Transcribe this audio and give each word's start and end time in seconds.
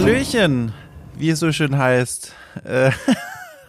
Hallöchen, 0.00 0.72
wie 1.18 1.28
es 1.28 1.40
so 1.40 1.52
schön 1.52 1.76
heißt. 1.76 2.32
Äh, 2.64 2.90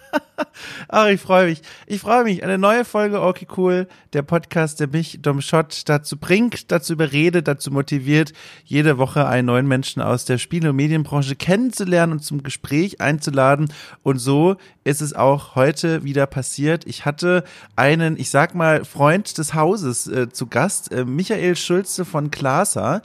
Ach, 0.88 1.08
ich 1.08 1.20
freue 1.20 1.48
mich. 1.48 1.62
Ich 1.88 2.00
freue 2.00 2.24
mich. 2.24 2.42
Eine 2.42 2.58
neue 2.58 2.86
Folge 2.86 3.22
Okay 3.22 3.46
Cool, 3.58 3.86
der 4.14 4.22
Podcast, 4.22 4.80
der 4.80 4.88
mich, 4.88 5.22
Dom 5.22 5.42
Schott, 5.42 5.82
dazu 5.88 6.16
bringt, 6.16 6.72
dazu 6.72 6.94
überredet, 6.94 7.50
dazu 7.50 7.70
motiviert, 7.70 8.32
jede 8.64 8.98
Woche 8.98 9.28
einen 9.28 9.48
neuen 9.48 9.68
Menschen 9.68 10.02
aus 10.02 10.24
der 10.24 10.38
Spiele- 10.38 10.70
und 10.70 10.78
Medienbranche 10.78 11.36
kennenzulernen 11.36 12.14
und 12.14 12.24
zum 12.24 12.44
Gespräch 12.44 13.02
einzuladen. 13.02 13.68
Und 14.02 14.20
so 14.20 14.56
ist 14.86 15.02
es 15.02 15.14
auch 15.14 15.56
heute 15.56 16.06
wieder 16.06 16.28
passiert. 16.28 16.88
Ich 16.88 17.04
hatte 17.04 17.44
einen, 17.76 18.18
ich 18.18 18.30
sag 18.30 18.56
mal, 18.56 18.86
Freund 18.86 19.38
des 19.38 19.54
Hauses 19.54 20.08
äh, 20.08 20.30
zu 20.30 20.48
Gast, 20.48 20.94
äh, 20.94 21.04
Michael 21.04 21.58
Schulze 21.58 22.06
von 22.06 22.32
Klasa. 22.32 23.02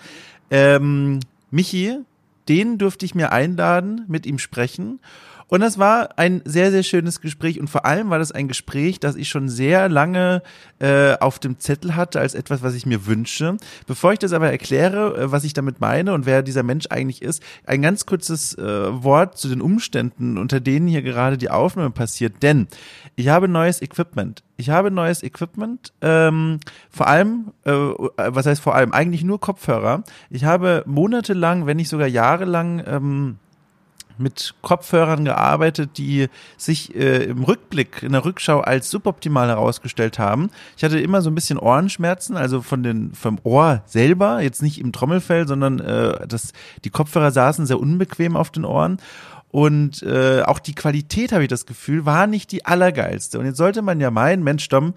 Ähm, 0.48 1.18
Michi, 1.50 2.04
den 2.48 2.78
durfte 2.78 3.04
ich 3.04 3.14
mir 3.14 3.32
einladen, 3.32 4.04
mit 4.08 4.26
ihm 4.26 4.38
sprechen. 4.38 5.00
Und 5.48 5.60
das 5.60 5.78
war 5.78 6.18
ein 6.18 6.42
sehr, 6.44 6.72
sehr 6.72 6.82
schönes 6.82 7.20
Gespräch 7.20 7.60
und 7.60 7.70
vor 7.70 7.86
allem 7.86 8.10
war 8.10 8.18
das 8.18 8.32
ein 8.32 8.48
Gespräch, 8.48 8.98
das 8.98 9.14
ich 9.14 9.28
schon 9.28 9.48
sehr 9.48 9.88
lange 9.88 10.42
äh, 10.80 11.14
auf 11.18 11.38
dem 11.38 11.60
Zettel 11.60 11.94
hatte 11.94 12.18
als 12.18 12.34
etwas, 12.34 12.62
was 12.62 12.74
ich 12.74 12.84
mir 12.84 13.06
wünsche. 13.06 13.56
Bevor 13.86 14.12
ich 14.12 14.18
das 14.18 14.32
aber 14.32 14.50
erkläre, 14.50 15.16
äh, 15.16 15.32
was 15.32 15.44
ich 15.44 15.52
damit 15.52 15.80
meine 15.80 16.14
und 16.14 16.26
wer 16.26 16.42
dieser 16.42 16.64
Mensch 16.64 16.86
eigentlich 16.90 17.22
ist, 17.22 17.42
ein 17.64 17.80
ganz 17.82 18.06
kurzes 18.06 18.58
äh, 18.58 18.62
Wort 19.04 19.38
zu 19.38 19.48
den 19.48 19.60
Umständen, 19.60 20.36
unter 20.36 20.58
denen 20.58 20.88
hier 20.88 21.02
gerade 21.02 21.38
die 21.38 21.50
Aufnahme 21.50 21.90
passiert. 21.90 22.42
Denn 22.42 22.66
ich 23.14 23.28
habe 23.28 23.46
neues 23.46 23.80
Equipment. 23.82 24.42
Ich 24.56 24.70
habe 24.70 24.90
neues 24.90 25.22
Equipment, 25.22 25.92
ähm, 26.00 26.58
vor 26.90 27.06
allem, 27.06 27.52
äh, 27.64 27.70
was 27.72 28.46
heißt 28.46 28.62
vor 28.62 28.74
allem, 28.74 28.92
eigentlich 28.92 29.22
nur 29.22 29.38
Kopfhörer. 29.38 30.02
Ich 30.28 30.44
habe 30.44 30.82
monatelang, 30.86 31.66
wenn 31.66 31.76
nicht 31.76 31.90
sogar 31.90 32.08
jahrelang 32.08 32.82
ähm, 32.86 33.36
mit 34.18 34.54
Kopfhörern 34.62 35.24
gearbeitet, 35.24 35.98
die 35.98 36.28
sich 36.56 36.94
äh, 36.94 37.24
im 37.24 37.42
Rückblick, 37.42 38.02
in 38.02 38.12
der 38.12 38.24
Rückschau 38.24 38.60
als 38.60 38.90
suboptimal 38.90 39.48
herausgestellt 39.48 40.18
haben. 40.18 40.50
Ich 40.76 40.84
hatte 40.84 40.98
immer 40.98 41.22
so 41.22 41.30
ein 41.30 41.34
bisschen 41.34 41.58
Ohrenschmerzen, 41.58 42.36
also 42.36 42.62
von 42.62 42.82
den, 42.82 43.14
vom 43.14 43.38
Ohr 43.42 43.82
selber, 43.86 44.40
jetzt 44.40 44.62
nicht 44.62 44.80
im 44.80 44.92
Trommelfell, 44.92 45.46
sondern 45.46 45.80
äh, 45.80 46.26
das, 46.26 46.52
die 46.84 46.90
Kopfhörer 46.90 47.30
saßen 47.30 47.66
sehr 47.66 47.80
unbequem 47.80 48.36
auf 48.36 48.50
den 48.50 48.64
Ohren. 48.64 48.98
Und 49.50 50.02
äh, 50.02 50.42
auch 50.42 50.58
die 50.58 50.74
Qualität, 50.74 51.32
habe 51.32 51.44
ich 51.44 51.48
das 51.48 51.64
Gefühl, 51.64 52.04
war 52.04 52.26
nicht 52.26 52.52
die 52.52 52.66
allergeilste. 52.66 53.38
Und 53.38 53.46
jetzt 53.46 53.56
sollte 53.56 53.80
man 53.80 54.00
ja 54.00 54.10
meinen, 54.10 54.44
Mensch, 54.44 54.68
Dom, 54.68 54.94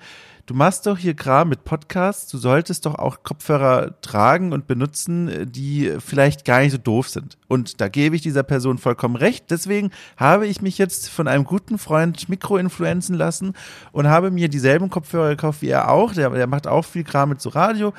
du 0.49 0.55
machst 0.55 0.87
doch 0.87 0.97
hier 0.97 1.13
Kram 1.13 1.49
mit 1.49 1.63
Podcasts, 1.63 2.31
du 2.31 2.39
solltest 2.39 2.87
doch 2.87 2.95
auch 2.95 3.21
Kopfhörer 3.21 4.01
tragen 4.01 4.51
und 4.51 4.65
benutzen, 4.65 5.51
die 5.51 5.93
vielleicht 5.99 6.43
gar 6.43 6.61
nicht 6.61 6.71
so 6.71 6.79
doof 6.79 7.07
sind. 7.07 7.37
Und 7.47 7.79
da 7.79 7.87
gebe 7.87 8.15
ich 8.15 8.23
dieser 8.23 8.41
Person 8.41 8.79
vollkommen 8.79 9.15
recht. 9.15 9.51
Deswegen 9.51 9.91
habe 10.17 10.47
ich 10.47 10.63
mich 10.63 10.79
jetzt 10.79 11.09
von 11.09 11.27
einem 11.27 11.43
guten 11.43 11.77
Freund 11.77 12.29
mikroinfluenzen 12.29 13.15
lassen 13.15 13.53
und 13.91 14.07
habe 14.07 14.31
mir 14.31 14.49
dieselben 14.49 14.89
Kopfhörer 14.89 15.29
gekauft 15.29 15.61
wie 15.61 15.69
er 15.69 15.91
auch. 15.91 16.13
Der, 16.13 16.31
der 16.31 16.47
macht 16.47 16.65
auch 16.65 16.85
viel 16.85 17.03
Kram 17.03 17.29
mit 17.29 17.41
so 17.41 17.49
Radio. 17.49 17.93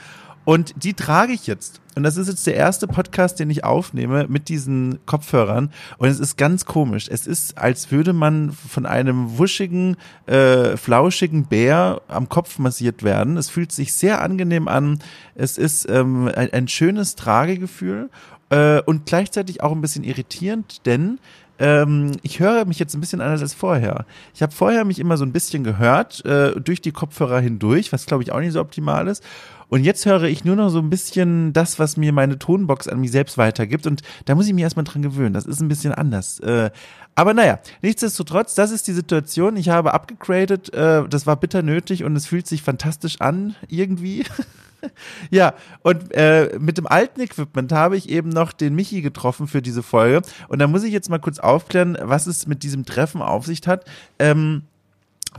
Und 0.51 0.83
die 0.83 0.95
trage 0.95 1.33
ich 1.33 1.47
jetzt. 1.47 1.81
Und 1.95 2.03
das 2.03 2.17
ist 2.17 2.27
jetzt 2.27 2.45
der 2.45 2.57
erste 2.57 2.89
Podcast, 2.89 3.39
den 3.39 3.51
ich 3.51 3.63
aufnehme 3.63 4.27
mit 4.27 4.49
diesen 4.49 4.99
Kopfhörern. 5.07 5.73
Und 5.99 6.09
es 6.09 6.19
ist 6.19 6.37
ganz 6.37 6.65
komisch. 6.65 7.07
Es 7.09 7.29
ist, 7.29 7.57
als 7.57 7.93
würde 7.93 8.13
man 8.13 8.51
von 8.51 8.85
einem 8.85 9.39
wuschigen, 9.39 9.97
äh, 10.27 10.77
flauschigen 10.77 11.45
Bär 11.45 12.03
am 12.09 12.29
Kopf 12.29 12.59
massiert 12.59 13.05
werden. 13.05 13.37
Es 13.37 13.49
fühlt 13.49 13.71
sich 13.71 13.93
sehr 13.93 14.23
angenehm 14.23 14.67
an. 14.67 14.99
Es 15.37 15.57
ist 15.57 15.89
ähm, 15.89 16.27
ein, 16.35 16.53
ein 16.53 16.67
schönes 16.67 17.15
Tragegefühl 17.15 18.11
äh, 18.49 18.83
und 18.83 19.07
gleichzeitig 19.07 19.63
auch 19.63 19.71
ein 19.71 19.81
bisschen 19.81 20.03
irritierend, 20.03 20.85
denn 20.85 21.21
ähm, 21.61 22.13
ich 22.23 22.41
höre 22.41 22.65
mich 22.65 22.79
jetzt 22.79 22.95
ein 22.95 23.01
bisschen 23.01 23.21
anders 23.21 23.43
als 23.43 23.55
vorher. 23.55 24.07
Ich 24.35 24.43
habe 24.43 24.53
vorher 24.53 24.85
mich 24.85 24.99
immer 24.99 25.17
so 25.17 25.25
ein 25.25 25.33
bisschen 25.33 25.63
gehört, 25.63 26.25
äh, 26.25 26.59
durch 26.59 26.81
die 26.81 26.91
Kopfhörer 26.91 27.39
hindurch, 27.39 27.93
was 27.93 28.07
glaube 28.07 28.23
ich 28.23 28.33
auch 28.33 28.41
nicht 28.41 28.53
so 28.53 28.61
optimal 28.61 29.07
ist. 29.07 29.23
Und 29.69 29.85
jetzt 29.85 30.05
höre 30.05 30.25
ich 30.25 30.45
nur 30.45 30.57
noch 30.57 30.71
so 30.71 30.81
ein 30.81 30.91
bisschen 30.91 31.53
das, 31.53 31.79
was 31.79 31.97
mir 31.97 32.13
meine 32.13 32.39
Tonbox 32.39 32.89
an 32.89 33.01
mich 33.01 33.13
selbst 33.13 33.39
weitergibt. 33.39 33.87
Und 33.87 34.03
da 34.25 34.35
muss 34.35 34.49
ich 34.49 34.53
mich 34.53 34.65
erstmal 34.65 34.85
dran 34.85 35.03
gewöhnen. 35.03 35.33
Das 35.33 35.47
ist 35.47 35.61
ein 35.61 35.69
bisschen 35.69 35.93
anders. 35.93 36.41
Äh, 36.41 36.71
aber 37.15 37.35
naja, 37.35 37.61
nichtsdestotrotz, 37.81 38.57
das 38.57 38.73
ist 38.73 38.89
die 38.89 38.93
Situation. 38.93 39.57
Ich 39.57 39.69
habe 39.69 39.95
abgegradet. 39.95 40.75
Äh, 40.75 41.07
das 41.09 41.27
war 41.27 41.37
bitter 41.37 41.63
nötig 41.63 42.03
und 42.03 42.17
es 42.17 42.27
fühlt 42.27 42.49
sich 42.49 42.63
fantastisch 42.63 43.21
an, 43.21 43.55
irgendwie. 43.69 44.25
ja, 45.31 45.55
und 45.83 46.13
äh, 46.15 46.59
mit 46.59 46.79
dem 46.79 46.87
alten 46.87 47.21
Equipment 47.21 47.73
habe 47.73 47.97
ich 47.97 48.09
eben 48.09 48.29
noch 48.29 48.53
den 48.53 48.75
Michi 48.75 49.03
getroffen 49.03 49.47
für 49.47 49.63
diese 49.63 49.83
Folge. 49.83 50.23
Und 50.49 50.59
da 50.59 50.67
muss 50.67 50.85
ich 50.85 50.93
jetzt 50.93 51.11
mal 51.11 51.19
kurz 51.19 51.39
aufklären, 51.39 51.99
was 52.01 52.27
es 52.27 52.47
mit 52.47 52.63
diesem 52.63 52.85
Treffen 52.85 53.23
auf 53.23 53.47
sich 53.47 53.61
hat. 53.67 53.85
Ähm, 54.19 54.63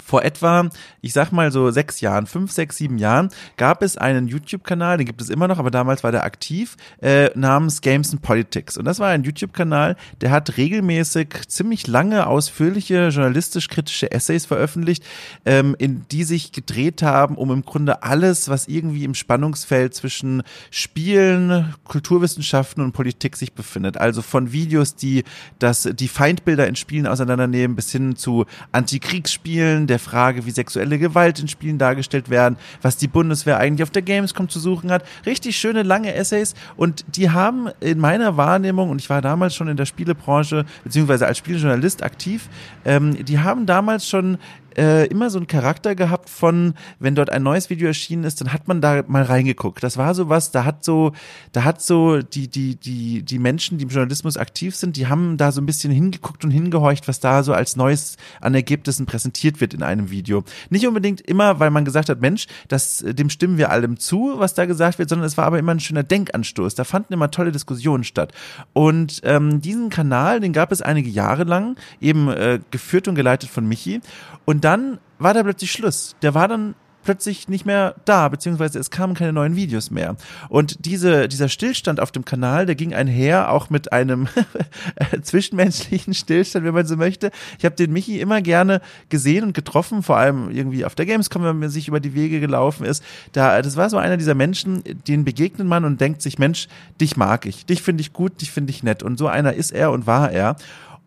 vor 0.04 0.24
etwa, 0.24 0.70
ich 1.02 1.14
sag 1.14 1.32
mal 1.32 1.52
so 1.52 1.72
sechs 1.72 2.02
Jahren, 2.02 2.28
fünf, 2.28 2.52
sechs, 2.52 2.78
sieben 2.78 2.98
Jahren, 2.98 3.30
gab 3.58 3.84
es 3.84 3.98
einen 3.98 4.28
YouTube-Kanal, 4.28 4.98
den 4.98 5.06
gibt 5.06 5.22
es 5.22 5.30
immer 5.30 5.48
noch, 5.48 5.60
aber 5.60 5.72
damals 5.72 6.04
war 6.04 6.12
der 6.12 6.24
aktiv, 6.24 6.78
äh, 7.02 7.30
namens 7.36 7.82
Games 7.82 8.12
and 8.12 8.22
Politics. 8.22 8.78
Und 8.78 8.86
das 8.86 9.00
war 9.00 9.10
ein 9.10 9.24
YouTube-Kanal, 9.24 9.96
der 10.22 10.32
hat 10.32 10.58
regelmäßig 10.58 11.48
ziemlich 11.48 11.88
lange, 11.88 12.28
ausführliche, 12.28 13.10
journalistisch-kritische 13.10 14.12
Essays 14.12 14.46
veröffentlicht, 14.46 15.04
ähm, 15.46 15.76
in 15.78 16.06
die 16.12 16.24
sich 16.24 16.52
gedreht 16.52 17.04
haben, 17.04 17.36
um 17.36 17.52
im 17.52 17.64
Grunde 17.64 18.04
alles, 18.04 18.50
was 18.50 18.68
irgendwie 18.68 19.04
im 19.04 19.16
Spannungsfeld 19.16 19.94
zwischen 19.94 20.44
Spielen, 20.70 21.74
Kulturwissenschaften 21.84 22.84
und 22.84 22.94
Politik 22.94 23.36
sich 23.36 23.54
befindet. 23.54 23.98
Also 23.98 24.22
von 24.22 24.52
Videos, 24.52 24.96
die 24.96 25.24
das, 25.60 25.90
die 25.94 26.08
Feindbilder 26.08 26.68
in 26.68 26.76
Spielen 26.76 27.08
auseinandernehmen, 27.08 27.76
bis 27.76 27.92
hin 27.92 28.16
zu 28.16 28.46
Antikriegsspielen, 28.72 29.81
Spielen, 29.82 29.88
der 29.88 30.00
Frage, 30.00 30.46
wie 30.46 30.52
sexuelle 30.52 31.00
Gewalt 31.00 31.40
in 31.40 31.48
Spielen 31.48 31.78
dargestellt 31.78 32.30
werden, 32.30 32.58
was 32.82 32.98
die 32.98 33.08
Bundeswehr 33.08 33.58
eigentlich 33.58 33.84
auf 33.84 33.90
der 33.90 34.02
Gamescom 34.02 34.48
zu 34.50 34.60
suchen 34.60 34.92
hat. 34.92 35.04
Richtig 35.26 35.58
schöne 35.58 35.84
lange 35.84 36.14
Essays 36.14 36.54
und 36.78 37.04
die 37.16 37.30
haben 37.30 37.70
in 37.80 38.00
meiner 38.00 38.38
Wahrnehmung, 38.38 38.90
und 38.90 39.02
ich 39.02 39.10
war 39.10 39.22
damals 39.22 39.56
schon 39.56 39.68
in 39.68 39.78
der 39.78 39.86
Spielebranche, 39.86 40.66
beziehungsweise 40.84 41.26
als 41.26 41.38
Spieljournalist 41.38 42.04
aktiv, 42.04 42.48
ähm, 42.86 43.26
die 43.26 43.40
haben 43.40 43.66
damals 43.66 44.08
schon 44.08 44.38
äh, 44.78 45.06
immer 45.08 45.30
so 45.30 45.38
einen 45.38 45.48
Charakter 45.48 45.96
gehabt 45.96 46.30
von, 46.30 46.74
wenn 47.00 47.16
dort 47.16 47.30
ein 47.30 47.44
neues 47.44 47.70
Video 47.70 47.88
erschienen 47.88 48.24
ist, 48.24 48.42
dann 48.42 48.54
hat 48.54 48.68
man 48.68 48.82
da 48.82 49.04
mal 49.08 49.24
reingeguckt. 49.24 49.84
Das 49.84 49.98
war 49.98 50.14
so 50.14 50.30
was, 50.30 50.52
da 50.52 50.66
hat 50.66 50.84
so, 50.84 51.12
da 51.52 51.64
hat 51.64 51.82
so 51.82 52.22
die, 52.22 52.48
die, 52.48 52.76
die, 52.76 53.24
die 53.24 53.40
Menschen, 53.40 53.78
die 53.78 53.84
im 53.84 53.90
Journalismus 53.90 54.38
aktiv 54.38 54.76
sind, 54.76 54.98
die 54.98 55.08
haben 55.08 55.38
da 55.38 55.52
so 55.52 55.62
ein 55.62 55.66
bisschen 55.66 55.92
hingeguckt 55.92 56.44
und 56.44 56.52
hingehorcht, 56.52 57.08
was 57.08 57.20
da 57.20 57.44
so 57.44 57.54
als 57.54 57.76
Neues 57.76 58.18
an 58.40 58.54
Ergebnissen 58.54 59.06
präsentiert 59.06 59.62
wird 59.62 59.74
in 59.74 59.84
einem 59.84 60.10
Video. 60.12 60.44
Nicht 60.70 60.88
unbedingt 60.88 61.22
immer, 61.22 61.60
weil 61.60 61.72
man 61.72 61.86
gesagt 61.86 62.10
hat, 62.10 62.22
Mensch, 62.22 62.48
das, 62.68 63.04
dem 63.06 63.30
stimmen 63.30 63.58
wir 63.58 63.72
allem 63.72 63.98
zu, 63.98 64.34
was 64.38 64.54
da 64.54 64.66
gesagt 64.66 65.00
wird, 65.00 65.10
sondern 65.10 65.28
es 65.28 65.38
war 65.38 65.46
aber 65.46 65.60
immer 65.60 65.74
ein 65.74 65.80
schöner 65.80 66.04
Denkanstoß. 66.04 66.76
Da 66.76 66.84
fanden 66.84 67.14
immer 67.14 67.32
tolle 67.32 67.52
Diskussionen 67.52 68.04
statt. 68.04 68.34
Und 68.74 69.22
ähm, 69.24 69.62
diesen 69.62 69.90
Kanal, 69.90 70.40
den 70.40 70.54
gab 70.54 70.72
es 70.72 70.82
einige 70.82 71.10
Jahre 71.10 71.44
lang, 71.44 71.76
eben 72.00 72.30
äh, 72.30 72.60
geführt 72.72 73.08
und 73.08 73.16
geleitet 73.16 73.50
von 73.50 73.68
Michi. 73.68 74.02
Und 74.46 74.61
dann 74.64 75.00
war 75.20 75.34
da 75.34 75.44
plötzlich 75.44 75.72
Schluss. 75.72 76.16
Der 76.22 76.34
war 76.34 76.48
dann 76.48 76.76
plötzlich 77.04 77.48
nicht 77.48 77.66
mehr 77.66 77.96
da, 78.06 78.30
beziehungsweise 78.30 78.80
es 78.80 78.92
kamen 78.92 79.14
keine 79.14 79.34
neuen 79.34 79.56
Videos 79.56 79.92
mehr. 79.92 80.16
Und 80.50 80.86
diese, 80.86 81.28
dieser 81.28 81.50
Stillstand 81.50 82.00
auf 82.00 82.12
dem 82.12 82.26
Kanal, 82.26 82.66
der 82.66 82.76
ging 82.76 82.94
einher 82.94 83.52
auch 83.52 83.70
mit 83.70 83.92
einem 83.92 84.28
zwischenmenschlichen 85.22 86.14
Stillstand, 86.14 86.66
wenn 86.66 86.74
man 86.74 86.86
so 86.86 86.98
möchte. 86.98 87.32
Ich 87.58 87.66
habe 87.66 87.76
den 87.76 87.92
Michi 87.92 88.20
immer 88.20 88.42
gerne 88.42 88.82
gesehen 89.10 89.44
und 89.44 89.54
getroffen, 89.54 90.04
vor 90.04 90.18
allem 90.18 90.52
irgendwie 90.52 90.86
auf 90.86 90.96
der 90.96 91.06
Gamescom, 91.06 91.44
wenn 91.44 91.60
man 91.60 91.70
sich 91.70 91.88
über 91.88 92.00
die 92.00 92.14
Wege 92.14 92.40
gelaufen 92.40 92.86
ist. 92.86 93.04
Da, 93.32 93.62
das 93.62 93.78
war 93.78 93.90
so 93.90 93.98
einer 93.98 94.18
dieser 94.18 94.36
Menschen, 94.36 94.84
denen 95.08 95.26
begegnet 95.26 95.68
man 95.68 95.86
und 95.86 96.00
denkt 96.02 96.22
sich, 96.22 96.40
Mensch, 96.40 96.68
dich 97.00 97.18
mag 97.18 97.46
ich, 97.46 97.66
dich 97.66 97.82
finde 97.82 98.02
ich 98.02 98.14
gut, 98.14 98.42
dich 98.42 98.52
finde 98.52 98.72
ich 98.72 98.84
nett. 98.84 99.04
Und 99.04 99.18
so 99.18 99.28
einer 99.28 99.54
ist 99.54 99.72
er 99.72 99.92
und 99.92 100.08
war 100.08 100.32
er. 100.32 100.56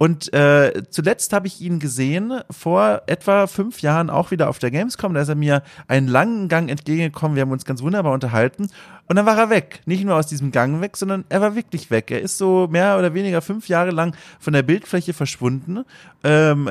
Und 0.04 0.34
äh, 0.34 0.82
zuletzt 0.90 1.32
habe 1.32 1.46
ich 1.46 1.62
ihn 1.62 1.78
gesehen, 1.78 2.42
vor 2.50 3.00
etwa 3.06 3.46
fünf 3.46 3.80
Jahren 3.80 4.10
auch 4.10 4.32
wieder 4.32 4.50
auf 4.50 4.58
der 4.58 4.70
Gamescom. 4.70 5.14
Da 5.14 5.22
ist 5.22 5.30
er 5.30 5.34
mir 5.34 5.62
einen 5.88 6.08
langen 6.08 6.48
Gang 6.48 6.68
entgegengekommen. 6.68 7.36
Wir 7.36 7.40
haben 7.40 7.52
uns 7.52 7.64
ganz 7.64 7.80
wunderbar 7.80 8.12
unterhalten. 8.12 8.68
Und 9.06 9.16
dann 9.16 9.26
war 9.26 9.36
er 9.36 9.50
weg. 9.50 9.80
Nicht 9.84 10.04
nur 10.04 10.16
aus 10.16 10.26
diesem 10.26 10.50
Gang 10.50 10.80
weg, 10.80 10.96
sondern 10.96 11.24
er 11.28 11.40
war 11.42 11.54
wirklich 11.54 11.90
weg. 11.90 12.10
Er 12.10 12.22
ist 12.22 12.38
so 12.38 12.68
mehr 12.70 12.98
oder 12.98 13.12
weniger 13.12 13.42
fünf 13.42 13.68
Jahre 13.68 13.90
lang 13.90 14.16
von 14.40 14.54
der 14.54 14.62
Bildfläche 14.62 15.12
verschwunden, 15.12 15.84
ähm, 16.22 16.70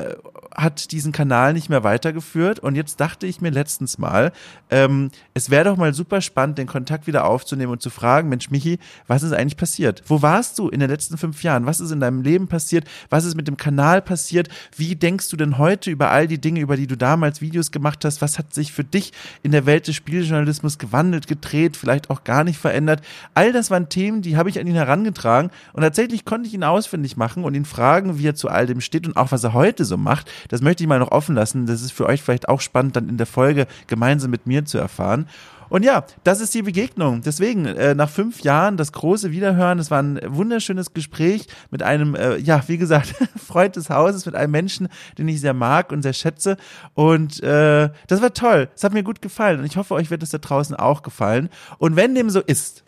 hat 0.52 0.90
diesen 0.90 1.12
Kanal 1.12 1.52
nicht 1.52 1.68
mehr 1.68 1.84
weitergeführt. 1.84 2.58
Und 2.58 2.74
jetzt 2.74 2.98
dachte 2.98 3.26
ich 3.26 3.40
mir 3.40 3.50
letztens 3.50 3.98
mal, 3.98 4.32
ähm, 4.70 5.10
es 5.32 5.50
wäre 5.50 5.64
doch 5.64 5.76
mal 5.76 5.94
super 5.94 6.20
spannend, 6.20 6.58
den 6.58 6.66
Kontakt 6.66 7.06
wieder 7.06 7.24
aufzunehmen 7.24 7.72
und 7.72 7.82
zu 7.82 7.90
fragen, 7.90 8.28
Mensch, 8.28 8.50
Michi, 8.50 8.78
was 9.06 9.22
ist 9.22 9.32
eigentlich 9.32 9.56
passiert? 9.56 10.02
Wo 10.06 10.20
warst 10.22 10.58
du 10.58 10.68
in 10.68 10.80
den 10.80 10.90
letzten 10.90 11.18
fünf 11.18 11.42
Jahren? 11.44 11.66
Was 11.66 11.78
ist 11.78 11.92
in 11.92 12.00
deinem 12.00 12.22
Leben 12.22 12.48
passiert? 12.48 12.84
Was 13.10 13.24
ist 13.24 13.36
mit 13.36 13.46
dem 13.46 13.56
Kanal 13.56 14.02
passiert? 14.02 14.48
Wie 14.76 14.96
denkst 14.96 15.28
du 15.28 15.36
denn 15.36 15.58
heute 15.58 15.90
über 15.90 16.10
all 16.10 16.26
die 16.26 16.40
Dinge, 16.40 16.60
über 16.60 16.76
die 16.76 16.88
du 16.88 16.96
damals 16.96 17.40
Videos 17.40 17.70
gemacht 17.70 18.04
hast? 18.04 18.22
Was 18.22 18.38
hat 18.38 18.54
sich 18.54 18.72
für 18.72 18.84
dich 18.84 19.12
in 19.44 19.52
der 19.52 19.66
Welt 19.66 19.86
des 19.86 19.94
Spieljournalismus 19.94 20.78
gewandelt, 20.78 21.28
gedreht, 21.28 21.76
vielleicht 21.76 22.10
auch 22.10 22.23
gar 22.24 22.44
nicht 22.44 22.58
verändert. 22.58 23.02
All 23.34 23.52
das 23.52 23.70
waren 23.70 23.88
Themen, 23.88 24.22
die 24.22 24.36
habe 24.36 24.48
ich 24.48 24.58
an 24.58 24.66
ihn 24.66 24.74
herangetragen 24.74 25.50
und 25.72 25.82
tatsächlich 25.82 26.24
konnte 26.24 26.48
ich 26.48 26.54
ihn 26.54 26.64
ausfindig 26.64 27.16
machen 27.16 27.44
und 27.44 27.54
ihn 27.54 27.64
fragen, 27.64 28.18
wie 28.18 28.28
er 28.28 28.34
zu 28.34 28.48
all 28.48 28.66
dem 28.66 28.80
steht 28.80 29.06
und 29.06 29.16
auch 29.16 29.32
was 29.32 29.44
er 29.44 29.52
heute 29.52 29.84
so 29.84 29.96
macht. 29.96 30.30
Das 30.48 30.62
möchte 30.62 30.82
ich 30.82 30.88
mal 30.88 30.98
noch 30.98 31.12
offen 31.12 31.34
lassen. 31.34 31.66
Das 31.66 31.82
ist 31.82 31.92
für 31.92 32.06
euch 32.06 32.22
vielleicht 32.22 32.48
auch 32.48 32.60
spannend, 32.60 32.96
dann 32.96 33.08
in 33.08 33.16
der 33.16 33.26
Folge 33.26 33.66
gemeinsam 33.86 34.30
mit 34.30 34.46
mir 34.46 34.64
zu 34.64 34.78
erfahren. 34.78 35.26
Und 35.68 35.84
ja, 35.84 36.04
das 36.22 36.40
ist 36.40 36.54
die 36.54 36.62
Begegnung. 36.62 37.22
Deswegen, 37.22 37.66
äh, 37.66 37.94
nach 37.94 38.08
fünf 38.08 38.40
Jahren, 38.40 38.76
das 38.76 38.92
große 38.92 39.30
Wiederhören, 39.30 39.78
es 39.78 39.90
war 39.90 40.02
ein 40.02 40.20
wunderschönes 40.26 40.92
Gespräch 40.92 41.46
mit 41.70 41.82
einem, 41.82 42.14
äh, 42.14 42.36
ja, 42.36 42.62
wie 42.66 42.78
gesagt, 42.78 43.14
Freund 43.36 43.76
des 43.76 43.90
Hauses, 43.90 44.26
mit 44.26 44.34
einem 44.34 44.52
Menschen, 44.52 44.88
den 45.18 45.28
ich 45.28 45.40
sehr 45.40 45.54
mag 45.54 45.92
und 45.92 46.02
sehr 46.02 46.12
schätze. 46.12 46.56
Und 46.94 47.42
äh, 47.42 47.90
das 48.06 48.22
war 48.22 48.32
toll. 48.32 48.68
Es 48.74 48.84
hat 48.84 48.92
mir 48.92 49.02
gut 49.02 49.22
gefallen. 49.22 49.60
Und 49.60 49.66
ich 49.66 49.76
hoffe, 49.76 49.94
euch 49.94 50.10
wird 50.10 50.22
es 50.22 50.30
da 50.30 50.38
draußen 50.38 50.76
auch 50.76 51.02
gefallen. 51.02 51.48
Und 51.78 51.96
wenn 51.96 52.14
dem 52.14 52.30
so 52.30 52.40
ist, 52.40 52.83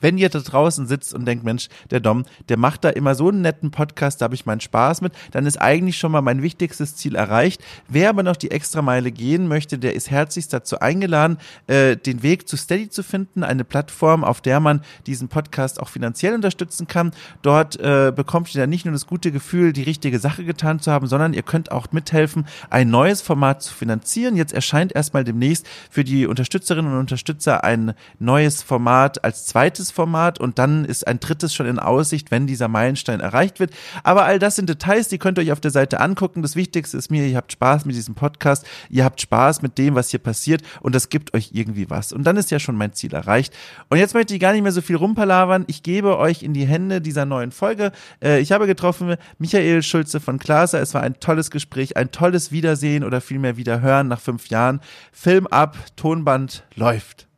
wenn 0.00 0.18
ihr 0.18 0.28
da 0.28 0.40
draußen 0.40 0.86
sitzt 0.86 1.14
und 1.14 1.24
denkt, 1.24 1.44
Mensch, 1.44 1.68
der 1.90 2.00
Dom, 2.00 2.24
der 2.48 2.56
macht 2.56 2.84
da 2.84 2.90
immer 2.90 3.14
so 3.14 3.28
einen 3.28 3.42
netten 3.42 3.70
Podcast, 3.70 4.20
da 4.20 4.24
habe 4.24 4.34
ich 4.34 4.46
meinen 4.46 4.60
Spaß 4.60 5.00
mit, 5.00 5.12
dann 5.30 5.46
ist 5.46 5.60
eigentlich 5.60 5.98
schon 5.98 6.12
mal 6.12 6.22
mein 6.22 6.42
wichtigstes 6.42 6.96
Ziel 6.96 7.14
erreicht. 7.14 7.62
Wer 7.88 8.10
aber 8.10 8.22
noch 8.22 8.36
die 8.36 8.50
extra 8.50 8.82
Meile 8.82 9.10
gehen 9.12 9.48
möchte, 9.48 9.78
der 9.78 9.94
ist 9.94 10.10
herzlichst 10.10 10.52
dazu 10.52 10.80
eingeladen, 10.80 11.38
äh, 11.66 11.96
den 11.96 12.22
Weg 12.22 12.48
zu 12.48 12.56
Steady 12.56 12.88
zu 12.88 13.02
finden, 13.02 13.42
eine 13.42 13.64
Plattform, 13.64 14.24
auf 14.24 14.40
der 14.40 14.60
man 14.60 14.82
diesen 15.06 15.28
Podcast 15.28 15.80
auch 15.80 15.88
finanziell 15.88 16.34
unterstützen 16.34 16.86
kann. 16.86 17.12
Dort 17.42 17.78
äh, 17.80 18.12
bekommt 18.14 18.54
ihr 18.54 18.60
dann 18.60 18.70
nicht 18.70 18.84
nur 18.84 18.92
das 18.92 19.06
gute 19.06 19.32
Gefühl, 19.32 19.72
die 19.72 19.82
richtige 19.82 20.18
Sache 20.18 20.44
getan 20.44 20.80
zu 20.80 20.90
haben, 20.90 21.06
sondern 21.06 21.34
ihr 21.34 21.42
könnt 21.42 21.72
auch 21.72 21.92
mithelfen, 21.92 22.46
ein 22.70 22.90
neues 22.90 23.20
Format 23.20 23.62
zu 23.62 23.74
finanzieren. 23.74 24.36
Jetzt 24.36 24.52
erscheint 24.52 24.94
erstmal 24.94 25.24
demnächst 25.24 25.66
für 25.90 26.04
die 26.04 26.26
Unterstützerinnen 26.26 26.92
und 26.92 26.98
Unterstützer 26.98 27.64
ein 27.64 27.94
neues 28.18 28.62
Format 28.62 29.24
als 29.24 29.46
zweites 29.46 29.89
Format 29.90 30.38
und 30.40 30.58
dann 30.58 30.84
ist 30.84 31.06
ein 31.06 31.20
drittes 31.20 31.54
schon 31.54 31.66
in 31.66 31.78
Aussicht, 31.78 32.30
wenn 32.30 32.46
dieser 32.46 32.68
Meilenstein 32.68 33.20
erreicht 33.20 33.60
wird. 33.60 33.72
Aber 34.02 34.24
all 34.24 34.38
das 34.38 34.56
sind 34.56 34.68
Details, 34.68 35.08
die 35.08 35.18
könnt 35.18 35.38
ihr 35.38 35.42
euch 35.42 35.52
auf 35.52 35.60
der 35.60 35.70
Seite 35.70 36.00
angucken. 36.00 36.42
Das 36.42 36.56
Wichtigste 36.56 36.96
ist 36.96 37.10
mir, 37.10 37.26
ihr 37.26 37.36
habt 37.36 37.52
Spaß 37.52 37.84
mit 37.84 37.96
diesem 37.96 38.14
Podcast, 38.14 38.66
ihr 38.88 39.04
habt 39.04 39.20
Spaß 39.20 39.62
mit 39.62 39.78
dem, 39.78 39.94
was 39.94 40.10
hier 40.10 40.20
passiert 40.20 40.62
und 40.80 40.94
das 40.94 41.08
gibt 41.08 41.34
euch 41.34 41.50
irgendwie 41.52 41.90
was. 41.90 42.12
Und 42.12 42.24
dann 42.24 42.36
ist 42.36 42.50
ja 42.50 42.58
schon 42.58 42.76
mein 42.76 42.92
Ziel 42.92 43.14
erreicht. 43.14 43.54
Und 43.88 43.98
jetzt 43.98 44.14
möchte 44.14 44.34
ich 44.34 44.40
gar 44.40 44.52
nicht 44.52 44.62
mehr 44.62 44.72
so 44.72 44.82
viel 44.82 44.96
rumpalavern. 44.96 45.64
Ich 45.66 45.82
gebe 45.82 46.18
euch 46.18 46.42
in 46.42 46.54
die 46.54 46.66
Hände 46.66 47.00
dieser 47.00 47.26
neuen 47.26 47.52
Folge. 47.52 47.92
Äh, 48.22 48.40
ich 48.40 48.52
habe 48.52 48.66
getroffen 48.66 49.16
Michael 49.38 49.82
Schulze 49.82 50.20
von 50.20 50.38
Klaser. 50.38 50.80
Es 50.80 50.94
war 50.94 51.02
ein 51.02 51.18
tolles 51.20 51.50
Gespräch, 51.50 51.96
ein 51.96 52.10
tolles 52.10 52.52
Wiedersehen 52.52 53.04
oder 53.04 53.20
vielmehr 53.20 53.56
Wiederhören 53.56 54.08
nach 54.08 54.20
fünf 54.20 54.48
Jahren. 54.48 54.80
Film 55.12 55.46
ab, 55.46 55.76
Tonband 55.96 56.64
läuft. 56.74 57.29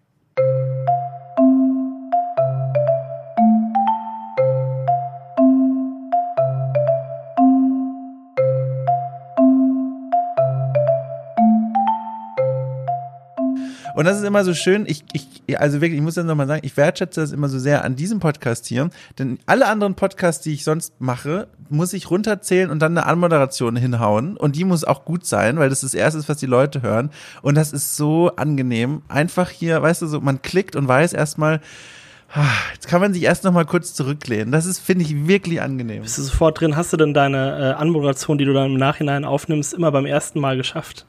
Und 13.94 14.04
das 14.04 14.18
ist 14.18 14.24
immer 14.24 14.44
so 14.44 14.54
schön. 14.54 14.84
Ich, 14.86 15.04
ich, 15.12 15.58
also 15.58 15.80
wirklich, 15.80 15.98
ich 15.98 16.04
muss 16.04 16.14
das 16.14 16.24
nochmal 16.24 16.46
sagen, 16.46 16.62
ich 16.64 16.76
wertschätze 16.76 17.20
das 17.20 17.32
immer 17.32 17.48
so 17.48 17.58
sehr 17.58 17.84
an 17.84 17.96
diesem 17.96 18.20
Podcast 18.20 18.66
hier. 18.66 18.90
Denn 19.18 19.38
alle 19.46 19.66
anderen 19.66 19.94
Podcasts, 19.94 20.42
die 20.42 20.52
ich 20.52 20.64
sonst 20.64 21.00
mache, 21.00 21.48
muss 21.68 21.92
ich 21.92 22.10
runterzählen 22.10 22.70
und 22.70 22.80
dann 22.80 22.96
eine 22.96 23.06
Anmoderation 23.06 23.76
hinhauen. 23.76 24.36
Und 24.36 24.56
die 24.56 24.64
muss 24.64 24.84
auch 24.84 25.04
gut 25.04 25.26
sein, 25.26 25.58
weil 25.58 25.68
das 25.68 25.82
ist 25.82 25.94
das 25.94 25.98
Erste, 25.98 26.28
was 26.28 26.38
die 26.38 26.46
Leute 26.46 26.82
hören. 26.82 27.10
Und 27.42 27.54
das 27.54 27.72
ist 27.72 27.96
so 27.96 28.30
angenehm. 28.36 29.02
Einfach 29.08 29.50
hier, 29.50 29.82
weißt 29.82 30.02
du, 30.02 30.06
so, 30.06 30.20
man 30.20 30.42
klickt 30.42 30.76
und 30.76 30.88
weiß 30.88 31.12
erstmal, 31.12 31.60
ah, 32.34 32.46
Jetzt 32.74 32.88
kann 32.88 33.00
man 33.00 33.14
sich 33.14 33.22
erst 33.22 33.44
noch 33.44 33.52
mal 33.52 33.64
kurz 33.64 33.94
zurücklehnen. 33.94 34.50
Das 34.50 34.66
ist, 34.66 34.80
finde 34.80 35.04
ich, 35.04 35.28
wirklich 35.28 35.60
angenehm. 35.62 36.02
Bist 36.02 36.18
du 36.18 36.22
sofort 36.22 36.60
drin? 36.60 36.76
Hast 36.76 36.92
du 36.92 36.96
denn 36.96 37.14
deine 37.14 37.58
äh, 37.58 37.80
Anmoderation, 37.80 38.38
die 38.38 38.44
du 38.44 38.52
dann 38.52 38.72
im 38.72 38.76
Nachhinein 38.76 39.24
aufnimmst, 39.24 39.72
immer 39.72 39.92
beim 39.92 40.06
ersten 40.06 40.40
Mal 40.40 40.56
geschafft? 40.56 41.06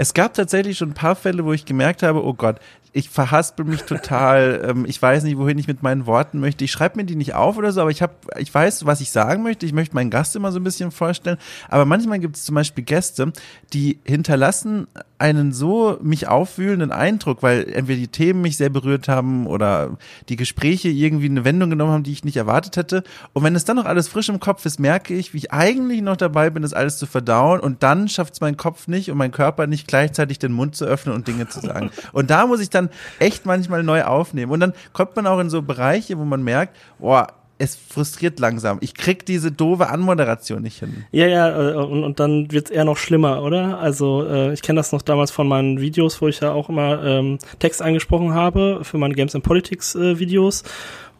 Es 0.00 0.14
gab 0.14 0.32
tatsächlich 0.32 0.78
schon 0.78 0.90
ein 0.90 0.94
paar 0.94 1.16
Fälle, 1.16 1.44
wo 1.44 1.52
ich 1.52 1.64
gemerkt 1.64 2.04
habe, 2.04 2.24
oh 2.24 2.32
Gott, 2.32 2.60
ich 2.92 3.10
verhaspel 3.10 3.64
mich 3.64 3.82
total, 3.82 4.62
ähm, 4.68 4.84
ich 4.86 5.00
weiß 5.00 5.24
nicht, 5.24 5.38
wohin 5.38 5.58
ich 5.58 5.68
mit 5.68 5.82
meinen 5.82 6.06
Worten 6.06 6.40
möchte. 6.40 6.64
Ich 6.64 6.72
schreibe 6.72 6.96
mir 6.96 7.04
die 7.04 7.16
nicht 7.16 7.34
auf 7.34 7.56
oder 7.56 7.72
so, 7.72 7.80
aber 7.80 7.90
ich 7.90 8.02
habe, 8.02 8.14
ich 8.38 8.52
weiß, 8.52 8.86
was 8.86 9.00
ich 9.00 9.10
sagen 9.10 9.42
möchte. 9.42 9.66
Ich 9.66 9.72
möchte 9.72 9.94
meinen 9.94 10.10
Gast 10.10 10.36
immer 10.36 10.52
so 10.52 10.58
ein 10.58 10.64
bisschen 10.64 10.90
vorstellen. 10.90 11.38
Aber 11.68 11.84
manchmal 11.84 12.18
gibt 12.18 12.36
es 12.36 12.44
zum 12.44 12.54
Beispiel 12.54 12.84
Gäste, 12.84 13.32
die 13.72 13.98
hinterlassen 14.04 14.86
einen 15.18 15.52
so 15.52 15.98
mich 16.00 16.28
aufwühlenden 16.28 16.92
Eindruck, 16.92 17.42
weil 17.42 17.68
entweder 17.68 17.98
die 17.98 18.08
Themen 18.08 18.40
mich 18.40 18.56
sehr 18.56 18.70
berührt 18.70 19.08
haben 19.08 19.46
oder 19.46 19.98
die 20.28 20.36
Gespräche 20.36 20.88
irgendwie 20.88 21.26
eine 21.26 21.44
Wendung 21.44 21.70
genommen 21.70 21.92
haben, 21.92 22.02
die 22.04 22.12
ich 22.12 22.24
nicht 22.24 22.36
erwartet 22.36 22.76
hätte. 22.76 23.02
Und 23.32 23.42
wenn 23.42 23.56
es 23.56 23.64
dann 23.64 23.76
noch 23.76 23.84
alles 23.84 24.08
frisch 24.08 24.28
im 24.28 24.38
Kopf 24.38 24.64
ist, 24.64 24.78
merke 24.78 25.14
ich, 25.14 25.34
wie 25.34 25.38
ich 25.38 25.52
eigentlich 25.52 26.02
noch 26.02 26.16
dabei 26.16 26.50
bin, 26.50 26.62
das 26.62 26.72
alles 26.72 26.98
zu 26.98 27.06
verdauen 27.06 27.60
und 27.60 27.82
dann 27.82 28.08
schafft 28.08 28.34
es 28.34 28.40
mein 28.40 28.56
Kopf 28.56 28.86
nicht 28.86 29.10
und 29.10 29.18
mein 29.18 29.32
Körper 29.32 29.66
nicht 29.66 29.88
gleichzeitig 29.88 30.38
den 30.38 30.52
Mund 30.52 30.76
zu 30.76 30.84
öffnen 30.84 31.14
und 31.14 31.26
Dinge 31.26 31.48
zu 31.48 31.60
sagen. 31.60 31.90
Und 32.12 32.30
da 32.30 32.46
muss 32.46 32.60
ich 32.60 32.70
dann 32.70 32.87
echt 33.18 33.46
manchmal 33.46 33.82
neu 33.82 34.04
aufnehmen. 34.04 34.52
Und 34.52 34.60
dann 34.60 34.72
kommt 34.92 35.16
man 35.16 35.26
auch 35.26 35.38
in 35.38 35.50
so 35.50 35.62
Bereiche, 35.62 36.18
wo 36.18 36.24
man 36.24 36.42
merkt, 36.42 36.76
boah, 36.98 37.28
es 37.58 37.74
frustriert 37.74 38.38
langsam. 38.38 38.78
Ich 38.80 38.94
krieg 38.94 39.26
diese 39.26 39.50
doofe 39.50 39.88
Anmoderation 39.88 40.62
nicht 40.62 40.78
hin. 40.78 41.04
Ja, 41.10 41.26
ja, 41.26 41.70
äh, 41.70 41.74
und, 41.74 42.04
und 42.04 42.20
dann 42.20 42.50
wird's 42.52 42.70
eher 42.70 42.84
noch 42.84 42.96
schlimmer, 42.96 43.42
oder? 43.42 43.78
Also 43.78 44.24
äh, 44.24 44.52
ich 44.52 44.62
kenne 44.62 44.78
das 44.78 44.92
noch 44.92 45.02
damals 45.02 45.30
von 45.30 45.48
meinen 45.48 45.80
Videos, 45.80 46.22
wo 46.22 46.28
ich 46.28 46.40
ja 46.40 46.52
auch 46.52 46.68
immer 46.68 47.04
ähm, 47.04 47.38
Text 47.58 47.82
eingesprochen 47.82 48.32
habe 48.32 48.80
für 48.82 48.98
meine 48.98 49.14
Games 49.14 49.34
and 49.34 49.44
Politics 49.44 49.94
äh, 49.96 50.18
Videos 50.18 50.62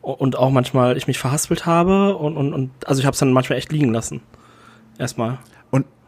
und 0.00 0.38
auch 0.38 0.50
manchmal 0.50 0.96
ich 0.96 1.06
mich 1.06 1.18
verhaspelt 1.18 1.66
habe 1.66 2.16
und, 2.16 2.36
und, 2.36 2.54
und 2.54 2.70
also 2.86 3.00
ich 3.00 3.06
habe 3.06 3.14
es 3.14 3.18
dann 3.18 3.32
manchmal 3.32 3.58
echt 3.58 3.72
liegen 3.72 3.92
lassen. 3.92 4.20
Erstmal. 4.98 5.38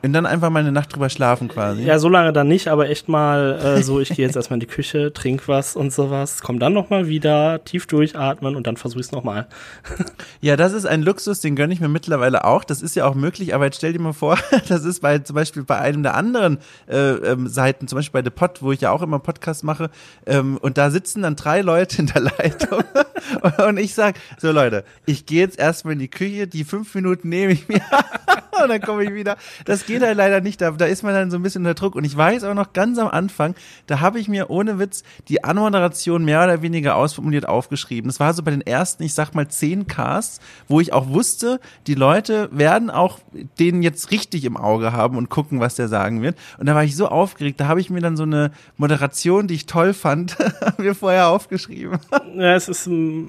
Und 0.02 0.12
dann 0.14 0.24
einfach 0.24 0.48
mal 0.50 0.60
eine 0.60 0.72
Nacht 0.72 0.94
drüber 0.94 1.10
schlafen 1.10 1.48
quasi. 1.48 1.82
Ja, 1.82 1.98
so 1.98 2.08
lange 2.08 2.32
dann 2.32 2.48
nicht, 2.48 2.68
aber 2.68 2.88
echt 2.88 3.08
mal 3.08 3.58
äh, 3.78 3.82
so, 3.82 4.00
ich 4.00 4.08
gehe 4.08 4.24
jetzt 4.24 4.36
erstmal 4.36 4.56
in 4.56 4.60
die 4.60 4.66
Küche, 4.66 5.12
trink 5.12 5.46
was 5.46 5.76
und 5.76 5.92
sowas, 5.92 6.40
komm 6.42 6.58
dann 6.58 6.72
nochmal 6.72 7.06
wieder, 7.06 7.62
tief 7.64 7.86
durchatmen 7.86 8.56
und 8.56 8.66
dann 8.66 8.76
versuche 8.76 9.00
ich 9.00 9.06
es 9.06 9.12
nochmal. 9.12 9.46
ja, 10.40 10.56
das 10.56 10.72
ist 10.72 10.86
ein 10.86 11.02
Luxus, 11.02 11.40
den 11.40 11.54
gönne 11.54 11.74
ich 11.74 11.80
mir 11.80 11.88
mittlerweile 11.88 12.44
auch. 12.44 12.64
Das 12.64 12.80
ist 12.80 12.96
ja 12.96 13.06
auch 13.06 13.14
möglich, 13.14 13.54
aber 13.54 13.66
jetzt 13.66 13.76
stell 13.76 13.92
dir 13.92 14.00
mal 14.00 14.12
vor, 14.12 14.38
das 14.68 14.84
ist 14.84 15.00
bei 15.00 15.18
zum 15.18 15.34
Beispiel 15.34 15.64
bei 15.64 15.78
einem 15.78 16.02
der 16.02 16.14
anderen 16.14 16.58
äh, 16.88 16.96
ähm, 16.96 17.46
Seiten, 17.46 17.86
zum 17.86 17.96
Beispiel 17.96 18.22
bei 18.22 18.24
The 18.24 18.30
Pod, 18.30 18.62
wo 18.62 18.72
ich 18.72 18.80
ja 18.80 18.92
auch 18.92 19.02
immer 19.02 19.18
Podcast 19.18 19.64
mache, 19.64 19.90
ähm, 20.26 20.56
und 20.56 20.78
da 20.78 20.90
sitzen 20.90 21.22
dann 21.22 21.36
drei 21.36 21.60
Leute 21.60 21.98
in 21.98 22.06
der 22.06 22.22
Leitung 22.38 22.84
und 23.66 23.78
ich 23.78 23.94
sag, 23.94 24.16
so 24.38 24.50
Leute, 24.50 24.84
ich 25.06 25.26
gehe 25.26 25.40
jetzt 25.40 25.58
erstmal 25.58 25.94
in 25.94 25.98
die 25.98 26.08
Küche, 26.08 26.46
die 26.46 26.64
fünf 26.64 26.94
Minuten 26.94 27.28
nehme 27.28 27.52
ich 27.52 27.68
mir 27.68 27.80
und 28.62 28.68
dann 28.68 28.80
komme 28.80 29.04
ich 29.04 29.14
wieder. 29.14 29.36
Das 29.64 29.86
geht 29.86 30.02
halt 30.02 30.16
leider 30.16 30.40
nicht. 30.40 30.60
Da, 30.60 30.70
da 30.72 30.86
ist 30.86 31.02
man 31.02 31.14
dann 31.14 31.30
so 31.30 31.38
ein 31.38 31.42
bisschen 31.42 31.62
unter 31.62 31.74
Druck. 31.74 31.94
Und 31.94 32.04
ich 32.04 32.16
weiß 32.16 32.44
auch 32.44 32.54
noch 32.54 32.72
ganz 32.72 32.98
am 32.98 33.08
Anfang, 33.08 33.54
da 33.86 34.00
habe 34.00 34.18
ich 34.18 34.28
mir 34.28 34.50
ohne 34.50 34.78
Witz 34.78 35.02
die 35.28 35.44
Anmoderation 35.44 36.24
mehr 36.24 36.44
oder 36.44 36.62
weniger 36.62 36.96
ausformuliert 36.96 37.48
aufgeschrieben. 37.48 38.08
Das 38.08 38.20
war 38.20 38.34
so 38.34 38.42
bei 38.42 38.50
den 38.50 38.60
ersten, 38.60 39.02
ich 39.02 39.14
sag 39.14 39.34
mal, 39.34 39.48
zehn 39.48 39.86
Casts, 39.86 40.40
wo 40.68 40.80
ich 40.80 40.92
auch 40.92 41.08
wusste, 41.08 41.60
die 41.86 41.94
Leute 41.94 42.48
werden 42.52 42.90
auch 42.90 43.18
den 43.58 43.82
jetzt 43.82 44.10
richtig 44.10 44.44
im 44.44 44.56
Auge 44.56 44.92
haben 44.92 45.16
und 45.16 45.28
gucken, 45.28 45.60
was 45.60 45.74
der 45.74 45.88
sagen 45.88 46.22
wird. 46.22 46.36
Und 46.58 46.66
da 46.66 46.74
war 46.74 46.84
ich 46.84 46.96
so 46.96 47.08
aufgeregt, 47.08 47.60
da 47.60 47.68
habe 47.68 47.80
ich 47.80 47.90
mir 47.90 48.00
dann 48.00 48.16
so 48.16 48.24
eine 48.24 48.52
Moderation, 48.76 49.46
die 49.46 49.54
ich 49.54 49.66
toll 49.66 49.94
fand, 49.94 50.36
mir 50.78 50.94
vorher 50.94 51.28
aufgeschrieben. 51.28 51.98
Ja, 52.36 52.54
es 52.54 52.68
ist 52.68 52.86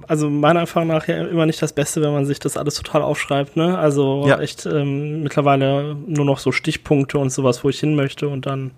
also 0.07 0.29
meiner 0.29 0.61
Erfahrung 0.61 0.89
nach 0.89 1.07
ja 1.07 1.25
immer 1.27 1.45
nicht 1.45 1.61
das 1.61 1.73
Beste, 1.73 2.01
wenn 2.01 2.13
man 2.13 2.25
sich 2.25 2.39
das 2.39 2.57
alles 2.57 2.75
total 2.75 3.01
aufschreibt. 3.01 3.55
Ne? 3.55 3.77
Also 3.77 4.25
ja. 4.27 4.39
echt 4.39 4.65
ähm, 4.65 5.23
mittlerweile 5.23 5.95
nur 6.07 6.25
noch 6.25 6.39
so 6.39 6.51
Stichpunkte 6.51 7.17
und 7.17 7.31
sowas, 7.31 7.63
wo 7.63 7.69
ich 7.69 7.79
hin 7.79 7.95
möchte 7.95 8.27
und 8.27 8.45
dann 8.45 8.71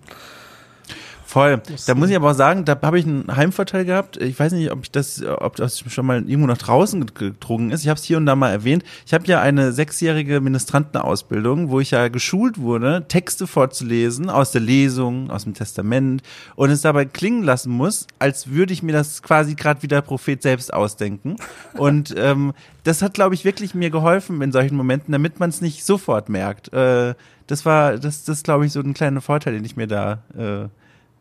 Voll. 1.34 1.60
Da 1.88 1.96
muss 1.96 2.10
ich 2.10 2.14
aber 2.14 2.30
auch 2.30 2.34
sagen, 2.34 2.64
da 2.64 2.78
habe 2.80 2.96
ich 2.96 3.04
einen 3.04 3.26
Heimvorteil 3.26 3.84
gehabt. 3.84 4.18
Ich 4.18 4.38
weiß 4.38 4.52
nicht, 4.52 4.70
ob 4.70 4.84
ich 4.84 4.92
das, 4.92 5.20
ob 5.20 5.56
das 5.56 5.80
schon 5.80 6.06
mal 6.06 6.18
irgendwo 6.18 6.46
nach 6.46 6.58
draußen 6.58 7.06
gedrungen 7.12 7.72
ist. 7.72 7.82
Ich 7.82 7.88
habe 7.88 7.98
es 7.98 8.04
hier 8.04 8.18
und 8.18 8.26
da 8.26 8.36
mal 8.36 8.52
erwähnt. 8.52 8.84
Ich 9.04 9.12
habe 9.12 9.26
ja 9.26 9.40
eine 9.40 9.72
sechsjährige 9.72 10.40
Ministrantenausbildung, 10.40 11.70
wo 11.70 11.80
ich 11.80 11.90
ja 11.90 12.06
geschult 12.06 12.58
wurde, 12.58 13.06
Texte 13.08 13.48
vorzulesen 13.48 14.30
aus 14.30 14.52
der 14.52 14.60
Lesung, 14.60 15.28
aus 15.28 15.42
dem 15.42 15.54
Testament 15.54 16.22
und 16.54 16.70
es 16.70 16.82
dabei 16.82 17.04
klingen 17.04 17.42
lassen 17.42 17.72
muss, 17.72 18.06
als 18.20 18.50
würde 18.50 18.72
ich 18.72 18.84
mir 18.84 18.92
das 18.92 19.20
quasi 19.20 19.56
gerade 19.56 19.82
wie 19.82 19.88
der 19.88 20.02
Prophet 20.02 20.40
selbst 20.40 20.72
ausdenken. 20.72 21.34
Und 21.76 22.14
ähm, 22.16 22.52
das 22.84 23.02
hat, 23.02 23.14
glaube 23.14 23.34
ich, 23.34 23.44
wirklich 23.44 23.74
mir 23.74 23.90
geholfen 23.90 24.40
in 24.40 24.52
solchen 24.52 24.76
Momenten, 24.76 25.10
damit 25.10 25.40
man 25.40 25.50
es 25.50 25.60
nicht 25.60 25.84
sofort 25.84 26.28
merkt. 26.28 26.72
Äh, 26.72 27.16
das 27.48 27.66
war, 27.66 27.98
das, 27.98 28.22
das 28.22 28.44
glaube 28.44 28.66
ich, 28.66 28.72
so 28.72 28.78
ein 28.78 28.94
kleiner 28.94 29.20
Vorteil, 29.20 29.54
den 29.54 29.64
ich 29.64 29.74
mir 29.74 29.88
da 29.88 30.22
äh, 30.38 30.68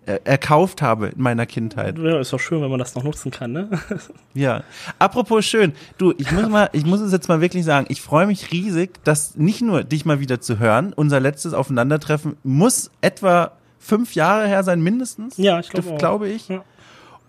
erkauft 0.05 0.81
habe 0.81 1.07
in 1.07 1.21
meiner 1.21 1.45
Kindheit. 1.45 1.97
Ja, 1.97 2.19
ist 2.19 2.33
doch 2.33 2.39
schön, 2.39 2.61
wenn 2.61 2.69
man 2.69 2.79
das 2.79 2.95
noch 2.95 3.03
nutzen 3.03 3.31
kann, 3.31 3.53
ne? 3.53 3.69
ja. 4.33 4.63
Apropos 4.99 5.45
schön, 5.45 5.73
du, 5.97 6.13
ich 6.17 6.31
muss 6.31 6.49
mal, 6.49 6.69
ich 6.73 6.85
muss 6.85 6.99
es 6.99 7.11
jetzt 7.11 7.29
mal 7.29 7.41
wirklich 7.41 7.65
sagen, 7.65 7.85
ich 7.89 8.01
freue 8.01 8.27
mich 8.27 8.51
riesig, 8.51 9.03
dass 9.03 9.35
nicht 9.35 9.61
nur 9.61 9.83
dich 9.83 10.05
mal 10.05 10.19
wieder 10.19 10.41
zu 10.41 10.59
hören, 10.59 10.93
unser 10.93 11.19
letztes 11.19 11.53
Aufeinandertreffen 11.53 12.37
muss 12.43 12.91
etwa 13.01 13.53
fünf 13.79 14.15
Jahre 14.15 14.47
her 14.47 14.63
sein, 14.63 14.81
mindestens. 14.81 15.37
Ja, 15.37 15.59
ich 15.59 15.69
glaube 15.69 15.95
glaube 15.97 16.29
ich. 16.29 16.49
Ja. 16.49 16.63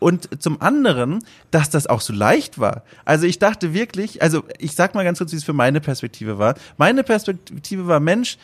Und 0.01 0.43
zum 0.43 0.61
anderen, 0.61 1.25
dass 1.51 1.71
das 1.71 1.87
auch 1.87 2.01
so 2.01 2.13
leicht 2.13 2.59
war. 2.59 2.83
Also 3.05 3.27
ich 3.27 3.39
dachte 3.39 3.73
wirklich, 3.73 4.21
also 4.21 4.43
ich 4.59 4.75
sag 4.75 4.95
mal 4.95 5.05
ganz 5.05 5.19
kurz, 5.19 5.33
wie 5.33 5.37
es 5.37 5.45
für 5.45 5.55
meine 5.55 5.81
Perspektive 5.81 6.39
war. 6.39 6.57
Meine 6.77 7.05
Perspektive 7.05 7.87
war, 7.87 8.01
Mensch, 8.01 8.37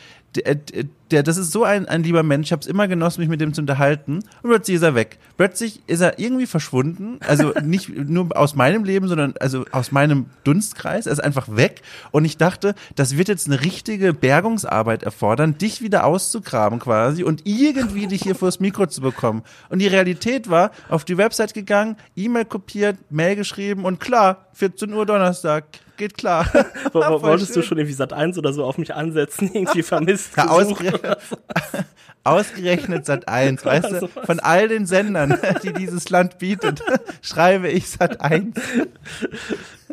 der, 1.11 1.23
das 1.23 1.37
ist 1.37 1.51
so 1.51 1.63
ein, 1.63 1.87
ein 1.87 2.03
lieber 2.03 2.23
Mensch, 2.23 2.47
ich 2.47 2.51
habe 2.51 2.61
es 2.61 2.67
immer 2.67 2.87
genossen, 2.87 3.21
mich 3.21 3.29
mit 3.29 3.41
dem 3.41 3.53
zu 3.53 3.61
unterhalten 3.61 4.19
und 4.41 4.49
plötzlich 4.49 4.75
ist 4.75 4.83
er 4.83 4.95
weg. 4.95 5.17
Plötzlich 5.37 5.81
ist 5.87 6.01
er 6.01 6.19
irgendwie 6.19 6.45
verschwunden, 6.45 7.19
also 7.27 7.53
nicht 7.63 7.89
nur 7.89 8.35
aus 8.35 8.55
meinem 8.55 8.83
Leben, 8.83 9.07
sondern 9.07 9.33
also 9.39 9.65
aus 9.71 9.91
meinem 9.91 10.27
Dunstkreis, 10.43 11.05
er 11.05 11.13
ist 11.13 11.23
einfach 11.23 11.55
weg 11.55 11.81
und 12.11 12.25
ich 12.25 12.37
dachte, 12.37 12.75
das 12.95 13.17
wird 13.17 13.27
jetzt 13.27 13.47
eine 13.47 13.61
richtige 13.61 14.13
Bergungsarbeit 14.13 15.03
erfordern, 15.03 15.57
dich 15.57 15.81
wieder 15.81 16.05
auszugraben 16.05 16.79
quasi 16.79 17.23
und 17.23 17.41
irgendwie 17.45 18.07
dich 18.07 18.23
hier 18.23 18.35
vors 18.35 18.59
Mikro 18.59 18.87
zu 18.87 19.01
bekommen. 19.01 19.43
Und 19.69 19.79
die 19.79 19.87
Realität 19.87 20.49
war, 20.49 20.71
auf 20.89 21.05
die 21.05 21.17
Website 21.17 21.53
gegangen, 21.53 21.97
E-Mail 22.15 22.45
kopiert, 22.45 22.97
Mail 23.09 23.35
geschrieben 23.35 23.85
und 23.85 23.99
klar, 23.99 24.45
14 24.53 24.93
Uhr 24.93 25.05
Donnerstag, 25.05 25.65
geht 26.01 26.17
klar. 26.17 26.45
Wolltest 26.93 27.55
du 27.55 27.61
schon 27.61 27.77
irgendwie 27.77 27.93
Sat 27.93 28.11
1 28.11 28.37
oder 28.37 28.53
so 28.53 28.65
auf 28.65 28.77
mich 28.77 28.93
ansetzen, 28.93 29.51
irgendwie 29.53 29.83
vermisst? 29.83 30.35
Ja, 30.35 30.47
ausgerechnet, 30.47 31.00
ausgerechnet 32.23 33.05
Sat 33.05 33.27
1, 33.27 33.65
weißt 33.65 33.91
du? 33.91 34.07
Von 34.07 34.39
all 34.39 34.67
den 34.67 34.85
Sendern, 34.85 35.37
die 35.63 35.73
dieses 35.73 36.09
Land 36.09 36.37
bietet, 36.37 36.81
schreibe 37.21 37.69
ich 37.69 37.89
Sat 37.89 38.21
1. 38.21 38.55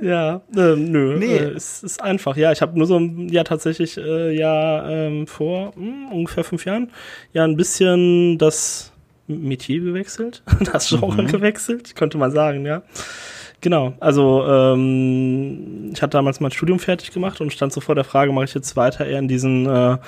Ja, 0.01 0.43
äh, 0.55 0.77
nö, 0.77 1.17
nee. 1.19 1.37
Äh, 1.37 1.51
es 1.51 1.83
ist 1.83 2.03
einfach. 2.03 2.37
Ja, 2.37 2.53
ich 2.53 2.63
habe 2.63 2.79
nur 2.79 2.87
so 2.87 2.99
ja 3.01 3.45
tatsächlich 3.45 3.97
äh, 3.99 4.33
ja 4.33 4.89
ähm, 4.89 5.27
vor 5.27 5.73
mh, 5.75 5.77
hm, 5.77 6.13
ungefähr 6.13 6.45
fünf 6.45 6.65
Jahren 6.65 6.91
ja 7.33 7.45
ein 7.45 7.57
bisschen 7.57 8.39
das 8.39 8.93
Metier 9.27 9.81
gewechselt, 9.81 10.43
das 10.73 10.89
Genre 10.89 11.23
mhm. 11.23 11.27
gewechselt, 11.27 11.97
könnte 11.97 12.19
man 12.19 12.31
sagen, 12.31 12.65
ja. 12.65 12.83
Genau, 13.61 13.95
also 13.99 14.47
ähm, 14.47 15.91
ich 15.93 16.01
hatte 16.01 16.13
damals 16.13 16.39
mein 16.39 16.53
Studium 16.53 16.79
fertig 16.79 17.11
gemacht 17.11 17.41
und 17.41 17.53
stand 17.53 17.73
so 17.73 17.81
vor 17.81 17.97
der 17.97 18.05
Frage, 18.05 18.31
mache 18.33 18.45
ich 18.45 18.55
jetzt 18.55 18.77
weiter 18.77 19.05
eher 19.05 19.19
in 19.19 19.27
diesen 19.27 19.67
äh, 19.67 19.99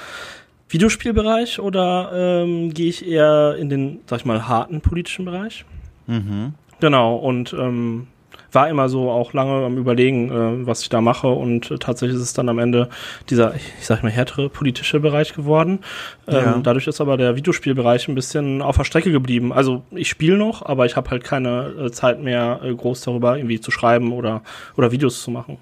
Videospielbereich 0.70 1.60
oder 1.60 2.10
ähm, 2.14 2.72
gehe 2.72 2.88
ich 2.88 3.06
eher 3.06 3.56
in 3.58 3.68
den, 3.68 4.00
sag 4.06 4.20
ich 4.20 4.24
mal, 4.24 4.48
harten 4.48 4.80
politischen 4.80 5.24
Bereich? 5.24 5.64
Mhm. 6.06 6.54
Genau, 6.80 7.16
und 7.16 7.52
ähm, 7.52 8.06
war 8.52 8.68
immer 8.68 8.88
so 8.88 9.10
auch 9.10 9.32
lange 9.32 9.64
am 9.64 9.76
Überlegen, 9.76 10.30
äh, 10.30 10.66
was 10.66 10.82
ich 10.82 10.88
da 10.88 11.00
mache 11.00 11.28
und 11.28 11.70
äh, 11.70 11.78
tatsächlich 11.78 12.16
ist 12.16 12.22
es 12.22 12.32
dann 12.32 12.48
am 12.48 12.58
Ende 12.58 12.88
dieser, 13.28 13.54
ich 13.54 13.86
sag 13.86 14.02
mal, 14.02 14.10
härtere 14.10 14.48
politische 14.48 15.00
Bereich 15.00 15.34
geworden. 15.34 15.80
Ähm, 16.26 16.34
ja. 16.34 16.60
Dadurch 16.62 16.86
ist 16.86 17.00
aber 17.00 17.16
der 17.16 17.36
Videospielbereich 17.36 18.08
ein 18.08 18.14
bisschen 18.14 18.62
auf 18.62 18.76
der 18.76 18.84
Strecke 18.84 19.12
geblieben. 19.12 19.52
Also 19.52 19.82
ich 19.90 20.08
spiele 20.08 20.36
noch, 20.36 20.64
aber 20.64 20.86
ich 20.86 20.96
habe 20.96 21.10
halt 21.10 21.24
keine 21.24 21.72
äh, 21.86 21.90
Zeit 21.90 22.22
mehr, 22.22 22.60
äh, 22.62 22.74
groß 22.74 23.02
darüber 23.02 23.36
irgendwie 23.36 23.60
zu 23.60 23.70
schreiben 23.70 24.12
oder, 24.12 24.42
oder 24.76 24.92
Videos 24.92 25.22
zu 25.22 25.30
machen. 25.30 25.58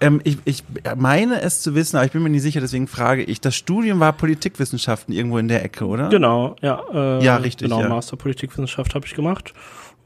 Ähm, 0.00 0.20
ich, 0.24 0.38
ich 0.44 0.64
meine 0.96 1.42
es 1.42 1.62
zu 1.62 1.74
wissen, 1.74 1.96
aber 1.96 2.06
ich 2.06 2.12
bin 2.12 2.22
mir 2.22 2.30
nicht 2.30 2.42
sicher, 2.42 2.60
deswegen 2.60 2.86
frage 2.86 3.22
ich. 3.22 3.40
Das 3.40 3.54
Studium 3.54 4.00
war 4.00 4.12
Politikwissenschaften 4.12 5.14
irgendwo 5.14 5.38
in 5.38 5.48
der 5.48 5.64
Ecke, 5.64 5.86
oder? 5.86 6.08
Genau, 6.08 6.56
ja. 6.62 6.82
Äh, 6.92 7.24
ja, 7.24 7.36
richtig. 7.36 7.68
Genau, 7.68 7.82
ja. 7.82 7.88
Master 7.88 8.16
Politikwissenschaft 8.16 8.94
habe 8.94 9.06
ich 9.06 9.14
gemacht. 9.14 9.52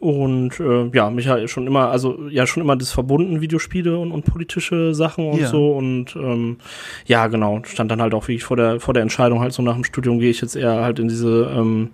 Und 0.00 0.60
äh, 0.60 0.90
ja, 0.92 1.08
mich 1.08 1.28
hat 1.28 1.48
schon 1.48 1.66
immer, 1.66 1.88
also 1.88 2.28
ja 2.28 2.46
schon 2.46 2.62
immer 2.62 2.76
das 2.76 2.90
verbunden, 2.90 3.40
Videospiele 3.40 3.96
und, 3.96 4.12
und 4.12 4.26
politische 4.26 4.94
Sachen 4.94 5.26
und 5.26 5.40
ja. 5.40 5.48
so. 5.48 5.72
Und 5.72 6.14
ähm, 6.16 6.58
ja, 7.06 7.26
genau, 7.28 7.62
stand 7.64 7.90
dann 7.90 8.02
halt 8.02 8.12
auch 8.12 8.24
wirklich 8.28 8.44
vor 8.44 8.56
der, 8.56 8.80
vor 8.80 8.92
der 8.92 9.02
Entscheidung, 9.02 9.40
halt 9.40 9.54
so 9.54 9.62
nach 9.62 9.74
dem 9.74 9.84
Studium 9.84 10.18
gehe 10.18 10.30
ich 10.30 10.42
jetzt 10.42 10.56
eher 10.56 10.82
halt 10.82 10.98
in 10.98 11.08
diese, 11.08 11.50
ähm, 11.56 11.90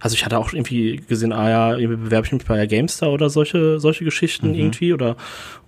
also 0.00 0.14
ich 0.14 0.24
hatte 0.24 0.38
auch 0.38 0.52
irgendwie 0.52 0.96
gesehen, 1.08 1.32
ah 1.32 1.48
ja, 1.48 1.76
irgendwie 1.76 2.04
bewerbe 2.04 2.26
ich 2.26 2.32
mich 2.32 2.44
bei 2.44 2.66
GameStar 2.66 3.10
oder 3.10 3.30
solche, 3.30 3.80
solche 3.80 4.04
Geschichten 4.04 4.50
mhm. 4.50 4.54
irgendwie 4.54 4.92
oder 4.92 5.16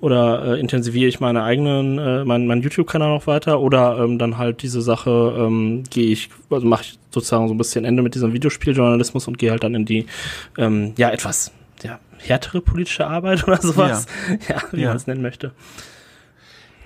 oder 0.01 0.55
äh, 0.55 0.61
intensiviere 0.61 1.09
ich 1.09 1.21
meine 1.21 1.43
eigenen, 1.43 1.99
äh, 1.99 2.25
meinen 2.25 2.47
mein 2.47 2.63
YouTube-Kanal 2.63 3.09
noch 3.09 3.27
weiter 3.27 3.61
oder 3.61 3.99
ähm, 3.99 4.19
dann 4.19 4.39
halt 4.39 4.63
diese 4.63 4.83
Sache 4.83 5.35
ähm, 5.37 5.83
gehe 5.91 6.11
ich, 6.11 6.31
also 6.49 6.67
mache 6.67 6.83
ich 6.85 6.99
sozusagen 7.11 7.49
so 7.49 7.55
ein 7.55 7.59
bisschen 7.59 7.85
Ende 7.85 8.03
mit 8.03 8.15
diesem 8.15 8.33
Videospieljournalismus 8.33 9.27
und 9.29 9.39
gehe 9.39 9.51
halt 9.51 9.65
dann 9.65 9.75
in 9.75 9.85
die 9.85 10.07
ähm, 10.57 10.93
ja 10.97 11.11
etwas 11.11 11.53
ja, 11.83 11.99
härtere 12.19 12.61
politische 12.61 13.07
Arbeit 13.07 13.43
oder 13.49 13.61
sowas. 13.61 14.07
Ja, 14.49 14.57
ja 14.57 14.63
wie 14.73 14.83
ja. 14.83 14.89
man 14.89 14.97
es 14.97 15.07
nennen 15.07 15.23
möchte. 15.23 15.53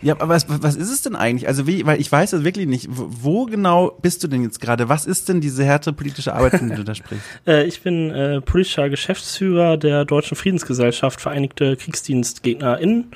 Ja, 0.05 0.13
aber 0.21 0.29
was, 0.29 0.47
was 0.49 0.77
ist 0.77 0.91
es 0.91 1.01
denn 1.01 1.17
eigentlich? 1.17 1.49
Also 1.49 1.67
wie, 1.67 1.87
weil 1.87 1.99
ich 1.99 2.13
weiß 2.13 2.33
das 2.33 2.45
wirklich 2.45 2.67
nicht. 2.67 2.89
Wo 2.91 3.47
genau 3.47 3.97
bist 4.03 4.23
du 4.23 4.29
denn 4.29 4.43
jetzt 4.43 4.61
gerade? 4.61 4.91
Was 4.91 5.07
ist 5.07 5.31
denn 5.31 5.41
diese 5.41 5.65
härtere 5.65 5.95
politische 5.95 6.35
Arbeit, 6.35 6.59
von 6.59 6.69
der 6.69 6.77
du 6.77 6.85
da 6.85 6.95
sprichst? 6.95 7.25
äh, 7.47 7.65
ich 7.65 7.81
bin 7.81 8.11
äh, 8.11 8.43
politischer 8.43 8.91
Geschäftsführer 8.91 9.79
der 9.79 10.05
Deutschen 10.05 10.37
Friedensgesellschaft 10.37 11.23
Vereinigte 11.23 11.77
KriegsdienstgegnerInnen. 11.77 13.13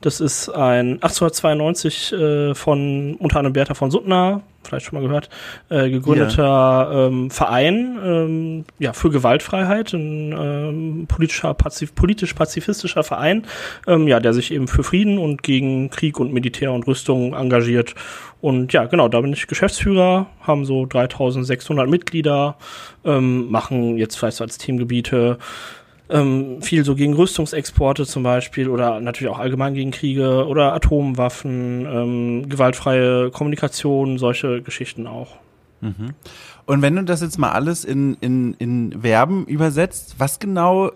Das 0.00 0.20
ist 0.20 0.48
ein 0.48 0.94
1892 1.02 2.12
äh, 2.12 2.54
von 2.54 3.16
unter 3.16 3.36
anderem 3.36 3.52
Bertha 3.52 3.74
von 3.74 3.90
Suttner, 3.90 4.40
vielleicht 4.62 4.86
schon 4.86 4.98
mal 4.98 5.06
gehört, 5.06 5.28
äh, 5.68 5.90
gegründeter 5.90 6.42
ja. 6.42 7.06
ähm, 7.06 7.30
Verein 7.30 7.98
ähm, 8.04 8.64
ja, 8.78 8.92
für 8.92 9.10
Gewaltfreiheit, 9.10 9.92
ein 9.92 10.32
ähm, 10.32 11.06
politischer, 11.08 11.54
pazif 11.54 11.94
politisch-pazifistischer 11.94 13.02
Verein, 13.02 13.46
ähm, 13.86 14.06
ja, 14.06 14.20
der 14.20 14.32
sich 14.32 14.52
eben 14.52 14.68
für 14.68 14.82
Frieden 14.82 15.18
und 15.18 15.42
gegen 15.42 15.90
Krieg 15.90 16.20
und 16.20 16.32
Militär 16.32 16.72
und 16.72 16.86
Rüstung 16.86 17.34
engagiert. 17.34 17.94
Und 18.40 18.72
ja, 18.72 18.86
genau, 18.86 19.08
da 19.08 19.20
bin 19.20 19.32
ich 19.32 19.46
Geschäftsführer, 19.46 20.26
haben 20.40 20.64
so 20.64 20.86
3600 20.86 21.88
Mitglieder, 21.88 22.56
ähm, 23.04 23.50
machen 23.50 23.98
jetzt 23.98 24.16
vielleicht 24.16 24.38
so 24.38 24.44
als 24.44 24.56
Themengebiete 24.56 25.38
ähm, 26.10 26.62
viel 26.62 26.84
so 26.84 26.94
gegen 26.94 27.14
Rüstungsexporte 27.14 28.06
zum 28.06 28.22
Beispiel 28.22 28.68
oder 28.68 29.00
natürlich 29.00 29.32
auch 29.32 29.38
allgemein 29.38 29.74
gegen 29.74 29.90
Kriege 29.90 30.46
oder 30.46 30.74
Atomwaffen, 30.74 31.86
ähm, 31.86 32.48
gewaltfreie 32.48 33.30
Kommunikation, 33.30 34.18
solche 34.18 34.62
Geschichten 34.62 35.06
auch. 35.06 35.36
Mhm. 35.80 36.14
Und 36.66 36.82
wenn 36.82 36.96
du 36.96 37.04
das 37.04 37.20
jetzt 37.20 37.38
mal 37.38 37.50
alles 37.50 37.84
in, 37.84 38.16
in, 38.20 38.54
in 38.54 39.00
Verben 39.02 39.46
übersetzt, 39.46 40.16
was 40.18 40.38
genau 40.38 40.92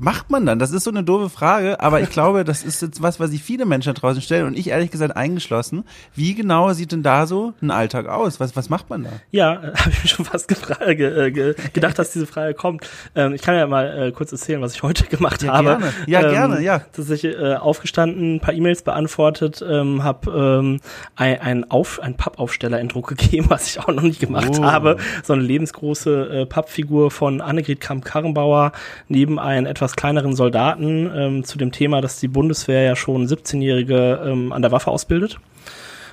macht 0.00 0.30
man 0.30 0.46
dann? 0.46 0.58
Das 0.58 0.72
ist 0.72 0.84
so 0.84 0.90
eine 0.90 1.04
doofe 1.04 1.28
Frage, 1.28 1.78
aber 1.80 2.00
ich 2.00 2.08
glaube, 2.08 2.42
das 2.42 2.64
ist 2.64 2.80
jetzt 2.80 3.02
was, 3.02 3.20
was 3.20 3.30
sich 3.30 3.42
viele 3.42 3.66
Menschen 3.66 3.92
draußen 3.92 4.22
stellen 4.22 4.46
und 4.46 4.58
ich 4.58 4.68
ehrlich 4.68 4.90
gesagt 4.90 5.14
eingeschlossen. 5.14 5.84
Wie 6.14 6.34
genau 6.34 6.72
sieht 6.72 6.92
denn 6.92 7.02
da 7.02 7.26
so 7.26 7.52
ein 7.60 7.70
Alltag 7.70 8.08
aus? 8.08 8.40
Was, 8.40 8.56
was 8.56 8.70
macht 8.70 8.88
man 8.88 9.04
da? 9.04 9.10
Ja, 9.30 9.52
äh, 9.52 9.56
habe 9.76 9.90
ich 9.90 10.02
mir 10.02 10.08
schon 10.08 10.24
fast 10.24 10.48
ge, 10.48 10.96
ge, 10.96 11.54
gedacht, 11.74 11.98
dass 11.98 12.12
diese 12.12 12.26
Frage 12.26 12.54
kommt. 12.54 12.88
Ähm, 13.14 13.34
ich 13.34 13.42
kann 13.42 13.54
ja 13.56 13.66
mal 13.66 14.08
äh, 14.08 14.12
kurz 14.12 14.32
erzählen, 14.32 14.62
was 14.62 14.74
ich 14.74 14.82
heute 14.82 15.04
gemacht 15.04 15.42
ja, 15.42 15.52
habe. 15.52 15.68
Gerne. 15.68 15.92
Ja, 16.06 16.22
ähm, 16.22 16.30
gerne, 16.30 16.62
ja. 16.62 16.80
Dass 16.96 17.10
ich 17.10 17.24
äh, 17.24 17.56
aufgestanden, 17.56 18.36
ein 18.36 18.40
paar 18.40 18.54
E-Mails 18.54 18.82
beantwortet, 18.82 19.62
ähm, 19.68 20.02
habe 20.02 20.30
ähm, 20.30 20.80
ein, 21.14 21.40
ein, 21.42 21.70
Auf, 21.70 22.00
ein 22.00 22.16
Pappaufsteller 22.16 22.80
in 22.80 22.88
Druck 22.88 23.08
gegeben, 23.08 23.46
was 23.50 23.68
ich 23.68 23.80
auch 23.80 23.88
noch 23.88 24.02
nicht 24.02 24.20
gemacht 24.20 24.58
oh. 24.58 24.64
habe. 24.64 24.96
So 25.22 25.34
eine 25.34 25.42
lebensgroße 25.42 26.40
äh, 26.40 26.46
Pappfigur 26.46 27.10
von 27.10 27.42
Annegret 27.42 27.82
Kramp-Karrenbauer 27.82 28.72
neben 29.08 29.38
ein 29.38 29.66
etwas 29.66 29.89
etwas 29.90 29.96
kleineren 29.96 30.34
Soldaten 30.34 31.10
ähm, 31.14 31.44
zu 31.44 31.58
dem 31.58 31.72
Thema, 31.72 32.00
dass 32.00 32.20
die 32.20 32.28
Bundeswehr 32.28 32.82
ja 32.82 32.96
schon 32.96 33.26
17-Jährige 33.26 34.20
ähm, 34.24 34.52
an 34.52 34.62
der 34.62 34.72
Waffe 34.72 34.90
ausbildet. 34.90 35.38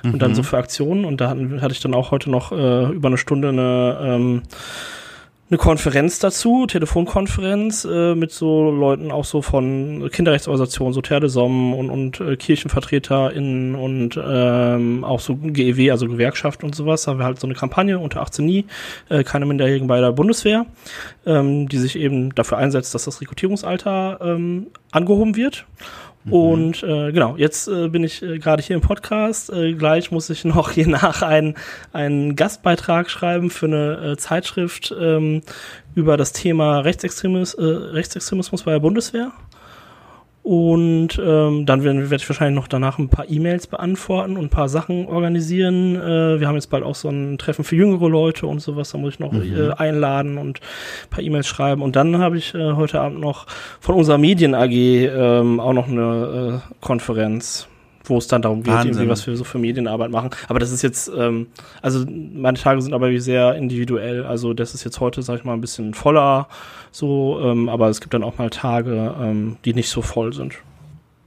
Mhm. 0.02 0.14
Und 0.14 0.22
dann 0.22 0.34
so 0.34 0.42
für 0.42 0.58
Aktionen. 0.58 1.04
Und 1.04 1.20
da 1.20 1.28
hatten, 1.28 1.60
hatte 1.60 1.72
ich 1.72 1.80
dann 1.80 1.94
auch 1.94 2.10
heute 2.10 2.30
noch 2.30 2.52
äh, 2.52 2.92
über 2.92 3.08
eine 3.08 3.18
Stunde 3.18 3.48
eine 3.48 3.98
ähm, 4.02 4.42
eine 5.50 5.56
Konferenz 5.56 6.18
dazu, 6.18 6.66
Telefonkonferenz 6.66 7.86
äh, 7.90 8.14
mit 8.14 8.32
so 8.32 8.70
Leuten 8.70 9.10
auch 9.10 9.24
so 9.24 9.40
von 9.40 10.10
Kinderrechtsorganisationen, 10.12 10.92
so 10.92 11.00
Terre 11.00 11.26
und, 11.26 11.90
und 11.90 12.20
äh, 12.20 12.36
KirchenvertreterInnen 12.36 13.74
und 13.74 14.20
ähm, 14.22 15.04
auch 15.04 15.20
so 15.20 15.36
GEW, 15.36 15.90
also 15.90 16.06
Gewerkschaft 16.06 16.64
und 16.64 16.74
sowas. 16.74 17.02
Da 17.02 17.12
haben 17.12 17.18
wir 17.18 17.24
halt 17.24 17.40
so 17.40 17.46
eine 17.46 17.54
Kampagne 17.54 17.98
unter 17.98 18.20
18 18.20 18.44
nie, 18.44 18.66
äh, 19.08 19.24
keine 19.24 19.46
Minderjährigen 19.46 19.88
bei 19.88 20.00
der 20.00 20.12
Bundeswehr, 20.12 20.66
ähm, 21.24 21.68
die 21.68 21.78
sich 21.78 21.96
eben 21.96 22.34
dafür 22.34 22.58
einsetzt, 22.58 22.94
dass 22.94 23.04
das 23.04 23.20
Rekrutierungsalter 23.22 24.18
ähm, 24.20 24.66
angehoben 24.90 25.34
wird. 25.34 25.64
Mhm. 26.28 26.32
Und 26.32 26.82
äh, 26.82 27.12
genau, 27.12 27.36
jetzt 27.36 27.68
äh, 27.68 27.88
bin 27.88 28.04
ich 28.04 28.22
äh, 28.22 28.38
gerade 28.38 28.62
hier 28.62 28.76
im 28.76 28.82
Podcast. 28.82 29.50
Äh, 29.50 29.74
gleich 29.74 30.10
muss 30.10 30.30
ich 30.30 30.44
noch 30.44 30.70
hier 30.70 30.88
nach 30.88 31.22
einen, 31.22 31.54
einen 31.92 32.36
Gastbeitrag 32.36 33.10
schreiben 33.10 33.50
für 33.50 33.66
eine 33.66 34.12
äh, 34.12 34.16
Zeitschrift 34.16 34.94
ähm, 34.98 35.42
über 35.94 36.16
das 36.16 36.32
Thema 36.32 36.80
Rechtsextremis, 36.80 37.54
äh, 37.54 37.64
Rechtsextremismus 37.64 38.62
bei 38.62 38.72
der 38.72 38.80
Bundeswehr. 38.80 39.32
Und 40.48 41.20
ähm, 41.22 41.66
dann 41.66 41.84
werde 41.84 42.08
werd 42.08 42.22
ich 42.22 42.28
wahrscheinlich 42.30 42.58
noch 42.58 42.68
danach 42.68 42.98
ein 42.98 43.10
paar 43.10 43.28
E-Mails 43.28 43.66
beantworten 43.66 44.38
und 44.38 44.44
ein 44.44 44.48
paar 44.48 44.70
Sachen 44.70 45.06
organisieren. 45.06 45.94
Äh, 45.94 46.40
wir 46.40 46.48
haben 46.48 46.54
jetzt 46.54 46.70
bald 46.70 46.84
auch 46.84 46.94
so 46.94 47.10
ein 47.10 47.36
Treffen 47.36 47.64
für 47.64 47.76
jüngere 47.76 48.08
Leute 48.08 48.46
und 48.46 48.60
sowas. 48.60 48.92
Da 48.92 48.96
muss 48.96 49.12
ich 49.12 49.18
noch 49.18 49.32
mhm. 49.32 49.42
äh, 49.42 49.72
einladen 49.72 50.38
und 50.38 50.60
ein 50.60 51.10
paar 51.10 51.22
E-Mails 51.22 51.46
schreiben. 51.46 51.82
Und 51.82 51.96
dann 51.96 52.16
habe 52.16 52.38
ich 52.38 52.54
äh, 52.54 52.72
heute 52.72 52.98
Abend 52.98 53.20
noch 53.20 53.44
von 53.78 53.94
unserer 53.94 54.16
Medien 54.16 54.54
AG 54.54 54.72
ähm, 54.72 55.60
auch 55.60 55.74
noch 55.74 55.86
eine 55.86 56.62
äh, 56.62 56.74
Konferenz 56.80 57.68
wo 58.08 58.18
es 58.18 58.26
dann 58.26 58.42
darum 58.42 58.62
geht, 58.62 58.72
Wahnsinn. 58.72 58.92
irgendwie 58.92 59.08
was 59.08 59.26
wir 59.26 59.36
so 59.36 59.44
für 59.44 59.58
Medienarbeit 59.58 60.10
machen. 60.10 60.30
Aber 60.48 60.58
das 60.58 60.70
ist 60.70 60.82
jetzt, 60.82 61.10
ähm, 61.16 61.48
also 61.82 62.04
meine 62.06 62.58
Tage 62.58 62.80
sind 62.82 62.94
aber 62.94 63.18
sehr 63.20 63.54
individuell. 63.54 64.24
Also 64.24 64.54
das 64.54 64.74
ist 64.74 64.84
jetzt 64.84 65.00
heute, 65.00 65.22
sag 65.22 65.38
ich 65.38 65.44
mal, 65.44 65.54
ein 65.54 65.60
bisschen 65.60 65.94
voller 65.94 66.48
so, 66.90 67.40
ähm, 67.42 67.68
aber 67.68 67.88
es 67.88 68.00
gibt 68.00 68.14
dann 68.14 68.24
auch 68.24 68.38
mal 68.38 68.50
Tage, 68.50 69.14
ähm, 69.20 69.56
die 69.64 69.74
nicht 69.74 69.90
so 69.90 70.02
voll 70.02 70.32
sind. 70.32 70.54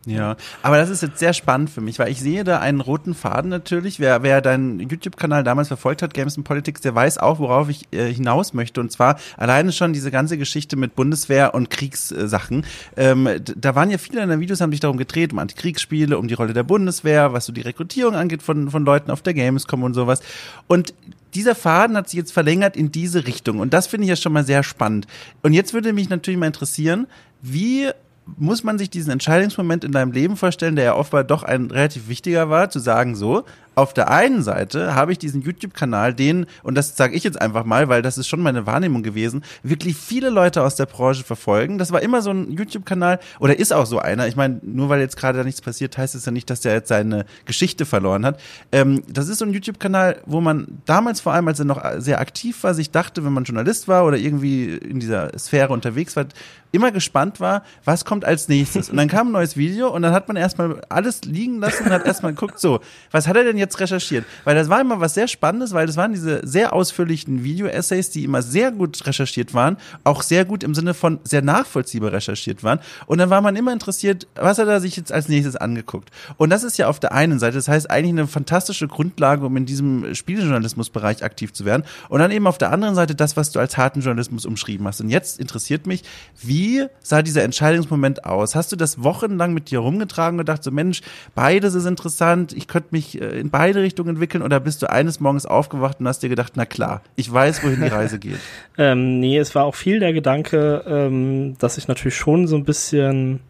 Ja, 0.08 0.36
aber 0.64 0.78
das 0.78 0.90
ist 0.90 1.04
jetzt 1.04 1.20
sehr 1.20 1.34
spannend 1.34 1.70
für 1.70 1.82
mich, 1.82 2.00
weil 2.00 2.12
ich 2.12 2.20
sehe 2.20 2.44
da 2.44 2.60
einen 2.60 2.82
roten 2.82 3.14
Faden 3.14 3.50
natürlich. 3.50 4.00
Wer, 4.00 4.24
wer 4.24 4.42
deinen 4.42 4.80
YouTube-Kanal 4.80 5.44
damals 5.44 5.68
verfolgt 5.68 6.02
hat, 6.02 6.16
Games 6.16 6.38
and 6.38 6.48
Politics, 6.48 6.82
der 6.82 6.96
weiß 6.96 7.20
auch, 7.20 7.38
worauf 7.38 7.70
ich 7.70 7.88
äh, 7.92 8.12
hinaus 8.12 8.54
möchte. 8.54 8.82
Und 8.82 8.92
zwar 8.92 9.20
alleine 9.38 9.72
schon 9.72 9.94
diese 9.94 10.10
ganze 10.10 10.40
Geschichte 10.40 10.76
mit 10.76 10.96
Bundeswehr 10.96 11.54
und 11.54 11.70
Kriegssachen. 11.70 12.66
Ähm, 12.98 13.30
da 13.56 13.76
waren 13.76 13.92
ja 13.92 14.00
viele 14.00 14.24
in 14.24 14.30
den 14.30 14.40
Videos, 14.40 14.60
haben 14.60 14.72
sich 14.72 14.80
darum 14.80 14.98
gedreht, 14.98 15.34
um 15.34 15.40
Antikriegsspiele, 15.40 16.18
um 16.18 16.28
die 16.28 16.34
Rolle 16.34 16.54
der 16.54 16.64
Bundeswehr, 16.64 17.34
was 17.34 17.46
so 17.46 17.54
die 17.54 17.62
Rekrutierung 17.62 18.16
angeht 18.16 18.42
von, 18.42 18.72
von 18.72 18.84
Leuten 18.84 19.12
auf 19.12 19.22
der 19.22 19.36
Gamescom 19.36 19.84
und 19.84 19.94
sowas. 19.94 20.22
Und 20.66 20.96
dieser 21.36 21.54
Faden 21.54 21.96
hat 21.96 22.10
sich 22.10 22.18
jetzt 22.18 22.34
verlängert 22.34 22.76
in 22.76 22.92
diese 22.92 23.28
Richtung. 23.28 23.60
Und 23.60 23.72
das 23.72 23.86
finde 23.86 24.06
ich 24.06 24.10
ja 24.10 24.16
schon 24.16 24.34
mal 24.34 24.44
sehr 24.44 24.64
spannend. 24.64 25.06
Und 25.44 25.54
jetzt 25.54 25.76
würde 25.76 25.94
mich 25.94 26.10
natürlich 26.10 26.40
mal 26.40 26.48
interessieren, 26.48 27.06
wie 27.44 27.92
muss 28.26 28.64
man 28.64 28.78
sich 28.78 28.90
diesen 28.90 29.12
Entscheidungsmoment 29.12 29.84
in 29.84 29.92
deinem 29.92 30.12
Leben 30.12 30.38
vorstellen, 30.38 30.76
der 30.76 30.86
ja 30.86 30.96
offenbar 30.96 31.24
doch 31.24 31.44
ein 31.44 31.72
relativ 31.72 32.08
wichtiger 32.08 32.50
war, 32.50 32.70
zu 32.70 32.80
sagen, 32.80 33.16
so, 33.16 33.44
auf 33.76 33.94
der 33.94 34.10
einen 34.10 34.44
Seite 34.44 34.96
habe 34.96 35.12
ich 35.12 35.18
diesen 35.18 35.42
YouTube-Kanal, 35.42 36.14
den, 36.14 36.46
und 36.64 36.76
das 36.76 36.98
sage 36.98 37.16
ich 37.16 37.24
jetzt 37.24 37.42
einfach 37.42 37.64
mal, 37.64 37.88
weil 37.88 38.02
das 38.02 38.18
ist 38.18 38.28
schon 38.28 38.42
meine 38.42 38.66
Wahrnehmung 38.66 39.02
gewesen, 39.02 39.44
wirklich 39.64 39.96
viele 39.96 40.30
Leute 40.30 40.64
aus 40.64 40.76
der 40.76 40.86
Branche 40.86 41.24
verfolgen. 41.24 41.78
Das 41.78 41.92
war 41.92 42.02
immer 42.02 42.22
so 42.22 42.32
ein 42.32 42.52
YouTube-Kanal 42.52 43.20
oder 43.40 43.58
ist 43.58 43.74
auch 43.74 43.86
so 43.86 44.00
einer. 44.00 44.28
Ich 44.28 44.36
meine, 44.36 44.60
nur 44.62 44.90
weil 44.90 45.00
jetzt 45.00 45.16
gerade 45.16 45.38
da 45.38 45.44
nichts 45.44 45.62
passiert, 45.62 45.98
heißt 45.98 46.16
es 46.16 46.26
ja 46.26 46.32
nicht, 46.32 46.50
dass 46.50 46.62
der 46.62 46.74
jetzt 46.74 46.90
seine 46.90 47.26
Geschichte 47.46 47.86
verloren 47.86 48.26
hat. 48.26 48.40
Ähm, 48.72 49.04
das 49.08 49.30
ist 49.30 49.38
so 49.38 49.46
ein 49.46 49.54
YouTube-Kanal, 49.54 50.22
wo 50.26 50.42
man 50.42 50.82
damals 50.86 51.22
vor 51.22 51.34
allem, 51.34 51.48
als 51.48 51.60
er 51.60 51.66
noch 51.66 51.82
sehr 51.98 52.20
aktiv 52.20 52.64
war, 52.64 52.74
sich 52.74 52.92
dachte, 52.92 53.24
wenn 53.24 53.34
man 53.34 53.46
Journalist 53.46 53.88
war 53.88 54.06
oder 54.06 54.18
irgendwie 54.18 54.76
in 54.76 55.00
dieser 55.00 55.38
Sphäre 55.40 55.72
unterwegs 55.72 56.16
war, 56.16 56.26
immer 56.72 56.92
gespannt 56.92 57.40
war, 57.40 57.64
was 57.84 58.06
kommt 58.06 58.26
als 58.26 58.48
nächstes. 58.48 58.90
Und 58.90 58.98
dann 58.98 59.08
kam 59.08 59.28
ein 59.28 59.34
neues 59.34 59.58
Video 59.58 59.90
und 59.90 60.02
dann 60.02 60.14
hat 60.14 60.28
man 60.28 60.38
erstmal 60.38 60.82
alles 60.90 61.24
liegen 61.24 61.60
lassen 61.60 61.86
und 61.86 61.92
hat 61.92 62.06
erstmal 62.06 62.34
geguckt, 62.34 62.60
so, 62.60 62.80
was 63.12 63.28
hat 63.28 63.36
er 63.36 63.44
denn 63.44 63.58
jetzt 63.62 63.80
recherchiert? 63.80 64.26
Weil 64.44 64.56
das 64.56 64.70
war 64.70 64.82
immer 64.82 65.00
was 65.00 65.14
sehr 65.14 65.28
Spannendes, 65.28 65.74
weil 65.74 65.88
das 65.88 65.98
waren 65.98 66.14
diese 66.14 66.46
sehr 66.46 66.74
ausführlichen 66.74 67.44
Video-Essays, 67.44 68.10
die 68.10 68.24
immer 68.24 68.42
sehr 68.42 68.72
gut 68.72 69.06
recherchiert 69.06 69.54
waren, 69.54 69.78
auch 70.04 70.22
sehr 70.22 70.46
gut 70.46 70.64
im 70.64 70.76
Sinne 70.76 70.94
von 70.94 71.20
sehr 71.24 71.42
nachvollziehbar 71.42 72.12
recherchiert 72.12 72.64
waren. 72.64 72.80
Und 73.06 73.18
dann 73.18 73.30
war 73.30 73.42
man 73.42 73.56
immer 73.56 73.74
interessiert, 73.74 74.28
was 74.36 74.58
hat 74.58 74.68
er 74.68 74.82
sich 74.82 74.96
jetzt 74.96 75.12
als 75.12 75.30
nächstes 75.30 75.56
angeguckt? 75.56 76.10
Und 76.38 76.50
das 76.50 76.64
ist 76.64 76.78
ja 76.78 76.88
auf 76.88 77.00
der 77.00 77.14
einen 77.14 77.40
Seite, 77.40 77.56
das 77.56 77.68
heißt 77.68 77.90
eigentlich 77.90 78.14
eine 78.14 78.28
fantastische 78.28 78.88
Grundlage, 78.88 79.46
um 79.46 79.56
in 79.58 79.66
diesem 79.66 80.14
Spieljournalismusbereich 80.16 81.24
aktiv 81.24 81.54
zu 81.54 81.66
werden. 81.66 81.84
Und 82.10 82.20
dann 82.20 82.32
eben 82.32 82.48
auf 82.48 82.58
der 82.58 82.72
anderen 82.72 82.96
Seite 82.96 83.16
das, 83.16 83.38
was 83.38 83.52
du 83.52 83.60
als 83.60 83.78
harten 83.78 84.02
Journalismus 84.02 84.46
umschrieben 84.46 84.88
hast. 84.88 85.02
Und 85.02 85.10
jetzt 85.10 85.40
interessiert 85.40 85.86
mich, 85.86 86.04
wie 86.42 86.72
wie 86.72 86.88
sah 87.02 87.22
dieser 87.22 87.44
Entscheidungsmoment 87.44 88.26
aus? 88.26 88.56
Hast 88.56 88.72
du 88.72 88.76
das 88.76 89.04
wochenlang 89.04 89.54
mit 89.54 89.72
dir 89.72 89.80
rumgetragen 89.80 90.38
und 90.38 90.46
gedacht, 90.46 90.64
so 90.64 90.70
Mensch, 90.70 91.02
beides 91.34 91.74
ist 91.74 91.86
interessant, 91.86 92.54
ich 92.54 92.68
könnte 92.68 92.90
mich 92.92 93.22
äh, 93.22 93.40
in 93.52 93.60
beide 93.60 93.82
Richtungen 93.82 94.10
entwickeln 94.10 94.44
oder 94.44 94.60
bist 94.60 94.82
du 94.82 94.90
eines 94.90 95.20
Morgens 95.20 95.46
aufgewacht 95.46 96.00
und 96.00 96.08
hast 96.08 96.24
dir 96.24 96.30
gedacht, 96.30 96.54
na 96.56 96.66
klar, 96.66 97.02
ich 97.16 97.32
weiß, 97.32 97.64
wohin 97.64 97.82
die 97.82 97.88
Reise 97.88 98.20
geht? 98.20 98.40
ähm, 98.78 99.20
nee, 99.20 99.38
es 99.38 99.54
war 99.56 99.66
auch 99.66 99.76
viel 99.76 100.00
der 100.00 100.14
Gedanke, 100.14 100.84
ähm, 100.88 101.56
dass 101.60 101.78
ich 101.78 101.88
natürlich 101.88 102.16
schon 102.16 102.48
so 102.48 102.56
ein 102.56 102.64
bisschen 102.64 103.42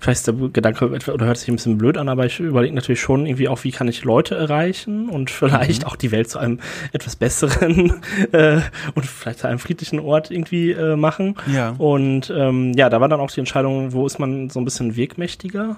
vielleicht 0.00 0.20
ist 0.20 0.26
der 0.28 0.48
Gedanke 0.50 0.86
oder 1.12 1.26
hört 1.26 1.38
sich 1.38 1.48
ein 1.48 1.56
bisschen 1.56 1.76
blöd 1.76 1.96
an, 1.96 2.08
aber 2.08 2.24
ich 2.24 2.38
überlege 2.38 2.74
natürlich 2.74 3.00
schon 3.00 3.26
irgendwie 3.26 3.48
auch, 3.48 3.64
wie 3.64 3.72
kann 3.72 3.88
ich 3.88 4.04
Leute 4.04 4.36
erreichen 4.36 5.08
und 5.08 5.28
vielleicht 5.30 5.82
mhm. 5.82 5.88
auch 5.88 5.96
die 5.96 6.12
Welt 6.12 6.30
zu 6.30 6.38
einem 6.38 6.60
etwas 6.92 7.16
besseren 7.16 8.00
äh, 8.32 8.60
und 8.94 9.06
vielleicht 9.06 9.40
zu 9.40 9.48
einem 9.48 9.58
friedlichen 9.58 9.98
Ort 9.98 10.30
irgendwie 10.30 10.70
äh, 10.70 10.94
machen. 10.94 11.34
Ja. 11.52 11.74
Und 11.78 12.32
ähm, 12.34 12.74
ja, 12.74 12.88
da 12.90 13.00
war 13.00 13.08
dann 13.08 13.20
auch 13.20 13.30
die 13.30 13.40
Entscheidung, 13.40 13.92
wo 13.92 14.06
ist 14.06 14.20
man 14.20 14.50
so 14.50 14.60
ein 14.60 14.64
bisschen 14.64 14.96
wegmächtiger 14.96 15.76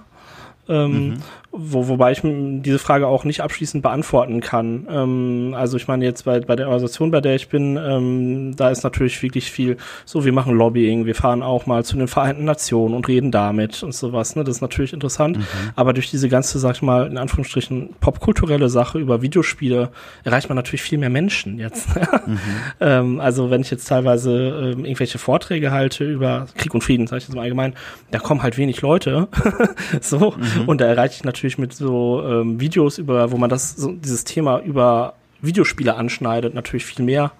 ähm, 0.69 1.09
mhm. 1.09 1.17
wo, 1.51 1.89
wobei 1.89 2.13
ich 2.13 2.21
diese 2.23 2.79
Frage 2.79 3.07
auch 3.07 3.25
nicht 3.25 3.41
abschließend 3.41 3.83
beantworten 3.83 4.41
kann. 4.41 4.87
Ähm, 4.89 5.55
also 5.57 5.77
ich 5.77 5.89
meine 5.89 6.05
jetzt 6.05 6.25
bei, 6.25 6.41
bei 6.41 6.55
der 6.55 6.67
Organisation, 6.67 7.11
bei 7.11 7.21
der 7.21 7.35
ich 7.35 7.49
bin, 7.49 7.77
ähm, 7.77 8.55
da 8.57 8.71
ist 8.71 8.85
natürlich 8.85 9.21
wirklich 9.23 9.51
viel 9.51 9.77
so, 10.05 10.25
wir 10.25 10.33
machen 10.33 10.55
Lobbying, 10.55 11.07
wir 11.07 11.15
fahren 11.15 11.43
auch 11.43 11.67
mal 11.67 11.85
zu 11.85 11.97
den 11.97 12.09
Vereinten 12.09 12.45
Nationen 12.45 12.95
und 12.95 13.09
reden 13.09 13.33
damit 13.33 13.83
und 13.83 13.95
sowas. 13.95 14.37
Ne? 14.37 14.45
Das 14.45 14.57
ist 14.57 14.61
natürlich 14.61 14.93
interessant. 14.93 15.39
Mhm. 15.39 15.45
Aber 15.75 15.93
durch 15.93 16.11
diese 16.11 16.29
ganze, 16.29 16.59
sag 16.59 16.77
ich 16.77 16.83
mal, 16.83 17.07
in 17.07 17.19
Anführungsstrichen 17.19 17.91
popkulturelle 18.01 18.69
Sache 18.69 18.99
über 18.99 19.23
Videospiele 19.23 19.91
erreicht 20.25 20.49
man 20.49 20.57
natürlich 20.57 20.83
viel 20.83 20.99
mehr 20.99 21.11
Menschen 21.11 21.59
jetzt. 21.59 21.89
mhm. 21.97 22.39
ähm, 22.81 23.21
also 23.21 23.51
wenn 23.51 23.63
ich 23.63 23.71
jetzt 23.71 23.89
teilweise 23.89 24.73
ähm, 24.77 24.85
irgendwelche 24.85 25.19
Vorträge 25.19 25.73
halte 25.73 26.05
über 26.05 26.47
Krieg 26.57 26.75
und 26.75 26.85
Frieden, 26.85 27.07
sage 27.07 27.19
ich 27.19 27.29
jetzt 27.29 27.35
mal 27.35 27.43
allgemein, 27.43 27.75
da 28.13 28.19
kommen 28.19 28.43
halt 28.43 28.57
wenig 28.57 28.83
Leute. 28.83 29.27
so. 30.01 30.35
Mhm. 30.63 30.69
Und 30.69 30.81
da 30.81 30.87
erreiche 30.87 31.15
ich 31.17 31.25
natürlich 31.25 31.59
mit 31.59 31.73
so 31.73 32.23
ähm, 32.25 32.61
Videos 32.61 32.99
über, 32.99 33.31
wo 33.31 33.37
man 33.37 33.51
das, 33.51 33.77
so, 33.77 33.93
dieses 33.93 34.25
Thema 34.25 34.61
über 34.61 35.15
Videospiele 35.41 35.95
anschneidet, 35.95 36.55
natürlich 36.55 36.85
viel 36.85 37.05
mehr 37.05 37.33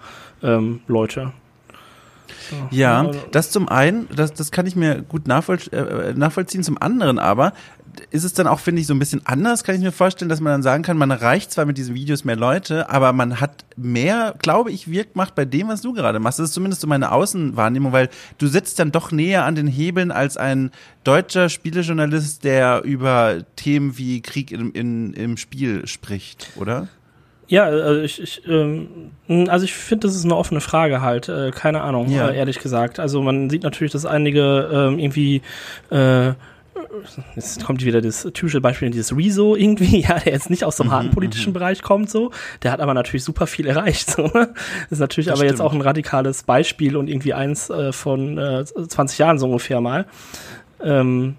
ähm, 0.43 0.81
Leute. 0.87 1.31
Ja, 2.71 3.11
das 3.31 3.51
zum 3.51 3.69
einen, 3.69 4.07
das, 4.15 4.33
das 4.33 4.51
kann 4.51 4.65
ich 4.65 4.75
mir 4.75 5.01
gut 5.01 5.27
äh, 5.27 6.13
nachvollziehen. 6.13 6.63
Zum 6.63 6.81
anderen 6.81 7.19
aber, 7.19 7.53
ist 8.09 8.23
es 8.23 8.33
dann 8.33 8.47
auch, 8.47 8.59
finde 8.59 8.81
ich, 8.81 8.87
so 8.87 8.93
ein 8.93 8.99
bisschen 8.99 9.21
anders, 9.25 9.63
kann 9.63 9.75
ich 9.75 9.81
mir 9.81 9.91
vorstellen, 9.91 10.29
dass 10.29 10.39
man 10.39 10.53
dann 10.53 10.63
sagen 10.63 10.83
kann, 10.83 10.97
man 10.97 11.11
erreicht 11.11 11.51
zwar 11.51 11.65
mit 11.65 11.77
diesen 11.77 11.95
Videos 11.95 12.23
mehr 12.23 12.35
Leute, 12.35 12.89
aber 12.89 13.13
man 13.13 13.39
hat 13.39 13.65
mehr, 13.75 14.35
glaube 14.39 14.71
ich, 14.71 14.89
Wirkmacht 14.89 15.35
bei 15.35 15.45
dem, 15.45 15.67
was 15.67 15.81
du 15.81 15.93
gerade 15.93 16.19
machst. 16.19 16.39
Das 16.39 16.49
ist 16.49 16.53
zumindest 16.53 16.81
so 16.81 16.87
meine 16.87 17.11
Außenwahrnehmung, 17.11 17.91
weil 17.91 18.09
du 18.37 18.47
sitzt 18.47 18.79
dann 18.79 18.91
doch 18.91 19.11
näher 19.11 19.45
an 19.45 19.55
den 19.55 19.67
Hebeln 19.67 20.11
als 20.11 20.37
ein 20.37 20.71
deutscher 21.03 21.49
Spielejournalist, 21.49 22.43
der 22.43 22.83
über 22.83 23.43
Themen 23.55 23.97
wie 23.97 24.21
Krieg 24.21 24.51
in, 24.51 24.71
in, 24.71 25.13
im 25.13 25.37
Spiel 25.37 25.87
spricht, 25.87 26.51
oder? 26.55 26.87
Ja, 27.51 27.65
also 27.65 28.01
ich, 28.01 28.21
ich 28.21 28.47
ähm, 28.47 29.11
also 29.49 29.65
ich 29.65 29.73
finde, 29.73 30.07
das 30.07 30.15
ist 30.15 30.23
eine 30.23 30.37
offene 30.37 30.61
Frage 30.61 31.01
halt, 31.01 31.27
äh, 31.27 31.51
keine 31.51 31.81
Ahnung, 31.81 32.09
ja. 32.09 32.29
äh, 32.29 32.37
ehrlich 32.37 32.59
gesagt. 32.59 32.97
Also 32.97 33.21
man 33.21 33.49
sieht 33.49 33.63
natürlich, 33.63 33.91
dass 33.91 34.05
einige 34.05 34.69
ähm, 34.71 34.97
irgendwie 34.97 35.41
äh, 35.89 36.31
jetzt 37.35 37.61
kommt 37.65 37.83
wieder 37.83 37.99
das 37.99 38.23
typische 38.33 38.61
Beispiel, 38.61 38.89
dieses 38.89 39.17
Rezo 39.17 39.57
irgendwie, 39.57 39.99
ja, 40.07 40.17
der 40.19 40.31
jetzt 40.31 40.49
nicht 40.49 40.63
aus 40.63 40.77
so 40.77 40.83
einem 40.83 40.93
harten 40.93 41.07
mhm, 41.07 41.13
politischen 41.13 41.49
mhm. 41.49 41.55
Bereich 41.55 41.81
kommt, 41.81 42.09
so. 42.09 42.31
Der 42.63 42.71
hat 42.71 42.79
aber 42.79 42.93
natürlich 42.93 43.25
super 43.25 43.47
viel 43.47 43.67
erreicht, 43.67 44.09
so. 44.15 44.29
Das 44.29 44.47
ist 44.89 44.99
natürlich 44.99 45.25
das 45.25 45.33
aber 45.33 45.45
stimmt. 45.45 45.51
jetzt 45.51 45.61
auch 45.61 45.73
ein 45.73 45.81
radikales 45.81 46.43
Beispiel 46.43 46.95
und 46.95 47.09
irgendwie 47.09 47.33
eins 47.33 47.69
äh, 47.69 47.91
von 47.91 48.37
äh, 48.37 48.63
20 48.63 49.17
Jahren 49.17 49.39
so 49.39 49.47
ungefähr 49.47 49.81
mal. 49.81 50.05
Ähm, 50.81 51.35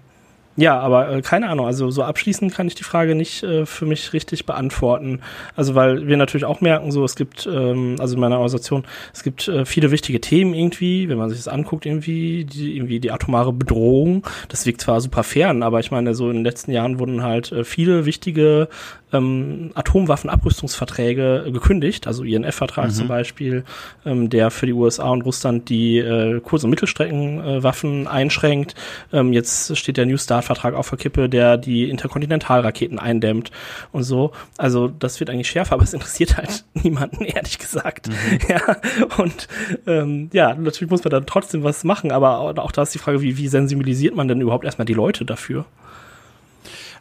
ja, 0.55 0.79
aber 0.79 1.09
äh, 1.09 1.21
keine 1.21 1.49
Ahnung, 1.49 1.65
also 1.65 1.89
so 1.89 2.03
abschließend 2.03 2.53
kann 2.53 2.67
ich 2.67 2.75
die 2.75 2.83
Frage 2.83 3.15
nicht 3.15 3.41
äh, 3.43 3.65
für 3.65 3.85
mich 3.85 4.13
richtig 4.13 4.45
beantworten. 4.45 5.21
Also 5.55 5.73
weil 5.73 6.07
wir 6.07 6.15
natürlich 6.15 6.45
auch 6.45 6.61
merken, 6.61 6.91
so 6.91 7.03
es 7.03 7.15
gibt, 7.15 7.47
ähm, 7.51 7.95
also 7.99 8.13
in 8.13 8.21
meiner 8.21 8.35
Organisation, 8.35 8.83
es 9.13 9.23
gibt 9.23 9.47
äh, 9.47 9.65
viele 9.65 9.89
wichtige 9.89 10.21
Themen 10.21 10.53
irgendwie, 10.53 11.09
wenn 11.09 11.17
man 11.17 11.29
sich 11.29 11.39
das 11.39 11.47
anguckt, 11.47 11.87
irgendwie, 11.87 12.45
die, 12.45 12.75
irgendwie 12.75 12.99
die 12.99 13.11
atomare 13.11 13.51
Bedrohung, 13.51 14.27
das 14.49 14.65
wirkt 14.67 14.81
zwar 14.81 15.01
super 15.01 15.23
fern, 15.23 15.63
aber 15.63 15.79
ich 15.79 15.89
meine, 15.89 16.13
so 16.13 16.29
in 16.29 16.35
den 16.35 16.45
letzten 16.45 16.71
Jahren 16.71 16.99
wurden 16.99 17.23
halt 17.23 17.51
äh, 17.51 17.63
viele 17.63 18.05
wichtige 18.05 18.67
ähm, 19.13 19.71
Atomwaffenabrüstungsverträge 19.75 21.45
gekündigt, 21.51 22.07
also 22.07 22.23
INF-Vertrag 22.23 22.87
mhm. 22.87 22.93
zum 22.93 23.07
Beispiel, 23.07 23.63
ähm, 24.05 24.29
der 24.29 24.51
für 24.51 24.65
die 24.65 24.73
USA 24.73 25.09
und 25.09 25.21
Russland 25.21 25.69
die 25.69 25.99
äh, 25.99 26.39
Kurz- 26.41 26.63
und 26.63 26.71
Mittelstreckenwaffen 26.71 28.05
äh, 28.05 28.09
einschränkt. 28.09 28.75
Ähm, 29.11 29.31
jetzt 29.33 29.77
steht 29.77 29.97
der 29.97 30.05
New 30.05 30.17
Start-Vertrag 30.17 30.73
auf 30.73 30.89
der 30.89 30.97
Kippe, 30.97 31.29
der 31.29 31.57
die 31.57 31.89
Interkontinentalraketen 31.89 32.99
eindämmt 32.99 33.51
und 33.91 34.03
so. 34.03 34.31
Also 34.57 34.87
das 34.87 35.19
wird 35.19 35.29
eigentlich 35.29 35.49
schärfer, 35.49 35.75
aber 35.75 35.83
es 35.83 35.93
interessiert 35.93 36.37
halt 36.37 36.65
niemanden, 36.73 37.23
ehrlich 37.25 37.59
gesagt. 37.59 38.09
Mhm. 38.09 38.13
Ja, 38.49 38.77
und 39.17 39.47
ähm, 39.87 40.29
ja, 40.33 40.53
natürlich 40.53 40.91
muss 40.91 41.03
man 41.03 41.11
dann 41.11 41.25
trotzdem 41.25 41.63
was 41.63 41.83
machen, 41.83 42.11
aber 42.11 42.39
auch 42.39 42.71
da 42.71 42.81
ist 42.81 42.93
die 42.93 42.99
Frage, 42.99 43.21
wie, 43.21 43.37
wie 43.37 43.47
sensibilisiert 43.47 44.15
man 44.15 44.27
denn 44.27 44.41
überhaupt 44.41 44.65
erstmal 44.65 44.85
die 44.85 44.93
Leute 44.93 45.25
dafür? 45.25 45.65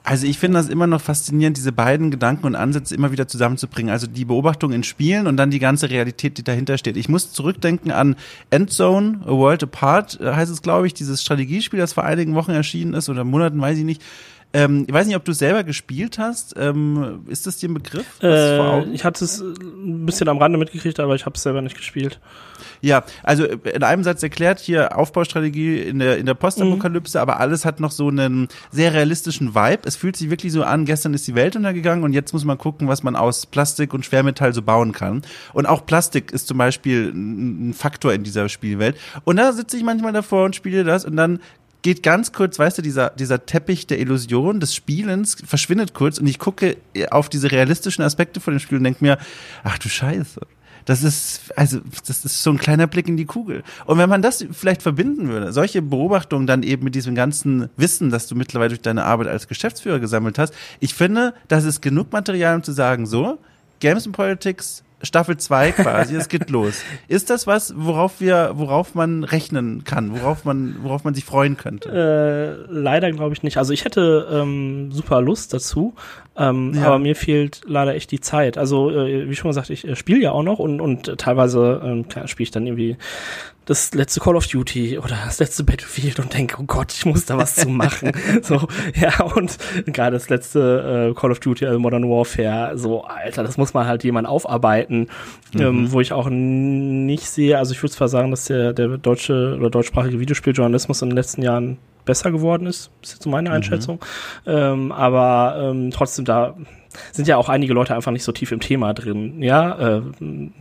Also 0.04 0.26
ich 0.26 0.38
finde 0.38 0.58
das 0.58 0.68
immer 0.68 0.86
noch 0.88 1.00
faszinierend, 1.00 1.56
diese 1.56 1.70
beiden 1.70 2.10
Gedanken 2.10 2.46
und 2.46 2.56
Ansätze 2.56 2.94
immer 2.94 3.12
wieder 3.12 3.28
zusammenzubringen. 3.28 3.92
Also 3.92 4.06
die 4.06 4.24
Beobachtung 4.24 4.72
in 4.72 4.82
Spielen 4.82 5.26
und 5.26 5.36
dann 5.36 5.50
die 5.50 5.60
ganze 5.60 5.90
Realität, 5.90 6.38
die 6.38 6.42
dahinter 6.42 6.76
steht. 6.76 6.96
Ich 6.96 7.08
muss 7.08 7.32
zurückdenken 7.32 7.92
an 7.92 8.16
Endzone, 8.50 9.20
A 9.24 9.30
World 9.30 9.62
Apart, 9.62 10.20
äh, 10.20 10.32
heißt 10.32 10.50
es, 10.50 10.62
glaube 10.62 10.86
ich, 10.88 10.94
dieses 10.94 11.22
Strategiespiel, 11.22 11.78
das 11.78 11.92
vor 11.92 12.04
einigen 12.04 12.34
Wochen 12.34 12.50
erschienen 12.50 12.94
ist 12.94 13.08
oder 13.08 13.22
Monaten, 13.22 13.60
weiß 13.60 13.78
ich 13.78 13.84
nicht 13.84 14.02
Ähm, 14.54 14.84
ich 14.86 14.92
weiß 14.92 15.06
nicht, 15.06 15.16
ob 15.16 15.24
du 15.24 15.32
selber 15.32 15.64
gespielt 15.64 16.18
hast. 16.18 16.54
Ähm, 16.58 17.24
ist 17.28 17.46
das 17.46 17.56
dir 17.56 17.70
ein 17.70 17.74
Begriff? 17.74 18.06
Äh, 18.22 18.84
ich 18.90 19.04
hatte 19.04 19.24
es 19.24 19.40
ein 19.40 20.04
bisschen 20.04 20.28
am 20.28 20.38
Rande 20.38 20.58
mitgekriegt, 20.58 21.00
aber 21.00 21.14
ich 21.14 21.24
habe 21.24 21.36
es 21.36 21.42
selber 21.42 21.62
nicht 21.62 21.76
gespielt. 21.76 22.20
Ja, 22.80 23.04
also 23.22 23.44
in 23.44 23.82
einem 23.82 24.04
Satz 24.04 24.22
erklärt 24.22 24.58
hier 24.58 24.98
Aufbaustrategie 24.98 25.78
in 25.78 26.00
der, 26.00 26.18
in 26.18 26.26
der 26.26 26.34
Postapokalypse, 26.34 27.18
mhm. 27.18 27.22
aber 27.22 27.40
alles 27.40 27.64
hat 27.64 27.80
noch 27.80 27.92
so 27.92 28.08
einen 28.08 28.48
sehr 28.70 28.92
realistischen 28.92 29.54
Vibe. 29.54 29.82
Es 29.84 29.96
fühlt 29.96 30.16
sich 30.16 30.30
wirklich 30.30 30.52
so 30.52 30.64
an, 30.64 30.84
gestern 30.84 31.14
ist 31.14 31.26
die 31.26 31.34
Welt 31.34 31.56
untergegangen 31.56 32.04
und 32.04 32.12
jetzt 32.12 32.32
muss 32.32 32.44
man 32.44 32.58
gucken, 32.58 32.88
was 32.88 33.02
man 33.02 33.16
aus 33.16 33.46
Plastik 33.46 33.94
und 33.94 34.04
Schwermetall 34.04 34.52
so 34.52 34.62
bauen 34.62 34.92
kann. 34.92 35.22
Und 35.52 35.66
auch 35.66 35.86
Plastik 35.86 36.32
ist 36.32 36.48
zum 36.48 36.58
Beispiel 36.58 37.12
ein 37.14 37.72
Faktor 37.72 38.12
in 38.12 38.24
dieser 38.24 38.48
Spielwelt. 38.48 38.96
Und 39.24 39.36
da 39.36 39.52
sitze 39.52 39.76
ich 39.76 39.82
manchmal 39.82 40.12
davor 40.12 40.44
und 40.44 40.56
spiele 40.56 40.84
das 40.84 41.04
und 41.04 41.16
dann 41.16 41.40
geht 41.82 42.02
ganz 42.02 42.32
kurz, 42.32 42.58
weißt 42.58 42.78
du, 42.78 42.82
dieser, 42.82 43.10
dieser 43.10 43.44
Teppich 43.44 43.86
der 43.86 43.98
Illusion 43.98 44.60
des 44.60 44.74
Spielens 44.74 45.36
verschwindet 45.44 45.94
kurz 45.94 46.18
und 46.18 46.26
ich 46.26 46.38
gucke 46.38 46.76
auf 47.10 47.28
diese 47.28 47.50
realistischen 47.50 48.04
Aspekte 48.04 48.40
von 48.40 48.54
dem 48.54 48.60
Spiel 48.60 48.78
und 48.78 48.84
denke 48.84 49.04
mir, 49.04 49.18
ach 49.64 49.78
du 49.78 49.88
Scheiße. 49.88 50.40
Das 50.84 51.04
ist, 51.04 51.52
also, 51.56 51.78
das 52.06 52.24
ist 52.24 52.42
so 52.42 52.50
ein 52.50 52.58
kleiner 52.58 52.86
Blick 52.86 53.06
in 53.06 53.16
die 53.16 53.24
Kugel. 53.24 53.62
Und 53.86 53.98
wenn 53.98 54.08
man 54.08 54.20
das 54.20 54.44
vielleicht 54.50 54.82
verbinden 54.82 55.28
würde, 55.28 55.52
solche 55.52 55.80
Beobachtungen 55.80 56.46
dann 56.46 56.62
eben 56.62 56.84
mit 56.84 56.94
diesem 56.94 57.14
ganzen 57.14 57.68
Wissen, 57.76 58.10
das 58.10 58.26
du 58.26 58.34
mittlerweile 58.34 58.70
durch 58.70 58.80
deine 58.80 59.04
Arbeit 59.04 59.28
als 59.28 59.46
Geschäftsführer 59.46 60.00
gesammelt 60.00 60.38
hast, 60.38 60.54
ich 60.80 60.94
finde, 60.94 61.34
das 61.48 61.64
ist 61.64 61.82
genug 61.82 62.12
Material, 62.12 62.56
um 62.56 62.62
zu 62.62 62.72
sagen, 62.72 63.06
so, 63.06 63.38
Games 63.78 64.06
and 64.06 64.16
Politics 64.16 64.82
Staffel 65.02 65.36
2 65.36 65.72
quasi, 65.72 66.14
es 66.16 66.28
geht 66.28 66.50
los. 66.50 66.82
Ist 67.08 67.30
das 67.30 67.46
was, 67.46 67.74
worauf 67.76 68.20
wir, 68.20 68.52
worauf 68.54 68.94
man 68.94 69.24
rechnen 69.24 69.84
kann, 69.84 70.12
worauf 70.12 70.44
man, 70.44 70.76
worauf 70.82 71.04
man 71.04 71.14
sich 71.14 71.24
freuen 71.24 71.56
könnte? 71.56 71.88
Äh, 72.68 72.72
leider 72.72 73.10
glaube 73.12 73.34
ich 73.34 73.42
nicht. 73.42 73.56
Also 73.56 73.72
ich 73.72 73.84
hätte 73.84 74.28
ähm, 74.30 74.92
super 74.92 75.20
Lust 75.20 75.52
dazu, 75.52 75.94
ähm, 76.36 76.72
ja. 76.74 76.86
aber 76.86 76.98
mir 76.98 77.16
fehlt 77.16 77.62
leider 77.66 77.94
echt 77.94 78.10
die 78.10 78.20
Zeit. 78.20 78.56
Also 78.58 78.90
äh, 78.90 79.28
wie 79.28 79.34
schon 79.34 79.50
gesagt, 79.50 79.70
ich 79.70 79.86
äh, 79.86 79.96
spiele 79.96 80.20
ja 80.20 80.32
auch 80.32 80.42
noch 80.42 80.58
und, 80.58 80.80
und 80.80 81.18
teilweise 81.18 81.80
ähm, 81.84 82.04
spiele 82.26 82.44
ich 82.44 82.50
dann 82.50 82.66
irgendwie 82.66 82.96
das 83.64 83.94
letzte 83.94 84.20
Call 84.20 84.36
of 84.36 84.46
Duty 84.46 84.98
oder 84.98 85.16
das 85.24 85.38
letzte 85.38 85.62
Battlefield 85.62 86.18
und 86.18 86.34
denke, 86.34 86.56
oh 86.60 86.64
Gott, 86.64 86.92
ich 86.92 87.06
muss 87.06 87.24
da 87.26 87.38
was 87.38 87.54
zu 87.54 87.68
machen. 87.68 88.12
so, 88.42 88.66
ja, 88.94 89.22
und 89.22 89.56
gerade 89.86 90.16
das 90.16 90.28
letzte 90.28 91.10
äh, 91.10 91.18
Call 91.18 91.30
of 91.30 91.40
Duty, 91.40 91.66
also 91.66 91.78
Modern 91.78 92.08
Warfare, 92.08 92.76
so, 92.76 93.04
Alter, 93.04 93.42
das 93.42 93.56
muss 93.56 93.72
man 93.72 93.86
halt 93.86 94.02
jemand 94.04 94.26
aufarbeiten, 94.26 95.08
mhm. 95.52 95.60
ähm, 95.60 95.92
wo 95.92 96.00
ich 96.00 96.12
auch 96.12 96.28
nicht 96.28 97.28
sehe, 97.28 97.58
also 97.58 97.72
ich 97.72 97.82
würde 97.82 97.92
zwar 97.92 98.08
sagen, 98.08 98.30
dass 98.30 98.46
der, 98.46 98.72
der 98.72 98.98
deutsche 98.98 99.56
oder 99.56 99.70
deutschsprachige 99.70 100.18
Videospieljournalismus 100.18 101.02
in 101.02 101.10
den 101.10 101.16
letzten 101.16 101.42
Jahren 101.42 101.78
besser 102.04 102.32
geworden 102.32 102.66
ist, 102.66 102.90
ist 103.00 103.12
jetzt 103.12 103.22
so 103.22 103.30
meine 103.30 103.50
mhm. 103.50 103.56
Einschätzung, 103.56 104.00
mhm. 104.44 104.52
ähm, 104.52 104.92
aber 104.92 105.70
ähm, 105.70 105.90
trotzdem 105.92 106.24
da 106.24 106.56
sind 107.12 107.28
ja 107.28 107.36
auch 107.36 107.48
einige 107.48 107.72
Leute 107.72 107.94
einfach 107.94 108.12
nicht 108.12 108.24
so 108.24 108.32
tief 108.32 108.52
im 108.52 108.60
Thema 108.60 108.94
drin. 108.94 109.42
Ja, 109.42 109.98
äh, 109.98 110.02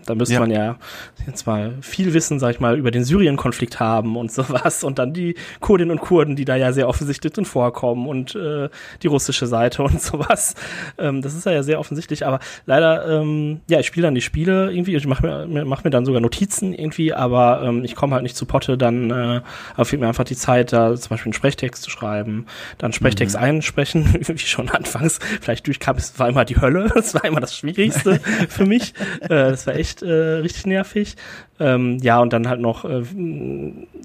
da 0.06 0.16
müsste 0.16 0.36
ja. 0.36 0.40
man 0.40 0.52
ja 0.52 0.78
jetzt 1.26 1.46
mal 1.46 1.76
viel 1.82 2.14
Wissen, 2.14 2.40
sag 2.40 2.52
ich 2.52 2.60
mal, 2.60 2.78
über 2.78 2.92
den 2.92 3.04
Syrien-Konflikt 3.04 3.80
haben 3.80 4.16
und 4.16 4.32
sowas 4.32 4.84
und 4.84 5.00
dann 5.00 5.14
die 5.14 5.36
Kurdinnen 5.60 5.92
und 5.92 6.02
Kurden, 6.02 6.36
die 6.36 6.46
da 6.46 6.56
ja 6.56 6.72
sehr 6.74 6.88
offensichtlich 6.88 7.34
drin 7.34 7.46
vorkommen 7.46 8.08
und 8.08 8.36
äh, 8.36 8.70
die 9.04 9.08
russische 9.08 9.48
Seite 9.48 9.84
und 9.84 10.02
sowas. 10.02 10.56
Ähm, 10.98 11.22
das 11.22 11.34
ist 11.36 11.46
ja 11.46 11.64
sehr 11.64 11.80
offensichtlich, 11.80 12.26
aber 12.26 12.40
leider, 12.66 13.22
ähm, 13.22 13.62
ja, 13.70 13.80
ich 13.80 13.88
spiele 13.88 14.08
dann 14.08 14.16
die 14.16 14.22
Spiele 14.22 14.72
irgendwie, 14.72 14.96
ich 14.96 15.08
mache 15.08 15.46
mir, 15.48 15.66
mach 15.66 15.84
mir 15.84 15.90
dann 15.90 16.06
sogar 16.06 16.22
Notizen 16.22 16.74
irgendwie, 16.74 17.14
aber 17.14 17.62
ähm, 17.64 17.84
ich 17.84 17.96
komme 17.96 18.14
halt 18.14 18.24
nicht 18.24 18.36
zu 18.36 18.46
Potte, 18.46 18.78
dann 18.78 19.12
äh, 19.12 19.42
fehlt 19.84 20.02
mir 20.02 20.08
einfach 20.08 20.24
die 20.24 20.36
Zeit, 20.36 20.74
da 20.74 20.96
zum 20.96 21.10
Beispiel 21.10 21.30
einen 21.30 21.34
Sprechtext 21.34 21.84
zu 21.84 21.90
schreiben, 21.90 22.46
dann 22.78 22.94
Sprechtext 22.94 23.36
mhm. 23.36 23.44
einsprechen, 23.44 24.16
wie 24.28 24.38
schon 24.38 24.70
anfangs 24.70 25.20
vielleicht 25.42 25.68
durchkam, 25.68 25.98
es 25.98 26.20
war 26.22 26.30
immer 26.30 26.46
die 26.46 26.60
Hölle. 26.62 26.90
Das 27.02 27.16
war 27.16 27.26
immer 27.26 27.40
das 27.40 27.58
Schwierigste 27.58 28.20
für 28.50 28.66
mich. 28.66 28.94
Äh, 29.22 29.28
das 29.28 29.66
war 29.66 29.76
echt 29.76 30.04
äh, 30.04 30.12
richtig 30.12 30.68
nervig. 30.68 31.16
Ähm, 31.60 31.98
ja, 32.02 32.20
und 32.20 32.32
dann 32.32 32.48
halt 32.48 32.62
noch 32.62 32.86
äh, 32.86 33.04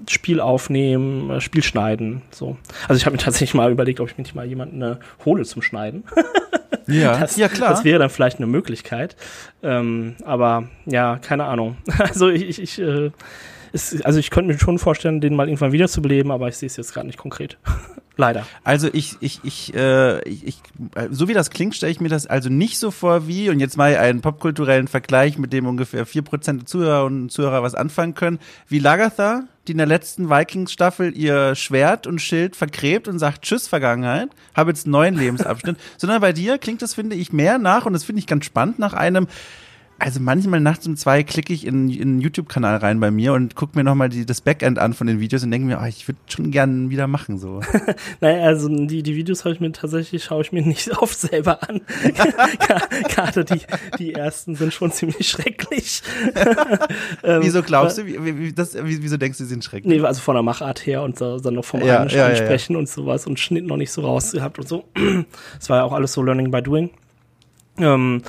Spiel 0.09 0.39
aufnehmen, 0.39 1.29
äh, 1.29 1.41
Spiel 1.41 1.63
schneiden. 1.63 2.23
So. 2.31 2.57
Also 2.87 2.97
ich 2.97 3.05
habe 3.05 3.15
mir 3.15 3.21
tatsächlich 3.21 3.53
mal 3.53 3.71
überlegt, 3.71 3.99
ob 3.99 4.09
ich 4.09 4.17
mir 4.17 4.23
nicht 4.23 4.35
mal 4.35 4.45
jemanden 4.45 4.81
äh, 4.81 4.95
hole 5.25 5.45
zum 5.45 5.61
Schneiden. 5.61 6.03
ja, 6.87 7.19
das, 7.19 7.37
ja, 7.37 7.47
klar. 7.49 7.69
Das 7.69 7.83
wäre 7.83 7.99
dann 7.99 8.09
vielleicht 8.09 8.37
eine 8.37 8.47
Möglichkeit. 8.47 9.15
Ähm, 9.61 10.15
aber 10.25 10.67
ja, 10.85 11.17
keine 11.17 11.45
Ahnung. 11.45 11.77
Also 11.99 12.29
ich, 12.29 12.43
ich, 12.43 12.61
ich 12.61 12.79
äh, 12.79 13.11
ist, 13.77 14.05
also 14.05 14.19
ich 14.19 14.29
könnte 14.29 14.51
mir 14.51 14.59
schon 14.59 14.79
vorstellen, 14.79 15.21
den 15.21 15.35
mal 15.35 15.47
irgendwann 15.47 15.71
wiederzubeleben, 15.71 16.31
aber 16.31 16.47
ich 16.47 16.57
sehe 16.57 16.67
es 16.67 16.77
jetzt 16.77 16.93
gerade 16.93 17.07
nicht 17.07 17.17
konkret. 17.17 17.57
Leider. 18.17 18.47
Also 18.63 18.89
ich, 18.91 19.15
ich, 19.19 19.41
ich, 19.43 19.75
äh, 19.75 20.27
ich, 20.27 20.59
so 21.11 21.27
wie 21.27 21.33
das 21.33 21.51
klingt, 21.51 21.75
stelle 21.75 21.91
ich 21.91 22.01
mir 22.01 22.09
das 22.09 22.25
also 22.25 22.49
nicht 22.49 22.79
so 22.79 22.89
vor 22.89 23.27
wie, 23.27 23.51
und 23.51 23.59
jetzt 23.59 23.77
mal 23.77 23.95
einen 23.95 24.21
popkulturellen 24.21 24.87
Vergleich, 24.87 25.37
mit 25.37 25.53
dem 25.53 25.67
ungefähr 25.67 26.05
vier 26.07 26.23
Prozent 26.23 26.61
der 26.61 26.65
Zuhörer 26.65 27.05
und 27.05 27.31
Zuhörer 27.31 27.61
was 27.61 27.75
anfangen 27.75 28.15
können, 28.15 28.39
wie 28.67 28.79
Lagatha, 28.79 29.43
die 29.67 29.73
in 29.73 29.77
der 29.77 29.87
letzten 29.87 30.31
Vikings-Staffel 30.31 31.15
ihr 31.15 31.53
Schwert 31.53 32.07
und 32.07 32.19
Schild 32.19 32.55
vergräbt 32.55 33.07
und 33.07 33.19
sagt 33.19 33.43
Tschüss 33.43 33.67
Vergangenheit, 33.67 34.29
habe 34.55 34.71
jetzt 34.71 34.87
einen 34.87 34.93
neuen 34.93 35.15
Lebensabschnitt, 35.15 35.77
sondern 35.97 36.19
bei 36.19 36.33
dir 36.33 36.57
klingt 36.57 36.81
das, 36.81 36.95
finde 36.95 37.15
ich, 37.15 37.31
mehr 37.31 37.59
nach, 37.59 37.85
und 37.85 37.93
das 37.93 38.03
finde 38.03 38.19
ich 38.19 38.27
ganz 38.27 38.45
spannend, 38.45 38.79
nach 38.79 38.93
einem 38.93 39.27
also 39.99 40.19
manchmal 40.19 40.59
nachts 40.59 40.85
um 40.87 40.95
zwei 40.95 41.23
klicke 41.23 41.53
ich 41.53 41.65
in, 41.65 41.89
in 41.89 42.01
einen 42.01 42.21
YouTube-Kanal 42.21 42.77
rein 42.77 42.99
bei 42.99 43.09
mir 43.09 43.33
und 43.33 43.55
gucke 43.55 43.77
mir 43.77 43.83
nochmal 43.83 44.09
das 44.09 44.41
Backend 44.41 44.77
an 44.79 44.93
von 44.93 45.07
den 45.07 45.19
Videos 45.19 45.43
und 45.43 45.51
denke 45.51 45.67
mir, 45.67 45.79
oh, 45.81 45.85
ich 45.85 46.07
würde 46.07 46.19
schon 46.27 46.51
gern 46.51 46.89
wieder 46.89 47.07
machen 47.07 47.39
so. 47.39 47.61
naja, 48.21 48.43
also 48.43 48.67
die, 48.69 49.01
die 49.01 49.15
Videos 49.15 49.43
habe 49.43 49.55
ich 49.55 49.59
mir 49.59 49.71
tatsächlich, 49.71 50.23
schaue 50.23 50.41
ich 50.41 50.51
mir 50.51 50.61
nicht 50.65 50.89
oft 50.97 51.19
selber 51.19 51.67
an. 51.67 51.81
Gerade 53.09 53.45
die, 53.45 53.61
die 53.97 54.13
ersten 54.13 54.55
sind 54.55 54.73
schon 54.73 54.91
ziemlich 54.91 55.27
schrecklich. 55.27 56.03
Ähm, 57.23 57.41
wieso 57.41 57.63
glaubst 57.63 57.97
du, 57.97 58.05
wie, 58.05 58.39
wie, 58.39 58.53
das, 58.53 58.77
wieso 58.79 59.17
denkst 59.17 59.37
du, 59.37 59.43
sie 59.45 59.49
sind 59.49 59.63
schrecklich? 59.63 59.99
Nee, 59.99 60.05
also 60.05 60.21
von 60.21 60.35
der 60.35 60.43
Machart 60.43 60.85
her 60.85 61.01
und 61.01 61.17
so, 61.17 61.39
dann 61.39 61.55
noch 61.55 61.65
vom 61.65 61.81
ja, 61.81 62.05
ja, 62.05 62.35
Sprechen 62.35 62.73
ja. 62.73 62.79
und 62.79 62.89
sowas 62.89 63.25
und 63.25 63.39
Schnitt 63.39 63.65
noch 63.65 63.77
nicht 63.77 63.91
so 63.91 64.01
rausgehabt 64.01 64.59
und 64.59 64.67
so. 64.67 64.85
Es 65.59 65.69
war 65.69 65.77
ja 65.77 65.83
auch 65.83 65.93
alles 65.93 66.13
so 66.13 66.21
Learning 66.21 66.51
by 66.51 66.61
Doing. 66.61 66.91
Ähm, 67.79 68.21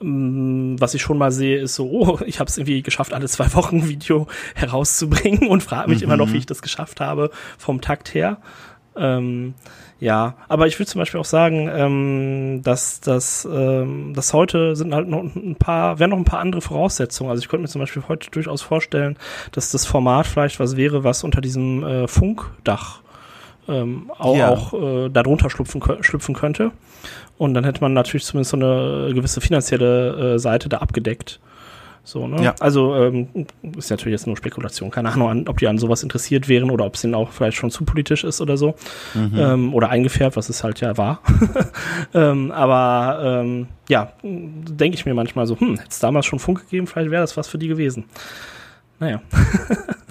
ähm, 0.00 0.76
was 0.78 0.94
ich 0.94 1.02
schon 1.02 1.18
mal 1.18 1.30
sehe, 1.30 1.60
ist 1.60 1.74
so, 1.74 1.90
oh, 1.90 2.18
ich 2.26 2.40
habe 2.40 2.48
es 2.48 2.58
irgendwie 2.58 2.82
geschafft, 2.82 3.12
alle 3.12 3.28
zwei 3.28 3.52
Wochen 3.54 3.78
ein 3.78 3.88
Video 3.88 4.26
herauszubringen 4.54 5.48
und 5.48 5.62
frage 5.62 5.90
mich 5.90 5.98
mhm. 5.98 6.04
immer 6.04 6.16
noch, 6.16 6.32
wie 6.32 6.38
ich 6.38 6.46
das 6.46 6.62
geschafft 6.62 7.00
habe 7.00 7.30
vom 7.58 7.80
Takt 7.80 8.14
her. 8.14 8.38
Ähm, 8.96 9.54
ja, 9.98 10.36
aber 10.48 10.66
ich 10.66 10.78
will 10.78 10.86
zum 10.86 11.00
Beispiel 11.00 11.18
auch 11.18 11.24
sagen, 11.24 11.68
ähm, 11.72 12.60
dass 12.62 13.00
das 13.00 13.48
ähm, 13.50 14.12
dass 14.14 14.32
heute 14.32 14.76
sind 14.76 14.94
halt 14.94 15.08
noch 15.08 15.22
ein 15.22 15.56
paar, 15.56 15.98
werden 15.98 16.10
noch 16.10 16.18
ein 16.18 16.24
paar 16.24 16.40
andere 16.40 16.60
Voraussetzungen. 16.60 17.30
Also 17.30 17.40
ich 17.40 17.48
könnte 17.48 17.62
mir 17.62 17.68
zum 17.68 17.80
Beispiel 17.80 18.04
heute 18.06 18.30
durchaus 18.30 18.62
vorstellen, 18.62 19.16
dass 19.52 19.72
das 19.72 19.86
Format 19.86 20.26
vielleicht 20.26 20.60
was 20.60 20.76
wäre, 20.76 21.04
was 21.04 21.24
unter 21.24 21.40
diesem 21.40 21.82
äh, 21.82 22.08
Funkdach 22.08 23.00
ähm, 23.68 24.10
auch, 24.18 24.36
ja. 24.36 24.50
auch 24.50 24.74
äh, 24.74 25.08
darunter 25.10 25.50
schlüpfen, 25.50 25.82
schlüpfen 26.00 26.34
könnte. 26.34 26.72
Und 27.36 27.54
dann 27.54 27.64
hätte 27.64 27.80
man 27.80 27.92
natürlich 27.92 28.24
zumindest 28.24 28.50
so 28.50 28.56
eine 28.56 29.12
gewisse 29.14 29.40
finanzielle 29.40 30.34
äh, 30.34 30.38
Seite 30.38 30.68
da 30.68 30.78
abgedeckt. 30.78 31.40
So, 32.06 32.26
ne? 32.26 32.42
Ja. 32.42 32.54
Also 32.60 32.94
ähm, 32.94 33.28
ist 33.76 33.90
natürlich 33.90 34.12
jetzt 34.12 34.26
nur 34.26 34.36
Spekulation. 34.36 34.90
Keine 34.90 35.10
Ahnung, 35.10 35.48
ob 35.48 35.58
die 35.58 35.66
an 35.66 35.78
sowas 35.78 36.02
interessiert 36.02 36.48
wären 36.48 36.70
oder 36.70 36.84
ob 36.84 36.96
es 36.96 37.04
ihnen 37.04 37.14
auch 37.14 37.32
vielleicht 37.32 37.56
schon 37.56 37.70
zu 37.70 37.84
politisch 37.84 38.24
ist 38.24 38.42
oder 38.42 38.58
so. 38.58 38.74
Mhm. 39.14 39.38
Ähm, 39.38 39.74
oder 39.74 39.88
eingefärbt, 39.88 40.36
was 40.36 40.50
es 40.50 40.62
halt 40.62 40.80
ja 40.80 40.98
war. 40.98 41.20
ähm, 42.14 42.52
aber 42.52 43.40
ähm, 43.42 43.68
ja, 43.88 44.12
denke 44.22 44.96
ich 44.96 45.06
mir 45.06 45.14
manchmal 45.14 45.46
so, 45.46 45.58
hm, 45.58 45.78
hätte 45.78 45.88
es 45.90 45.98
damals 45.98 46.26
schon 46.26 46.38
Funk 46.38 46.60
gegeben, 46.60 46.86
vielleicht 46.86 47.10
wäre 47.10 47.22
das 47.22 47.38
was 47.38 47.48
für 47.48 47.58
die 47.58 47.68
gewesen. 47.68 48.04
Naja. 49.00 49.22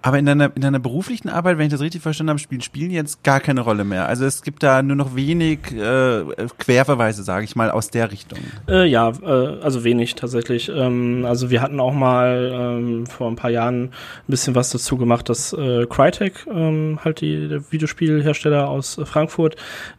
Aber 0.00 0.18
in 0.18 0.26
deiner, 0.26 0.54
in 0.54 0.62
deiner 0.62 0.78
beruflichen 0.78 1.28
Arbeit, 1.28 1.58
wenn 1.58 1.66
ich 1.66 1.72
das 1.72 1.80
richtig 1.80 2.02
verstanden 2.02 2.30
habe, 2.30 2.38
spielen 2.38 2.60
Spielen 2.60 2.90
jetzt 2.92 3.24
gar 3.24 3.40
keine 3.40 3.62
Rolle 3.62 3.84
mehr. 3.84 4.06
Also 4.06 4.24
es 4.24 4.42
gibt 4.42 4.62
da 4.62 4.82
nur 4.82 4.94
noch 4.94 5.16
wenig 5.16 5.72
äh, 5.72 6.24
Querverweise, 6.58 7.24
sage 7.24 7.44
ich 7.44 7.56
mal, 7.56 7.70
aus 7.70 7.90
der 7.90 8.12
Richtung. 8.12 8.38
Äh, 8.68 8.86
ja, 8.86 9.10
äh, 9.22 9.60
also 9.60 9.82
wenig 9.82 10.14
tatsächlich. 10.14 10.68
Ähm, 10.68 11.24
also 11.26 11.50
wir 11.50 11.62
hatten 11.62 11.80
auch 11.80 11.92
mal 11.92 12.50
ähm, 12.52 13.06
vor 13.06 13.28
ein 13.28 13.34
paar 13.34 13.50
Jahren 13.50 13.84
ein 13.86 13.90
bisschen 14.28 14.54
was 14.54 14.70
dazu 14.70 14.96
gemacht, 14.96 15.28
dass 15.28 15.52
äh, 15.52 15.86
Crytek, 15.86 16.46
ähm, 16.46 17.00
halt 17.04 17.20
die, 17.20 17.48
der 17.48 17.72
Videospielhersteller 17.72 18.68
aus 18.68 19.00
Frankfurt, 19.04 19.56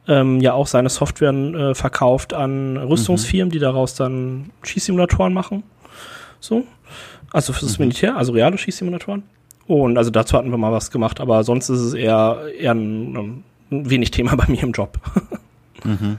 ähm, 0.08 0.40
ja 0.40 0.54
auch 0.54 0.68
seine 0.68 0.90
Software 0.90 1.34
äh, 1.34 1.76
verkauft 1.76 2.34
an 2.34 2.78
Rüstungsfirmen, 2.78 3.50
mhm. 3.50 3.52
die 3.52 3.60
daraus 3.60 3.96
dann 3.96 4.52
Schießsimulatoren 4.64 5.34
machen. 5.34 5.64
So. 6.40 6.66
Also 7.32 7.54
für 7.54 7.66
das 7.66 7.78
mhm. 7.78 7.86
Militär, 7.86 8.16
also 8.16 8.32
reale 8.32 8.58
Schießsimulatoren. 8.58 9.24
Und 9.70 10.00
also 10.00 10.10
dazu 10.10 10.36
hatten 10.36 10.50
wir 10.50 10.58
mal 10.58 10.72
was 10.72 10.90
gemacht, 10.90 11.20
aber 11.20 11.44
sonst 11.44 11.70
ist 11.70 11.80
es 11.80 11.94
eher, 11.94 12.42
eher 12.58 12.74
ein, 12.74 13.44
ein 13.70 13.90
wenig 13.92 14.10
Thema 14.10 14.36
bei 14.36 14.48
mir 14.48 14.64
im 14.64 14.72
Job. 14.72 14.98
mhm. 15.84 16.18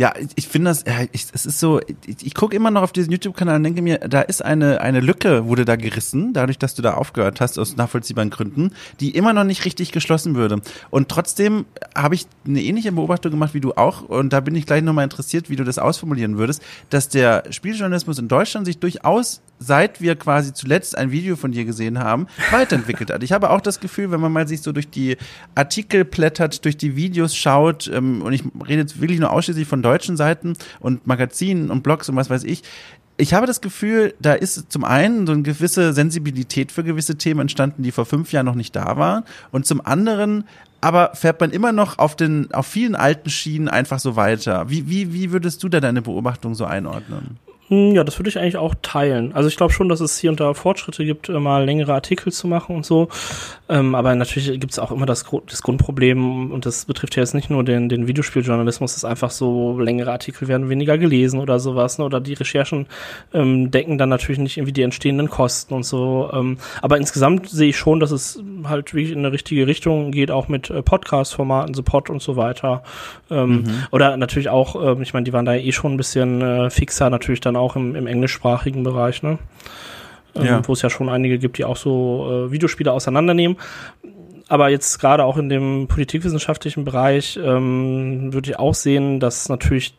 Ja, 0.00 0.14
ich, 0.18 0.28
ich 0.34 0.48
finde 0.48 0.70
das, 0.70 0.84
ja, 0.86 1.04
ich, 1.12 1.26
es 1.34 1.44
ist 1.44 1.60
so, 1.60 1.78
ich, 2.06 2.24
ich 2.24 2.34
gucke 2.34 2.56
immer 2.56 2.70
noch 2.70 2.80
auf 2.80 2.92
diesen 2.92 3.12
YouTube-Kanal 3.12 3.56
und 3.56 3.64
denke 3.64 3.82
mir, 3.82 3.98
da 3.98 4.22
ist 4.22 4.42
eine, 4.42 4.80
eine 4.80 5.00
Lücke, 5.00 5.44
wurde 5.44 5.66
da 5.66 5.76
gerissen, 5.76 6.32
dadurch, 6.32 6.56
dass 6.56 6.74
du 6.74 6.80
da 6.80 6.94
aufgehört 6.94 7.42
hast, 7.42 7.58
aus 7.58 7.76
nachvollziehbaren 7.76 8.30
Gründen, 8.30 8.70
die 9.00 9.10
immer 9.10 9.34
noch 9.34 9.44
nicht 9.44 9.66
richtig 9.66 9.92
geschlossen 9.92 10.36
würde. 10.36 10.62
Und 10.88 11.10
trotzdem 11.10 11.66
habe 11.94 12.14
ich 12.14 12.26
eine 12.46 12.62
ähnliche 12.62 12.92
Beobachtung 12.92 13.32
gemacht 13.32 13.52
wie 13.52 13.60
du 13.60 13.74
auch, 13.74 14.00
und 14.00 14.32
da 14.32 14.40
bin 14.40 14.54
ich 14.54 14.64
gleich 14.64 14.82
nochmal 14.82 15.04
interessiert, 15.04 15.50
wie 15.50 15.56
du 15.56 15.64
das 15.64 15.78
ausformulieren 15.78 16.38
würdest, 16.38 16.62
dass 16.88 17.10
der 17.10 17.42
Spieljournalismus 17.50 18.18
in 18.18 18.28
Deutschland 18.28 18.64
sich 18.64 18.78
durchaus 18.78 19.42
seit 19.60 20.00
wir 20.00 20.16
quasi 20.16 20.52
zuletzt 20.54 20.96
ein 20.96 21.12
Video 21.12 21.36
von 21.36 21.52
dir 21.52 21.64
gesehen 21.64 21.98
haben, 21.98 22.26
weiterentwickelt 22.50 23.10
hat. 23.10 23.22
Ich 23.22 23.32
habe 23.32 23.50
auch 23.50 23.60
das 23.60 23.78
Gefühl, 23.78 24.10
wenn 24.10 24.20
man 24.20 24.32
mal 24.32 24.48
sich 24.48 24.62
so 24.62 24.72
durch 24.72 24.88
die 24.88 25.18
Artikel 25.54 26.04
plättert, 26.06 26.64
durch 26.64 26.78
die 26.78 26.96
Videos 26.96 27.36
schaut, 27.36 27.88
ähm, 27.92 28.22
und 28.22 28.32
ich 28.32 28.42
rede 28.66 28.80
jetzt 28.80 29.00
wirklich 29.00 29.20
nur 29.20 29.30
ausschließlich 29.30 29.68
von 29.68 29.82
deutschen 29.90 30.16
Seiten 30.16 30.54
und 30.78 31.06
Magazinen 31.06 31.70
und 31.70 31.82
Blogs 31.82 32.08
und 32.08 32.16
was 32.16 32.30
weiß 32.30 32.44
ich, 32.44 32.62
ich 33.16 33.34
habe 33.34 33.46
das 33.46 33.60
Gefühl, 33.60 34.14
da 34.18 34.32
ist 34.32 34.72
zum 34.72 34.82
einen 34.82 35.26
so 35.26 35.32
eine 35.32 35.42
gewisse 35.42 35.92
Sensibilität 35.92 36.72
für 36.72 36.82
gewisse 36.82 37.16
Themen 37.16 37.40
entstanden, 37.40 37.82
die 37.82 37.92
vor 37.92 38.06
fünf 38.06 38.32
Jahren 38.32 38.46
noch 38.46 38.54
nicht 38.54 38.74
da 38.74 38.96
waren. 38.96 39.24
Und 39.52 39.66
zum 39.66 39.84
anderen 39.84 40.44
aber 40.80 41.10
fährt 41.14 41.40
man 41.40 41.50
immer 41.50 41.72
noch 41.72 41.98
auf 41.98 42.16
den, 42.16 42.50
auf 42.54 42.66
vielen 42.66 42.94
alten 42.94 43.28
Schienen 43.28 43.68
einfach 43.68 43.98
so 43.98 44.16
weiter. 44.16 44.70
Wie, 44.70 44.88
wie, 44.88 45.12
wie 45.12 45.32
würdest 45.32 45.62
du 45.62 45.68
da 45.68 45.80
deine 45.80 46.00
Beobachtung 46.00 46.54
so 46.54 46.64
einordnen? 46.64 47.36
Hm, 47.70 47.94
ja, 47.94 48.02
das 48.02 48.18
würde 48.18 48.28
ich 48.28 48.38
eigentlich 48.38 48.56
auch 48.56 48.74
teilen. 48.82 49.32
Also 49.32 49.48
ich 49.48 49.56
glaube 49.56 49.72
schon, 49.72 49.88
dass 49.88 50.00
es 50.00 50.18
hier 50.18 50.30
und 50.30 50.40
da 50.40 50.54
Fortschritte 50.54 51.04
gibt, 51.04 51.28
äh, 51.28 51.38
mal 51.38 51.64
längere 51.64 51.94
Artikel 51.94 52.32
zu 52.32 52.48
machen 52.48 52.74
und 52.74 52.84
so. 52.84 53.08
Ähm, 53.68 53.94
aber 53.94 54.12
natürlich 54.16 54.58
gibt 54.58 54.72
es 54.72 54.80
auch 54.80 54.90
immer 54.90 55.06
das, 55.06 55.24
das, 55.46 55.62
Grundproblem, 55.62 56.50
und 56.50 56.66
das 56.66 56.84
betrifft 56.86 57.14
ja 57.14 57.22
jetzt 57.22 57.32
nicht 57.32 57.48
nur 57.48 57.62
den, 57.62 57.88
den 57.88 58.08
Videospieljournalismus, 58.08 58.96
ist 58.96 59.04
einfach 59.04 59.30
so, 59.30 59.78
längere 59.78 60.10
Artikel 60.10 60.48
werden 60.48 60.68
weniger 60.68 60.98
gelesen 60.98 61.38
oder 61.38 61.60
sowas, 61.60 61.98
ne? 61.98 62.04
oder 62.04 62.20
die 62.20 62.32
Recherchen 62.32 62.86
ähm, 63.32 63.70
decken 63.70 63.98
dann 63.98 64.08
natürlich 64.08 64.40
nicht 64.40 64.56
irgendwie 64.56 64.72
die 64.72 64.82
entstehenden 64.82 65.30
Kosten 65.30 65.72
und 65.72 65.84
so. 65.84 66.28
Ähm, 66.32 66.58
aber 66.82 66.96
insgesamt 66.96 67.48
sehe 67.48 67.68
ich 67.68 67.76
schon, 67.76 68.00
dass 68.00 68.10
es 68.10 68.42
halt 68.64 68.92
wirklich 68.92 69.12
in 69.12 69.18
eine 69.18 69.30
richtige 69.30 69.68
Richtung 69.68 70.10
geht, 70.10 70.32
auch 70.32 70.48
mit 70.48 70.70
äh, 70.70 70.82
Podcast-Formaten, 70.82 71.74
Support 71.74 72.10
und 72.10 72.20
so 72.20 72.34
weiter. 72.34 72.82
Ähm, 73.30 73.50
mhm. 73.50 73.64
Oder 73.92 74.16
natürlich 74.16 74.48
auch, 74.48 74.98
äh, 74.98 75.00
ich 75.00 75.14
meine, 75.14 75.22
die 75.22 75.32
waren 75.32 75.44
da 75.44 75.54
eh 75.54 75.70
schon 75.70 75.94
ein 75.94 75.96
bisschen 75.96 76.42
äh, 76.42 76.70
fixer, 76.70 77.10
natürlich 77.10 77.40
dann 77.40 77.59
auch 77.59 77.59
im, 77.76 77.94
im 77.94 78.06
englischsprachigen 78.06 78.82
Bereich, 78.82 79.22
ne? 79.22 79.38
Ähm, 80.34 80.44
ja. 80.44 80.68
Wo 80.68 80.72
es 80.72 80.82
ja 80.82 80.90
schon 80.90 81.08
einige 81.08 81.38
gibt, 81.38 81.58
die 81.58 81.64
auch 81.64 81.76
so 81.76 82.46
äh, 82.46 82.52
Videospiele 82.52 82.92
auseinandernehmen. 82.92 83.56
Aber 84.48 84.68
jetzt 84.68 84.98
gerade 84.98 85.24
auch 85.24 85.36
in 85.36 85.48
dem 85.48 85.86
politikwissenschaftlichen 85.86 86.84
Bereich 86.84 87.38
ähm, 87.42 88.32
würde 88.32 88.50
ich 88.50 88.58
auch 88.58 88.74
sehen, 88.74 89.20
dass 89.20 89.48
natürlich 89.48 89.94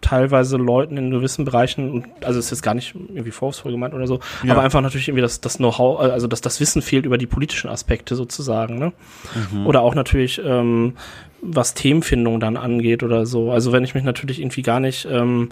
teilweise 0.00 0.56
Leuten 0.56 0.96
in 0.96 1.10
gewissen 1.10 1.44
Bereichen, 1.44 2.06
also 2.22 2.38
ist 2.38 2.50
jetzt 2.50 2.62
gar 2.62 2.74
nicht 2.74 2.94
irgendwie 2.94 3.32
vorwurfsvoll 3.32 3.72
gemeint 3.72 3.94
oder 3.94 4.06
so, 4.06 4.20
ja. 4.44 4.52
aber 4.52 4.62
einfach 4.62 4.80
natürlich 4.80 5.08
irgendwie 5.08 5.22
das, 5.22 5.40
das 5.40 5.56
Know-how, 5.56 5.98
also 5.98 6.28
dass 6.28 6.40
das 6.40 6.60
Wissen 6.60 6.82
fehlt 6.82 7.04
über 7.04 7.18
die 7.18 7.26
politischen 7.26 7.68
Aspekte 7.68 8.14
sozusagen, 8.14 8.78
ne? 8.78 8.92
Mhm. 9.52 9.66
Oder 9.66 9.82
auch 9.82 9.94
natürlich, 9.94 10.40
ähm, 10.44 10.94
was 11.40 11.74
Themenfindung 11.74 12.40
dann 12.40 12.56
angeht 12.56 13.02
oder 13.02 13.26
so. 13.26 13.50
Also 13.50 13.72
wenn 13.72 13.84
ich 13.84 13.94
mich 13.94 14.04
natürlich 14.04 14.40
irgendwie 14.40 14.62
gar 14.62 14.80
nicht 14.80 15.06
ähm, 15.10 15.50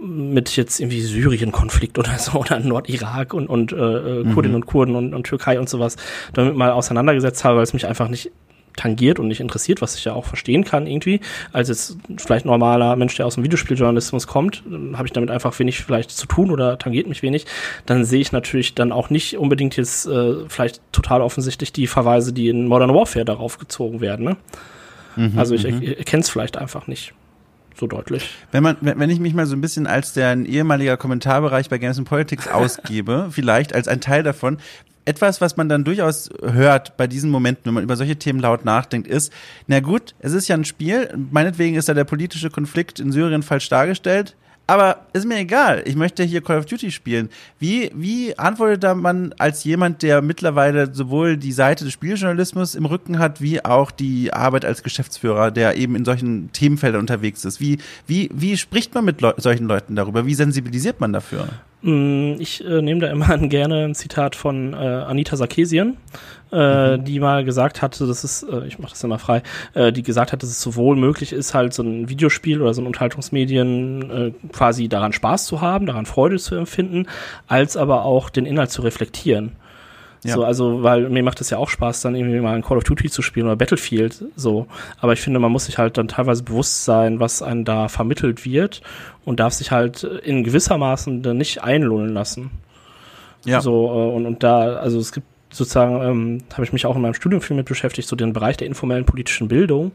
mit 0.00 0.56
jetzt 0.56 0.80
irgendwie 0.80 1.00
Syrien-Konflikt 1.00 1.98
oder 1.98 2.18
so 2.18 2.38
oder 2.38 2.58
Nordirak 2.58 3.34
und, 3.34 3.48
und 3.48 3.72
äh, 3.72 3.76
äh 3.76 4.24
mhm. 4.24 4.34
Kurdinnen 4.34 4.56
und 4.56 4.66
Kurden 4.66 4.96
und, 4.96 5.14
und 5.14 5.24
Türkei 5.24 5.58
und 5.58 5.68
sowas 5.68 5.96
damit 6.32 6.56
mal 6.56 6.70
auseinandergesetzt 6.70 7.44
habe, 7.44 7.56
weil 7.56 7.64
es 7.64 7.72
mich 7.72 7.86
einfach 7.86 8.08
nicht 8.08 8.30
tangiert 8.76 9.18
und 9.18 9.28
nicht 9.28 9.40
interessiert, 9.40 9.82
was 9.82 9.96
ich 9.96 10.04
ja 10.04 10.12
auch 10.12 10.24
verstehen 10.24 10.64
kann 10.64 10.86
irgendwie, 10.86 11.20
als 11.52 11.68
jetzt 11.68 11.98
vielleicht 12.18 12.46
normaler 12.46 12.96
Mensch, 12.96 13.16
der 13.16 13.26
aus 13.26 13.34
dem 13.34 13.44
Videospieljournalismus 13.44 14.26
kommt, 14.26 14.62
habe 14.94 15.06
ich 15.06 15.12
damit 15.12 15.30
einfach 15.30 15.58
wenig 15.58 15.82
vielleicht 15.82 16.10
zu 16.10 16.26
tun 16.26 16.50
oder 16.50 16.78
tangiert 16.78 17.06
mich 17.06 17.22
wenig, 17.22 17.46
dann 17.86 18.04
sehe 18.04 18.20
ich 18.20 18.32
natürlich 18.32 18.74
dann 18.74 18.92
auch 18.92 19.10
nicht 19.10 19.36
unbedingt 19.36 19.76
jetzt 19.76 20.06
äh, 20.06 20.48
vielleicht 20.48 20.80
total 20.92 21.20
offensichtlich 21.20 21.72
die 21.72 21.86
Verweise, 21.86 22.32
die 22.32 22.48
in 22.48 22.66
Modern 22.66 22.94
Warfare 22.94 23.24
darauf 23.24 23.58
gezogen 23.58 24.00
werden. 24.00 24.24
Ne? 24.24 24.36
Mhm, 25.20 25.38
also 25.38 25.54
ich 25.54 25.64
mhm. 25.64 25.82
erkenne 25.82 26.22
es 26.22 26.30
vielleicht 26.30 26.56
einfach 26.56 26.86
nicht 26.86 27.12
so 27.76 27.86
deutlich. 27.86 28.30
Wenn 28.52 28.62
man, 28.62 28.76
wenn 28.80 29.10
ich 29.10 29.20
mich 29.20 29.34
mal 29.34 29.46
so 29.46 29.54
ein 29.54 29.60
bisschen 29.60 29.86
als 29.86 30.12
der 30.12 30.36
ehemaliger 30.36 30.96
Kommentarbereich 30.96 31.68
bei 31.68 31.78
Games 31.78 31.98
and 31.98 32.08
Politics 32.08 32.48
ausgebe, 32.52 33.28
vielleicht 33.30 33.74
als 33.74 33.86
ein 33.86 34.00
Teil 34.00 34.22
davon, 34.22 34.58
etwas, 35.04 35.40
was 35.40 35.56
man 35.56 35.68
dann 35.68 35.84
durchaus 35.84 36.30
hört 36.42 36.96
bei 36.96 37.06
diesen 37.06 37.30
Momenten, 37.30 37.66
wenn 37.66 37.74
man 37.74 37.84
über 37.84 37.96
solche 37.96 38.16
Themen 38.16 38.38
laut 38.40 38.64
nachdenkt, 38.64 39.08
ist, 39.08 39.32
na 39.66 39.80
gut, 39.80 40.14
es 40.20 40.32
ist 40.32 40.48
ja 40.48 40.56
ein 40.56 40.64
Spiel, 40.64 41.12
meinetwegen 41.30 41.76
ist 41.76 41.88
da 41.88 41.94
der 41.94 42.04
politische 42.04 42.50
Konflikt 42.50 43.00
in 43.00 43.12
Syrien 43.12 43.42
falsch 43.42 43.68
dargestellt, 43.68 44.36
aber 44.70 44.98
ist 45.12 45.26
mir 45.26 45.38
egal. 45.38 45.82
Ich 45.84 45.96
möchte 45.96 46.22
hier 46.22 46.42
Call 46.42 46.58
of 46.58 46.64
Duty 46.64 46.92
spielen. 46.92 47.28
Wie, 47.58 47.90
wie 47.92 48.38
antwortet 48.38 48.84
da 48.84 48.94
man 48.94 49.34
als 49.36 49.64
jemand, 49.64 50.02
der 50.02 50.22
mittlerweile 50.22 50.94
sowohl 50.94 51.36
die 51.36 51.50
Seite 51.50 51.82
des 51.82 51.92
Spieljournalismus 51.92 52.76
im 52.76 52.86
Rücken 52.86 53.18
hat, 53.18 53.40
wie 53.40 53.64
auch 53.64 53.90
die 53.90 54.32
Arbeit 54.32 54.64
als 54.64 54.84
Geschäftsführer, 54.84 55.50
der 55.50 55.76
eben 55.76 55.96
in 55.96 56.04
solchen 56.04 56.52
Themenfeldern 56.52 57.00
unterwegs 57.00 57.44
ist? 57.44 57.60
Wie, 57.60 57.78
wie, 58.06 58.30
wie 58.32 58.56
spricht 58.56 58.94
man 58.94 59.04
mit 59.04 59.20
Leu 59.20 59.32
solchen 59.38 59.66
Leuten 59.66 59.96
darüber? 59.96 60.24
Wie 60.24 60.34
sensibilisiert 60.34 61.00
man 61.00 61.12
dafür? 61.12 61.48
Mm, 61.82 62.34
ich 62.38 62.64
äh, 62.64 62.80
nehme 62.80 63.00
da 63.00 63.10
immer 63.10 63.36
gerne 63.48 63.86
ein 63.86 63.96
Zitat 63.96 64.36
von 64.36 64.72
äh, 64.72 64.76
Anita 64.76 65.36
Sarkeesian, 65.36 65.96
äh, 66.52 66.96
mhm. 66.96 67.04
die 67.04 67.20
mal 67.20 67.44
gesagt 67.44 67.82
hatte, 67.82 68.06
das 68.06 68.24
ist, 68.24 68.42
äh, 68.42 68.66
ich 68.66 68.78
mache 68.78 68.90
das 68.90 69.04
immer 69.04 69.18
frei, 69.18 69.42
äh, 69.74 69.92
die 69.92 70.02
gesagt 70.02 70.32
hat, 70.32 70.42
dass 70.42 70.50
es 70.50 70.60
sowohl 70.60 70.96
möglich 70.96 71.32
ist, 71.32 71.54
halt 71.54 71.74
so 71.74 71.82
ein 71.82 72.08
Videospiel 72.08 72.60
oder 72.60 72.74
so 72.74 72.82
ein 72.82 72.86
Unterhaltungsmedien 72.86 74.10
äh, 74.10 74.32
quasi 74.52 74.88
daran 74.88 75.12
Spaß 75.12 75.46
zu 75.46 75.60
haben, 75.60 75.86
daran 75.86 76.06
Freude 76.06 76.38
zu 76.38 76.54
empfinden, 76.54 77.06
als 77.46 77.76
aber 77.76 78.04
auch 78.04 78.30
den 78.30 78.46
Inhalt 78.46 78.70
zu 78.70 78.82
reflektieren. 78.82 79.52
Ja. 80.22 80.34
So, 80.34 80.44
also, 80.44 80.82
weil 80.82 81.08
mir 81.08 81.22
macht 81.22 81.40
es 81.40 81.48
ja 81.48 81.56
auch 81.56 81.70
Spaß, 81.70 82.02
dann 82.02 82.14
irgendwie 82.14 82.40
mal 82.40 82.54
ein 82.54 82.62
Call 82.62 82.76
of 82.76 82.84
Duty 82.84 83.08
zu 83.08 83.22
spielen 83.22 83.46
oder 83.46 83.56
Battlefield, 83.56 84.22
so. 84.36 84.66
Aber 85.00 85.14
ich 85.14 85.20
finde, 85.20 85.40
man 85.40 85.50
muss 85.50 85.64
sich 85.64 85.78
halt 85.78 85.96
dann 85.96 86.08
teilweise 86.08 86.42
bewusst 86.42 86.84
sein, 86.84 87.20
was 87.20 87.40
einem 87.40 87.64
da 87.64 87.88
vermittelt 87.88 88.44
wird 88.44 88.82
und 89.24 89.40
darf 89.40 89.54
sich 89.54 89.70
halt 89.70 90.02
in 90.02 90.44
gewissermaßen 90.44 91.22
dann 91.22 91.38
nicht 91.38 91.62
einlullen 91.62 92.12
lassen. 92.12 92.50
Ja. 93.46 93.62
So, 93.62 93.86
äh, 93.86 94.14
und, 94.14 94.26
und 94.26 94.42
da, 94.42 94.74
also 94.74 94.98
es 94.98 95.12
gibt 95.12 95.26
sozusagen 95.52 96.02
ähm, 96.02 96.42
habe 96.52 96.64
ich 96.64 96.72
mich 96.72 96.86
auch 96.86 96.96
in 96.96 97.02
meinem 97.02 97.14
Studium 97.14 97.40
viel 97.40 97.56
mit 97.56 97.66
beschäftigt, 97.66 98.08
so 98.08 98.16
den 98.16 98.32
Bereich 98.32 98.56
der 98.56 98.66
informellen 98.66 99.04
politischen 99.04 99.48
Bildung, 99.48 99.92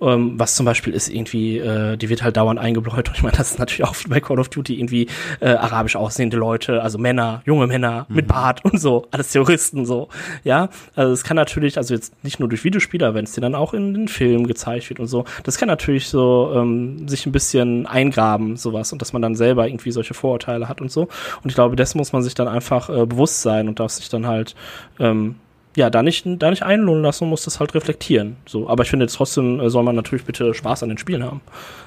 ähm, 0.00 0.38
was 0.38 0.54
zum 0.54 0.66
Beispiel 0.66 0.92
ist 0.92 1.08
irgendwie, 1.08 1.58
äh, 1.58 1.96
die 1.96 2.08
wird 2.08 2.22
halt 2.22 2.36
dauernd 2.36 2.60
eingebläut. 2.60 3.08
Und 3.08 3.16
ich 3.16 3.22
meine, 3.22 3.36
das 3.36 3.52
ist 3.52 3.58
natürlich 3.58 3.84
auch 3.84 3.96
bei 4.08 4.20
Call 4.20 4.38
of 4.38 4.48
Duty 4.48 4.78
irgendwie 4.78 5.08
äh, 5.40 5.48
arabisch 5.48 5.96
aussehende 5.96 6.36
Leute, 6.36 6.82
also 6.82 6.98
Männer, 6.98 7.42
junge 7.44 7.66
Männer 7.66 8.06
mhm. 8.08 8.16
mit 8.16 8.26
Bart 8.28 8.64
und 8.64 8.80
so, 8.80 9.06
alles 9.10 9.30
Terroristen 9.30 9.84
so, 9.86 10.08
ja, 10.44 10.68
also 10.94 11.12
es 11.12 11.24
kann 11.24 11.36
natürlich, 11.36 11.76
also 11.76 11.94
jetzt 11.94 12.22
nicht 12.24 12.40
nur 12.40 12.48
durch 12.48 12.64
Videospieler, 12.64 13.14
wenn 13.14 13.24
es 13.24 13.32
dir 13.32 13.40
dann 13.40 13.54
auch 13.54 13.74
in 13.74 13.94
den 13.94 14.08
Filmen 14.08 14.46
gezeigt 14.46 14.88
wird 14.88 15.00
und 15.00 15.06
so, 15.06 15.24
das 15.42 15.58
kann 15.58 15.68
natürlich 15.68 16.08
so 16.08 16.52
ähm, 16.54 17.08
sich 17.08 17.26
ein 17.26 17.32
bisschen 17.32 17.86
eingraben, 17.86 18.56
sowas. 18.56 18.92
Und 18.92 19.02
dass 19.02 19.12
man 19.12 19.22
dann 19.22 19.34
selber 19.34 19.66
irgendwie 19.66 19.90
solche 19.90 20.14
Vorurteile 20.14 20.68
hat 20.68 20.80
und 20.80 20.90
so. 20.90 21.02
Und 21.42 21.48
ich 21.48 21.54
glaube, 21.54 21.76
dessen 21.76 21.98
muss 21.98 22.12
man 22.12 22.22
sich 22.22 22.34
dann 22.34 22.48
einfach 22.48 22.88
äh, 22.88 23.06
bewusst 23.06 23.42
sein 23.42 23.68
und 23.68 23.80
darf 23.80 23.92
sich 23.92 24.08
dann 24.08 24.26
halt 24.26 24.54
ähm, 24.98 25.36
ja, 25.76 25.88
da 25.90 26.02
nicht, 26.02 26.26
da 26.26 26.50
nicht 26.50 26.62
einlohnen 26.62 27.02
lassen, 27.02 27.28
muss 27.28 27.44
das 27.44 27.58
halt 27.60 27.74
reflektieren. 27.74 28.36
So, 28.46 28.68
aber 28.68 28.82
ich 28.82 28.90
finde 28.90 29.06
trotzdem 29.06 29.60
äh, 29.60 29.70
soll 29.70 29.82
man 29.82 29.96
natürlich 29.96 30.24
bitte 30.24 30.52
Spaß 30.52 30.82
an 30.82 30.90
den 30.90 30.98
Spielen 30.98 31.24
haben. 31.24 31.40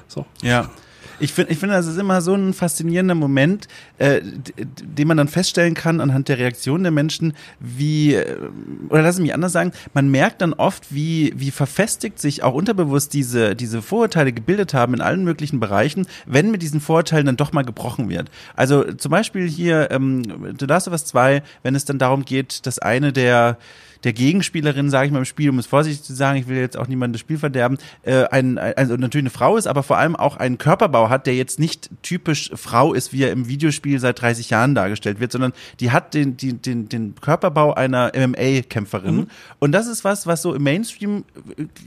So. 0.08 0.26
Ja. 0.42 0.70
Ich 1.18 1.32
finde, 1.32 1.52
ich 1.52 1.58
finde, 1.58 1.74
das 1.74 1.86
ist 1.86 1.98
immer 1.98 2.20
so 2.20 2.34
ein 2.34 2.52
faszinierender 2.52 3.14
Moment, 3.14 3.68
äh, 3.98 4.20
den 4.22 5.08
man 5.08 5.16
dann 5.16 5.28
feststellen 5.28 5.74
kann 5.74 6.00
anhand 6.00 6.28
der 6.28 6.38
Reaktion 6.38 6.82
der 6.82 6.92
Menschen, 6.92 7.34
wie, 7.58 8.14
äh, 8.14 8.36
oder 8.88 9.02
lass 9.02 9.18
mich 9.18 9.32
anders 9.32 9.52
sagen, 9.52 9.72
man 9.94 10.10
merkt 10.10 10.42
dann 10.42 10.52
oft, 10.52 10.94
wie, 10.94 11.32
wie 11.36 11.50
verfestigt 11.50 12.18
sich 12.18 12.42
auch 12.42 12.54
unterbewusst 12.54 13.14
diese, 13.14 13.56
diese 13.56 13.80
Vorurteile 13.80 14.32
gebildet 14.32 14.74
haben 14.74 14.94
in 14.94 15.00
allen 15.00 15.24
möglichen 15.24 15.60
Bereichen, 15.60 16.06
wenn 16.26 16.50
mit 16.50 16.62
diesen 16.62 16.80
Vorurteilen 16.80 17.26
dann 17.26 17.36
doch 17.36 17.52
mal 17.52 17.64
gebrochen 17.64 18.08
wird. 18.08 18.30
Also 18.54 18.84
zum 18.84 19.10
Beispiel 19.10 19.48
hier, 19.48 19.90
ähm, 19.90 20.54
The 20.58 20.66
Last 20.66 20.88
of 20.88 20.92
Us 20.92 21.06
2, 21.06 21.42
wenn 21.62 21.74
es 21.74 21.84
dann 21.84 21.98
darum 21.98 22.24
geht, 22.24 22.66
dass 22.66 22.78
eine 22.78 23.12
der 23.12 23.58
der 24.04 24.12
Gegenspielerin, 24.12 24.88
sage 24.88 25.06
ich 25.06 25.12
mal 25.12 25.18
im 25.18 25.24
Spiel, 25.24 25.50
um 25.50 25.58
es 25.58 25.66
vorsichtig 25.66 26.04
zu 26.04 26.14
sagen, 26.14 26.38
ich 26.38 26.46
will 26.46 26.56
jetzt 26.56 26.76
auch 26.76 26.86
niemandem 26.86 27.14
das 27.14 27.20
Spiel 27.20 27.38
verderben, 27.38 27.78
äh, 28.02 28.24
ein, 28.24 28.56
also 28.56 28.96
natürlich 28.96 29.24
eine 29.24 29.30
Frau 29.30 29.56
ist, 29.56 29.66
aber 29.66 29.82
vor 29.82 29.98
allem 29.98 30.14
auch 30.14 30.36
einen 30.36 30.58
Körperbau 30.96 31.10
hat, 31.10 31.26
der 31.26 31.34
jetzt 31.34 31.58
nicht 31.58 31.90
typisch 32.02 32.50
Frau 32.54 32.94
ist, 32.94 33.12
wie 33.12 33.22
er 33.22 33.32
im 33.32 33.48
Videospiel 33.48 33.98
seit 33.98 34.20
30 34.20 34.50
Jahren 34.50 34.74
dargestellt 34.74 35.20
wird, 35.20 35.32
sondern 35.32 35.52
die 35.80 35.90
hat 35.90 36.14
den, 36.14 36.36
den, 36.36 36.62
den, 36.62 36.88
den 36.88 37.14
Körperbau 37.20 37.74
einer 37.74 38.12
MMA-Kämpferin. 38.14 39.16
Mhm. 39.16 39.26
Und 39.58 39.72
das 39.72 39.86
ist 39.86 40.04
was, 40.04 40.26
was 40.26 40.42
so 40.42 40.54
im 40.54 40.62
Mainstream 40.62 41.24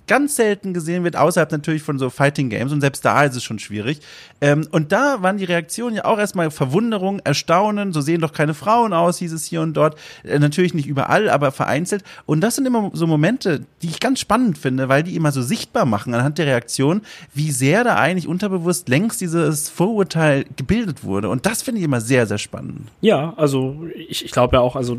ganz 0.07 0.35
selten 0.35 0.73
gesehen 0.73 1.03
wird, 1.03 1.15
außerhalb 1.15 1.51
natürlich 1.51 1.81
von 1.81 1.97
so 1.97 2.09
Fighting 2.09 2.49
Games. 2.49 2.71
Und 2.71 2.81
selbst 2.81 3.03
da 3.05 3.23
ist 3.23 3.35
es 3.35 3.43
schon 3.43 3.59
schwierig. 3.59 3.99
Ähm, 4.41 4.67
und 4.71 4.91
da 4.91 5.21
waren 5.21 5.37
die 5.37 5.45
Reaktionen 5.45 5.95
ja 5.95 6.05
auch 6.05 6.19
erstmal 6.19 6.51
Verwunderung, 6.51 7.19
Erstaunen, 7.19 7.93
so 7.93 8.01
sehen 8.01 8.21
doch 8.21 8.33
keine 8.33 8.53
Frauen 8.53 8.93
aus, 8.93 9.17
hieß 9.19 9.33
es 9.33 9.45
hier 9.45 9.61
und 9.61 9.73
dort. 9.73 9.97
Äh, 10.23 10.39
natürlich 10.39 10.73
nicht 10.73 10.87
überall, 10.87 11.29
aber 11.29 11.51
vereinzelt. 11.51 12.03
Und 12.25 12.41
das 12.41 12.55
sind 12.55 12.65
immer 12.65 12.91
so 12.93 13.07
Momente, 13.07 13.65
die 13.81 13.87
ich 13.87 13.99
ganz 13.99 14.19
spannend 14.19 14.57
finde, 14.57 14.89
weil 14.89 15.03
die 15.03 15.15
immer 15.15 15.31
so 15.31 15.41
sichtbar 15.41 15.85
machen 15.85 16.13
anhand 16.13 16.37
der 16.37 16.45
Reaktion, 16.45 17.01
wie 17.33 17.51
sehr 17.51 17.83
da 17.83 17.95
eigentlich 17.95 18.27
unterbewusst 18.27 18.88
längst 18.89 19.21
dieses 19.21 19.69
Vorurteil 19.69 20.45
gebildet 20.57 21.03
wurde. 21.03 21.29
Und 21.29 21.45
das 21.45 21.61
finde 21.61 21.79
ich 21.79 21.85
immer 21.85 22.01
sehr, 22.01 22.25
sehr 22.25 22.37
spannend. 22.37 22.87
Ja, 23.01 23.33
also 23.37 23.85
ich, 23.95 24.25
ich 24.25 24.31
glaube 24.31 24.57
ja 24.57 24.61
auch, 24.61 24.75
also 24.75 24.97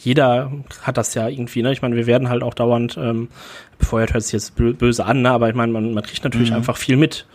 jeder 0.00 0.52
hat 0.82 0.96
das 0.96 1.14
ja 1.14 1.28
irgendwie, 1.28 1.62
ne? 1.62 1.72
Ich 1.72 1.82
meine, 1.82 1.96
wir 1.96 2.06
werden 2.06 2.28
halt 2.28 2.42
auch 2.42 2.54
dauernd, 2.54 2.96
ähm, 2.98 3.28
befeuert 3.78 4.12
hört 4.12 4.22
sich 4.24 4.32
jetzt 4.32 4.54
böse 4.56 5.04
an, 5.04 5.22
ne? 5.22 5.30
aber 5.30 5.48
ich 5.48 5.54
meine, 5.54 5.72
man, 5.72 5.94
man 5.94 6.02
kriegt 6.02 6.24
natürlich 6.24 6.50
mhm. 6.50 6.56
einfach 6.56 6.76
viel 6.76 6.96
mit. 6.96 7.26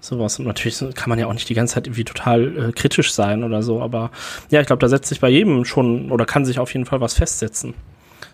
Sowas. 0.00 0.38
Und 0.38 0.46
natürlich 0.46 0.78
kann 0.94 1.08
man 1.08 1.18
ja 1.18 1.26
auch 1.26 1.32
nicht 1.32 1.48
die 1.48 1.54
ganze 1.54 1.74
Zeit 1.74 1.88
irgendwie 1.88 2.04
total 2.04 2.68
äh, 2.68 2.72
kritisch 2.72 3.12
sein 3.12 3.42
oder 3.42 3.64
so, 3.64 3.82
aber 3.82 4.12
ja, 4.48 4.60
ich 4.60 4.68
glaube, 4.68 4.78
da 4.78 4.88
setzt 4.88 5.08
sich 5.08 5.18
bei 5.18 5.28
jedem 5.28 5.64
schon 5.64 6.12
oder 6.12 6.24
kann 6.24 6.44
sich 6.44 6.60
auf 6.60 6.72
jeden 6.72 6.86
Fall 6.86 7.00
was 7.00 7.14
festsetzen. 7.14 7.74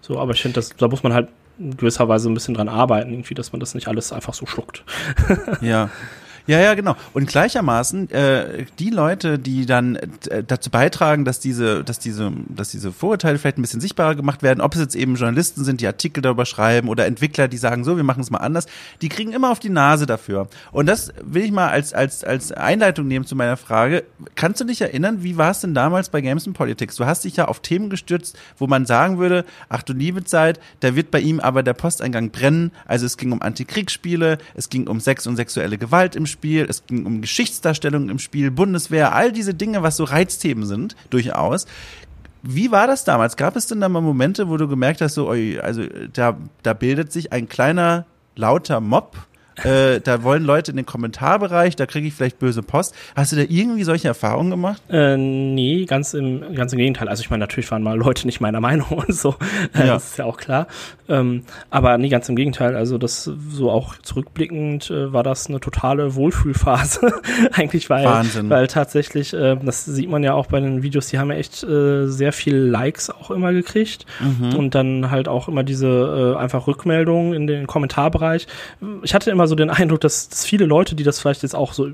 So, 0.02 0.18
aber 0.18 0.33
ich 0.33 0.42
finde, 0.42 0.62
da 0.76 0.88
muss 0.88 1.02
man 1.02 1.14
halt 1.14 1.28
in 1.59 1.74
gewisser 1.76 2.07
Weise 2.07 2.28
ein 2.28 2.35
bisschen 2.35 2.52
dran 2.52 2.68
arbeiten, 2.68 3.11
irgendwie, 3.11 3.33
dass 3.33 3.52
man 3.52 3.61
das 3.61 3.74
nicht 3.74 3.88
alles 3.88 4.12
einfach 4.12 4.35
so 4.35 4.44
schluckt. 4.44 4.85
ja. 5.62 5.88
Ja, 6.46 6.61
ja, 6.61 6.74
genau. 6.74 6.94
Und 7.14 7.26
gleichermaßen 7.26 8.11
äh, 8.11 8.66
die 8.78 8.90
Leute, 8.90 9.38
die 9.38 9.64
dann 9.64 9.96
äh, 9.96 10.44
dazu 10.46 10.68
beitragen, 10.68 11.24
dass 11.24 11.40
diese, 11.40 11.83
dass 11.83 11.98
diese, 11.98 12.33
dass 12.48 12.70
diese 12.70 12.92
Vorurteile 12.92 13.38
vielleicht 13.38 13.57
ein 13.57 13.62
bisschen 13.62 13.80
sichtbarer 13.80 14.14
gemacht 14.14 14.42
werden, 14.42 14.61
ob 14.61 14.74
es 14.74 14.80
jetzt 14.80 14.94
eben 14.94 15.14
Journalisten 15.14 15.64
sind, 15.64 15.80
die 15.80 15.87
Artikel 15.87 16.20
darüber 16.20 16.44
schreiben 16.44 16.88
oder 16.90 17.07
Entwickler, 17.07 17.48
die 17.48 17.57
sagen, 17.57 17.83
so, 17.83 17.96
wir 17.96 18.04
machen 18.04 18.20
es 18.20 18.30
mal 18.30 18.38
anders, 18.38 18.66
die 19.00 19.09
kriegen 19.09 19.33
immer 19.33 19.50
auf 19.50 19.59
die 19.59 19.70
Nase 19.70 20.04
dafür. 20.04 20.48
Und 20.70 20.87
das 20.87 21.14
will 21.22 21.44
ich 21.44 21.50
mal 21.50 21.68
als 21.68 21.94
als 21.94 22.24
als 22.24 22.52
Einleitung 22.52 23.09
nehmen 23.09 23.24
zu 23.24 23.37
meiner 23.37 23.57
Frage. 23.57 24.04
Kannst 24.35 24.61
du 24.61 24.64
dich 24.66 24.83
erinnern, 24.83 25.22
wie 25.22 25.38
war 25.38 25.50
es 25.50 25.61
denn 25.61 25.72
damals 25.72 26.11
bei 26.11 26.20
Games 26.20 26.46
and 26.46 26.57
Politics? 26.57 26.96
Du 26.96 27.07
hast 27.07 27.24
dich 27.24 27.37
ja 27.37 27.46
auf 27.46 27.61
Themen 27.61 27.88
gestürzt, 27.88 28.38
wo 28.59 28.66
man 28.66 28.85
sagen 28.85 29.18
würde, 29.18 29.46
ach 29.70 29.83
du 29.83 29.94
liebe 29.94 30.24
Zeit, 30.24 30.61
da 30.80 30.94
wird 30.94 31.11
bei 31.11 31.20
ihm 31.20 31.40
aber 31.40 31.62
der 31.62 31.72
Posteingang 31.72 32.30
brennen. 32.30 32.70
Also 32.85 33.07
es 33.07 33.16
ging 33.16 33.33
um 33.33 33.40
Antikriegsspiele, 33.40 34.37
es 34.54 34.68
ging 34.68 34.88
um 34.88 35.00
Sex 35.00 35.26
und 35.26 35.37
sexuelle 35.37 35.78
Gewalt 35.78 36.16
im 36.16 36.26
Spiel, 36.35 36.66
es 36.68 36.87
ging 36.87 37.07
um 37.07 37.20
Geschichtsdarstellung 37.23 38.11
im 38.11 38.18
Spiel, 38.18 38.51
Bundeswehr, 38.51 39.14
all 39.14 39.33
diese 39.33 39.55
Dinge, 39.55 39.83
was 39.83 39.97
so 39.97 40.05
Reizthemen 40.05 40.66
sind, 40.66 40.97
durchaus. 41.11 41.66
Wie 42.42 42.70
war 42.70 42.87
das 42.87 43.05
damals? 43.05 43.37
Gab 43.37 43.57
es 43.57 43.66
denn 43.66 43.81
da 43.81 43.88
mal 43.88 44.03
Momente, 44.03 44.51
wo 44.51 44.59
du 44.59 44.68
gemerkt 44.68 45.01
hast, 45.01 45.14
so, 45.14 45.31
also 45.31 45.83
da, 46.12 46.37
da 46.62 46.75
bildet 46.75 47.11
sich 47.11 47.33
ein 47.33 47.49
kleiner, 47.49 48.05
lauter 48.37 48.81
Mob 48.81 49.16
äh, 49.62 50.01
da 50.01 50.23
wollen 50.23 50.45
Leute 50.45 50.73
in 50.73 50.77
den 50.77 50.87
Kommentarbereich, 50.87 51.77
da 51.77 51.87
kriege 51.87 52.09
ich 52.09 52.14
vielleicht 52.14 52.38
böse 52.38 52.62
Post. 52.62 52.95
Hast 53.14 53.33
du 53.33 53.37
da 53.37 53.43
irgendwie 53.49 53.85
solche 53.85 54.09
Erfahrungen 54.09 54.51
gemacht? 54.51 54.83
Äh, 54.88 55.17
nee, 55.17 55.85
ganz 55.85 56.14
im, 56.14 56.55
ganz 56.55 56.73
im 56.73 56.79
Gegenteil. 56.79 57.09
Also 57.09 57.23
ich 57.23 57.31
meine, 57.31 57.40
natürlich 57.40 57.71
waren 57.71 57.83
mal 57.83 57.97
Leute 57.97 58.27
nicht 58.27 58.40
meiner 58.40 58.61
Meinung 58.61 58.88
und 59.07 59.14
so. 59.14 59.37
Äh, 59.75 59.87
ja. 59.87 59.95
Das 59.95 60.07
ist 60.07 60.19
ja 60.19 60.25
auch 60.25 60.37
klar. 60.37 60.67
Ähm, 61.09 61.43
aber 61.71 61.99
nee, 61.99 62.09
ganz 62.09 62.29
im 62.29 62.37
Gegenteil. 62.37 62.77
Also 62.77 62.99
das 62.99 63.25
so 63.25 63.71
auch 63.71 63.97
zurückblickend 63.99 64.90
äh, 64.90 65.12
war 65.12 65.23
das 65.23 65.49
eine 65.49 65.61
totale 65.61 66.14
Wohlfühlphase. 66.14 67.12
Eigentlich 67.53 67.90
weil, 67.90 68.05
Wahnsinn. 68.05 68.51
weil 68.51 68.67
tatsächlich, 68.67 69.35
äh, 69.35 69.57
das 69.62 69.85
sieht 69.85 70.09
man 70.09 70.23
ja 70.23 70.35
auch 70.35 70.47
bei 70.47 70.61
den 70.61 70.83
Videos, 70.83 71.09
die 71.09 71.19
haben 71.19 71.31
ja 71.31 71.37
echt 71.37 71.62
äh, 71.62 72.07
sehr 72.07 72.33
viel 72.33 72.57
Likes 72.57 73.11
auch 73.11 73.31
immer 73.31 73.53
gekriegt. 73.53 74.07
Mhm. 74.21 74.57
Und 74.57 74.75
dann 74.75 75.11
halt 75.11 75.29
auch 75.29 75.49
immer 75.49 75.62
diese 75.62 76.35
äh, 76.37 76.38
einfach 76.38 76.67
Rückmeldungen 76.67 77.35
in 77.35 77.47
den 77.47 77.67
Kommentarbereich. 77.67 78.47
Ich 79.03 79.14
hatte 79.14 79.31
immer 79.31 79.43
immer 79.44 79.48
so 79.48 79.54
den 79.54 79.68
Eindruck, 79.68 80.00
dass, 80.00 80.28
dass 80.30 80.46
viele 80.46 80.64
Leute, 80.64 80.94
die 80.94 81.04
das 81.04 81.20
vielleicht 81.20 81.42
jetzt 81.42 81.54
auch 81.54 81.74
so 81.74 81.90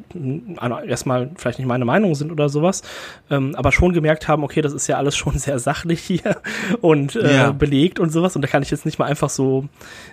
erstmal 0.87 1.31
vielleicht 1.37 1.59
nicht 1.59 1.67
meine 1.67 1.85
Meinung 1.85 2.15
sind 2.15 2.31
oder 2.31 2.49
sowas, 2.49 2.83
ähm, 3.29 3.55
aber 3.57 3.73
schon 3.73 3.93
gemerkt 3.93 4.29
haben, 4.29 4.45
okay, 4.45 4.61
das 4.61 4.73
ist 4.73 4.87
ja 4.87 4.97
alles 4.99 5.17
schon 5.17 5.37
sehr 5.39 5.59
sachlich 5.59 6.01
hier 6.01 6.37
und 6.81 7.17
äh, 7.17 7.35
ja. 7.35 7.51
belegt 7.53 7.99
und 7.99 8.11
sowas. 8.11 8.37
Und 8.37 8.43
da 8.43 8.49
kann 8.49 8.63
ich 8.63 8.71
jetzt 8.71 8.87
nicht 8.87 8.99
mal 8.99 9.07
einfach 9.07 9.31
so 9.31 9.69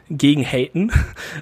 gegen 0.10 0.44
haten. 0.44 0.92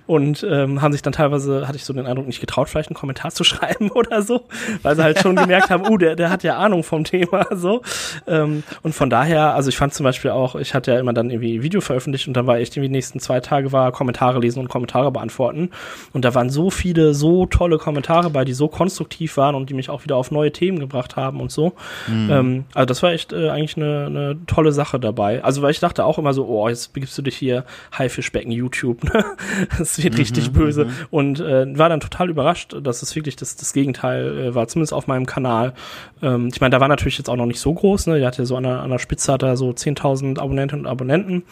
Und 0.05 0.45
ähm, 0.49 0.81
haben 0.81 0.91
sich 0.91 1.01
dann 1.01 1.13
teilweise, 1.13 1.67
hatte 1.67 1.77
ich 1.77 1.85
so 1.85 1.93
den 1.93 2.05
Eindruck, 2.05 2.27
nicht 2.27 2.41
getraut, 2.41 2.67
vielleicht 2.67 2.89
einen 2.89 2.95
Kommentar 2.95 3.31
zu 3.31 3.43
schreiben 3.45 3.89
oder 3.91 4.21
so, 4.21 4.45
weil 4.81 4.95
sie 4.95 5.03
halt 5.03 5.19
schon 5.19 5.35
gemerkt 5.35 5.69
haben, 5.69 5.87
uh, 5.87 5.97
der, 5.97 6.15
der 6.15 6.29
hat 6.29 6.43
ja 6.43 6.57
Ahnung 6.57 6.83
vom 6.83 7.05
Thema 7.05 7.45
so. 7.55 7.81
Ähm, 8.27 8.63
und 8.81 8.93
von 8.93 9.09
daher, 9.09 9.55
also 9.55 9.69
ich 9.69 9.77
fand 9.77 9.93
zum 9.93 10.03
Beispiel 10.03 10.31
auch, 10.31 10.55
ich 10.55 10.73
hatte 10.73 10.91
ja 10.91 10.99
immer 10.99 11.13
dann 11.13 11.29
irgendwie 11.29 11.61
Video 11.61 11.79
veröffentlicht 11.79 12.27
und 12.27 12.33
dann 12.33 12.47
war 12.47 12.57
echt 12.57 12.75
irgendwie 12.75 12.89
die 12.89 12.95
nächsten 12.95 13.19
zwei 13.19 13.39
Tage 13.39 13.71
war 13.71 13.91
Kommentare 13.91 14.39
lesen 14.39 14.59
und 14.59 14.67
Kommentare 14.67 15.11
beantworten 15.11 15.69
und 16.13 16.25
da 16.25 16.33
waren 16.35 16.49
so 16.49 16.69
viele, 16.69 17.13
so 17.13 17.45
tolle 17.45 17.77
Kommentare 17.77 18.29
bei, 18.29 18.45
die 18.45 18.53
so 18.53 18.67
konstruktiv 18.67 19.37
waren 19.37 19.55
und 19.55 19.69
die 19.69 19.73
mich 19.73 19.89
auch 19.89 20.03
wieder 20.03 20.15
auf 20.15 20.31
neue 20.31 20.51
Themen 20.51 20.79
gebracht 20.79 21.15
haben 21.15 21.41
und 21.41 21.51
so. 21.51 21.73
Mhm. 22.07 22.29
Ähm, 22.31 22.65
also 22.73 22.85
das 22.85 23.03
war 23.03 23.11
echt 23.11 23.33
äh, 23.33 23.49
eigentlich 23.49 23.77
eine, 23.77 24.05
eine 24.05 24.37
tolle 24.47 24.71
Sache 24.71 24.99
dabei. 24.99 25.43
Also 25.43 25.61
weil 25.61 25.71
ich 25.71 25.79
dachte 25.79 26.05
auch 26.05 26.17
immer 26.17 26.33
so, 26.33 26.45
oh, 26.47 26.67
jetzt 26.69 26.93
begibst 26.93 27.17
du 27.17 27.21
dich 27.21 27.35
hier 27.35 27.65
Haifischbecken 27.97 28.51
YouTube, 28.51 29.03
ne? 29.03 29.25
Das 29.77 30.01
wird 30.01 30.13
mhm, 30.13 30.19
richtig 30.19 30.51
böse. 30.51 30.85
Mhm. 30.85 30.91
Und 31.11 31.39
äh, 31.39 31.77
war 31.77 31.89
dann 31.89 31.99
total 31.99 32.29
überrascht, 32.29 32.75
dass 32.81 33.01
es 33.01 33.15
wirklich 33.15 33.35
das, 33.35 33.55
das 33.55 33.73
Gegenteil 33.73 34.37
äh, 34.37 34.55
war, 34.55 34.67
zumindest 34.67 34.93
auf 34.93 35.07
meinem 35.07 35.25
Kanal. 35.25 35.73
Ähm, 36.21 36.49
ich 36.53 36.61
meine, 36.61 36.71
da 36.71 36.79
war 36.79 36.87
natürlich 36.87 37.17
jetzt 37.17 37.29
auch 37.29 37.35
noch 37.35 37.45
nicht 37.45 37.59
so 37.59 37.73
groß, 37.73 38.07
ne? 38.07 38.19
Der 38.19 38.27
hatte 38.27 38.45
so 38.45 38.55
an 38.55 38.63
der, 38.63 38.81
an 38.81 38.89
der 38.89 38.99
Spitze 38.99 39.33
hat 39.33 39.43
er 39.43 39.57
so 39.57 39.69
10.000 39.69 40.39
Abonnentinnen 40.39 40.85
und 40.85 40.91
Abonnenten. 40.91 41.43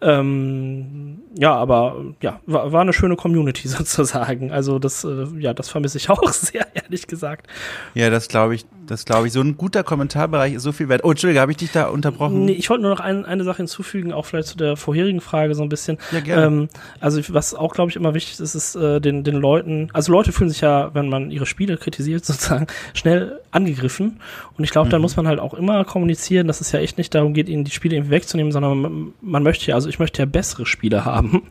Ähm, 0.00 1.18
ja, 1.38 1.54
aber 1.54 2.04
ja, 2.22 2.40
war, 2.46 2.72
war 2.72 2.80
eine 2.80 2.92
schöne 2.92 3.16
Community 3.16 3.68
sozusagen. 3.68 4.50
Also 4.50 4.78
das, 4.78 5.04
äh, 5.04 5.26
ja, 5.38 5.54
das 5.54 5.68
vermisse 5.68 5.98
ich 5.98 6.08
auch 6.10 6.32
sehr, 6.32 6.66
ehrlich 6.74 7.06
gesagt. 7.06 7.46
Ja, 7.94 8.10
das 8.10 8.28
glaube 8.28 8.54
ich, 8.54 8.64
das 8.86 9.04
glaube 9.04 9.26
ich. 9.26 9.32
So 9.32 9.40
ein 9.40 9.56
guter 9.56 9.82
Kommentarbereich 9.82 10.54
ist 10.54 10.62
so 10.62 10.72
viel 10.72 10.88
wert. 10.88 11.04
Oh, 11.04 11.10
Entschuldige, 11.10 11.40
habe 11.40 11.52
ich 11.52 11.58
dich 11.58 11.72
da 11.72 11.88
unterbrochen? 11.88 12.44
Nee, 12.44 12.52
ich 12.52 12.70
wollte 12.70 12.82
nur 12.82 12.90
noch 12.90 13.00
ein, 13.00 13.24
eine 13.24 13.44
Sache 13.44 13.58
hinzufügen, 13.58 14.12
auch 14.12 14.26
vielleicht 14.26 14.48
zu 14.48 14.56
der 14.56 14.76
vorherigen 14.76 15.20
Frage 15.20 15.54
so 15.54 15.62
ein 15.62 15.68
bisschen. 15.68 15.98
Ja, 16.12 16.20
gerne. 16.20 16.46
Ähm, 16.46 16.68
also 17.00 17.20
was 17.28 17.54
auch, 17.54 17.74
glaube 17.74 17.90
ich, 17.90 17.96
immer 17.96 18.14
wichtig 18.14 18.40
ist, 18.40 18.54
ist 18.54 18.76
äh, 18.76 19.00
den, 19.00 19.24
den 19.24 19.36
Leuten, 19.36 19.88
also 19.92 20.12
Leute 20.12 20.32
fühlen 20.32 20.50
sich 20.50 20.60
ja, 20.60 20.94
wenn 20.94 21.08
man 21.08 21.30
ihre 21.30 21.46
Spiele 21.46 21.76
kritisiert, 21.76 22.24
sozusagen 22.24 22.66
schnell 22.94 23.40
angegriffen. 23.50 24.20
Und 24.56 24.64
ich 24.64 24.70
glaube, 24.70 24.86
mhm. 24.86 24.90
dann 24.90 25.02
muss 25.02 25.16
man 25.16 25.26
halt 25.26 25.40
auch 25.40 25.54
immer 25.54 25.84
kommunizieren, 25.84 26.46
dass 26.46 26.60
es 26.60 26.72
ja 26.72 26.80
echt 26.80 26.98
nicht 26.98 27.14
darum 27.14 27.34
geht, 27.34 27.48
ihnen 27.48 27.64
die 27.64 27.70
Spiele 27.70 27.96
irgendwie 27.96 28.12
wegzunehmen, 28.12 28.52
sondern 28.52 28.78
man, 28.78 29.12
man 29.20 29.42
möchte 29.42 29.66
ja, 29.66 29.74
also 29.74 29.88
ich 29.88 29.98
möchte 29.98 30.22
ja 30.22 30.26
bessere 30.26 30.66
Spiele 30.66 31.04
haben. 31.04 31.42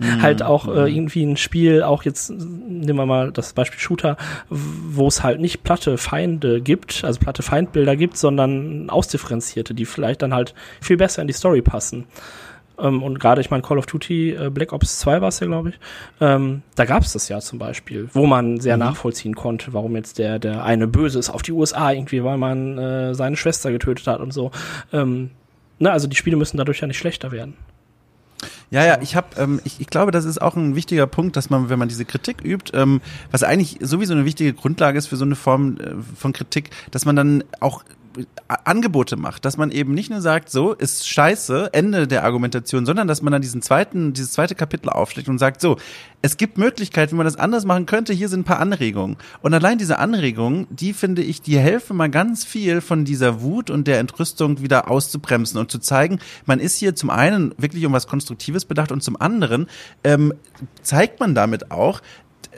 Mhm. 0.00 0.22
halt 0.22 0.42
auch 0.42 0.68
äh, 0.68 0.82
mhm. 0.82 0.96
irgendwie 0.96 1.24
ein 1.24 1.36
Spiel, 1.36 1.82
auch 1.82 2.02
jetzt 2.02 2.30
nehmen 2.30 2.98
wir 2.98 3.06
mal 3.06 3.32
das 3.32 3.52
Beispiel 3.52 3.80
Shooter, 3.80 4.16
wo 4.48 5.08
es 5.08 5.22
halt 5.22 5.40
nicht 5.40 5.62
platte 5.62 5.98
Feinde 5.98 6.60
gibt, 6.66 7.04
also 7.04 7.18
platte 7.20 7.42
Feindbilder 7.42 7.96
gibt, 7.96 8.18
sondern 8.18 8.90
ausdifferenzierte, 8.90 9.72
die 9.72 9.86
vielleicht 9.86 10.20
dann 10.20 10.34
halt 10.34 10.54
viel 10.82 10.96
besser 10.96 11.22
in 11.22 11.28
die 11.28 11.32
Story 11.32 11.62
passen. 11.62 12.04
Ähm, 12.78 13.02
und 13.02 13.20
gerade, 13.20 13.40
ich 13.40 13.50
meine, 13.50 13.62
Call 13.62 13.78
of 13.78 13.86
Duty 13.86 14.32
äh, 14.32 14.50
Black 14.50 14.72
Ops 14.72 14.98
2 14.98 15.20
war 15.20 15.28
es 15.28 15.40
ja, 15.40 15.46
glaube 15.46 15.70
ich. 15.70 15.78
Ähm, 16.20 16.62
da 16.74 16.84
gab 16.84 17.04
es 17.04 17.12
das 17.12 17.28
ja 17.28 17.40
zum 17.40 17.58
Beispiel, 17.58 18.08
wo 18.12 18.26
man 18.26 18.60
sehr 18.60 18.76
mhm. 18.76 18.80
nachvollziehen 18.80 19.34
konnte, 19.34 19.72
warum 19.72 19.96
jetzt 19.96 20.18
der, 20.18 20.38
der 20.38 20.64
eine 20.64 20.86
böse 20.86 21.18
ist 21.18 21.30
auf 21.30 21.42
die 21.42 21.52
USA 21.52 21.92
irgendwie, 21.92 22.22
weil 22.24 22.36
man 22.36 22.76
äh, 22.76 23.14
seine 23.14 23.36
Schwester 23.36 23.70
getötet 23.70 24.06
hat 24.08 24.20
und 24.20 24.32
so. 24.32 24.50
Ähm, 24.92 25.30
na, 25.78 25.92
also 25.92 26.08
die 26.08 26.16
Spiele 26.16 26.36
müssen 26.36 26.56
dadurch 26.56 26.80
ja 26.80 26.86
nicht 26.86 26.98
schlechter 26.98 27.32
werden. 27.32 27.54
Ja, 28.70 28.84
ja, 28.84 28.98
ich 29.00 29.14
habe, 29.14 29.28
ähm, 29.38 29.60
ich, 29.64 29.80
ich 29.80 29.86
glaube, 29.86 30.10
das 30.10 30.24
ist 30.24 30.42
auch 30.42 30.56
ein 30.56 30.74
wichtiger 30.74 31.06
Punkt, 31.06 31.36
dass 31.36 31.50
man, 31.50 31.68
wenn 31.68 31.78
man 31.78 31.88
diese 31.88 32.04
Kritik 32.04 32.44
übt, 32.44 32.76
ähm, 32.76 33.00
was 33.30 33.44
eigentlich 33.44 33.78
sowieso 33.80 34.12
eine 34.12 34.24
wichtige 34.24 34.52
Grundlage 34.52 34.98
ist 34.98 35.06
für 35.06 35.16
so 35.16 35.24
eine 35.24 35.36
Form 35.36 35.76
äh, 35.78 35.94
von 36.16 36.32
Kritik, 36.32 36.70
dass 36.90 37.04
man 37.04 37.14
dann 37.14 37.44
auch 37.60 37.84
Angebote 38.48 39.16
macht, 39.16 39.44
dass 39.44 39.56
man 39.56 39.70
eben 39.70 39.94
nicht 39.94 40.10
nur 40.10 40.20
sagt, 40.20 40.50
so 40.50 40.72
ist 40.72 41.08
scheiße, 41.08 41.70
Ende 41.72 42.06
der 42.06 42.24
Argumentation, 42.24 42.86
sondern 42.86 43.08
dass 43.08 43.22
man 43.22 43.32
dann 43.32 43.42
diesen 43.42 43.62
zweiten, 43.62 44.12
dieses 44.12 44.32
zweite 44.32 44.54
Kapitel 44.54 44.88
aufschlägt 44.88 45.28
und 45.28 45.38
sagt, 45.38 45.60
so, 45.60 45.76
es 46.22 46.36
gibt 46.36 46.58
Möglichkeiten, 46.58 47.12
wie 47.12 47.16
man 47.16 47.26
das 47.26 47.36
anders 47.36 47.64
machen 47.64 47.86
könnte, 47.86 48.12
hier 48.12 48.28
sind 48.28 48.40
ein 48.40 48.44
paar 48.44 48.60
Anregungen. 48.60 49.16
Und 49.42 49.54
allein 49.54 49.78
diese 49.78 49.98
Anregungen, 49.98 50.66
die 50.70 50.92
finde 50.92 51.22
ich, 51.22 51.42
die 51.42 51.58
helfen 51.58 51.96
mal 51.96 52.10
ganz 52.10 52.44
viel 52.44 52.80
von 52.80 53.04
dieser 53.04 53.42
Wut 53.42 53.70
und 53.70 53.86
der 53.86 53.98
Entrüstung 53.98 54.60
wieder 54.60 54.90
auszubremsen 54.90 55.58
und 55.58 55.70
zu 55.70 55.78
zeigen, 55.78 56.18
man 56.44 56.60
ist 56.60 56.78
hier 56.78 56.94
zum 56.94 57.10
einen 57.10 57.54
wirklich 57.58 57.84
um 57.86 57.92
was 57.92 58.06
Konstruktives 58.06 58.64
bedacht 58.64 58.92
und 58.92 59.02
zum 59.02 59.20
anderen 59.20 59.66
ähm, 60.04 60.34
zeigt 60.82 61.20
man 61.20 61.34
damit 61.34 61.70
auch, 61.70 62.00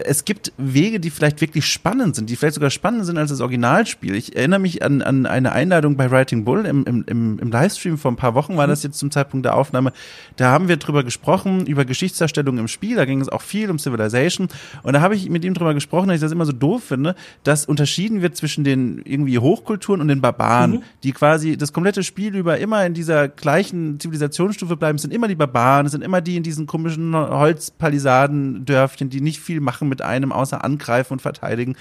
es 0.04 0.24
gibt 0.24 0.52
Wege, 0.56 1.00
die 1.00 1.11
vielleicht 1.11 1.40
wirklich 1.40 1.66
spannend 1.66 2.16
sind, 2.16 2.30
die 2.30 2.37
vielleicht 2.37 2.54
sogar 2.54 2.70
spannender 2.70 3.04
sind 3.04 3.18
als 3.18 3.30
das 3.30 3.40
Originalspiel. 3.40 4.14
Ich 4.14 4.37
erinnere 4.37 4.61
mich 4.61 4.82
an, 4.82 5.02
an 5.02 5.26
eine 5.26 5.52
Einladung 5.52 5.96
bei 5.96 6.11
Writing 6.11 6.44
Bull 6.44 6.66
im, 6.66 6.84
im, 6.84 7.04
im, 7.06 7.38
im 7.38 7.50
Livestream 7.50 7.98
vor 7.98 8.12
ein 8.12 8.16
paar 8.16 8.34
Wochen 8.34 8.56
war 8.56 8.66
mhm. 8.66 8.70
das 8.70 8.82
jetzt 8.82 8.98
zum 8.98 9.11
Zeitpunkt 9.11 9.44
der 9.44 9.56
Aufnahme. 9.56 9.92
Da 10.37 10.50
haben 10.50 10.68
wir 10.68 10.76
drüber 10.76 11.04
gesprochen, 11.04 11.66
über 11.66 11.84
Geschichtsdarstellung 11.84 12.58
im 12.58 12.68
Spiel. 12.68 12.96
Da 12.96 13.04
ging 13.04 13.20
es 13.20 13.28
auch 13.28 13.42
viel 13.42 13.70
um 13.70 13.78
Civilization. 13.78 14.48
Und 14.82 14.92
da 14.92 15.00
habe 15.00 15.16
ich 15.16 15.28
mit 15.28 15.44
ihm 15.44 15.54
drüber 15.54 15.74
gesprochen, 15.74 16.08
dass 16.08 16.16
ich 16.16 16.20
das 16.20 16.32
immer 16.32 16.46
so 16.46 16.52
doof 16.52 16.84
finde, 16.84 17.14
dass 17.42 17.66
unterschieden 17.66 18.22
wird 18.22 18.37
zwischen 18.37 18.64
den 18.64 19.02
irgendwie 19.04 19.38
Hochkulturen 19.38 20.00
und 20.00 20.08
den 20.08 20.20
Barbaren, 20.20 20.70
mhm. 20.70 20.82
die 21.03 21.12
quasi 21.12 21.57
das 21.57 21.72
komplette 21.72 22.03
Spiel 22.03 22.36
über 22.36 22.59
immer 22.59 22.86
in 22.86 22.94
dieser 22.94 23.28
gleichen 23.28 23.99
Zivilisationsstufe 23.99 24.76
bleiben. 24.76 24.96
Es 24.96 25.03
sind 25.03 25.12
immer 25.12 25.28
die 25.28 25.34
Barbaren, 25.34 25.86
es 25.86 25.92
sind 25.92 26.03
immer 26.03 26.20
die 26.20 26.36
in 26.36 26.42
diesen 26.42 26.66
komischen 26.66 27.14
Holzpalisadendörfchen, 27.14 29.11
die 29.11 29.20
nicht 29.20 29.40
viel 29.40 29.61
machen 29.61 29.88
mit 29.89 30.03
einem, 30.03 30.32
außer 30.32 30.64
angreifen 30.64 31.14
und 31.14 31.22
verteidigen. 31.22 31.76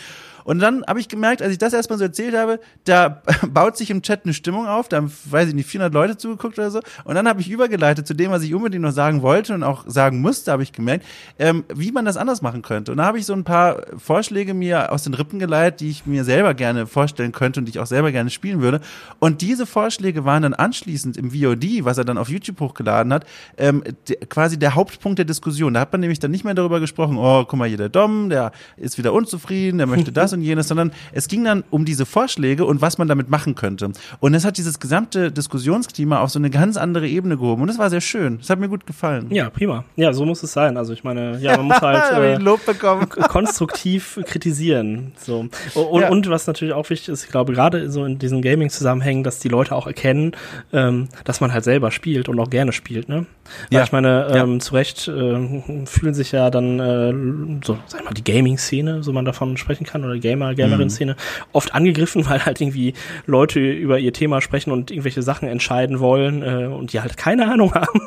Und 0.47 0.59
dann 0.59 0.85
habe 0.87 1.01
ich 1.01 1.09
gemerkt, 1.09 1.41
als 1.41 1.51
ich 1.51 1.57
das 1.57 1.73
erstmal 1.73 1.99
so 1.99 2.05
erzählt 2.05 2.33
habe, 2.33 2.61
da 2.85 3.21
baut 3.49 3.75
sich 3.75 3.89
im 3.89 4.01
Chat 4.01 4.21
eine 4.23 4.33
Stimmung 4.33 4.65
auf, 4.65 4.87
da 4.87 4.95
haben, 4.95 5.11
weiß 5.25 5.49
ich 5.49 5.53
nicht, 5.53 5.67
400 5.67 5.93
Leute 5.93 6.15
zugeguckt 6.15 6.57
oder 6.57 6.71
so. 6.71 6.79
Und 7.03 7.15
dann 7.15 7.27
habe 7.27 7.41
ich 7.41 7.49
übergeleitet 7.49 8.07
zu 8.07 8.13
dem, 8.13 8.31
was 8.31 8.43
ich 8.43 8.53
unbedingt 8.53 8.81
noch 8.81 8.93
sagen 8.93 9.21
wollte 9.21 9.53
und 9.53 9.63
auch 9.63 9.83
sagen 9.87 10.21
musste, 10.21 10.53
habe 10.53 10.63
ich 10.63 10.71
gemerkt, 10.71 11.05
ähm, 11.37 11.65
wie 11.75 11.91
man 11.91 12.05
das 12.05 12.15
anders 12.15 12.41
machen 12.41 12.61
könnte. 12.61 12.93
Und 12.93 12.99
da 12.99 13.03
habe 13.03 13.19
ich 13.19 13.25
so 13.25 13.33
ein 13.33 13.43
paar 13.43 13.81
Vorschläge 13.97 14.53
mir 14.53 14.93
aus 14.93 15.03
den 15.03 15.15
Rippen 15.15 15.37
geleitet, 15.37 15.81
die 15.81 15.89
ich 15.89 16.05
mir 16.05 16.23
selber 16.23 16.53
gerne 16.53 16.87
vorstellen 16.87 17.33
könnte 17.33 17.59
und 17.59 17.65
die 17.65 17.71
ich 17.71 17.79
auch 17.79 17.85
selber 17.85 18.13
gerne 18.13 18.29
spielen 18.29 18.61
würde. 18.61 18.79
Und 19.19 19.41
diese 19.41 19.65
Vorschläge 19.65 20.23
waren 20.23 20.43
dann 20.43 20.53
anschließend 20.53 21.17
im 21.17 21.31
VOD, 21.31 21.83
was 21.83 21.97
er 21.97 22.05
dann 22.05 22.17
auf 22.17 22.29
YouTube 22.29 22.61
hochgeladen 22.61 23.11
hat, 23.11 23.25
ähm, 23.57 23.83
quasi 24.29 24.57
der 24.57 24.75
Hauptpunkt 24.75 25.17
der 25.19 25.25
Diskussion. 25.25 25.73
Da 25.73 25.81
hat 25.81 25.91
man 25.91 25.99
nämlich 25.99 26.19
dann 26.19 26.31
nicht 26.31 26.45
mehr 26.45 26.53
darüber 26.53 26.79
gesprochen, 26.79 27.17
oh, 27.17 27.43
guck 27.43 27.59
mal 27.59 27.67
hier, 27.67 27.77
der 27.77 27.89
Dom, 27.89 28.29
der 28.29 28.53
ist 28.77 28.97
wieder 28.97 29.11
unzufrieden, 29.11 29.79
der 29.79 29.87
möchte 29.87 30.13
das 30.13 30.31
und 30.37 30.43
jenes, 30.43 30.67
sondern 30.67 30.91
es 31.11 31.27
ging 31.27 31.43
dann 31.43 31.63
um 31.69 31.85
diese 31.85 32.05
Vorschläge 32.05 32.65
und 32.65 32.81
was 32.81 32.97
man 32.97 33.07
damit 33.07 33.29
machen 33.29 33.55
könnte. 33.55 33.91
Und 34.19 34.33
es 34.33 34.45
hat 34.45 34.57
dieses 34.57 34.79
gesamte 34.79 35.31
Diskussionsklima 35.31 36.19
auf 36.19 36.29
so 36.29 36.39
eine 36.39 36.49
ganz 36.49 36.77
andere 36.77 37.07
Ebene 37.07 37.37
gehoben 37.37 37.63
und 37.63 37.69
es 37.69 37.77
war 37.77 37.89
sehr 37.89 38.01
schön. 38.01 38.39
Es 38.41 38.49
hat 38.49 38.59
mir 38.59 38.69
gut 38.69 38.85
gefallen. 38.85 39.27
Ja, 39.29 39.49
prima. 39.49 39.83
Ja, 39.95 40.13
so 40.13 40.25
muss 40.25 40.43
es 40.43 40.53
sein. 40.53 40.77
Also 40.77 40.93
ich 40.93 41.03
meine, 41.03 41.39
ja, 41.39 41.57
man 41.57 41.67
muss 41.67 41.77
halt 41.81 42.11
äh, 42.13 42.37
Lob 42.37 42.65
bekommen. 42.65 43.07
konstruktiv 43.27 44.19
kritisieren. 44.25 45.13
So. 45.17 45.47
Und, 45.75 46.01
ja. 46.01 46.09
und, 46.09 46.29
was 46.29 46.47
natürlich 46.47 46.73
auch 46.73 46.89
wichtig 46.89 47.09
ist, 47.09 47.25
ich 47.25 47.31
glaube, 47.31 47.53
gerade 47.53 47.89
so 47.89 48.05
in 48.05 48.19
diesen 48.19 48.41
Gaming-Zusammenhängen, 48.41 49.23
dass 49.23 49.39
die 49.39 49.49
Leute 49.49 49.75
auch 49.75 49.87
erkennen, 49.87 50.31
ähm, 50.73 51.07
dass 51.23 51.41
man 51.41 51.53
halt 51.53 51.63
selber 51.63 51.91
spielt 51.91 52.29
und 52.29 52.39
auch 52.39 52.49
gerne 52.49 52.71
spielt. 52.71 53.09
Ne? 53.09 53.25
Weil 53.69 53.79
ja. 53.79 53.83
ich 53.83 53.91
meine, 53.91 54.27
ähm, 54.31 54.53
ja. 54.53 54.59
zu 54.59 54.73
Recht 54.73 55.07
äh, 55.07 55.85
fühlen 55.85 56.13
sich 56.13 56.31
ja 56.31 56.49
dann 56.49 56.79
äh, 56.79 57.65
so, 57.65 57.77
sag 57.85 58.01
ich 58.01 58.05
mal, 58.05 58.13
die 58.13 58.23
Gaming-Szene, 58.23 59.03
so 59.03 59.13
man 59.13 59.25
davon 59.25 59.57
sprechen 59.57 59.85
kann, 59.85 60.03
oder 60.03 60.17
Gamer, 60.27 60.55
Gamerin-Szene, 60.55 61.13
mhm. 61.13 61.45
oft 61.53 61.73
angegriffen, 61.73 62.25
weil 62.29 62.45
halt 62.45 62.59
irgendwie 62.59 62.93
Leute 63.25 63.59
über 63.59 63.99
ihr 63.99 64.13
Thema 64.13 64.41
sprechen 64.41 64.71
und 64.71 64.91
irgendwelche 64.91 65.21
Sachen 65.21 65.47
entscheiden 65.47 65.99
wollen 65.99 66.43
äh, 66.43 66.65
und 66.67 66.93
die 66.93 67.01
halt 67.01 67.17
keine 67.17 67.49
Ahnung 67.51 67.73
haben. 67.73 68.01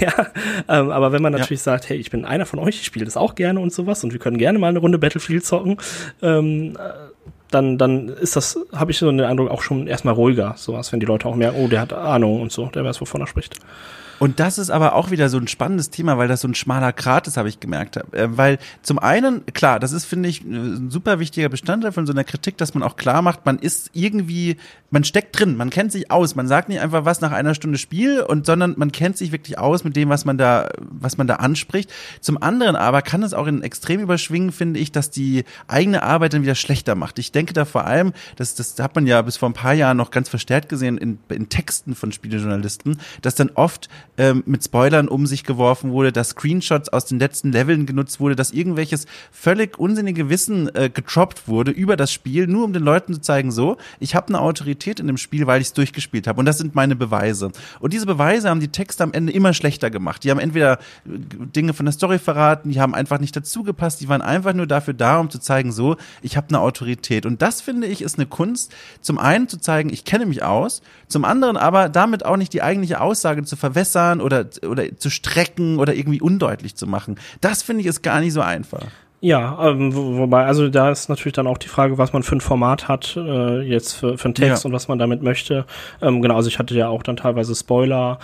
ja, 0.00 0.26
ähm, 0.68 0.90
aber 0.90 1.12
wenn 1.12 1.22
man 1.22 1.32
natürlich 1.32 1.60
ja. 1.60 1.72
sagt, 1.72 1.88
hey, 1.88 1.96
ich 1.96 2.10
bin 2.10 2.24
einer 2.24 2.46
von 2.46 2.58
euch, 2.58 2.76
ich 2.80 2.84
spiele 2.84 3.04
das 3.04 3.16
auch 3.16 3.34
gerne 3.34 3.60
und 3.60 3.72
sowas 3.72 4.04
und 4.04 4.12
wir 4.12 4.20
können 4.20 4.38
gerne 4.38 4.58
mal 4.58 4.68
eine 4.68 4.78
Runde 4.78 4.98
Battlefield 4.98 5.44
zocken, 5.44 5.78
ähm, 6.20 6.76
dann, 7.50 7.78
dann 7.78 8.08
ist 8.08 8.36
das, 8.36 8.58
habe 8.74 8.90
ich 8.90 8.98
so 8.98 9.10
den 9.10 9.20
Eindruck, 9.20 9.50
auch 9.50 9.62
schon 9.62 9.86
erstmal 9.86 10.14
ruhiger, 10.14 10.54
sowas, 10.56 10.92
wenn 10.92 11.00
die 11.00 11.06
Leute 11.06 11.26
auch 11.26 11.34
merken, 11.34 11.58
oh, 11.62 11.68
der 11.68 11.80
hat 11.80 11.92
Ahnung 11.92 12.40
und 12.40 12.52
so, 12.52 12.66
der 12.66 12.84
weiß, 12.84 13.00
wovon 13.00 13.20
er 13.20 13.26
spricht. 13.26 13.56
Und 14.22 14.38
das 14.38 14.56
ist 14.56 14.70
aber 14.70 14.94
auch 14.94 15.10
wieder 15.10 15.28
so 15.28 15.36
ein 15.36 15.48
spannendes 15.48 15.90
Thema, 15.90 16.16
weil 16.16 16.28
das 16.28 16.42
so 16.42 16.46
ein 16.46 16.54
schmaler 16.54 16.92
Grat 16.92 17.26
ist, 17.26 17.36
habe 17.36 17.48
ich 17.48 17.58
gemerkt. 17.58 17.96
Äh, 17.96 18.28
weil 18.36 18.58
zum 18.80 19.00
einen, 19.00 19.44
klar, 19.46 19.80
das 19.80 19.90
ist, 19.90 20.04
finde 20.04 20.28
ich, 20.28 20.42
ein 20.42 20.90
super 20.90 21.18
wichtiger 21.18 21.48
Bestandteil 21.48 21.90
von 21.90 22.06
so 22.06 22.12
einer 22.12 22.22
Kritik, 22.22 22.56
dass 22.56 22.72
man 22.72 22.84
auch 22.84 22.94
klar 22.94 23.20
macht, 23.20 23.44
man 23.46 23.58
ist 23.58 23.90
irgendwie, 23.94 24.58
man 24.90 25.02
steckt 25.02 25.36
drin, 25.36 25.56
man 25.56 25.70
kennt 25.70 25.90
sich 25.90 26.12
aus. 26.12 26.36
Man 26.36 26.46
sagt 26.46 26.68
nicht 26.68 26.80
einfach 26.80 27.04
was 27.04 27.20
nach 27.20 27.32
einer 27.32 27.56
Stunde 27.56 27.78
Spiel 27.78 28.20
und, 28.20 28.46
sondern 28.46 28.74
man 28.76 28.92
kennt 28.92 29.16
sich 29.16 29.32
wirklich 29.32 29.58
aus 29.58 29.82
mit 29.82 29.96
dem, 29.96 30.08
was 30.08 30.24
man 30.24 30.38
da, 30.38 30.68
was 30.78 31.18
man 31.18 31.26
da 31.26 31.36
anspricht. 31.36 31.92
Zum 32.20 32.40
anderen 32.40 32.76
aber 32.76 33.02
kann 33.02 33.24
es 33.24 33.34
auch 33.34 33.48
in 33.48 33.64
extrem 33.64 33.98
überschwingen, 33.98 34.52
finde 34.52 34.78
ich, 34.78 34.92
dass 34.92 35.10
die 35.10 35.42
eigene 35.66 36.04
Arbeit 36.04 36.34
dann 36.34 36.42
wieder 36.42 36.54
schlechter 36.54 36.94
macht. 36.94 37.18
Ich 37.18 37.32
denke 37.32 37.54
da 37.54 37.64
vor 37.64 37.86
allem, 37.86 38.12
das, 38.36 38.54
das 38.54 38.78
hat 38.78 38.94
man 38.94 39.08
ja 39.08 39.20
bis 39.22 39.36
vor 39.36 39.48
ein 39.48 39.54
paar 39.54 39.74
Jahren 39.74 39.96
noch 39.96 40.12
ganz 40.12 40.28
verstärkt 40.28 40.68
gesehen 40.68 40.96
in, 40.96 41.18
in 41.28 41.48
Texten 41.48 41.96
von 41.96 42.12
Spielejournalisten, 42.12 43.00
dass 43.20 43.34
dann 43.34 43.50
oft 43.56 43.88
ähm, 44.22 44.44
mit 44.46 44.62
Spoilern 44.62 45.08
um 45.08 45.26
sich 45.26 45.42
geworfen 45.42 45.90
wurde, 45.90 46.12
dass 46.12 46.28
Screenshots 46.30 46.90
aus 46.90 47.06
den 47.06 47.18
letzten 47.18 47.50
Leveln 47.50 47.86
genutzt 47.86 48.20
wurde, 48.20 48.36
dass 48.36 48.52
irgendwelches 48.52 49.06
völlig 49.32 49.80
unsinnige 49.80 50.30
Wissen 50.30 50.72
äh, 50.76 50.90
getroppt 50.90 51.48
wurde 51.48 51.72
über 51.72 51.96
das 51.96 52.12
Spiel, 52.12 52.46
nur 52.46 52.64
um 52.64 52.72
den 52.72 52.84
Leuten 52.84 53.14
zu 53.14 53.20
zeigen, 53.20 53.50
so, 53.50 53.78
ich 53.98 54.14
habe 54.14 54.28
eine 54.28 54.40
Autorität 54.40 55.00
in 55.00 55.08
dem 55.08 55.16
Spiel, 55.16 55.48
weil 55.48 55.60
ich 55.60 55.68
es 55.68 55.72
durchgespielt 55.72 56.28
habe 56.28 56.38
und 56.38 56.46
das 56.46 56.58
sind 56.58 56.76
meine 56.76 56.94
Beweise. 56.94 57.50
Und 57.80 57.92
diese 57.92 58.06
Beweise 58.06 58.48
haben 58.48 58.60
die 58.60 58.68
Texte 58.68 59.02
am 59.02 59.12
Ende 59.12 59.32
immer 59.32 59.54
schlechter 59.54 59.90
gemacht. 59.90 60.22
Die 60.22 60.30
haben 60.30 60.38
entweder 60.38 60.74
äh, 60.74 60.78
Dinge 61.06 61.74
von 61.74 61.86
der 61.86 61.92
Story 61.92 62.20
verraten, 62.20 62.70
die 62.70 62.80
haben 62.80 62.94
einfach 62.94 63.18
nicht 63.18 63.34
dazugepasst, 63.34 64.00
die 64.00 64.08
waren 64.08 64.22
einfach 64.22 64.54
nur 64.54 64.68
dafür 64.68 64.94
da, 64.94 65.18
um 65.18 65.30
zu 65.30 65.40
zeigen, 65.40 65.72
so, 65.72 65.96
ich 66.20 66.36
habe 66.36 66.46
eine 66.50 66.60
Autorität. 66.60 67.26
Und 67.26 67.42
das 67.42 67.60
finde 67.60 67.88
ich 67.88 68.02
ist 68.02 68.18
eine 68.18 68.26
Kunst, 68.26 68.72
zum 69.00 69.18
einen 69.18 69.48
zu 69.48 69.58
zeigen, 69.58 69.92
ich 69.92 70.04
kenne 70.04 70.26
mich 70.26 70.44
aus, 70.44 70.80
zum 71.08 71.24
anderen 71.24 71.56
aber 71.56 71.88
damit 71.88 72.24
auch 72.24 72.36
nicht 72.36 72.52
die 72.52 72.62
eigentliche 72.62 73.00
Aussage 73.00 73.42
zu 73.42 73.56
verwässern 73.56 74.11
verzerren 74.12 74.20
oder, 74.20 74.46
oder 74.68 74.96
zu 74.98 75.10
strecken 75.10 75.78
oder 75.78 75.94
irgendwie 75.94 76.20
undeutlich 76.20 76.74
zu 76.74 76.86
machen. 76.86 77.16
Das 77.40 77.62
finde 77.62 77.82
ich 77.82 77.86
ist 77.86 78.02
gar 78.02 78.20
nicht 78.20 78.32
so 78.32 78.40
einfach. 78.40 78.86
Ja, 79.20 79.68
ähm, 79.68 79.94
wobei, 79.94 80.46
also 80.46 80.68
da 80.68 80.90
ist 80.90 81.08
natürlich 81.08 81.34
dann 81.34 81.46
auch 81.46 81.58
die 81.58 81.68
Frage, 81.68 81.96
was 81.96 82.12
man 82.12 82.24
für 82.24 82.34
ein 82.34 82.40
Format 82.40 82.88
hat, 82.88 83.16
äh, 83.16 83.60
jetzt 83.60 83.92
für, 83.92 84.18
für 84.18 84.24
einen 84.24 84.34
Text 84.34 84.64
ja. 84.64 84.68
und 84.68 84.74
was 84.74 84.88
man 84.88 84.98
damit 84.98 85.22
möchte. 85.22 85.64
Ähm, 86.00 86.22
genau, 86.22 86.34
also 86.34 86.48
ich 86.48 86.58
hatte 86.58 86.74
ja 86.74 86.88
auch 86.88 87.04
dann 87.04 87.16
teilweise 87.16 87.54
Spoiler 87.54 88.18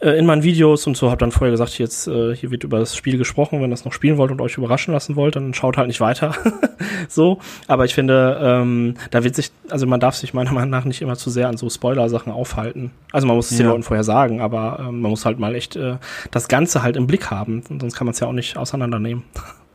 äh, 0.00 0.10
in 0.18 0.26
meinen 0.26 0.42
Videos 0.42 0.86
und 0.86 0.96
so, 0.96 1.10
habe 1.10 1.18
dann 1.18 1.32
vorher 1.32 1.50
gesagt, 1.50 1.78
jetzt 1.78 2.06
äh, 2.06 2.34
hier 2.34 2.50
wird 2.50 2.64
über 2.64 2.78
das 2.78 2.96
Spiel 2.96 3.16
gesprochen, 3.16 3.60
wenn 3.60 3.70
ihr 3.70 3.74
das 3.74 3.84
noch 3.84 3.92
spielen 3.92 4.18
wollt 4.18 4.30
und 4.30 4.40
euch 4.40 4.58
überraschen 4.58 4.92
lassen 4.92 5.16
wollt, 5.16 5.36
dann 5.36 5.54
schaut 5.54 5.76
halt 5.76 5.88
nicht 5.88 6.00
weiter. 6.00 6.34
so, 7.08 7.38
aber 7.66 7.84
ich 7.84 7.94
finde, 7.94 8.38
ähm, 8.42 8.94
da 9.10 9.24
wird 9.24 9.34
sich, 9.34 9.50
also 9.70 9.86
man 9.86 10.00
darf 10.00 10.14
sich 10.14 10.34
meiner 10.34 10.52
Meinung 10.52 10.70
nach 10.70 10.84
nicht 10.84 11.02
immer 11.02 11.16
zu 11.16 11.30
sehr 11.30 11.48
an 11.48 11.56
so 11.56 11.70
Spoiler-Sachen 11.70 12.32
aufhalten. 12.32 12.90
Also 13.12 13.26
man 13.26 13.36
muss 13.36 13.50
es 13.50 13.58
ja. 13.58 13.64
den 13.64 13.70
Leuten 13.70 13.82
vorher 13.82 14.04
sagen, 14.04 14.40
aber 14.40 14.78
ähm, 14.80 15.00
man 15.00 15.10
muss 15.10 15.24
halt 15.24 15.38
mal 15.38 15.54
echt 15.54 15.76
äh, 15.76 15.96
das 16.30 16.48
Ganze 16.48 16.82
halt 16.82 16.96
im 16.96 17.06
Blick 17.06 17.30
haben, 17.30 17.62
sonst 17.68 17.96
kann 17.96 18.06
man 18.06 18.12
es 18.12 18.20
ja 18.20 18.26
auch 18.26 18.32
nicht 18.32 18.56
auseinandernehmen. 18.56 19.24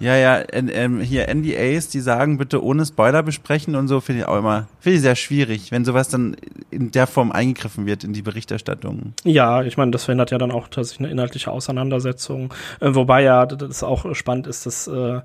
Ja, 0.00 0.16
ja, 0.16 0.42
ähm, 0.52 1.00
hier 1.00 1.26
NDAs, 1.28 1.88
die 1.88 2.00
sagen, 2.00 2.38
bitte 2.38 2.62
ohne 2.62 2.86
Spoiler 2.86 3.22
besprechen 3.22 3.74
und 3.74 3.88
so, 3.88 4.00
finde 4.00 4.22
ich 4.22 4.28
auch 4.28 4.38
immer, 4.38 4.68
finde 4.78 4.96
ich 4.96 5.02
sehr 5.02 5.16
schwierig, 5.16 5.72
wenn 5.72 5.84
sowas 5.84 6.08
dann 6.08 6.36
in 6.70 6.90
der 6.92 7.06
Form 7.06 7.32
eingegriffen 7.32 7.86
wird 7.86 8.04
in 8.04 8.12
die 8.12 8.22
Berichterstattung. 8.22 9.14
Ja, 9.24 9.62
ich 9.62 9.76
meine, 9.76 9.90
das 9.90 10.04
verhindert 10.04 10.30
ja 10.30 10.38
dann 10.38 10.52
auch 10.52 10.68
tatsächlich 10.68 11.00
eine 11.00 11.10
inhaltliche 11.10 11.50
Auseinandersetzung. 11.50 12.54
Äh, 12.80 12.94
wobei 12.94 13.22
ja, 13.22 13.46
das 13.46 13.82
auch 13.82 14.14
spannend 14.14 14.46
ist, 14.46 14.66
dass 14.66 14.86
äh, 14.86 15.20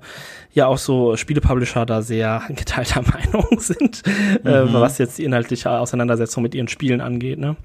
ja 0.52 0.66
auch 0.66 0.78
so 0.78 1.16
Spielepublisher 1.16 1.86
da 1.86 2.02
sehr 2.02 2.42
geteilter 2.48 3.02
Meinung 3.32 3.60
sind, 3.60 4.02
äh, 4.44 4.62
mhm. 4.62 4.68
äh, 4.68 4.72
was 4.74 4.98
jetzt 4.98 5.18
die 5.18 5.24
inhaltliche 5.24 5.70
Auseinandersetzung 5.70 6.42
mit 6.42 6.54
ihren 6.54 6.68
Spielen 6.68 7.00
angeht. 7.00 7.38
Ne? 7.38 7.56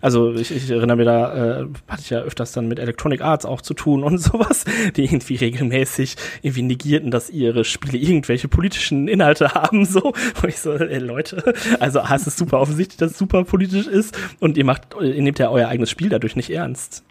Also 0.00 0.34
ich, 0.34 0.50
ich 0.50 0.70
erinnere 0.70 0.96
mir 0.96 1.04
da, 1.04 1.60
äh, 1.60 1.66
hatte 1.88 2.02
ich 2.02 2.10
ja 2.10 2.20
öfters 2.20 2.52
dann 2.52 2.68
mit 2.68 2.78
Electronic 2.78 3.20
Arts 3.20 3.44
auch 3.44 3.60
zu 3.60 3.74
tun 3.74 4.04
und 4.04 4.18
sowas, 4.18 4.64
die 4.96 5.04
irgendwie 5.04 5.36
regelmäßig 5.36 6.16
irgendwie 6.42 6.57
irgendwie 6.58 6.62
negierten, 6.62 7.10
dass 7.10 7.30
ihre 7.30 7.64
Spiele 7.64 7.98
irgendwelche 7.98 8.48
politischen 8.48 9.08
Inhalte 9.08 9.50
haben, 9.54 9.84
so. 9.84 10.12
Und 10.42 10.48
ich 10.48 10.58
so, 10.58 10.72
ey, 10.72 10.98
Leute, 10.98 11.54
also 11.80 12.00
A, 12.00 12.14
es 12.14 12.26
ist 12.26 12.38
super 12.38 12.60
offensichtlich, 12.60 12.98
dass 12.98 13.12
es 13.12 13.18
super 13.18 13.44
politisch 13.44 13.86
ist 13.86 14.18
und 14.40 14.56
ihr 14.56 14.64
macht, 14.64 14.82
ihr 15.00 15.22
nehmt 15.22 15.38
ja 15.38 15.50
euer 15.50 15.68
eigenes 15.68 15.90
Spiel 15.90 16.08
dadurch 16.08 16.36
nicht 16.36 16.50
ernst. 16.50 17.04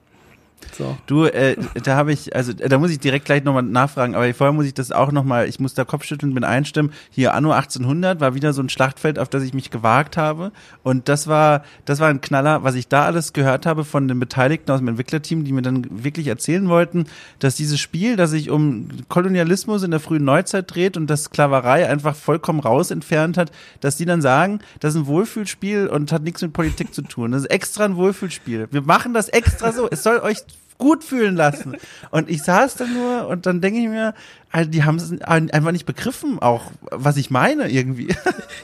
So. 0.77 0.97
Du, 1.05 1.25
äh, 1.25 1.55
da 1.83 1.95
habe 1.95 2.11
ich, 2.11 2.35
also 2.35 2.53
da 2.53 2.77
muss 2.77 2.91
ich 2.91 2.99
direkt 2.99 3.25
gleich 3.25 3.43
nochmal 3.43 3.63
nachfragen, 3.63 4.15
aber 4.15 4.31
vorher 4.33 4.53
muss 4.53 4.65
ich 4.65 4.73
das 4.73 4.91
auch 4.91 5.11
nochmal, 5.11 5.47
ich 5.47 5.59
muss 5.59 5.73
da 5.73 5.85
Kopfschütteln 5.85 6.33
mit 6.33 6.43
einstimmen. 6.43 6.91
Hier 7.09 7.33
Anno 7.33 7.51
1800 7.51 8.19
war 8.19 8.35
wieder 8.35 8.53
so 8.53 8.61
ein 8.61 8.69
Schlachtfeld, 8.69 9.19
auf 9.19 9.29
das 9.29 9.43
ich 9.43 9.53
mich 9.53 9.71
gewagt 9.71 10.17
habe 10.17 10.51
und 10.83 11.09
das 11.09 11.27
war, 11.27 11.63
das 11.85 11.99
war 11.99 12.09
ein 12.09 12.21
Knaller, 12.21 12.63
was 12.63 12.75
ich 12.75 12.87
da 12.87 13.05
alles 13.05 13.33
gehört 13.33 13.65
habe 13.65 13.85
von 13.85 14.07
den 14.07 14.19
Beteiligten 14.19 14.71
aus 14.71 14.79
dem 14.79 14.87
Entwicklerteam, 14.87 15.43
die 15.43 15.53
mir 15.53 15.61
dann 15.61 15.87
wirklich 16.03 16.27
erzählen 16.27 16.67
wollten, 16.69 17.05
dass 17.39 17.55
dieses 17.55 17.79
Spiel, 17.79 18.15
das 18.15 18.31
sich 18.31 18.49
um 18.49 18.89
Kolonialismus 19.09 19.83
in 19.83 19.91
der 19.91 19.99
frühen 19.99 20.25
Neuzeit 20.25 20.73
dreht 20.73 20.97
und 20.97 21.07
das 21.07 21.25
Sklaverei 21.25 21.89
einfach 21.89 22.15
vollkommen 22.15 22.59
raus 22.59 22.91
entfernt 22.91 23.37
hat, 23.37 23.51
dass 23.79 23.97
die 23.97 24.05
dann 24.05 24.21
sagen, 24.21 24.59
das 24.79 24.95
ist 24.95 25.01
ein 25.01 25.07
Wohlfühlspiel 25.07 25.87
und 25.87 26.11
hat 26.11 26.23
nichts 26.23 26.41
mit 26.41 26.53
Politik 26.53 26.93
zu 26.93 27.01
tun. 27.03 27.31
Das 27.31 27.41
ist 27.41 27.51
extra 27.51 27.85
ein 27.85 27.95
Wohlfühlspiel. 27.95 28.67
Wir 28.71 28.81
machen 28.81 29.13
das 29.13 29.29
extra 29.29 29.71
so. 29.71 29.87
Es 29.89 30.03
soll 30.03 30.19
euch 30.19 30.46
gut 30.77 31.03
fühlen 31.03 31.35
lassen. 31.35 31.75
Und 32.11 32.29
ich 32.29 32.43
saß 32.43 32.75
da 32.75 32.85
nur 32.85 33.27
und 33.27 33.45
dann 33.45 33.61
denke 33.61 33.79
ich 33.79 33.87
mir, 33.87 34.13
also 34.51 34.69
die 34.69 34.83
haben 34.83 34.97
es 34.97 35.21
einfach 35.21 35.71
nicht 35.71 35.85
begriffen, 35.85 36.39
auch 36.39 36.71
was 36.81 37.17
ich 37.17 37.29
meine 37.31 37.69
irgendwie. 37.69 38.15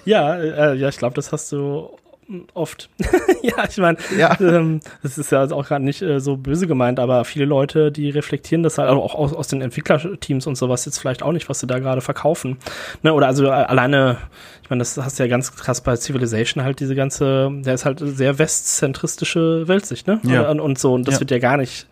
Ja, 0.06 0.36
äh, 0.36 0.76
ja, 0.76 0.90
ich 0.90 0.98
glaube, 0.98 1.16
das 1.16 1.32
hast 1.32 1.52
du 1.52 1.90
oft. 2.54 2.90
ja, 3.42 3.66
ich 3.70 3.78
meine, 3.78 3.98
ja. 4.18 4.36
ähm, 4.40 4.80
das 5.02 5.18
ist 5.18 5.32
ja 5.32 5.44
auch 5.52 5.68
gerade 5.68 5.84
nicht 5.84 6.02
äh, 6.02 6.20
so 6.20 6.38
böse 6.38 6.68
gemeint, 6.68 7.00
aber 7.00 7.26
viele 7.26 7.46
Leute, 7.46 7.92
die 7.92 8.10
reflektieren 8.10 8.64
das 8.64 8.78
halt 8.78 8.90
also 8.90 9.02
auch 9.02 9.16
aus, 9.16 9.34
aus 9.34 9.48
den 9.48 9.62
Entwicklerteams 9.62 10.48
und 10.48 10.56
sowas 10.56 10.86
jetzt 10.86 11.00
vielleicht 11.00 11.24
auch 11.24 11.32
nicht, 11.32 11.50
was 11.50 11.60
sie 11.60 11.68
da 11.68 11.80
gerade 11.80 12.02
verkaufen. 12.02 12.58
Ne? 13.02 13.14
Oder 13.14 13.28
also 13.28 13.46
äh, 13.46 13.50
alleine, 13.50 14.18
ich 14.62 14.70
meine, 14.70 14.80
das 14.80 14.98
hast 14.98 15.20
du 15.20 15.24
ja 15.24 15.30
ganz 15.30 15.56
krass 15.56 15.82
bei 15.82 15.96
Civilization 15.96 16.64
halt 16.64 16.80
diese 16.80 16.96
ganze, 16.96 17.50
der 17.52 17.74
ist 17.74 17.86
halt 17.86 18.00
sehr 18.00 18.40
westzentristische 18.40 19.68
Weltsicht, 19.68 20.08
ne? 20.08 20.20
Ja. 20.24 20.50
Und, 20.50 20.60
und 20.60 20.80
so, 20.80 20.94
und 20.94 21.08
das 21.08 21.16
ja. 21.16 21.20
wird 21.22 21.32
ja 21.32 21.40
gar 21.40 21.58
nicht 21.58 21.88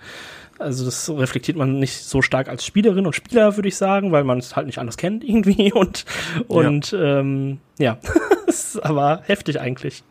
also 0.61 0.85
das 0.85 1.09
reflektiert 1.09 1.57
man 1.57 1.79
nicht 1.79 2.03
so 2.03 2.21
stark 2.21 2.47
als 2.49 2.65
Spielerin 2.65 3.05
und 3.05 3.13
Spieler, 3.13 3.55
würde 3.57 3.67
ich 3.67 3.77
sagen, 3.77 4.11
weil 4.11 4.23
man 4.23 4.39
es 4.39 4.55
halt 4.55 4.67
nicht 4.67 4.77
anders 4.77 4.97
kennt 4.97 5.23
irgendwie 5.23 5.73
und 5.73 6.05
und 6.47 6.91
ja, 6.91 7.19
ähm, 7.19 7.59
ja. 7.77 7.97
ist 8.47 8.83
aber 8.83 9.21
heftig 9.25 9.59
eigentlich. 9.59 10.03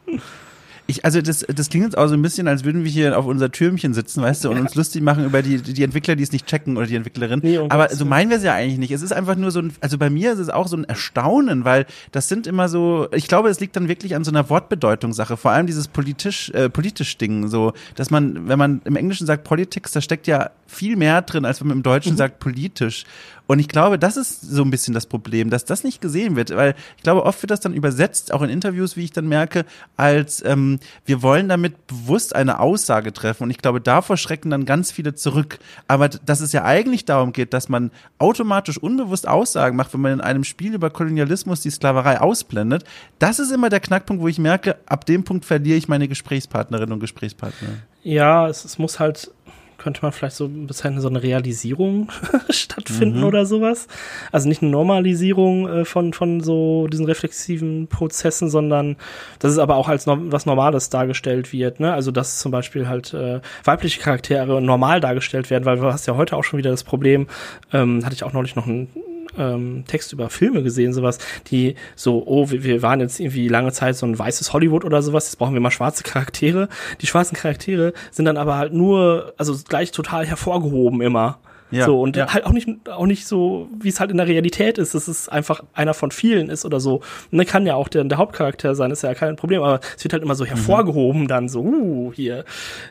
Ich, 0.90 1.04
also 1.04 1.22
das, 1.22 1.46
das 1.46 1.68
klingt 1.68 1.84
jetzt 1.84 1.96
auch 1.96 2.08
so 2.08 2.14
ein 2.14 2.22
bisschen, 2.22 2.48
als 2.48 2.64
würden 2.64 2.82
wir 2.82 2.90
hier 2.90 3.16
auf 3.16 3.24
unser 3.24 3.52
Türmchen 3.52 3.94
sitzen, 3.94 4.22
weißt 4.22 4.44
du, 4.44 4.50
und 4.50 4.58
uns 4.58 4.74
lustig 4.74 5.02
machen 5.02 5.24
über 5.24 5.40
die, 5.40 5.62
die 5.62 5.84
Entwickler, 5.84 6.16
die 6.16 6.24
es 6.24 6.32
nicht 6.32 6.46
checken 6.46 6.76
oder 6.76 6.86
die 6.86 6.96
Entwicklerin. 6.96 7.38
Nee, 7.44 7.60
Aber 7.68 7.94
so 7.94 8.04
meinen 8.04 8.28
wir 8.28 8.38
es 8.38 8.42
ja 8.42 8.54
eigentlich 8.54 8.78
nicht. 8.78 8.90
Es 8.90 9.00
ist 9.00 9.12
einfach 9.12 9.36
nur 9.36 9.52
so 9.52 9.60
ein, 9.60 9.72
also 9.80 9.98
bei 9.98 10.10
mir 10.10 10.32
ist 10.32 10.40
es 10.40 10.48
auch 10.48 10.66
so 10.66 10.76
ein 10.76 10.82
Erstaunen, 10.82 11.64
weil 11.64 11.86
das 12.10 12.28
sind 12.28 12.48
immer 12.48 12.68
so, 12.68 13.06
ich 13.12 13.28
glaube, 13.28 13.50
es 13.50 13.60
liegt 13.60 13.76
dann 13.76 13.86
wirklich 13.86 14.16
an 14.16 14.24
so 14.24 14.32
einer 14.32 14.50
Wortbedeutungssache. 14.50 15.36
Vor 15.36 15.52
allem 15.52 15.68
dieses 15.68 15.86
politisch, 15.86 16.50
äh, 16.50 16.68
politisch 16.68 17.16
Ding, 17.18 17.46
so, 17.46 17.72
dass 17.94 18.10
man, 18.10 18.48
wenn 18.48 18.58
man 18.58 18.82
im 18.84 18.96
Englischen 18.96 19.28
sagt 19.28 19.44
Politics, 19.44 19.92
da 19.92 20.00
steckt 20.00 20.26
ja 20.26 20.50
viel 20.66 20.96
mehr 20.96 21.22
drin, 21.22 21.44
als 21.44 21.60
wenn 21.60 21.68
man 21.68 21.76
im 21.76 21.82
Deutschen 21.84 22.14
mhm. 22.14 22.16
sagt 22.18 22.40
politisch. 22.40 23.04
Und 23.50 23.58
ich 23.58 23.66
glaube, 23.66 23.98
das 23.98 24.16
ist 24.16 24.42
so 24.42 24.62
ein 24.62 24.70
bisschen 24.70 24.94
das 24.94 25.06
Problem, 25.06 25.50
dass 25.50 25.64
das 25.64 25.82
nicht 25.82 26.00
gesehen 26.00 26.36
wird, 26.36 26.54
weil 26.54 26.76
ich 26.96 27.02
glaube, 27.02 27.24
oft 27.24 27.42
wird 27.42 27.50
das 27.50 27.58
dann 27.58 27.74
übersetzt, 27.74 28.32
auch 28.32 28.42
in 28.42 28.48
Interviews, 28.48 28.96
wie 28.96 29.02
ich 29.02 29.10
dann 29.10 29.26
merke, 29.26 29.64
als 29.96 30.40
ähm, 30.46 30.78
wir 31.04 31.20
wollen 31.20 31.48
damit 31.48 31.88
bewusst 31.88 32.36
eine 32.36 32.60
Aussage 32.60 33.12
treffen. 33.12 33.42
Und 33.42 33.50
ich 33.50 33.58
glaube, 33.58 33.80
davor 33.80 34.16
schrecken 34.16 34.50
dann 34.50 34.66
ganz 34.66 34.92
viele 34.92 35.16
zurück. 35.16 35.58
Aber 35.88 36.08
dass 36.08 36.40
es 36.40 36.52
ja 36.52 36.62
eigentlich 36.62 37.06
darum 37.06 37.32
geht, 37.32 37.52
dass 37.52 37.68
man 37.68 37.90
automatisch 38.18 38.78
unbewusst 38.78 39.26
Aussagen 39.26 39.74
macht, 39.74 39.94
wenn 39.94 40.00
man 40.00 40.12
in 40.12 40.20
einem 40.20 40.44
Spiel 40.44 40.72
über 40.72 40.90
Kolonialismus 40.90 41.60
die 41.60 41.70
Sklaverei 41.70 42.20
ausblendet, 42.20 42.84
das 43.18 43.40
ist 43.40 43.50
immer 43.50 43.68
der 43.68 43.80
Knackpunkt, 43.80 44.22
wo 44.22 44.28
ich 44.28 44.38
merke, 44.38 44.76
ab 44.86 45.06
dem 45.06 45.24
Punkt 45.24 45.44
verliere 45.44 45.76
ich 45.76 45.88
meine 45.88 46.06
Gesprächspartnerinnen 46.06 46.92
und 46.92 47.00
Gesprächspartner. 47.00 47.70
Ja, 48.04 48.48
es, 48.48 48.64
es 48.64 48.78
muss 48.78 49.00
halt 49.00 49.32
könnte 49.80 50.02
man 50.02 50.12
vielleicht 50.12 50.36
so 50.36 50.44
ein 50.44 50.66
bisschen 50.66 51.00
so 51.00 51.08
eine 51.08 51.22
Realisierung 51.22 52.12
stattfinden 52.50 53.20
mhm. 53.20 53.24
oder 53.24 53.46
sowas. 53.46 53.88
Also 54.30 54.48
nicht 54.48 54.62
eine 54.62 54.70
Normalisierung 54.70 55.68
äh, 55.68 55.84
von, 55.84 56.12
von 56.12 56.40
so 56.40 56.86
diesen 56.86 57.06
reflexiven 57.06 57.88
Prozessen, 57.88 58.50
sondern 58.50 58.96
dass 59.38 59.52
es 59.52 59.58
aber 59.58 59.76
auch 59.76 59.88
als 59.88 60.06
no 60.06 60.18
was 60.30 60.44
Normales 60.44 60.90
dargestellt 60.90 61.52
wird. 61.52 61.80
Ne? 61.80 61.92
Also 61.92 62.10
dass 62.10 62.38
zum 62.38 62.52
Beispiel 62.52 62.88
halt 62.88 63.14
äh, 63.14 63.40
weibliche 63.64 64.00
Charaktere 64.00 64.60
normal 64.60 65.00
dargestellt 65.00 65.48
werden, 65.50 65.64
weil 65.64 65.78
du 65.78 65.84
hast 65.84 66.06
ja 66.06 66.14
heute 66.16 66.36
auch 66.36 66.44
schon 66.44 66.58
wieder 66.58 66.70
das 66.70 66.84
Problem, 66.84 67.26
ähm, 67.72 68.04
hatte 68.04 68.14
ich 68.14 68.22
auch 68.22 68.34
neulich 68.34 68.56
noch 68.56 68.66
ein 68.66 68.88
ähm, 69.36 69.84
Text 69.86 70.12
über 70.12 70.30
Filme 70.30 70.62
gesehen, 70.62 70.92
sowas, 70.92 71.18
die 71.48 71.74
so, 71.96 72.22
oh, 72.26 72.50
wir, 72.50 72.64
wir 72.64 72.82
waren 72.82 73.00
jetzt 73.00 73.20
irgendwie 73.20 73.48
lange 73.48 73.72
Zeit 73.72 73.96
so 73.96 74.06
ein 74.06 74.18
weißes 74.18 74.52
Hollywood 74.52 74.84
oder 74.84 75.02
sowas, 75.02 75.26
jetzt 75.26 75.36
brauchen 75.36 75.54
wir 75.54 75.60
mal 75.60 75.70
schwarze 75.70 76.02
Charaktere. 76.02 76.68
Die 77.00 77.06
schwarzen 77.06 77.36
Charaktere 77.36 77.92
sind 78.10 78.24
dann 78.24 78.36
aber 78.36 78.56
halt 78.56 78.72
nur, 78.72 79.34
also 79.36 79.56
gleich 79.68 79.92
total 79.92 80.26
hervorgehoben 80.26 81.00
immer. 81.00 81.38
Ja, 81.70 81.86
so, 81.86 82.00
und 82.00 82.16
ja. 82.16 82.32
halt 82.32 82.46
auch 82.46 82.52
nicht, 82.52 82.68
auch 82.88 83.06
nicht 83.06 83.26
so, 83.26 83.68
wie 83.80 83.88
es 83.88 84.00
halt 84.00 84.10
in 84.10 84.16
der 84.16 84.26
Realität 84.26 84.78
ist, 84.78 84.94
dass 84.94 85.08
es 85.08 85.28
einfach 85.28 85.62
einer 85.72 85.94
von 85.94 86.10
vielen 86.10 86.48
ist 86.48 86.64
oder 86.64 86.80
so. 86.80 86.96
Und 87.30 87.38
dann 87.38 87.46
kann 87.46 87.66
ja 87.66 87.74
auch 87.74 87.88
der, 87.88 88.04
der 88.04 88.18
Hauptcharakter 88.18 88.74
sein, 88.74 88.90
ist 88.90 89.02
ja 89.02 89.14
kein 89.14 89.36
Problem, 89.36 89.62
aber 89.62 89.80
es 89.96 90.02
wird 90.02 90.12
halt 90.12 90.22
immer 90.22 90.34
so 90.34 90.44
mhm. 90.44 90.48
hervorgehoben 90.48 91.22
mhm. 91.22 91.28
dann 91.28 91.48
so, 91.48 91.60
uh, 91.60 92.12
hier, 92.14 92.44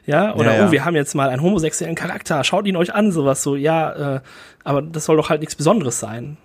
ja, 0.06 0.34
oder 0.36 0.56
ja, 0.56 0.68
oh, 0.68 0.72
wir 0.72 0.86
haben 0.86 0.96
jetzt 0.96 1.14
mal 1.14 1.30
einen 1.30 1.42
homosexuellen 1.42 1.96
Charakter, 1.96 2.44
schaut 2.44 2.68
ihn 2.68 2.76
euch 2.76 2.94
an, 2.94 3.12
sowas 3.12 3.44
so, 3.44 3.56
ja, 3.56 4.16
äh, 4.16 4.20
aber 4.64 4.82
das 4.82 5.06
soll 5.06 5.18
doch 5.18 5.30
halt 5.30 5.42
nichts 5.42 5.56
Besonderes 5.56 6.00
sein. 6.00 6.38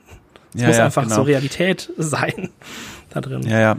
Es 0.56 0.62
muss 0.62 0.78
einfach 0.78 1.02
genau. 1.02 1.16
so 1.16 1.22
Realität 1.22 1.90
sein 1.96 2.50
da 3.14 3.20
drin. 3.20 3.42
Ja, 3.42 3.60
ja, 3.60 3.76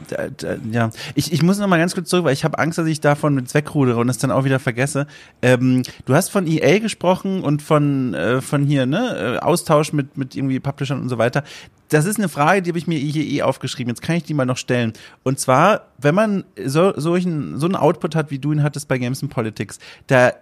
ja. 0.71 0.89
Ich, 1.13 1.31
ich 1.31 1.43
muss 1.43 1.59
noch 1.59 1.67
mal 1.67 1.77
ganz 1.77 1.93
kurz 1.93 2.09
zurück, 2.09 2.25
weil 2.25 2.33
ich 2.33 2.43
habe 2.43 2.57
Angst, 2.57 2.77
dass 2.77 2.88
ich 2.88 3.01
davon 3.01 3.36
mit 3.36 3.53
wegrudere 3.53 3.99
und 3.99 4.09
es 4.09 4.17
dann 4.17 4.31
auch 4.31 4.45
wieder 4.45 4.59
vergesse. 4.59 5.07
Ähm, 5.41 5.83
du 6.05 6.15
hast 6.15 6.29
von 6.29 6.47
EA 6.47 6.79
gesprochen 6.79 7.41
und 7.41 7.61
von, 7.61 8.13
äh, 8.13 8.41
von 8.41 8.65
hier, 8.65 8.86
ne, 8.86 9.36
äh, 9.36 9.38
Austausch 9.39 9.93
mit, 9.93 10.17
mit 10.17 10.36
irgendwie 10.36 10.59
Publishern 10.59 11.01
und 11.01 11.09
so 11.09 11.17
weiter. 11.17 11.43
Das 11.89 12.05
ist 12.05 12.17
eine 12.17 12.29
Frage, 12.29 12.61
die 12.61 12.71
habe 12.71 12.79
ich 12.79 12.88
mir 12.88 12.97
hier 12.97 13.23
eh 13.23 13.43
aufgeschrieben. 13.43 13.89
Jetzt 13.91 14.01
kann 14.01 14.15
ich 14.15 14.23
die 14.23 14.33
mal 14.33 14.45
noch 14.45 14.57
stellen. 14.57 14.93
Und 15.23 15.39
zwar, 15.39 15.88
wenn 15.97 16.15
man 16.15 16.43
so, 16.65 16.93
solchen, 16.95 17.59
so 17.59 17.67
einen 17.67 17.75
Output 17.75 18.15
hat, 18.15 18.31
wie 18.31 18.39
du 18.39 18.51
ihn 18.53 18.63
hattest 18.63 18.88
bei 18.88 18.97
Games 18.97 19.21
and 19.21 19.31
Politics, 19.31 19.79
da 20.07 20.33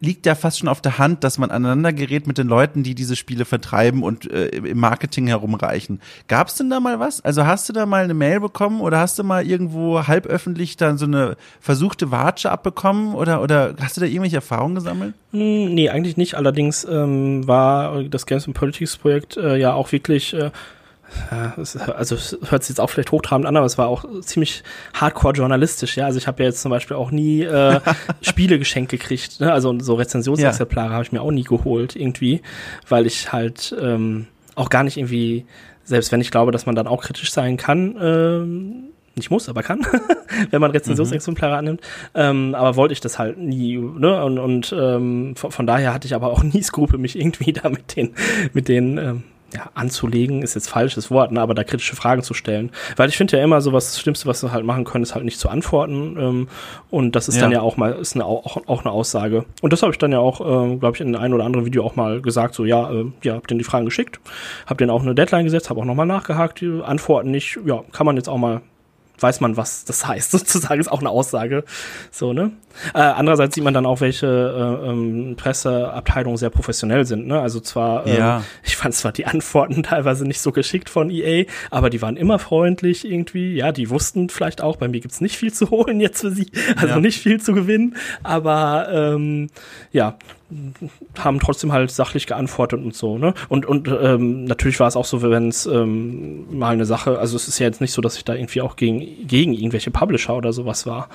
liegt 0.00 0.24
ja 0.26 0.34
fast 0.34 0.58
schon 0.58 0.68
auf 0.68 0.80
der 0.80 0.98
Hand, 0.98 1.24
dass 1.24 1.38
man 1.38 1.50
aneinander 1.50 1.92
gerät 1.92 2.26
mit 2.26 2.38
den 2.38 2.48
Leuten, 2.48 2.82
die 2.82 2.94
diese 2.94 3.16
Spiele 3.16 3.44
vertreiben 3.44 4.02
und 4.02 4.30
äh, 4.30 4.46
im 4.48 4.78
Marketing 4.78 5.26
herumreichen. 5.26 6.00
Gab 6.26 6.48
es 6.48 6.54
denn 6.54 6.70
da 6.70 6.80
mal 6.80 6.98
was? 6.98 7.20
Also 7.20 7.46
hast 7.46 7.68
du 7.68 7.72
da 7.72 7.84
mal 7.86 8.04
eine 8.04 8.14
Mail 8.14 8.40
bekommen 8.40 8.80
oder 8.80 8.98
hast 8.98 9.18
du 9.18 9.24
mal 9.24 9.46
irgendwo 9.46 10.06
halböffentlich 10.06 10.76
dann 10.76 10.96
so 10.96 11.04
eine 11.04 11.36
versuchte 11.60 12.10
Watsche 12.10 12.50
abbekommen 12.50 13.14
oder, 13.14 13.42
oder 13.42 13.74
hast 13.80 13.96
du 13.96 14.00
da 14.00 14.06
irgendwelche 14.06 14.36
Erfahrungen 14.36 14.74
gesammelt? 14.74 15.14
Hm, 15.32 15.74
nee, 15.74 15.90
eigentlich 15.90 16.16
nicht. 16.16 16.34
Allerdings 16.34 16.84
ähm, 16.84 17.46
war 17.46 18.02
das 18.04 18.26
Games 18.26 18.46
and 18.46 18.56
Politics 18.56 18.96
Projekt 18.96 19.36
äh, 19.36 19.56
ja 19.56 19.74
auch 19.74 19.92
wirklich 19.92 20.32
äh, 20.32 20.50
ja, 21.30 21.54
also 21.96 22.14
es 22.14 22.38
hört 22.48 22.62
sich 22.62 22.70
jetzt 22.70 22.80
auch 22.80 22.90
vielleicht 22.90 23.10
hochtrabend 23.12 23.46
an, 23.46 23.56
aber 23.56 23.66
es 23.66 23.78
war 23.78 23.88
auch 23.88 24.04
ziemlich 24.22 24.62
hardcore 24.94 25.34
journalistisch, 25.34 25.96
ja. 25.96 26.06
Also 26.06 26.18
ich 26.18 26.26
habe 26.26 26.42
ja 26.42 26.48
jetzt 26.48 26.62
zum 26.62 26.70
Beispiel 26.70 26.96
auch 26.96 27.10
nie 27.10 27.42
äh, 27.42 27.80
Spiele 28.22 28.58
geschenkt 28.58 28.90
gekriegt, 28.90 29.40
ne? 29.40 29.52
Also 29.52 29.78
so 29.80 29.94
Rezensionsexemplare 29.94 30.88
ja. 30.88 30.94
habe 30.94 31.04
ich 31.04 31.12
mir 31.12 31.22
auch 31.22 31.30
nie 31.30 31.44
geholt, 31.44 31.96
irgendwie, 31.96 32.42
weil 32.88 33.06
ich 33.06 33.32
halt 33.32 33.74
ähm, 33.80 34.26
auch 34.54 34.70
gar 34.70 34.84
nicht 34.84 34.96
irgendwie, 34.96 35.46
selbst 35.84 36.12
wenn 36.12 36.20
ich 36.20 36.30
glaube, 36.30 36.52
dass 36.52 36.66
man 36.66 36.74
dann 36.74 36.86
auch 36.86 37.02
kritisch 37.02 37.32
sein 37.32 37.56
kann, 37.56 37.96
ähm, 38.00 38.90
nicht 39.16 39.30
muss, 39.30 39.48
aber 39.48 39.62
kann, 39.62 39.86
wenn 40.50 40.60
man 40.60 40.70
Rezensionsexemplare 40.70 41.52
mhm. 41.52 41.58
annimmt. 41.58 41.80
Ähm, 42.14 42.54
aber 42.54 42.76
wollte 42.76 42.92
ich 42.92 43.00
das 43.00 43.18
halt 43.18 43.38
nie, 43.38 43.76
ne? 43.76 44.24
Und, 44.24 44.38
und 44.38 44.74
ähm, 44.78 45.34
von, 45.36 45.50
von, 45.50 45.66
daher 45.66 45.92
hatte 45.92 46.06
ich 46.06 46.14
aber 46.14 46.28
auch 46.28 46.42
nie 46.42 46.62
Skrupel, 46.62 46.98
mich 46.98 47.18
irgendwie 47.18 47.52
da 47.52 47.68
mit 47.68 47.96
den, 47.96 48.14
mit 48.52 48.68
den 48.68 48.98
ähm, 48.98 49.22
ja, 49.54 49.70
anzulegen 49.74 50.42
ist 50.42 50.54
jetzt 50.54 50.68
falsches 50.68 51.10
Wort, 51.10 51.32
ne, 51.32 51.40
aber 51.40 51.54
da 51.54 51.64
kritische 51.64 51.96
Fragen 51.96 52.22
zu 52.22 52.34
stellen. 52.34 52.70
Weil 52.96 53.08
ich 53.08 53.16
finde 53.16 53.36
ja 53.36 53.42
immer 53.42 53.60
so, 53.60 53.72
was 53.72 53.86
das 53.86 54.00
Schlimmste, 54.00 54.26
was 54.26 54.42
wir 54.42 54.52
halt 54.52 54.64
machen 54.64 54.84
können, 54.84 55.02
ist 55.02 55.14
halt 55.14 55.24
nicht 55.24 55.38
zu 55.38 55.48
antworten. 55.48 56.16
Ähm, 56.18 56.48
und 56.90 57.16
das 57.16 57.28
ist 57.28 57.36
ja. 57.36 57.42
dann 57.42 57.52
ja 57.52 57.60
auch 57.60 57.76
mal, 57.76 57.92
ist 57.92 58.14
eine, 58.14 58.24
auch, 58.24 58.68
auch 58.68 58.84
eine 58.84 58.92
Aussage. 58.92 59.44
Und 59.62 59.72
das 59.72 59.82
habe 59.82 59.92
ich 59.92 59.98
dann 59.98 60.12
ja 60.12 60.18
auch, 60.18 60.40
äh, 60.40 60.76
glaube 60.76 60.96
ich, 60.96 61.00
in 61.00 61.16
einem 61.16 61.34
oder 61.34 61.44
anderen 61.44 61.66
Video 61.66 61.84
auch 61.84 61.96
mal 61.96 62.20
gesagt, 62.20 62.54
so, 62.54 62.64
ja, 62.64 62.90
äh, 62.90 63.06
ja, 63.22 63.34
hab 63.34 63.46
denen 63.46 63.58
die 63.58 63.64
Fragen 63.64 63.84
geschickt, 63.84 64.20
hab 64.66 64.78
denen 64.78 64.90
auch 64.90 65.02
eine 65.02 65.14
Deadline 65.14 65.44
gesetzt, 65.44 65.70
habe 65.70 65.80
auch 65.80 65.84
nochmal 65.84 66.06
nachgehakt, 66.06 66.60
die 66.60 66.80
Antworten 66.84 67.30
nicht, 67.30 67.58
ja, 67.64 67.82
kann 67.92 68.06
man 68.06 68.16
jetzt 68.16 68.28
auch 68.28 68.38
mal 68.38 68.62
weiß 69.22 69.40
man, 69.40 69.56
was 69.56 69.84
das 69.84 70.06
heißt, 70.06 70.30
sozusagen, 70.30 70.80
ist 70.80 70.90
auch 70.90 71.00
eine 71.00 71.10
Aussage. 71.10 71.64
So, 72.10 72.32
ne? 72.32 72.52
Äh, 72.94 72.98
andererseits 73.00 73.54
sieht 73.54 73.64
man 73.64 73.74
dann 73.74 73.86
auch, 73.86 74.00
welche 74.00 74.26
äh, 74.26 74.88
ähm, 74.88 75.34
Presseabteilungen 75.36 76.36
sehr 76.36 76.50
professionell 76.50 77.04
sind, 77.04 77.26
ne? 77.26 77.40
Also 77.40 77.60
zwar, 77.60 78.06
ähm, 78.06 78.16
ja. 78.16 78.42
ich 78.62 78.76
fand 78.76 78.94
zwar 78.94 79.12
die 79.12 79.26
Antworten 79.26 79.82
teilweise 79.82 80.24
nicht 80.26 80.40
so 80.40 80.52
geschickt 80.52 80.88
von 80.88 81.10
EA, 81.10 81.44
aber 81.70 81.90
die 81.90 82.00
waren 82.00 82.16
immer 82.16 82.38
freundlich 82.38 83.08
irgendwie. 83.08 83.54
Ja, 83.54 83.72
die 83.72 83.90
wussten 83.90 84.28
vielleicht 84.28 84.62
auch, 84.62 84.76
bei 84.76 84.88
mir 84.88 85.00
gibt's 85.00 85.20
nicht 85.20 85.36
viel 85.36 85.52
zu 85.52 85.70
holen 85.70 86.00
jetzt 86.00 86.20
für 86.20 86.30
sie, 86.30 86.50
also 86.76 86.94
ja. 86.94 87.00
nicht 87.00 87.20
viel 87.20 87.40
zu 87.40 87.52
gewinnen, 87.52 87.96
aber 88.22 88.88
ähm, 88.90 89.50
ja, 89.92 90.16
haben 91.18 91.40
trotzdem 91.40 91.72
halt 91.72 91.90
sachlich 91.90 92.26
geantwortet 92.26 92.82
und 92.82 92.94
so, 92.94 93.18
ne? 93.18 93.34
Und, 93.48 93.66
und 93.66 93.88
ähm, 93.88 94.44
natürlich 94.44 94.80
war 94.80 94.88
es 94.88 94.96
auch 94.96 95.04
so, 95.04 95.22
wenn 95.22 95.48
es 95.48 95.66
ähm, 95.66 96.56
mal 96.56 96.72
eine 96.72 96.86
Sache, 96.86 97.18
also 97.18 97.36
es 97.36 97.48
ist 97.48 97.58
ja 97.58 97.66
jetzt 97.66 97.80
nicht 97.80 97.92
so, 97.92 98.02
dass 98.02 98.16
ich 98.16 98.24
da 98.24 98.34
irgendwie 98.34 98.60
auch 98.60 98.76
gegen, 98.76 99.26
gegen 99.26 99.52
irgendwelche 99.52 99.90
Publisher 99.90 100.36
oder 100.36 100.52
sowas 100.52 100.86
war 100.86 101.08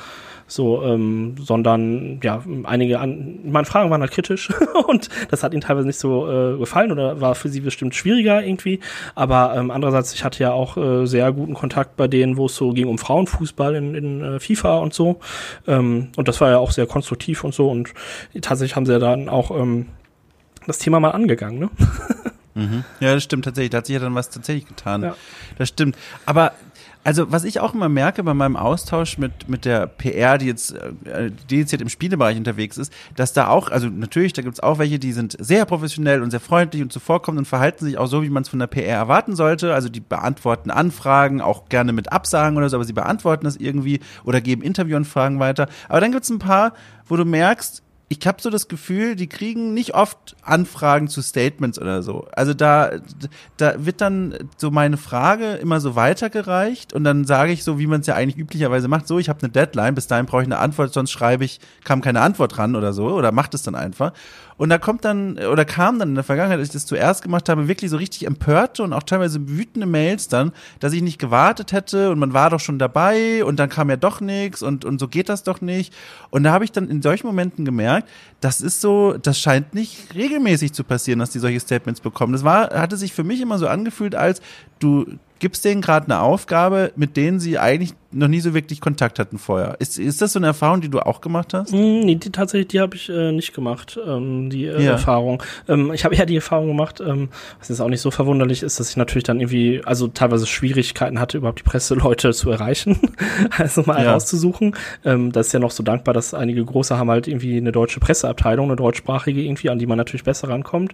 so, 0.47 0.83
ähm, 0.83 1.35
sondern 1.41 2.19
ja, 2.23 2.43
einige 2.63 2.99
an, 2.99 3.39
meine 3.45 3.65
Fragen 3.65 3.89
waren 3.89 4.01
halt 4.01 4.11
kritisch 4.11 4.53
und 4.87 5.09
das 5.29 5.43
hat 5.43 5.53
ihnen 5.53 5.61
teilweise 5.61 5.87
nicht 5.87 5.99
so 5.99 6.29
äh, 6.29 6.57
gefallen 6.57 6.91
oder 6.91 7.19
war 7.19 7.35
für 7.35 7.49
sie 7.49 7.61
bestimmt 7.61 7.95
schwieriger 7.95 8.43
irgendwie. 8.43 8.79
Aber 9.15 9.55
ähm, 9.55 9.71
andererseits, 9.71 10.13
ich 10.13 10.23
hatte 10.23 10.43
ja 10.43 10.51
auch 10.51 10.77
äh, 10.77 11.05
sehr 11.07 11.31
guten 11.31 11.55
Kontakt 11.55 11.97
bei 11.97 12.07
denen, 12.07 12.37
wo 12.37 12.45
es 12.45 12.55
so 12.55 12.71
ging 12.73 12.87
um 12.87 12.97
Frauenfußball 12.97 13.75
in, 13.75 13.95
in 13.95 14.21
äh, 14.21 14.39
FIFA 14.39 14.77
und 14.77 14.93
so. 14.93 15.19
Ähm, 15.67 16.09
und 16.15 16.27
das 16.27 16.39
war 16.41 16.51
ja 16.51 16.57
auch 16.57 16.71
sehr 16.71 16.85
konstruktiv 16.85 17.43
und 17.43 17.53
so. 17.53 17.69
Und 17.69 17.93
tatsächlich 18.41 18.75
haben 18.75 18.85
sie 18.85 18.93
ja 18.93 18.99
dann 18.99 19.29
auch 19.29 19.51
ähm, 19.51 19.87
das 20.67 20.77
Thema 20.77 20.99
mal 20.99 21.11
angegangen, 21.11 21.59
ne? 21.59 21.69
mhm. 22.53 22.83
Ja, 22.99 23.13
das 23.13 23.23
stimmt 23.23 23.45
tatsächlich. 23.45 23.71
Da 23.71 23.79
hat 23.79 23.87
sich 23.87 23.95
ja 23.95 23.99
dann 23.99 24.15
was 24.15 24.29
tatsächlich 24.29 24.67
getan. 24.67 25.01
Ja. 25.01 25.15
Das 25.57 25.69
stimmt. 25.69 25.97
Aber 26.25 26.53
also 27.05 27.31
was 27.31 27.43
ich 27.43 27.59
auch 27.59 27.75
immer 27.75 27.87
merke 27.87 28.23
bei 28.23 28.33
meinem 28.33 28.57
Austausch 28.57 29.19
mit, 29.19 29.47
mit 29.47 29.63
der 29.63 29.85
PR, 29.85 30.39
die 30.39 30.47
jetzt 30.47 30.71
äh, 30.73 31.29
dediziert 31.49 31.83
im 31.83 31.89
Spielebereich 31.89 32.35
unterwegs 32.35 32.77
ist, 32.77 32.91
dass 33.15 33.31
da 33.31 33.47
auch, 33.47 33.69
also 33.69 33.87
natürlich, 33.87 34.33
da 34.33 34.41
gibt's 34.41 34.59
auch 34.59 34.79
welche, 34.79 34.97
die 34.97 35.13
sind 35.13 35.37
sehr 35.39 35.65
professionell 35.65 36.23
und 36.23 36.31
sehr 36.31 36.39
freundlich 36.39 36.81
und 36.81 36.91
zuvorkommend 36.91 37.37
und 37.37 37.45
verhalten 37.45 37.85
sich 37.85 37.99
auch 37.99 38.07
so, 38.07 38.23
wie 38.23 38.29
man 38.31 38.41
es 38.41 38.49
von 38.49 38.57
der 38.57 38.65
PR 38.65 38.97
erwarten 38.97 39.35
sollte. 39.35 39.75
Also 39.75 39.87
die 39.87 39.99
beantworten 39.99 40.71
Anfragen, 40.71 41.41
auch 41.41 41.69
gerne 41.69 41.93
mit 41.93 42.11
Absagen 42.11 42.57
oder 42.57 42.69
so, 42.69 42.77
aber 42.77 42.85
sie 42.85 42.93
beantworten 42.93 43.45
das 43.45 43.55
irgendwie 43.55 43.99
oder 44.23 44.41
geben 44.41 44.63
Interviewanfragen 44.63 45.39
weiter. 45.39 45.69
Aber 45.87 46.01
dann 46.01 46.11
gibt's 46.11 46.31
ein 46.31 46.39
paar, 46.39 46.73
wo 47.07 47.15
du 47.17 47.23
merkst, 47.23 47.83
ich 48.07 48.25
habe 48.27 48.39
so 48.39 48.51
das 48.51 48.67
Gefühl, 48.67 49.15
die 49.15 49.27
kriegen 49.27 49.73
nicht 49.73 49.95
oft 49.95 50.35
Anfragen 50.43 51.07
zu 51.07 51.23
Statements 51.23 51.79
oder 51.79 52.03
so. 52.03 52.27
Also 52.33 52.53
da, 52.53 52.91
da 53.57 53.83
wird 53.83 53.99
dann 53.99 54.35
so 54.57 54.69
meine 54.69 54.97
Frage 54.97 55.53
immer 55.53 55.79
so 55.79 55.95
weitergereicht 55.95 56.93
und 56.93 57.03
dann 57.03 57.25
sage 57.25 57.51
ich 57.51 57.63
so, 57.63 57.79
wie 57.79 57.87
man 57.87 58.01
es 58.01 58.07
ja 58.07 58.13
eigentlich 58.13 58.37
üblicherweise 58.37 58.87
macht, 58.87 59.07
so, 59.07 59.17
ich 59.17 59.27
habe 59.27 59.39
eine 59.41 59.51
Deadline, 59.51 59.95
bis 59.95 60.05
dahin 60.05 60.27
brauche 60.27 60.43
ich 60.43 60.47
eine 60.47 60.59
Antwort, 60.59 60.93
sonst 60.93 61.11
schreibe 61.11 61.45
ich, 61.45 61.59
kam 61.83 62.01
keine 62.01 62.21
Antwort 62.21 62.59
ran 62.59 62.75
oder 62.75 62.93
so 62.93 63.07
oder 63.07 63.31
macht 63.31 63.55
es 63.55 63.63
dann 63.63 63.75
einfach. 63.75 64.13
Und 64.57 64.69
da 64.69 64.77
kommt 64.77 65.03
dann, 65.03 65.37
oder 65.37 65.65
kam 65.65 65.99
dann 65.99 66.09
in 66.09 66.15
der 66.15 66.23
Vergangenheit, 66.23 66.59
als 66.59 66.69
ich 66.69 66.73
das 66.73 66.85
zuerst 66.85 67.21
gemacht 67.21 67.49
habe, 67.49 67.67
wirklich 67.67 67.91
so 67.91 67.97
richtig 67.97 68.25
empörte 68.25 68.83
und 68.83 68.93
auch 68.93 69.03
teilweise 69.03 69.49
wütende 69.49 69.85
Mails 69.85 70.29
dann, 70.29 70.53
dass 70.79 70.93
ich 70.93 71.01
nicht 71.01 71.19
gewartet 71.19 71.73
hätte 71.73 72.09
und 72.11 72.19
man 72.19 72.33
war 72.33 72.49
doch 72.49 72.61
schon 72.61 72.79
dabei 72.79 73.43
und 73.43 73.59
dann 73.59 73.69
kam 73.69 73.89
ja 73.89 73.97
doch 73.97 74.21
nichts 74.21 74.61
und, 74.61 74.85
und 74.85 74.99
so 74.99 75.09
geht 75.09 75.27
das 75.27 75.43
doch 75.43 75.59
nicht. 75.59 75.93
Und 76.29 76.43
da 76.43 76.53
habe 76.53 76.63
ich 76.63 76.71
dann 76.71 76.89
in 76.89 77.01
solchen 77.01 77.27
Momenten 77.27 77.65
gemerkt, 77.65 78.07
das 78.39 78.61
ist 78.61 78.79
so, 78.79 79.17
das 79.17 79.39
scheint 79.39 79.73
nicht 79.73 80.15
regelmäßig 80.15 80.71
zu 80.71 80.83
passieren, 80.83 81.19
dass 81.19 81.31
die 81.31 81.39
solche 81.39 81.59
Statements 81.59 81.99
bekommen. 81.99 82.31
Das 82.31 82.43
war, 82.43 82.69
hatte 82.69 82.95
sich 82.95 83.13
für 83.13 83.23
mich 83.23 83.41
immer 83.41 83.57
so 83.57 83.67
angefühlt, 83.67 84.15
als 84.15 84.41
du 84.79 85.05
gibst 85.39 85.65
denen 85.65 85.81
gerade 85.81 86.05
eine 86.05 86.21
Aufgabe, 86.21 86.93
mit 86.95 87.17
denen 87.17 87.39
sie 87.39 87.59
eigentlich 87.59 87.93
noch 88.15 88.27
nie 88.29 88.39
so 88.39 88.53
wirklich 88.53 88.79
Kontakt 88.79 89.19
hatten 89.19 89.37
vorher. 89.37 89.75
Ist, 89.79 89.99
ist 89.99 90.21
das 90.21 90.33
so 90.33 90.39
eine 90.39 90.47
Erfahrung, 90.47 90.81
die 90.81 90.89
du 90.89 90.99
auch 90.99 91.19
gemacht 91.19 91.53
hast? 91.53 91.73
Mm, 91.73 91.99
nee, 91.99 92.15
die, 92.15 92.31
tatsächlich, 92.31 92.69
die 92.69 92.79
habe 92.79 92.95
ich 92.95 93.09
äh, 93.09 93.31
nicht 93.31 93.53
gemacht, 93.53 93.99
ähm, 94.07 94.49
die 94.49 94.65
äh, 94.65 94.81
ja. 94.81 94.91
Erfahrung. 94.91 95.43
Ähm, 95.67 95.91
ich 95.93 96.05
habe 96.05 96.15
eher 96.15 96.25
die 96.25 96.35
Erfahrung 96.35 96.67
gemacht, 96.67 97.01
ähm, 97.05 97.29
was 97.59 97.69
jetzt 97.69 97.81
auch 97.81 97.89
nicht 97.89 97.99
so 97.99 98.11
verwunderlich 98.11 98.63
ist, 98.63 98.79
dass 98.79 98.89
ich 98.89 98.97
natürlich 98.97 99.25
dann 99.25 99.39
irgendwie, 99.39 99.81
also 99.85 100.07
teilweise 100.07 100.47
Schwierigkeiten 100.47 101.19
hatte, 101.19 101.37
überhaupt 101.37 101.59
die 101.59 101.63
Presseleute 101.63 102.33
zu 102.33 102.49
erreichen, 102.49 102.97
also 103.57 103.83
mal 103.85 104.01
ja. 104.01 104.13
rauszusuchen. 104.13 104.75
Ähm, 105.03 105.33
das 105.33 105.47
ist 105.47 105.53
ja 105.53 105.59
noch 105.59 105.71
so 105.71 105.83
dankbar, 105.83 106.13
dass 106.13 106.33
einige 106.33 106.63
große 106.63 106.97
haben 106.97 107.09
halt 107.09 107.27
irgendwie 107.27 107.57
eine 107.57 107.73
deutsche 107.73 107.99
Presseabteilung, 107.99 108.67
eine 108.67 108.77
deutschsprachige 108.77 109.41
irgendwie, 109.41 109.69
an 109.69 109.79
die 109.79 109.87
man 109.87 109.97
natürlich 109.97 110.23
besser 110.23 110.49
rankommt. 110.49 110.93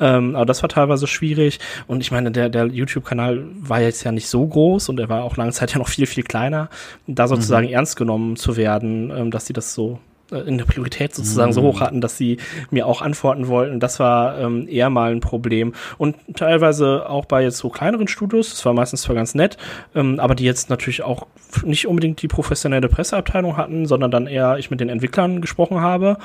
Ähm, 0.00 0.34
aber 0.34 0.46
das 0.46 0.62
war 0.62 0.68
teilweise 0.68 1.06
schwierig. 1.06 1.60
Und 1.86 2.00
ich 2.00 2.10
meine, 2.10 2.32
der, 2.32 2.48
der 2.48 2.66
YouTube-Kanal 2.66 3.44
war 3.60 3.80
jetzt 3.80 4.02
ja 4.02 4.10
nicht 4.10 4.28
so 4.28 4.44
groß 4.44 4.88
und 4.88 4.98
er 4.98 5.08
war 5.08 5.22
auch 5.22 5.36
lange 5.36 5.52
Zeit 5.52 5.72
ja 5.72 5.78
noch 5.78 5.88
viel, 5.88 6.06
viel 6.06 6.24
kleiner 6.24 6.55
kleiner, 6.56 6.68
da 7.06 7.28
sozusagen 7.28 7.66
mhm. 7.66 7.72
ernst 7.72 7.96
genommen 7.96 8.36
zu 8.36 8.56
werden, 8.56 9.10
ähm, 9.10 9.30
dass 9.30 9.46
sie 9.46 9.52
das 9.52 9.74
so 9.74 9.98
in 10.30 10.58
der 10.58 10.64
Priorität 10.64 11.14
sozusagen 11.14 11.50
mhm. 11.50 11.54
so 11.54 11.62
hoch 11.62 11.80
hatten, 11.80 12.00
dass 12.00 12.16
sie 12.16 12.38
mir 12.70 12.86
auch 12.86 13.02
antworten 13.02 13.48
wollten. 13.48 13.80
Das 13.80 14.00
war 14.00 14.38
ähm, 14.38 14.66
eher 14.68 14.90
mal 14.90 15.12
ein 15.12 15.20
Problem. 15.20 15.72
Und 15.98 16.16
teilweise 16.34 17.08
auch 17.08 17.26
bei 17.26 17.42
jetzt 17.42 17.58
so 17.58 17.68
kleineren 17.68 18.08
Studios, 18.08 18.50
das 18.50 18.64
war 18.66 18.72
meistens 18.72 19.02
zwar 19.02 19.14
ganz 19.14 19.34
nett, 19.34 19.56
ähm, 19.94 20.18
aber 20.18 20.34
die 20.34 20.44
jetzt 20.44 20.70
natürlich 20.70 21.02
auch 21.02 21.26
nicht 21.64 21.86
unbedingt 21.86 22.20
die 22.22 22.28
professionelle 22.28 22.88
Presseabteilung 22.88 23.56
hatten, 23.56 23.86
sondern 23.86 24.10
dann 24.10 24.26
eher 24.26 24.58
ich 24.58 24.70
mit 24.70 24.80
den 24.80 24.88
Entwicklern 24.88 25.40
gesprochen 25.40 25.80
habe, 25.80 26.18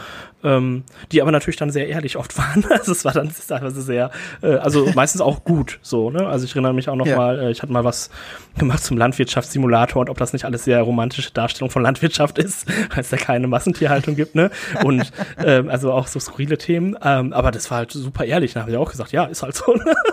ähm, 0.43 0.83
die 1.11 1.21
aber 1.21 1.31
natürlich 1.31 1.57
dann 1.57 1.69
sehr 1.69 1.87
ehrlich 1.87 2.17
oft 2.17 2.37
waren. 2.37 2.65
Also 2.69 2.91
es 2.91 3.05
war 3.05 3.13
dann 3.13 3.31
teilweise 3.47 3.81
sehr, 3.81 4.11
äh, 4.41 4.55
also 4.55 4.89
meistens 4.95 5.21
auch 5.21 5.43
gut 5.43 5.79
so. 5.81 6.09
Ne? 6.09 6.25
Also 6.25 6.45
ich 6.45 6.51
erinnere 6.51 6.73
mich 6.73 6.89
auch 6.89 6.95
noch 6.95 7.05
ja. 7.05 7.15
mal, 7.15 7.39
äh, 7.39 7.51
ich 7.51 7.61
hatte 7.61 7.71
mal 7.71 7.83
was 7.83 8.09
gemacht 8.57 8.83
zum 8.83 8.97
Landwirtschaftssimulator 8.97 10.01
und 10.01 10.09
ob 10.09 10.17
das 10.17 10.33
nicht 10.33 10.45
alles 10.45 10.63
sehr 10.63 10.81
romantische 10.81 11.31
Darstellung 11.31 11.69
von 11.69 11.83
Landwirtschaft 11.83 12.37
ist, 12.37 12.67
weil 12.89 12.99
es 12.99 13.09
da 13.09 13.17
keine 13.17 13.47
Massentierhaltung 13.91 14.15
gibt. 14.15 14.35
Ne? 14.35 14.49
Und 14.83 15.11
ähm, 15.45 15.69
also 15.69 15.91
auch 15.91 16.07
so 16.07 16.19
skurrile 16.19 16.57
Themen. 16.57 16.97
Ähm, 17.03 17.33
aber 17.33 17.51
das 17.51 17.69
war 17.71 17.79
halt 17.79 17.91
super 17.91 18.25
ehrlich. 18.25 18.53
Da 18.53 18.61
habe 18.61 18.71
ich 18.71 18.77
auch 18.77 18.89
gesagt, 18.89 19.11
ja, 19.11 19.25
ist 19.25 19.43
halt 19.43 19.55
so. 19.55 19.73
Ne? 19.73 19.93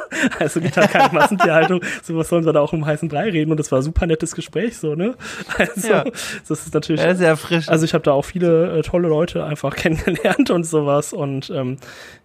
Also 0.41 0.61
gibt 0.61 0.77
halt 0.77 0.91
keine 0.91 1.13
Massentierhaltung. 1.15 1.81
So 2.03 2.17
was 2.17 2.29
sollen 2.29 2.45
wir 2.45 2.53
da 2.53 2.61
auch 2.61 2.73
im 2.73 2.85
heißen 2.85 3.09
Brei 3.09 3.31
reden. 3.31 3.53
Und 3.53 3.61
das 3.61 3.71
war 3.71 3.79
ein 3.79 3.83
super 3.83 4.05
nettes 4.05 4.35
Gespräch 4.35 4.77
so. 4.77 4.97
Ne? 4.97 5.15
Also 5.57 5.89
ja. 5.89 6.05
das 6.49 6.67
ist 6.67 6.75
natürlich 6.75 7.01
ja, 7.01 7.15
sehr 7.15 7.37
frisch. 7.37 7.69
Also 7.69 7.85
ich 7.85 7.95
habe 7.95 8.03
da 8.03 8.13
auch 8.13 8.25
viele 8.25 8.79
äh, 8.79 8.83
tolle 8.83 9.07
Leute 9.07 9.45
einfach 9.45 9.77
kennengelernt 9.77 10.51
und 10.51 10.65
sowas. 10.65 11.13
Und 11.13 11.51
ähm, 11.51 11.77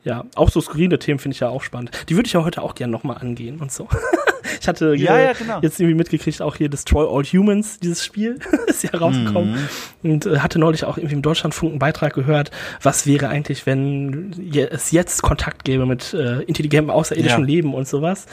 ja, 0.04 0.26
auch 0.34 0.49
so 0.49 0.60
skurrile 0.60 0.97
Themen 0.97 1.20
finde 1.20 1.36
ich 1.36 1.41
ja 1.41 1.49
auch 1.49 1.62
spannend. 1.62 1.91
Die 2.10 2.16
würde 2.16 2.26
ich 2.26 2.34
ja 2.34 2.43
heute 2.43 2.64
auch 2.64 2.74
gerne 2.74 2.91
nochmal 2.91 3.18
angehen 3.20 3.60
und 3.60 3.72
so. 3.72 3.88
Ich 4.62 4.68
hatte 4.68 4.96
ja, 4.96 5.18
ja, 5.18 5.34
genau. 5.34 5.60
jetzt 5.62 5.80
irgendwie 5.80 5.96
mitgekriegt, 5.96 6.41
auch 6.41 6.56
hier 6.56 6.70
Destroy 6.70 7.06
All 7.06 7.24
Humans, 7.24 7.80
dieses 7.80 8.04
Spiel, 8.04 8.39
ist 8.68 8.84
ja 8.84 8.91
rausgekommen. 8.91 9.54
Mhm. 10.04 10.12
Und 10.12 10.26
äh, 10.26 10.39
hatte 10.39 10.60
neulich 10.60 10.86
auch 10.86 10.98
irgendwie 10.98 11.16
im 11.16 11.22
Deutschlandfunk 11.22 11.72
einen 11.72 11.80
Beitrag 11.80 12.14
gehört, 12.14 12.52
was 12.82 13.06
wäre 13.08 13.30
eigentlich, 13.30 13.66
wenn 13.66 14.34
es 14.72 14.91
jetzt 14.91 15.22
Kontakt 15.22 15.66
gäbe 15.66 15.86
mit 15.86 16.14
äh, 16.14 16.41
intelligentem 16.44 16.89
außerirdischem 16.89 17.41
ja. 17.41 17.46
Leben 17.46 17.74
und 17.74 17.88
sowas. 17.88 18.26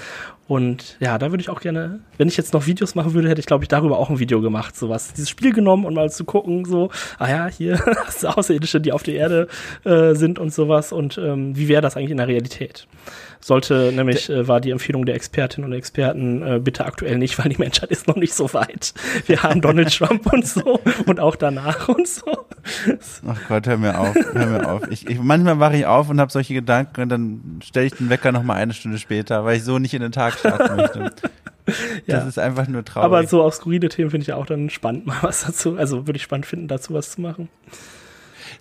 Und 0.51 0.97
ja, 0.99 1.17
da 1.17 1.31
würde 1.31 1.41
ich 1.41 1.49
auch 1.49 1.61
gerne, 1.61 2.01
wenn 2.19 2.27
ich 2.27 2.37
jetzt 2.37 2.55
noch 2.55 2.67
Videos 2.67 2.97
machen 2.97 3.15
würde, 3.15 3.29
hätte 3.29 3.39
ich, 3.39 3.47
glaube 3.47 3.63
ich, 3.63 3.69
darüber 3.69 4.01
auch 4.01 4.11
ein 4.11 4.19
Video 4.19 4.41
gemacht. 4.41 4.77
Sowas. 4.77 5.13
Dieses 5.13 5.31
Spiel 5.31 5.53
genommen 5.53 5.85
und 5.85 5.95
mal 5.95 6.11
zu 6.11 6.25
gucken, 6.25 6.65
so, 6.65 6.91
ah 7.21 7.31
ja, 7.31 7.47
hier 7.47 7.79
hast 8.05 8.25
du 8.25 8.37
Außerirdische, 8.37 8.81
die 8.81 8.91
auf 8.91 9.05
der 9.05 9.15
Erde 9.15 9.47
äh, 9.85 10.17
sind 10.17 10.41
und 10.41 10.53
sowas. 10.53 10.91
Und 10.91 11.19
ähm, 11.19 11.57
wie 11.57 11.69
wäre 11.69 11.83
das 11.83 11.97
eigentlich 11.97 12.11
in 12.11 12.17
der 12.17 12.27
Realität? 12.27 12.89
Sollte 13.39 13.93
nämlich, 13.95 14.29
äh, 14.29 14.49
war 14.49 14.61
die 14.61 14.73
Empfehlung 14.73 15.07
der 15.07 15.15
Expertinnen 15.15 15.71
und 15.71 15.77
Experten, 15.77 16.43
äh, 16.43 16.59
bitte 16.59 16.85
aktuell 16.85 17.17
nicht, 17.17 17.39
weil 17.43 17.49
die 17.49 17.59
Menschheit 17.59 17.93
ist 17.93 18.09
noch 18.09 18.17
nicht 18.17 18.35
so 18.35 18.53
weit. 18.53 18.93
Wir 19.27 19.45
haben 19.45 19.61
Donald 19.61 19.97
Trump 19.97 20.33
und 20.33 20.45
so 20.45 20.81
und 21.07 21.21
auch 21.21 21.37
danach 21.37 21.89
und 21.89 22.09
so. 22.09 22.40
Ach 23.27 23.41
Gott, 23.49 23.67
hör 23.67 23.77
mir 23.77 23.99
auf, 23.99 24.15
hör 24.33 24.47
mir 24.47 24.69
auf. 24.69 24.91
Ich, 24.91 25.09
ich, 25.09 25.21
manchmal 25.21 25.59
wache 25.61 25.77
ich 25.77 25.87
auf 25.87 26.09
und 26.09 26.21
habe 26.21 26.31
solche 26.31 26.55
Gedanken 26.55 27.03
und 27.03 27.09
dann 27.09 27.61
stelle 27.63 27.87
ich 27.87 27.95
den 27.95 28.11
Wecker 28.11 28.33
noch 28.33 28.43
mal 28.43 28.55
eine 28.55 28.73
Stunde 28.73 28.99
später, 28.99 29.45
weil 29.45 29.57
ich 29.57 29.65
so 29.65 29.79
nicht 29.79 29.95
in 29.95 30.03
den 30.03 30.13
Tag 30.13 30.35
starten 30.35 30.77
möchte. 30.77 31.13
Ja. 32.07 32.17
Das 32.17 32.27
ist 32.27 32.39
einfach 32.39 32.67
nur 32.67 32.85
traurig. 32.85 33.05
Aber 33.05 33.27
so 33.27 33.43
auf 33.43 33.55
skurrile 33.55 33.89
Themen 33.89 34.11
finde 34.11 34.23
ich 34.23 34.29
ja 34.29 34.37
auch 34.37 34.47
dann 34.47 34.71
spannend, 34.71 35.07
mal 35.07 35.19
was 35.23 35.43
dazu. 35.43 35.77
Also 35.77 36.07
würde 36.07 36.17
ich 36.17 36.23
spannend 36.23 36.47
finden, 36.47 36.67
dazu 36.67 36.95
was 36.95 37.13
zu 37.13 37.21
machen. 37.21 37.49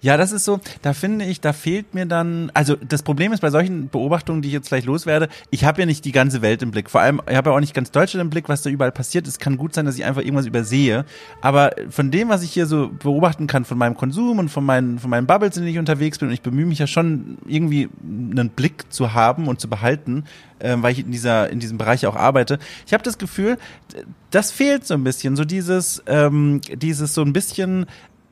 Ja, 0.02 0.16
das 0.16 0.32
ist 0.32 0.45
so, 0.45 0.60
da 0.82 0.93
finde 0.93 1.26
ich, 1.26 1.41
da 1.41 1.52
fehlt 1.52 1.93
mir 1.93 2.06
dann, 2.06 2.52
also 2.54 2.76
das 2.76 3.04
Problem 3.04 3.34
ist 3.34 3.41
bei 3.41 3.50
solchen 3.50 3.89
Beobachtungen, 3.89 4.41
die 4.41 4.47
ich 4.47 4.54
jetzt 4.54 4.70
gleich 4.70 4.86
loswerde, 4.86 5.28
ich 5.50 5.66
habe 5.66 5.82
ja 5.82 5.86
nicht 5.86 6.06
die 6.06 6.12
ganze 6.12 6.41
Welt 6.41 6.62
im 6.62 6.72
Blick. 6.72 6.89
Vor 6.89 7.02
allem, 7.02 7.22
ich 7.30 7.36
habe 7.36 7.50
ja 7.50 7.56
auch 7.56 7.60
nicht 7.60 7.74
ganz 7.74 7.91
Deutschland 7.91 8.22
im 8.22 8.30
Blick, 8.30 8.47
was 8.47 8.62
da 8.62 8.70
überall 8.70 8.91
passiert. 8.91 9.28
Es 9.28 9.39
kann 9.39 9.58
gut 9.58 9.74
sein, 9.74 9.86
dass 9.86 9.97
ich 9.97 10.06
einfach 10.06 10.22
irgendwas 10.22 10.45
übersehe. 10.45 11.06
Aber 11.41 11.72
von 11.89 12.12
dem, 12.12 12.30
was 12.30 12.43
ich 12.43 12.52
hier 12.52 12.66
so 12.66 12.89
beobachten 12.89 13.47
kann, 13.47 13.66
von 13.66 13.78
meinem 13.78 13.95
Konsum 13.95 14.39
und 14.39 14.50
von 14.50 14.64
meinen, 14.64 15.00
von 15.00 15.10
meinen 15.10 15.28
Bubbles, 15.28 15.58
in 15.58 15.64
denen 15.64 15.74
ich 15.74 15.80
unterwegs 15.80 16.18
bin, 16.18 16.30
und 16.30 16.34
ich 16.34 16.41
bemühe 16.41 16.66
mich 16.66 16.80
ja 16.80 16.88
schon 16.88 17.38
irgendwie 17.45 17.89
einen 18.02 18.50
Blick 18.50 18.91
zu 18.91 19.14
haben 19.14 19.47
und 19.47 19.60
zu 19.60 19.70
behalten, 19.70 20.24
äh, 20.60 20.76
weil 20.80 20.93
ich 20.93 21.00
in 21.00 21.12
dieser 21.12 21.50
in 21.50 21.60
diesem 21.60 21.78
Bereich 21.78 22.06
auch 22.06 22.16
arbeite. 22.16 22.60
Ich 22.86 22.93
habe 22.93 23.04
das 23.04 23.18
Gefühl, 23.18 23.58
das 24.32 24.52
fehlt 24.52 24.86
so 24.86 24.93
ein 24.93 25.04
bisschen, 25.04 25.36
so 25.36 25.45
dieses 25.45 26.04
ähm, 26.06 26.62
dieses 26.76 27.14
so 27.14 27.22
ein 27.22 27.34
bisschen 27.34 27.88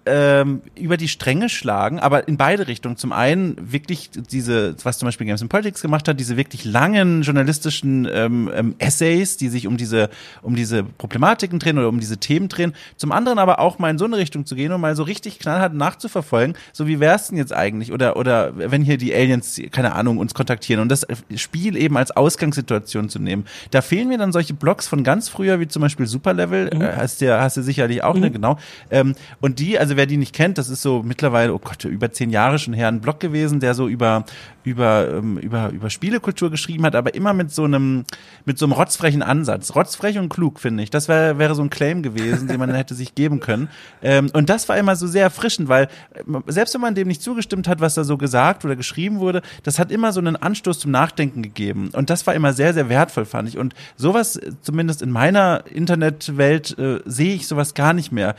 ähm, 0.08 0.62
über 0.76 0.98
die 0.98 1.08
Stränge 1.08 1.50
schlagen, 1.50 2.00
aber 2.00 2.28
in 2.28 2.38
beide 2.38 2.68
Richtungen. 2.68 2.98
Zum 2.98 3.12
einen 3.12 3.56
wirklich 3.72 4.10
diese, 4.12 4.76
was 4.84 4.98
zum 4.98 5.08
Beispiel 5.08 5.28
Games 5.28 5.42
in 5.42 5.50
Politics 5.50 5.82
gemacht 5.82 6.08
hat, 6.08 6.20
diese 6.20 6.38
wirklich 6.38 6.66
langen 6.66 7.22
journalistischen 7.22 8.08
ähm, 8.12 8.50
ähm, 8.54 8.76
Essays, 8.80 9.38
die 9.38 9.50
sich 9.50 9.68
um 9.68 9.78
diese, 9.78 10.10
um 10.42 10.56
diese 10.56 10.84
Problematiken 10.84 11.60
drehen 11.60 11.78
oder 11.78 11.90
um 11.90 12.00
diese 12.00 12.18
Themen 12.18 12.48
drehen. 12.48 12.74
Zum 12.96 13.12
anderen 13.12 13.40
aber 13.40 13.60
auch 13.60 13.80
mal 13.80 13.90
in 13.90 13.98
so 13.98 14.06
eine 14.06 14.18
Richtung 14.18 14.46
zu 14.46 14.56
gehen 14.56 14.72
und 14.72 14.82
mal 14.82 14.96
so 14.96 15.04
richtig 15.04 15.40
knallhart 15.40 15.74
nachzuverfolgen, 15.74 16.56
so 16.74 16.88
wie 16.88 17.00
wär's 17.00 17.28
denn 17.28 17.38
jetzt 17.38 17.54
eigentlich? 17.54 17.92
Oder, 17.92 18.16
oder 18.16 18.54
wenn 18.56 18.82
hier 18.82 18.98
die 18.98 19.14
Aliens, 19.14 19.60
keine 19.72 19.94
Ahnung, 19.94 20.18
uns 20.18 20.34
kontaktieren 20.34 20.82
und 20.82 20.90
das 20.90 21.06
Spiel 21.36 21.76
eben 21.76 21.98
als 21.98 22.12
Ausgangssituation 22.12 23.10
zu 23.10 23.20
nehmen. 23.20 23.46
Da 23.72 23.82
fehlen 23.82 24.08
mir 24.08 24.18
dann 24.18 24.32
solche 24.32 24.54
Blogs 24.54 24.88
von 24.88 25.04
ganz 25.04 25.30
früher, 25.30 25.60
wie 25.60 25.68
zum 25.68 25.82
Beispiel 25.82 26.06
Superlevel, 26.06 26.72
mhm. 26.74 26.82
äh, 26.82 26.94
hast, 26.96 27.22
du, 27.22 27.40
hast 27.40 27.58
du 27.58 27.62
sicherlich 27.62 28.04
auch, 28.04 28.14
ne, 28.14 28.20
mhm. 28.20 28.26
ne, 28.26 28.32
genau. 28.32 28.58
Ähm, 28.90 29.16
und 29.42 29.60
die, 29.60 29.78
also 29.78 29.97
wer 29.98 30.06
die 30.06 30.18
nicht 30.18 30.34
kennt, 30.34 30.58
das 30.58 30.70
ist 30.70 30.82
so 30.82 31.04
mittlerweile, 31.04 31.54
oh 31.54 31.60
Gott, 31.60 31.84
über 31.86 32.12
zehn 32.12 32.30
Jahre 32.30 32.60
schon 32.60 32.74
her 32.74 32.88
ein 32.88 33.02
Blog 33.02 33.20
gewesen, 33.20 33.60
der 33.60 33.74
so 33.74 33.88
über, 33.88 34.26
über, 34.64 35.10
ähm, 35.18 35.38
über, 35.38 35.70
über 35.70 35.90
Spielekultur 35.90 36.50
geschrieben 36.50 36.86
hat, 36.86 36.96
aber 36.96 37.16
immer 37.16 37.34
mit 37.34 37.52
so 37.52 37.64
einem, 37.64 38.06
mit 38.46 38.58
so 38.58 38.66
einem 38.66 38.74
rotzfrechen 38.74 39.22
Ansatz. 39.22 39.76
Rotzfrech 39.76 40.18
und 40.18 40.30
klug, 40.30 40.60
finde 40.60 40.84
ich. 40.84 40.90
Das 40.90 41.08
wäre 41.08 41.38
wäre 41.38 41.56
so 41.56 41.62
ein 41.62 41.70
Claim 41.70 42.04
gewesen, 42.04 42.48
den 42.48 42.60
man 42.60 42.74
hätte 42.74 42.96
sich 42.96 43.16
geben 43.16 43.40
können. 43.40 43.70
Ähm, 44.02 44.30
und 44.34 44.50
das 44.50 44.70
war 44.70 44.78
immer 44.78 44.96
so 44.96 45.08
sehr 45.08 45.24
erfrischend, 45.24 45.70
weil 45.70 45.86
äh, 46.14 46.24
selbst 46.48 46.74
wenn 46.74 46.82
man 46.82 46.96
dem 46.96 47.08
nicht 47.08 47.22
zugestimmt 47.22 47.68
hat, 47.68 47.82
was 47.82 47.96
da 47.96 48.04
so 48.04 48.18
gesagt 48.18 48.66
oder 48.66 48.76
geschrieben 48.76 49.20
wurde, 49.20 49.42
das 49.64 49.80
hat 49.80 49.92
immer 49.92 50.12
so 50.12 50.20
einen 50.20 50.36
Anstoß 50.36 50.80
zum 50.80 50.92
Nachdenken 50.92 51.42
gegeben. 51.42 51.90
Und 51.94 52.10
das 52.10 52.28
war 52.28 52.36
immer 52.36 52.54
sehr, 52.54 52.74
sehr 52.74 52.90
wertvoll, 52.90 53.26
fand 53.26 53.50
ich. 53.50 53.58
Und 53.58 53.74
sowas, 53.96 54.36
äh, 54.36 54.52
zumindest 54.62 55.02
in 55.02 55.12
meiner 55.12 55.64
Internetwelt, 55.72 56.78
äh, 56.78 57.00
sehe 57.06 57.36
ich 57.36 57.48
sowas 57.48 57.74
gar 57.74 57.94
nicht 57.94 58.12
mehr. 58.12 58.36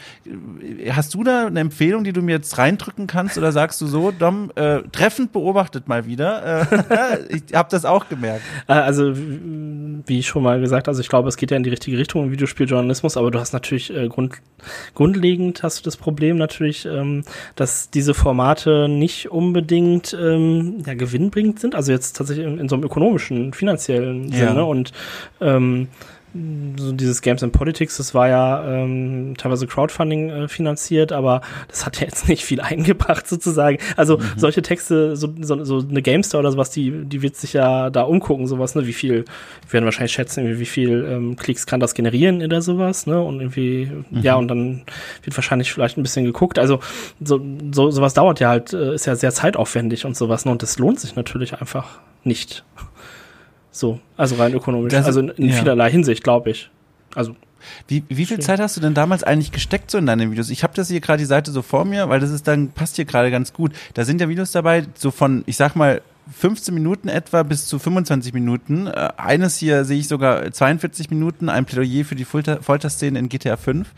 Hast 0.90 1.14
du 1.14 1.24
da 1.24 1.47
eine 1.48 1.60
Empfehlung, 1.60 2.04
die 2.04 2.12
du 2.12 2.22
mir 2.22 2.32
jetzt 2.32 2.56
reindrücken 2.58 3.06
kannst? 3.06 3.38
Oder 3.38 3.52
sagst 3.52 3.80
du 3.80 3.86
so, 3.86 4.10
Dom, 4.10 4.50
äh, 4.54 4.80
treffend 4.92 5.32
beobachtet 5.32 5.88
mal 5.88 6.06
wieder? 6.06 6.66
Äh, 6.70 7.18
ich 7.48 7.54
habe 7.54 7.68
das 7.70 7.84
auch 7.84 8.08
gemerkt. 8.08 8.42
Äh, 8.66 8.72
also, 8.72 9.12
wie 9.16 10.18
ich 10.18 10.26
schon 10.26 10.42
mal 10.42 10.60
gesagt, 10.60 10.88
also 10.88 11.00
ich 11.00 11.08
glaube, 11.08 11.28
es 11.28 11.36
geht 11.36 11.50
ja 11.50 11.56
in 11.56 11.62
die 11.62 11.70
richtige 11.70 11.98
Richtung 11.98 12.24
im 12.24 12.30
Videospieljournalismus, 12.30 13.16
aber 13.16 13.30
du 13.30 13.38
hast 13.38 13.52
natürlich 13.52 13.94
äh, 13.94 14.08
grund, 14.08 14.34
grundlegend 14.94 15.62
hast 15.62 15.80
du 15.80 15.82
das 15.84 15.96
Problem 15.96 16.36
natürlich, 16.36 16.86
ähm, 16.86 17.24
dass 17.56 17.90
diese 17.90 18.14
Formate 18.14 18.88
nicht 18.88 19.30
unbedingt 19.30 20.16
ähm, 20.20 20.82
ja, 20.86 20.94
gewinnbringend 20.94 21.60
sind. 21.60 21.74
Also 21.74 21.92
jetzt 21.92 22.16
tatsächlich 22.16 22.46
in, 22.46 22.58
in 22.58 22.68
so 22.68 22.76
einem 22.76 22.84
ökonomischen, 22.84 23.52
finanziellen 23.52 24.30
ja. 24.32 24.48
Sinne 24.48 24.64
und 24.64 24.92
ähm, 25.40 25.88
so 26.34 26.92
dieses 26.92 27.22
Games 27.22 27.42
and 27.42 27.52
Politics, 27.52 27.96
das 27.96 28.14
war 28.14 28.28
ja 28.28 28.64
ähm, 28.66 29.34
teilweise 29.38 29.66
Crowdfunding 29.66 30.28
äh, 30.28 30.48
finanziert, 30.48 31.10
aber 31.10 31.40
das 31.68 31.86
hat 31.86 32.00
ja 32.00 32.06
jetzt 32.06 32.28
nicht 32.28 32.44
viel 32.44 32.60
eingebracht 32.62 33.26
sozusagen. 33.26 33.78
Also 33.96 34.18
mhm. 34.18 34.22
solche 34.36 34.62
Texte, 34.62 35.16
so, 35.16 35.32
so, 35.40 35.64
so 35.64 35.78
eine 35.88 36.02
GameStar 36.02 36.40
oder 36.40 36.52
sowas, 36.52 36.70
die, 36.70 37.04
die 37.04 37.22
wird 37.22 37.36
sich 37.36 37.54
ja 37.54 37.90
da 37.90 38.02
umgucken, 38.02 38.46
sowas, 38.46 38.74
ne? 38.74 38.86
Wie 38.86 38.92
viel, 38.92 39.24
wir 39.64 39.72
werden 39.72 39.84
wahrscheinlich 39.86 40.12
schätzen, 40.12 40.58
wie 40.58 40.66
viel 40.66 41.06
ähm, 41.10 41.36
Klicks 41.36 41.66
kann 41.66 41.80
das 41.80 41.94
generieren 41.94 42.42
oder 42.42 42.60
sowas, 42.60 43.06
ne? 43.06 43.20
Und 43.22 43.40
irgendwie, 43.40 43.90
mhm. 44.10 44.20
ja, 44.20 44.36
und 44.36 44.48
dann 44.48 44.82
wird 45.22 45.36
wahrscheinlich 45.36 45.72
vielleicht 45.72 45.96
ein 45.96 46.02
bisschen 46.02 46.24
geguckt. 46.24 46.58
Also 46.58 46.80
so, 47.20 47.40
so 47.72 47.90
sowas 47.90 48.14
dauert 48.14 48.40
ja 48.40 48.50
halt, 48.50 48.72
äh, 48.72 48.94
ist 48.94 49.06
ja 49.06 49.16
sehr 49.16 49.32
zeitaufwendig 49.32 50.04
und 50.04 50.16
sowas, 50.16 50.44
ne? 50.44 50.52
Und 50.52 50.62
das 50.62 50.78
lohnt 50.78 51.00
sich 51.00 51.16
natürlich 51.16 51.60
einfach 51.60 52.00
nicht. 52.22 52.64
So, 53.78 54.00
also 54.16 54.34
rein 54.34 54.54
ökonomisch. 54.54 54.90
Das, 54.90 55.06
also 55.06 55.20
in, 55.20 55.28
in 55.28 55.48
ja. 55.50 55.54
vielerlei 55.54 55.90
Hinsicht, 55.90 56.24
glaube 56.24 56.50
ich. 56.50 56.68
Also 57.14 57.36
wie, 57.86 58.02
wie 58.08 58.26
viel 58.26 58.40
Zeit 58.40 58.60
hast 58.60 58.76
du 58.76 58.80
denn 58.80 58.94
damals 58.94 59.22
eigentlich 59.22 59.52
gesteckt 59.52 59.90
so 59.90 59.98
in 59.98 60.06
deine 60.06 60.30
Videos? 60.30 60.50
Ich 60.50 60.62
habe 60.62 60.74
das 60.74 60.88
hier 60.88 61.00
gerade 61.00 61.18
die 61.18 61.26
Seite 61.26 61.50
so 61.50 61.62
vor 61.62 61.84
mir, 61.84 62.08
weil 62.08 62.20
das 62.20 62.30
ist 62.30 62.48
dann 62.48 62.70
passt 62.70 62.96
hier 62.96 63.04
gerade 63.04 63.30
ganz 63.30 63.52
gut. 63.52 63.72
Da 63.94 64.04
sind 64.04 64.20
ja 64.20 64.28
Videos 64.28 64.52
dabei, 64.52 64.84
so 64.94 65.10
von 65.10 65.44
ich 65.46 65.56
sag 65.56 65.76
mal 65.76 66.02
15 66.36 66.74
Minuten 66.74 67.08
etwa 67.08 67.42
bis 67.42 67.66
zu 67.66 67.78
25 67.78 68.32
Minuten. 68.34 68.86
Äh, 68.86 69.10
eines 69.16 69.56
hier 69.58 69.84
sehe 69.84 69.98
ich 69.98 70.08
sogar 70.08 70.50
42 70.50 71.10
Minuten, 71.10 71.48
ein 71.48 71.64
Plädoyer 71.64 72.04
für 72.04 72.16
die 72.16 72.24
Folter 72.24 72.62
Folterszene 72.62 73.18
in 73.18 73.28
GTA 73.28 73.56
5. 73.56 73.88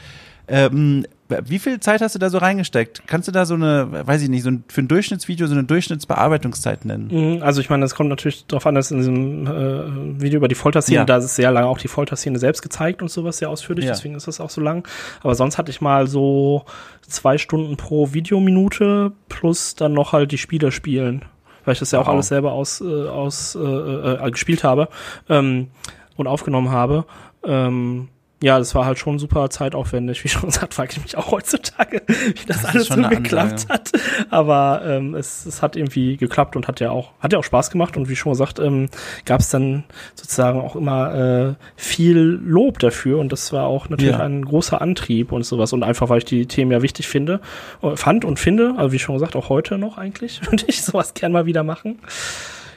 Ähm, 0.50 1.06
wie 1.44 1.60
viel 1.60 1.78
Zeit 1.78 2.00
hast 2.00 2.16
du 2.16 2.18
da 2.18 2.28
so 2.28 2.38
reingesteckt? 2.38 3.02
Kannst 3.06 3.28
du 3.28 3.32
da 3.32 3.46
so 3.46 3.54
eine, 3.54 3.88
weiß 4.06 4.22
ich 4.22 4.28
nicht, 4.28 4.42
so 4.42 4.50
ein, 4.50 4.64
für 4.68 4.82
ein 4.82 4.88
Durchschnittsvideo 4.88 5.46
so 5.46 5.54
eine 5.54 5.62
Durchschnittsbearbeitungszeit 5.62 6.84
nennen? 6.84 7.36
Mhm, 7.36 7.42
also 7.42 7.60
ich 7.60 7.70
meine, 7.70 7.82
das 7.82 7.94
kommt 7.94 8.10
natürlich 8.10 8.46
darauf 8.46 8.66
an, 8.66 8.74
dass 8.74 8.90
in 8.90 8.98
diesem 8.98 9.46
äh, 9.46 10.20
Video 10.20 10.38
über 10.38 10.48
die 10.48 10.56
Folterszene, 10.56 10.98
ja. 10.98 11.04
da 11.04 11.18
ist 11.18 11.36
sehr 11.36 11.52
lange 11.52 11.68
auch 11.68 11.78
die 11.78 11.88
Folterszene 11.88 12.38
selbst 12.38 12.62
gezeigt 12.62 13.00
und 13.00 13.10
sowas 13.10 13.38
sehr 13.38 13.48
ausführlich, 13.48 13.84
ja. 13.84 13.92
deswegen 13.92 14.16
ist 14.16 14.26
das 14.26 14.40
auch 14.40 14.50
so 14.50 14.60
lang. 14.60 14.86
Aber 15.22 15.36
sonst 15.36 15.56
hatte 15.56 15.70
ich 15.70 15.80
mal 15.80 16.08
so 16.08 16.64
zwei 17.02 17.38
Stunden 17.38 17.76
pro 17.76 18.12
Videominute 18.12 19.12
plus 19.28 19.76
dann 19.76 19.92
noch 19.92 20.12
halt 20.12 20.32
die 20.32 20.38
Spieler 20.38 20.72
spielen, 20.72 21.24
weil 21.64 21.74
ich 21.74 21.78
das 21.78 21.92
ja 21.92 22.00
auch 22.00 22.06
wow. 22.06 22.14
alles 22.14 22.28
selber 22.28 22.52
aus, 22.52 22.80
äh, 22.80 22.84
aus 22.84 23.54
äh, 23.54 23.60
äh, 23.60 24.30
gespielt 24.32 24.64
habe 24.64 24.88
ähm, 25.28 25.68
und 26.16 26.26
aufgenommen 26.26 26.70
habe. 26.70 27.04
Ähm, 27.44 28.08
ja, 28.42 28.58
das 28.58 28.74
war 28.74 28.86
halt 28.86 28.98
schon 28.98 29.18
super 29.18 29.50
zeitaufwendig. 29.50 30.24
Wie 30.24 30.28
schon 30.28 30.46
gesagt, 30.46 30.72
frage 30.72 30.92
ich 30.92 31.02
mich 31.02 31.16
auch 31.16 31.30
heutzutage, 31.30 32.02
wie 32.06 32.46
das, 32.46 32.62
das 32.62 32.64
alles 32.64 32.86
so 32.88 32.94
geklappt 32.96 33.66
hat. 33.68 33.92
Aber 34.30 34.82
ähm, 34.86 35.14
es, 35.14 35.44
es 35.44 35.60
hat 35.60 35.76
irgendwie 35.76 36.16
geklappt 36.16 36.56
und 36.56 36.66
hat 36.66 36.80
ja 36.80 36.90
auch, 36.90 37.12
hat 37.20 37.32
ja 37.32 37.38
auch 37.38 37.44
Spaß 37.44 37.70
gemacht. 37.70 37.96
Und 37.98 38.08
wie 38.08 38.16
schon 38.16 38.32
gesagt, 38.32 38.58
ähm, 38.58 38.88
gab 39.26 39.40
es 39.40 39.50
dann 39.50 39.84
sozusagen 40.14 40.60
auch 40.60 40.74
immer 40.74 41.14
äh, 41.14 41.54
viel 41.76 42.18
Lob 42.18 42.78
dafür. 42.78 43.18
Und 43.18 43.30
das 43.30 43.52
war 43.52 43.66
auch 43.66 43.90
natürlich 43.90 44.16
ja. 44.16 44.24
ein 44.24 44.44
großer 44.44 44.80
Antrieb 44.80 45.32
und 45.32 45.44
sowas. 45.44 45.74
Und 45.74 45.82
einfach, 45.82 46.08
weil 46.08 46.18
ich 46.18 46.24
die 46.24 46.46
Themen 46.46 46.72
ja 46.72 46.80
wichtig 46.80 47.08
finde, 47.08 47.40
äh, 47.82 47.94
fand 47.94 48.24
und 48.24 48.38
finde, 48.38 48.74
also 48.78 48.92
wie 48.92 48.98
schon 48.98 49.16
gesagt, 49.16 49.36
auch 49.36 49.50
heute 49.50 49.76
noch 49.76 49.98
eigentlich, 49.98 50.40
würde 50.50 50.64
ich 50.66 50.82
sowas 50.82 51.12
gern 51.12 51.32
mal 51.32 51.44
wieder 51.44 51.62
machen. 51.62 51.98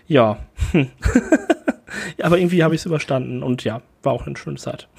Ja. 0.08 0.40
Aber 2.22 2.38
irgendwie 2.38 2.64
habe 2.64 2.76
ich 2.76 2.82
es 2.82 2.86
überstanden 2.86 3.44
und 3.44 3.64
ja, 3.64 3.82
war 4.02 4.12
auch 4.12 4.26
eine 4.26 4.36
schöne 4.36 4.58
Zeit. 4.58 4.90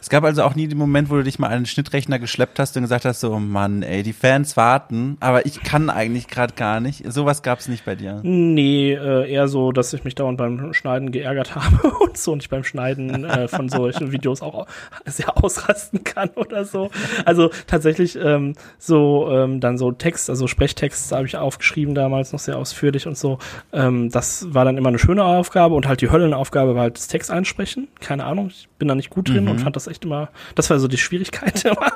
Es 0.00 0.08
gab 0.08 0.24
also 0.24 0.42
auch 0.42 0.54
nie 0.54 0.66
den 0.66 0.78
Moment, 0.78 1.10
wo 1.10 1.16
du 1.16 1.24
dich 1.24 1.38
mal 1.38 1.48
an 1.48 1.60
den 1.60 1.66
Schnittrechner 1.66 2.18
geschleppt 2.18 2.58
hast 2.58 2.76
und 2.76 2.82
gesagt 2.82 3.04
hast, 3.04 3.20
so, 3.20 3.32
oh 3.32 3.38
Mann, 3.38 3.82
ey, 3.82 4.02
die 4.02 4.12
Fans 4.12 4.56
warten, 4.56 5.16
aber 5.20 5.44
ich 5.44 5.62
kann 5.62 5.90
eigentlich 5.90 6.28
gerade 6.28 6.54
gar 6.54 6.80
nicht. 6.80 7.04
Sowas 7.10 7.42
gab 7.42 7.58
es 7.58 7.68
nicht 7.68 7.84
bei 7.84 7.94
dir. 7.94 8.20
Nee, 8.22 8.92
äh, 8.92 9.30
eher 9.30 9.48
so, 9.48 9.72
dass 9.72 9.92
ich 9.92 10.04
mich 10.04 10.14
dauernd 10.14 10.38
beim 10.38 10.72
Schneiden 10.72 11.12
geärgert 11.12 11.54
habe 11.54 11.90
und 11.98 12.16
so 12.16 12.34
nicht 12.34 12.48
beim 12.48 12.64
Schneiden 12.64 13.24
äh, 13.24 13.48
von 13.48 13.68
solchen 13.68 14.12
Videos 14.12 14.40
auch 14.40 14.66
sehr 15.04 15.36
ausrasten 15.42 16.02
kann 16.02 16.30
oder 16.30 16.64
so. 16.64 16.90
Also 17.24 17.50
tatsächlich 17.66 18.16
ähm, 18.16 18.54
so 18.78 19.28
ähm, 19.30 19.60
dann 19.60 19.76
so 19.76 19.92
Text, 19.92 20.30
also 20.30 20.46
Sprechtext 20.46 21.12
habe 21.12 21.26
ich 21.26 21.36
aufgeschrieben 21.36 21.94
damals 21.94 22.32
noch 22.32 22.38
sehr 22.38 22.56
ausführlich 22.56 23.06
und 23.06 23.18
so. 23.18 23.38
Ähm, 23.72 24.08
das 24.10 24.46
war 24.54 24.64
dann 24.64 24.78
immer 24.78 24.88
eine 24.88 24.98
schöne 24.98 25.24
Aufgabe 25.24 25.74
und 25.74 25.86
halt 25.86 26.00
die 26.00 26.10
Höllenaufgabe 26.10 26.74
war 26.74 26.82
halt 26.82 26.96
das 26.96 27.08
Text 27.08 27.30
einsprechen. 27.30 27.88
Keine 28.00 28.24
Ahnung, 28.24 28.48
ich 28.48 28.68
bin 28.78 28.88
da 28.88 28.94
nicht 28.94 29.10
gut 29.10 29.28
drin 29.28 29.44
mhm. 29.44 29.50
und 29.50 29.60
fand 29.60 29.76
das 29.76 29.89
echt 29.90 30.04
immer, 30.04 30.30
das 30.54 30.70
war 30.70 30.78
so 30.78 30.88
die 30.88 30.98
Schwierigkeit 30.98 31.64
immer. 31.64 31.92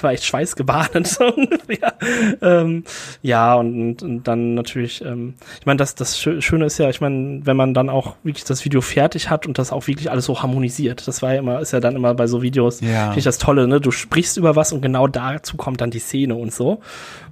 war 0.00 0.12
echt 0.12 0.24
schweißgebadet 0.24 1.06
so 1.06 1.24
ungefähr. 1.26 1.94
Ähm, 2.42 2.84
ja, 3.22 3.54
und, 3.54 4.02
und, 4.02 4.24
dann 4.24 4.54
natürlich, 4.54 5.04
ähm, 5.04 5.34
ich 5.58 5.66
meine, 5.66 5.78
das, 5.78 5.94
das 5.94 6.18
Schöne 6.18 6.66
ist 6.66 6.78
ja, 6.78 6.88
ich 6.90 7.00
meine, 7.00 7.44
wenn 7.44 7.56
man 7.56 7.74
dann 7.74 7.88
auch 7.88 8.16
wirklich 8.22 8.44
das 8.44 8.64
Video 8.64 8.80
fertig 8.80 9.30
hat 9.30 9.46
und 9.46 9.58
das 9.58 9.72
auch 9.72 9.86
wirklich 9.86 10.10
alles 10.10 10.26
so 10.26 10.42
harmonisiert. 10.42 11.06
Das 11.06 11.22
war 11.22 11.34
ja 11.34 11.38
immer, 11.38 11.60
ist 11.60 11.72
ja 11.72 11.80
dann 11.80 11.96
immer 11.96 12.14
bei 12.14 12.26
so 12.26 12.42
Videos, 12.42 12.80
ja. 12.80 13.06
finde 13.06 13.18
ich 13.18 13.24
das 13.24 13.38
Tolle, 13.38 13.66
ne? 13.66 13.80
Du 13.80 13.90
sprichst 13.90 14.36
über 14.36 14.56
was 14.56 14.72
und 14.72 14.82
genau 14.82 15.06
dazu 15.06 15.56
kommt 15.56 15.80
dann 15.80 15.90
die 15.90 15.98
Szene 15.98 16.34
und 16.34 16.52
so. 16.52 16.80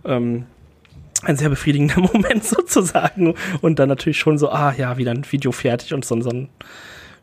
Ähm, 0.05 0.47
ein 1.23 1.37
sehr 1.37 1.49
befriedigender 1.49 2.01
Moment 2.13 2.45
sozusagen. 2.45 3.35
Und 3.61 3.79
dann 3.79 3.89
natürlich 3.89 4.19
schon 4.19 4.39
so, 4.39 4.51
ah 4.51 4.73
ja, 4.77 4.97
wieder 4.99 5.11
ein 5.11 5.25
Video 5.31 5.53
fertig 5.53 5.95
und 5.95 6.05
so, 6.05 6.21
so 6.21 6.31
ein, 6.31 6.49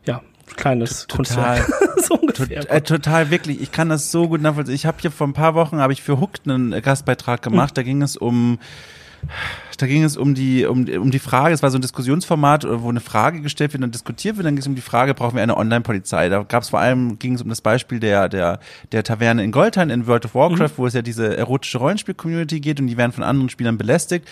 ja, 0.04 0.22
kleines 0.56 1.06
total, 1.06 1.16
Kunstwerk. 1.16 1.85
So 2.06 2.14
ungefähr. 2.14 2.62
To 2.62 2.68
äh, 2.68 2.80
total, 2.80 3.30
wirklich. 3.30 3.60
Ich 3.60 3.72
kann 3.72 3.88
das 3.88 4.10
so 4.10 4.28
gut 4.28 4.40
nachvollziehen. 4.40 4.74
Ich 4.74 4.86
habe 4.86 4.98
hier 5.00 5.10
vor 5.10 5.26
ein 5.26 5.32
paar 5.32 5.54
Wochen, 5.54 5.78
habe 5.78 5.92
ich 5.92 6.02
für 6.02 6.20
Hooked 6.20 6.48
einen 6.48 6.80
Gastbeitrag 6.82 7.42
gemacht. 7.42 7.72
Mhm. 7.72 7.74
Da 7.74 7.82
ging 7.82 8.02
es 8.02 8.16
um 8.16 8.58
da 9.78 9.86
ging 9.86 10.04
es 10.04 10.16
um 10.16 10.34
die, 10.34 10.64
um, 10.64 10.86
um 10.86 11.10
die 11.10 11.18
Frage, 11.18 11.54
es 11.54 11.62
war 11.62 11.70
so 11.70 11.78
ein 11.78 11.82
Diskussionsformat, 11.82 12.66
wo 12.68 12.88
eine 12.88 13.00
Frage 13.00 13.40
gestellt 13.42 13.72
wird 13.72 13.82
und 13.82 13.94
diskutiert 13.94 14.36
wird, 14.36 14.46
dann 14.46 14.54
ging 14.54 14.62
es 14.62 14.66
um 14.66 14.74
die 14.74 14.80
Frage, 14.80 15.14
brauchen 15.14 15.36
wir 15.36 15.42
eine 15.42 15.56
Online-Polizei? 15.56 16.28
Da 16.28 16.42
gab 16.44 16.62
es 16.62 16.70
vor 16.70 16.80
allem, 16.80 17.18
ging 17.18 17.34
es 17.34 17.42
um 17.42 17.48
das 17.48 17.60
Beispiel 17.60 18.00
der, 18.00 18.28
der, 18.28 18.60
der 18.92 19.04
Taverne 19.04 19.44
in 19.44 19.52
Goldhain 19.52 19.90
in 19.90 20.06
World 20.06 20.24
of 20.24 20.34
Warcraft, 20.34 20.68
mhm. 20.68 20.78
wo 20.78 20.86
es 20.86 20.94
ja 20.94 21.02
diese 21.02 21.36
erotische 21.36 21.78
Rollenspiel-Community 21.78 22.60
geht 22.60 22.80
und 22.80 22.86
die 22.86 22.96
werden 22.96 23.12
von 23.12 23.24
anderen 23.24 23.50
Spielern 23.50 23.76
belästigt. 23.76 24.26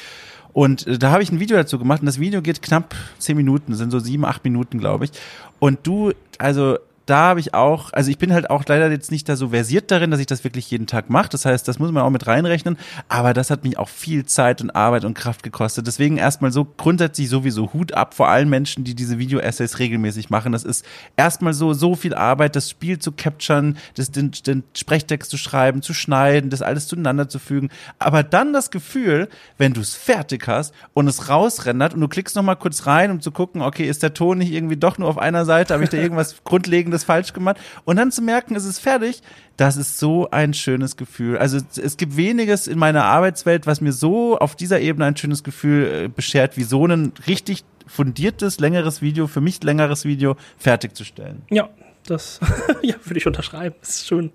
Und 0.52 0.86
äh, 0.86 0.98
da 0.98 1.10
habe 1.10 1.22
ich 1.22 1.30
ein 1.30 1.40
Video 1.40 1.56
dazu 1.56 1.78
gemacht 1.78 2.00
und 2.00 2.06
das 2.06 2.20
Video 2.20 2.40
geht 2.40 2.62
knapp 2.62 2.94
zehn 3.18 3.36
Minuten, 3.36 3.74
sind 3.74 3.90
so 3.90 3.98
sieben, 3.98 4.24
acht 4.24 4.44
Minuten, 4.44 4.78
glaube 4.78 5.04
ich. 5.06 5.10
Und 5.58 5.80
du, 5.86 6.12
also 6.38 6.78
da 7.06 7.18
habe 7.18 7.40
ich 7.40 7.52
auch, 7.52 7.92
also 7.92 8.10
ich 8.10 8.18
bin 8.18 8.32
halt 8.32 8.48
auch 8.48 8.64
leider 8.66 8.90
jetzt 8.90 9.10
nicht 9.10 9.28
da 9.28 9.36
so 9.36 9.50
versiert 9.50 9.90
darin, 9.90 10.10
dass 10.10 10.20
ich 10.20 10.26
das 10.26 10.42
wirklich 10.44 10.70
jeden 10.70 10.86
Tag 10.86 11.10
mache. 11.10 11.28
Das 11.28 11.44
heißt, 11.44 11.68
das 11.68 11.78
muss 11.78 11.92
man 11.92 12.02
auch 12.02 12.10
mit 12.10 12.26
reinrechnen. 12.26 12.78
Aber 13.08 13.34
das 13.34 13.50
hat 13.50 13.62
mich 13.64 13.78
auch 13.78 13.88
viel 13.88 14.24
Zeit 14.24 14.62
und 14.62 14.70
Arbeit 14.70 15.04
und 15.04 15.14
Kraft 15.14 15.42
gekostet. 15.42 15.86
Deswegen 15.86 16.16
erstmal 16.16 16.50
so 16.50 16.64
grundsätzlich 16.64 17.28
sowieso 17.28 17.72
Hut 17.72 17.92
ab 17.92 18.14
vor 18.14 18.28
allen 18.28 18.48
Menschen, 18.48 18.84
die 18.84 18.94
diese 18.94 19.18
Video-Essays 19.18 19.78
regelmäßig 19.78 20.30
machen. 20.30 20.52
Das 20.52 20.64
ist 20.64 20.86
erstmal 21.16 21.52
so, 21.52 21.74
so 21.74 21.94
viel 21.94 22.14
Arbeit, 22.14 22.56
das 22.56 22.70
Spiel 22.70 22.98
zu 22.98 23.12
capturen, 23.12 23.76
das, 23.96 24.10
den, 24.10 24.30
den 24.46 24.64
Sprechtext 24.74 25.30
zu 25.30 25.36
schreiben, 25.36 25.82
zu 25.82 25.92
schneiden, 25.92 26.48
das 26.48 26.62
alles 26.62 26.88
zueinander 26.88 27.28
zu 27.28 27.38
fügen. 27.38 27.68
Aber 27.98 28.22
dann 28.22 28.54
das 28.54 28.70
Gefühl, 28.70 29.28
wenn 29.58 29.74
du 29.74 29.82
es 29.82 29.94
fertig 29.94 30.48
hast 30.48 30.72
und 30.94 31.06
es 31.06 31.28
rausrendert 31.28 31.92
und 31.92 32.00
du 32.00 32.08
klickst 32.08 32.34
nochmal 32.34 32.56
kurz 32.56 32.86
rein, 32.86 33.10
um 33.10 33.20
zu 33.20 33.30
gucken, 33.30 33.60
okay, 33.60 33.84
ist 33.84 34.02
der 34.02 34.14
Ton 34.14 34.38
nicht 34.38 34.52
irgendwie 34.52 34.76
doch 34.76 34.96
nur 34.96 35.08
auf 35.08 35.18
einer 35.18 35.44
Seite, 35.44 35.74
habe 35.74 35.84
ich 35.84 35.90
da 35.90 35.98
irgendwas 35.98 36.36
grundlegendes 36.44 36.93
das 36.94 37.04
falsch 37.04 37.32
gemacht. 37.32 37.56
Und 37.84 37.96
dann 37.96 38.10
zu 38.10 38.22
merken, 38.22 38.56
es 38.56 38.64
ist 38.64 38.78
fertig, 38.78 39.22
das 39.56 39.76
ist 39.76 39.98
so 39.98 40.30
ein 40.30 40.54
schönes 40.54 40.96
Gefühl. 40.96 41.38
Also 41.38 41.58
es 41.76 41.96
gibt 41.96 42.16
weniges 42.16 42.66
in 42.66 42.78
meiner 42.78 43.04
Arbeitswelt, 43.04 43.66
was 43.66 43.80
mir 43.80 43.92
so 43.92 44.38
auf 44.38 44.56
dieser 44.56 44.80
Ebene 44.80 45.06
ein 45.06 45.16
schönes 45.16 45.44
Gefühl 45.44 46.04
äh, 46.04 46.08
beschert, 46.08 46.56
wie 46.56 46.64
so 46.64 46.86
ein 46.86 47.12
richtig 47.26 47.64
fundiertes, 47.86 48.60
längeres 48.60 49.02
Video, 49.02 49.26
für 49.26 49.40
mich 49.40 49.62
längeres 49.62 50.04
Video 50.04 50.36
fertigzustellen. 50.58 51.42
Ja, 51.50 51.68
das 52.06 52.40
ja, 52.82 52.94
würde 53.04 53.18
ich 53.18 53.26
unterschreiben. 53.26 53.74
Das 53.80 53.90
ist 53.90 54.06
schön. 54.06 54.30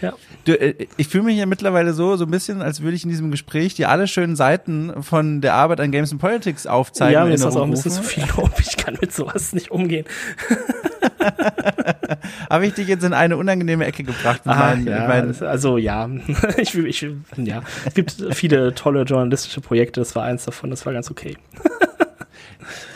Ja. 0.00 0.14
Du, 0.44 0.52
äh, 0.52 0.86
ich 0.96 1.08
fühle 1.08 1.24
mich 1.24 1.36
ja 1.36 1.46
mittlerweile 1.46 1.92
so, 1.92 2.16
so 2.16 2.24
ein 2.24 2.30
bisschen, 2.30 2.62
als 2.62 2.82
würde 2.82 2.96
ich 2.96 3.04
in 3.04 3.10
diesem 3.10 3.30
Gespräch 3.30 3.74
die 3.74 3.86
alle 3.86 4.06
schönen 4.06 4.36
Seiten 4.36 5.02
von 5.02 5.40
der 5.40 5.54
Arbeit 5.54 5.80
an 5.80 5.90
Games 5.90 6.12
and 6.12 6.20
Politics 6.20 6.66
aufzeigen. 6.66 7.14
Ja, 7.14 7.24
mir 7.24 7.34
ist 7.34 7.44
das 7.44 7.56
auch 7.56 7.64
ein 7.64 7.70
bisschen 7.70 7.90
zu 7.90 8.02
viel 8.02 8.24
Lob. 8.36 8.52
Ich 8.60 8.76
kann 8.76 8.96
mit 9.00 9.12
sowas 9.12 9.52
nicht 9.52 9.70
umgehen. 9.70 10.06
Habe 12.50 12.66
ich 12.66 12.74
dich 12.74 12.88
jetzt 12.88 13.04
in 13.04 13.12
eine 13.12 13.36
unangenehme 13.36 13.84
Ecke 13.84 14.04
gebracht? 14.04 14.44
Mit 14.46 14.54
Aha, 14.54 14.66
meinen, 14.68 14.86
ja, 14.86 14.98
mit 15.00 15.08
meinen 15.08 15.42
also 15.42 15.78
ja, 15.78 16.08
ich, 16.56 16.74
ich, 16.76 17.06
ja, 17.36 17.62
es 17.84 17.94
gibt 17.94 18.16
viele 18.30 18.74
tolle 18.74 19.02
journalistische 19.02 19.60
Projekte. 19.60 20.00
Das 20.00 20.16
war 20.16 20.24
eins 20.24 20.44
davon. 20.44 20.70
Das 20.70 20.86
war 20.86 20.92
ganz 20.92 21.10
okay. 21.10 21.36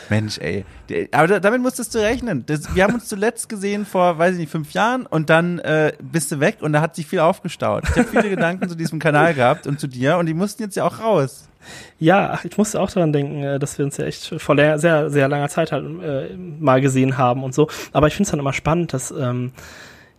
Mensch, 0.08 0.38
ey. 0.38 0.64
Aber 1.12 1.40
damit 1.40 1.62
musstest 1.62 1.94
du 1.94 1.98
rechnen. 1.98 2.44
Das, 2.46 2.74
wir 2.74 2.84
haben 2.84 2.94
uns 2.94 3.08
zuletzt 3.08 3.48
gesehen 3.48 3.86
vor, 3.86 4.18
weiß 4.18 4.34
ich 4.34 4.40
nicht, 4.40 4.50
fünf 4.50 4.72
Jahren 4.72 5.06
und 5.06 5.30
dann 5.30 5.58
äh, 5.60 5.92
bist 6.00 6.32
du 6.32 6.40
weg 6.40 6.58
und 6.60 6.72
da 6.72 6.80
hat 6.80 6.96
sich 6.96 7.06
viel 7.06 7.20
aufgestaut. 7.20 7.84
Ich 7.88 7.96
habe 7.96 8.08
viele 8.08 8.30
Gedanken 8.30 8.68
zu 8.68 8.76
diesem 8.76 8.98
Kanal 8.98 9.34
gehabt 9.34 9.66
und 9.66 9.80
zu 9.80 9.86
dir 9.86 10.18
und 10.18 10.26
die 10.26 10.34
mussten 10.34 10.62
jetzt 10.62 10.76
ja 10.76 10.84
auch 10.84 11.00
raus. 11.00 11.48
Ja, 11.98 12.40
ich 12.42 12.58
musste 12.58 12.80
auch 12.80 12.90
daran 12.90 13.12
denken, 13.12 13.42
äh, 13.42 13.58
dass 13.58 13.78
wir 13.78 13.84
uns 13.84 13.96
ja 13.96 14.04
echt 14.04 14.34
vor 14.38 14.56
sehr, 14.56 15.10
sehr 15.10 15.28
langer 15.28 15.48
Zeit 15.48 15.72
halt 15.72 15.84
äh, 16.02 16.36
mal 16.36 16.80
gesehen 16.80 17.16
haben 17.16 17.44
und 17.44 17.54
so. 17.54 17.68
Aber 17.92 18.08
ich 18.08 18.14
finde 18.14 18.26
es 18.26 18.30
dann 18.30 18.40
immer 18.40 18.52
spannend, 18.52 18.92
dass 18.92 19.10
ähm, 19.12 19.52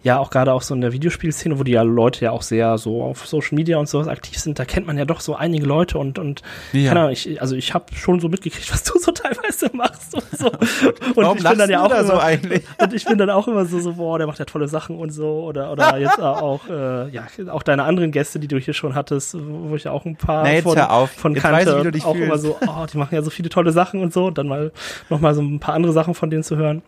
ja, 0.03 0.19
auch 0.19 0.29
gerade 0.29 0.51
auch 0.51 0.61
so 0.61 0.75
in 0.75 0.81
der 0.81 0.91
Videospielszene, 0.91 1.57
wo 1.57 1.63
die 1.63 1.71
ja 1.71 1.81
Leute 1.81 2.25
ja 2.25 2.31
auch 2.31 2.41
sehr 2.41 2.77
so 2.77 3.01
auf 3.01 3.25
Social 3.25 3.55
Media 3.55 3.77
und 3.77 3.87
sowas 3.87 4.09
aktiv 4.09 4.37
sind, 4.37 4.59
da 4.59 4.65
kennt 4.65 4.85
man 4.85 4.97
ja 4.97 5.05
doch 5.05 5.21
so 5.21 5.35
einige 5.35 5.65
Leute 5.65 5.97
und, 5.97 6.19
und 6.19 6.41
ja. 6.73 6.89
keine 6.89 6.99
Ahnung, 7.01 7.13
ich, 7.13 7.41
also 7.41 7.55
ich 7.55 7.73
habe 7.73 7.85
schon 7.95 8.19
so 8.19 8.27
mitgekriegt, 8.27 8.69
was 8.73 8.83
du 8.83 8.99
so 8.99 9.11
teilweise 9.11 9.71
machst 9.73 10.13
und 10.13 10.37
so. 10.37 10.47
und 11.15 11.15
Warum 11.15 11.37
ich 11.37 11.43
bin 11.43 11.57
dann 11.57 11.69
ja 11.69 11.85
auch 11.85 11.89
immer, 11.89 12.03
so 12.03 12.19
eigentlich? 12.19 12.63
Und 12.77 12.93
ich 12.93 13.05
bin 13.05 13.17
dann 13.17 13.29
auch 13.29 13.47
immer 13.47 13.65
so, 13.65 13.79
so, 13.79 13.93
boah, 13.93 14.17
der 14.17 14.27
macht 14.27 14.39
ja 14.39 14.45
tolle 14.45 14.67
Sachen 14.67 14.97
und 14.97 15.11
so. 15.11 15.43
Oder, 15.43 15.71
oder 15.71 15.97
jetzt 15.97 16.19
auch, 16.19 16.67
äh, 16.67 17.09
ja, 17.09 17.25
auch 17.49 17.63
deine 17.63 17.83
anderen 17.83 18.11
Gäste, 18.11 18.39
die 18.39 18.47
du 18.47 18.57
hier 18.57 18.73
schon 18.73 18.95
hattest, 18.95 19.37
wo 19.39 19.75
ich 19.75 19.85
ja 19.85 19.91
auch 19.91 20.05
ein 20.05 20.15
paar 20.15 20.43
nee, 20.43 20.61
von, 20.61 20.77
von 21.15 21.33
jetzt 21.33 21.41
kannte. 21.41 21.91
Du 21.91 21.99
auch 21.99 22.13
fühlst. 22.13 22.27
immer 22.27 22.37
so, 22.37 22.57
oh, 22.67 22.85
die 22.91 22.97
machen 22.97 23.15
ja 23.15 23.21
so 23.21 23.29
viele 23.29 23.49
tolle 23.49 23.71
Sachen 23.71 24.01
und 24.01 24.11
so. 24.11 24.25
Und 24.25 24.37
dann 24.37 24.47
mal 24.47 24.71
nochmal 25.09 25.33
so 25.33 25.41
ein 25.41 25.59
paar 25.59 25.75
andere 25.75 25.93
Sachen 25.93 26.13
von 26.13 26.29
denen 26.29 26.43
zu 26.43 26.57
hören. 26.57 26.81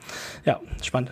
Ja, 0.43 0.59
spannend. 0.81 1.11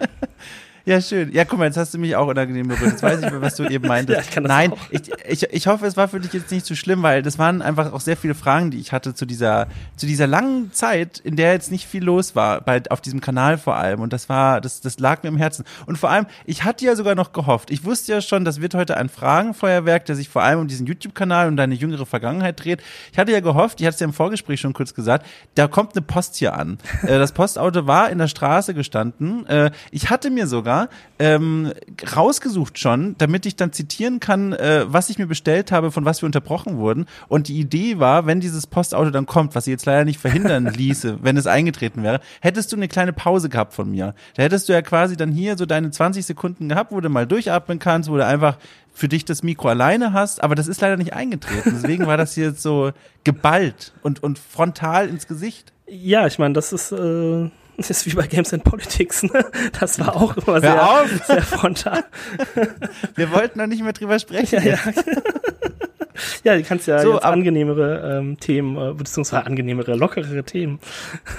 Ja, 0.85 0.99
schön. 0.99 1.31
Ja, 1.31 1.45
guck 1.45 1.59
mal, 1.59 1.65
jetzt 1.65 1.77
hast 1.77 1.93
du 1.93 1.97
mich 1.97 2.13
auch 2.17 2.27
unangenehm 2.27 2.67
berührt. 2.67 2.91
Jetzt 2.91 3.03
weiß 3.03 3.21
ich, 3.21 3.41
was 3.41 3.55
du 3.55 3.63
eben 3.63 3.87
meintest. 3.87 4.17
ja, 4.17 4.21
ich 4.21 4.31
kann 4.31 4.43
das 4.43 4.49
Nein, 4.49 4.73
ich, 4.89 5.01
ich, 5.29 5.43
ich 5.43 5.67
hoffe, 5.67 5.85
es 5.85 5.95
war 5.95 6.09
für 6.09 6.19
dich 6.19 6.33
jetzt 6.33 6.51
nicht 6.51 6.65
zu 6.65 6.73
so 6.73 6.77
schlimm, 6.77 7.01
weil 7.03 7.21
das 7.21 7.39
waren 7.39 7.61
einfach 7.61 7.93
auch 7.93 8.01
sehr 8.01 8.17
viele 8.17 8.35
Fragen, 8.35 8.69
die 8.69 8.79
ich 8.79 8.91
hatte 8.91 9.13
zu 9.13 9.25
dieser, 9.25 9.67
zu 9.95 10.05
dieser 10.05 10.27
langen 10.27 10.73
Zeit, 10.73 11.19
in 11.19 11.37
der 11.37 11.53
jetzt 11.53 11.71
nicht 11.71 11.87
viel 11.87 12.03
los 12.03 12.35
war, 12.35 12.59
bei, 12.59 12.81
auf 12.89 12.99
diesem 12.99 13.21
Kanal 13.21 13.57
vor 13.57 13.77
allem. 13.77 14.01
Und 14.01 14.11
das 14.11 14.27
war, 14.27 14.59
das, 14.59 14.81
das 14.81 14.99
lag 14.99 15.23
mir 15.23 15.29
im 15.29 15.37
Herzen. 15.37 15.63
Und 15.85 15.97
vor 15.97 16.09
allem, 16.09 16.25
ich 16.45 16.65
hatte 16.65 16.83
ja 16.83 16.97
sogar 16.97 17.15
noch 17.15 17.31
gehofft. 17.31 17.71
Ich 17.71 17.85
wusste 17.85 18.11
ja 18.11 18.19
schon, 18.19 18.43
das 18.43 18.59
wird 18.59 18.73
heute 18.73 18.97
ein 18.97 19.07
Fragenfeuerwerk, 19.07 20.03
der 20.03 20.17
sich 20.17 20.27
vor 20.27 20.43
allem 20.43 20.59
um 20.59 20.67
diesen 20.67 20.85
YouTube-Kanal 20.85 21.47
und 21.47 21.55
deine 21.55 21.75
jüngere 21.75 22.05
Vergangenheit 22.05 22.61
dreht. 22.61 22.83
Ich 23.13 23.17
hatte 23.17 23.31
ja 23.31 23.39
gehofft, 23.39 23.79
ich 23.79 23.87
hatte 23.87 23.93
es 23.93 24.01
ja 24.01 24.07
im 24.07 24.13
Vorgespräch 24.13 24.59
schon 24.59 24.73
kurz 24.73 24.93
gesagt, 24.93 25.25
da 25.55 25.69
kommt 25.69 25.95
eine 25.95 26.01
Post 26.01 26.35
hier 26.35 26.55
an. 26.55 26.77
Äh, 27.03 27.19
das 27.19 27.31
Postauto 27.31 27.87
war 27.87 28.09
in 28.09 28.17
der 28.17 28.27
Straße 28.27 28.73
gestanden. 28.73 29.45
Äh, 29.45 29.71
ich 29.91 30.09
hatte 30.09 30.29
mir 30.29 30.45
sogar, 30.45 30.72
ähm, 31.19 31.71
rausgesucht 32.15 32.79
schon, 32.79 33.15
damit 33.17 33.45
ich 33.45 33.55
dann 33.55 33.71
zitieren 33.71 34.19
kann, 34.19 34.53
äh, 34.53 34.85
was 34.87 35.09
ich 35.09 35.19
mir 35.19 35.27
bestellt 35.27 35.71
habe, 35.71 35.91
von 35.91 36.05
was 36.05 36.21
wir 36.21 36.25
unterbrochen 36.25 36.77
wurden. 36.77 37.05
Und 37.27 37.47
die 37.47 37.59
Idee 37.59 37.99
war, 37.99 38.25
wenn 38.25 38.39
dieses 38.39 38.67
Postauto 38.67 39.09
dann 39.09 39.25
kommt, 39.25 39.55
was 39.55 39.65
sie 39.65 39.71
jetzt 39.71 39.85
leider 39.85 40.05
nicht 40.05 40.19
verhindern 40.19 40.65
ließe, 40.75 41.19
wenn 41.21 41.37
es 41.37 41.47
eingetreten 41.47 42.03
wäre, 42.03 42.19
hättest 42.41 42.71
du 42.71 42.75
eine 42.75 42.87
kleine 42.87 43.13
Pause 43.13 43.49
gehabt 43.49 43.73
von 43.73 43.89
mir. 43.89 44.15
Da 44.35 44.43
hättest 44.43 44.67
du 44.69 44.73
ja 44.73 44.81
quasi 44.81 45.17
dann 45.17 45.31
hier 45.31 45.57
so 45.57 45.65
deine 45.65 45.91
20 45.91 46.25
Sekunden 46.25 46.69
gehabt, 46.69 46.91
wo 46.91 46.99
du 46.99 47.09
mal 47.09 47.27
durchatmen 47.27 47.79
kannst, 47.79 48.09
wo 48.09 48.17
du 48.17 48.25
einfach 48.25 48.57
für 48.93 49.07
dich 49.07 49.25
das 49.25 49.43
Mikro 49.43 49.69
alleine 49.69 50.13
hast, 50.13 50.43
aber 50.43 50.55
das 50.55 50.67
ist 50.67 50.81
leider 50.81 50.97
nicht 50.97 51.13
eingetreten. 51.13 51.71
Deswegen 51.75 52.05
war 52.05 52.17
das 52.17 52.35
hier 52.35 52.53
so 52.53 52.91
geballt 53.23 53.93
und, 54.03 54.21
und 54.21 54.37
frontal 54.37 55.09
ins 55.09 55.27
Gesicht. 55.27 55.73
Ja, 55.87 56.27
ich 56.27 56.37
meine, 56.39 56.53
das 56.53 56.71
ist 56.73 56.91
äh, 56.91 57.49
das 57.77 57.89
ist 57.89 58.05
wie 58.05 58.13
bei 58.13 58.27
Games 58.27 58.53
and 58.53 58.63
Politics, 58.63 59.23
ne? 59.23 59.45
Das 59.79 59.99
war 59.99 60.15
auch 60.15 60.37
immer 60.37 60.61
sehr, 60.61 61.05
sehr 61.25 61.41
frontal. 61.41 62.03
Wir 63.15 63.31
wollten 63.31 63.59
noch 63.59 63.67
nicht 63.67 63.83
mehr 63.83 63.93
drüber 63.93 64.19
sprechen. 64.19 64.63
Ja, 64.63 64.75
ja. 64.75 64.79
ja 66.43 66.55
du 66.55 66.63
kannst 66.63 66.87
ja 66.87 66.99
so, 66.99 67.13
jetzt 67.13 67.23
angenehmere 67.23 68.17
ähm, 68.19 68.39
Themen, 68.39 68.77
äh, 68.77 68.93
beziehungsweise 68.93 69.45
angenehmere, 69.45 69.95
lockerere 69.95 70.43
Themen. 70.43 70.79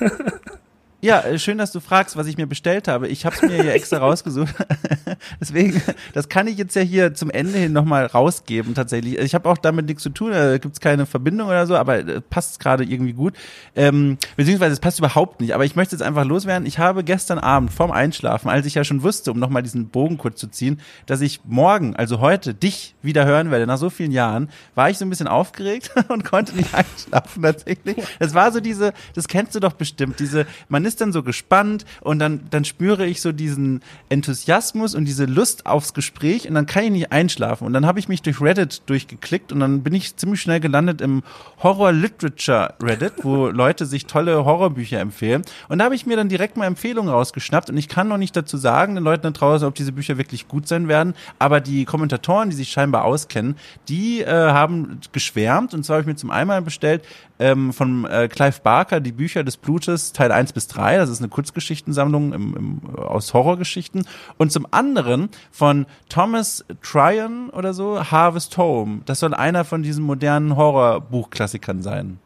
Ja, 1.05 1.21
äh, 1.21 1.39
schön, 1.39 1.59
dass 1.59 1.71
du 1.71 1.81
fragst, 1.81 2.17
was 2.17 2.27
ich 2.29 2.39
mir 2.39 2.47
bestellt 2.47 2.89
habe. 2.89 3.09
Ich 3.09 3.27
habe 3.27 3.37
es 3.37 3.43
mir 3.43 3.63
hier 3.63 3.75
extra 3.75 3.99
rausgesucht. 3.99 4.55
Deswegen, 5.41 5.83
das 6.15 6.31
kann 6.31 6.47
ich 6.47 6.57
jetzt 6.57 6.75
ja 6.77 6.81
hier 6.81 7.13
zum 7.13 7.29
Ende 7.29 7.59
hin 7.59 7.75
nochmal 7.75 8.07
rausgeben 8.07 8.75
tatsächlich. 8.75 9.19
Ich 9.19 9.35
habe 9.35 9.51
auch 9.51 9.59
damit 9.59 9.85
nichts 9.85 10.03
zu 10.03 10.09
tun, 10.09 10.31
da 10.31 10.57
gibt's 10.57 10.81
keine 10.81 11.05
Verbindung 11.05 11.49
oder 11.49 11.67
so, 11.67 11.77
aber 11.77 11.99
äh, 11.99 12.23
passt 12.23 12.59
gerade 12.59 12.85
irgendwie 12.85 13.13
gut. 13.13 13.35
Ähm, 13.77 14.17
beziehungsweise 14.39 14.73
es 14.73 14.81
passt 14.81 14.99
überhaupt 14.99 15.43
nicht, 15.43 15.55
aber 15.55 15.67
ich 15.67 15.77
möchte 15.77 15.95
jetzt 15.95 16.01
einfach 16.01 16.25
loswerden. 16.25 16.65
Ich 16.65 16.79
habe 16.79 17.05
gestern 17.05 17.39
Abend 17.39 17.71
vorm 17.71 17.91
Einschlafen, 17.91 18.49
als 18.49 18.65
ich 18.65 18.73
ja 18.73 18.83
schon 18.83 19.03
wusste, 19.03 19.31
um 19.31 19.39
nochmal 19.39 19.63
diesen 19.63 19.89
Bogen 19.89 20.17
kurz 20.17 20.41
zu 20.41 20.47
ziehen, 20.47 20.81
dass 21.05 21.21
ich 21.21 21.41
morgen, 21.45 21.95
also 21.97 22.21
heute, 22.21 22.55
dich 22.55 22.95
wieder 23.03 23.27
hören 23.27 23.51
werde, 23.51 23.67
nach 23.67 23.77
so 23.77 23.91
vielen 23.91 24.11
Jahren, 24.11 24.49
war 24.75 24.89
ich 24.89 24.97
so 24.97 25.05
ein 25.05 25.11
bisschen 25.11 25.29
aufgeregt 25.29 25.91
und 26.09 26.25
konnte 26.25 26.57
nicht 26.57 26.73
einschlafen 26.75 27.43
tatsächlich. 27.43 27.99
Das 28.19 28.33
war 28.33 28.51
so 28.53 28.61
diese, 28.61 28.95
das 29.15 29.29
kennst 29.29 29.55
du 29.55 29.61
doch 29.61 29.75
bestimmt, 29.75 30.19
diese, 30.19 30.47
man 30.71 30.87
ist 30.87 30.94
ist 30.95 31.01
dann 31.01 31.13
so 31.13 31.23
gespannt 31.25 31.85
und 32.01 32.21
dann, 32.21 32.43
dann 32.51 32.65
spüre 32.65 33.05
ich 33.05 33.21
so 33.21 33.33
diesen 33.33 33.81
Enthusiasmus 34.09 34.95
und 34.95 35.07
diese 35.07 35.25
Lust 35.25 35.67
aufs 35.67 35.93
Gespräch 35.93 36.49
und 36.49 36.55
dann 36.55 36.67
kann 36.67 36.85
ich 36.85 36.91
nicht 36.91 37.13
einschlafen. 37.13 37.67
Und 37.67 37.73
dann 37.73 37.85
habe 37.85 37.99
ich 37.99 38.09
mich 38.09 38.23
durch 38.23 38.41
Reddit 38.41 38.83
durchgeklickt 38.87 39.53
und 39.53 39.61
dann 39.61 39.83
bin 39.83 39.93
ich 39.93 40.17
ziemlich 40.17 40.41
schnell 40.41 40.61
gelandet 40.61 41.01
im 41.01 41.23
Horror 41.63 41.93
Literature 41.93 42.75
Reddit, 42.81 43.13
wo 43.23 43.47
Leute 43.51 43.87
sich 43.87 44.07
tolle 44.07 44.45
Horrorbücher 44.45 45.01
empfehlen. 45.01 45.43
Und 45.69 45.79
da 45.79 45.87
habe 45.87 45.97
ich 45.97 46.07
mir 46.07 46.17
dann 46.17 46.29
direkt 46.29 46.57
mal 46.57 46.67
Empfehlungen 46.67 47.13
rausgeschnappt 47.13 47.71
und 47.71 47.77
ich 47.77 47.89
kann 47.89 48.07
noch 48.07 48.19
nicht 48.19 48.37
dazu 48.37 48.57
sagen, 48.57 48.95
den 48.95 49.03
Leuten 49.03 49.25
da 49.25 49.31
draußen, 49.31 49.67
ob 49.67 49.75
diese 49.75 49.93
Bücher 49.93 50.17
wirklich 50.17 50.47
gut 50.47 50.69
sein 50.69 50.87
werden, 50.87 51.15
aber 51.41 51.61
die 51.61 51.85
Kommentatoren, 51.85 52.51
die 52.51 52.57
sich 52.57 52.71
scheinbar 52.71 53.05
auskennen, 53.05 53.57
die 53.89 54.21
äh, 54.21 54.31
haben 54.31 55.01
geschwärmt 55.13 55.75
und 55.75 55.85
zwar 55.85 55.95
habe 55.97 56.03
ich 56.03 56.07
mir 56.07 56.17
zum 56.17 56.31
einmal 56.31 56.63
bestellt 56.63 57.05
ähm, 57.39 57.73
von 57.73 58.05
äh, 58.05 58.29
Clive 58.29 58.61
Barker, 58.63 59.01
die 59.01 59.13
Bücher 59.13 59.43
des 59.43 59.57
Blutes, 59.57 60.13
Teil 60.13 60.31
1 60.31 60.53
bis 60.53 60.69
3 60.69 60.84
3, 60.85 60.97
das 60.99 61.09
ist 61.09 61.21
eine 61.21 61.29
Kurzgeschichtensammlung 61.29 62.33
im, 62.33 62.57
im, 62.57 62.97
aus 62.97 63.33
Horrorgeschichten. 63.33 64.07
Und 64.37 64.53
zum 64.53 64.67
anderen 64.71 65.31
von 65.51 65.87
Thomas 66.09 66.65
Tryon 66.83 67.51
oder 67.51 67.73
so, 67.73 68.11
Harvest 68.11 68.57
Home. 68.59 69.01
Das 69.07 69.21
soll 69.21 69.35
einer 69.35 69.65
von 69.65 69.83
diesen 69.83 70.05
modernen 70.05 70.57
Horrorbuchklassikern 70.57 71.83
sein. 71.83 72.19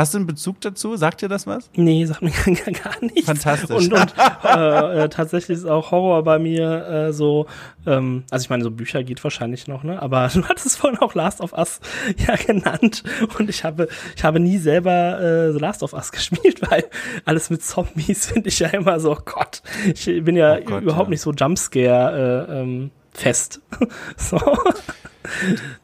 Hast 0.00 0.14
du 0.14 0.18
einen 0.18 0.26
Bezug 0.26 0.62
dazu? 0.62 0.96
Sagt 0.96 1.20
dir 1.20 1.28
das 1.28 1.46
was? 1.46 1.68
Nee, 1.74 2.06
sagt 2.06 2.22
mir 2.22 2.30
gar 2.82 2.98
nichts. 3.02 3.26
Fantastisch. 3.26 3.70
Und, 3.70 3.92
und 3.92 4.14
äh, 4.44 5.04
äh, 5.04 5.08
tatsächlich 5.10 5.58
ist 5.58 5.66
auch 5.66 5.90
Horror 5.90 6.22
bei 6.24 6.38
mir 6.38 6.86
äh, 6.86 7.12
so, 7.12 7.44
ähm, 7.86 8.24
also 8.30 8.42
ich 8.42 8.48
meine, 8.48 8.64
so 8.64 8.70
Bücher 8.70 9.04
geht 9.04 9.22
wahrscheinlich 9.22 9.68
noch, 9.68 9.82
ne? 9.82 10.00
Aber 10.00 10.28
du 10.34 10.42
hattest 10.44 10.78
vorhin 10.78 10.98
auch 11.00 11.14
Last 11.14 11.42
of 11.42 11.52
Us 11.52 11.80
ja 12.16 12.34
genannt. 12.36 13.02
Und 13.38 13.50
ich 13.50 13.62
habe, 13.62 13.88
ich 14.16 14.24
habe 14.24 14.40
nie 14.40 14.56
selber 14.56 15.20
äh, 15.20 15.48
Last 15.48 15.82
of 15.82 15.92
Us 15.92 16.12
gespielt, 16.12 16.62
weil 16.70 16.84
alles 17.26 17.50
mit 17.50 17.62
Zombies 17.62 18.24
finde 18.24 18.48
ich 18.48 18.58
ja 18.58 18.68
immer 18.68 19.00
so, 19.00 19.12
oh 19.12 19.22
Gott, 19.22 19.60
ich 19.84 20.06
bin 20.24 20.34
ja 20.34 20.56
oh 20.56 20.64
Gott, 20.64 20.82
überhaupt 20.82 21.08
ja. 21.08 21.10
nicht 21.10 21.20
so 21.20 21.32
Jumpscare 21.32 22.46
äh, 22.48 22.58
ähm, 22.58 22.90
fest. 23.12 23.60
so. 24.16 24.40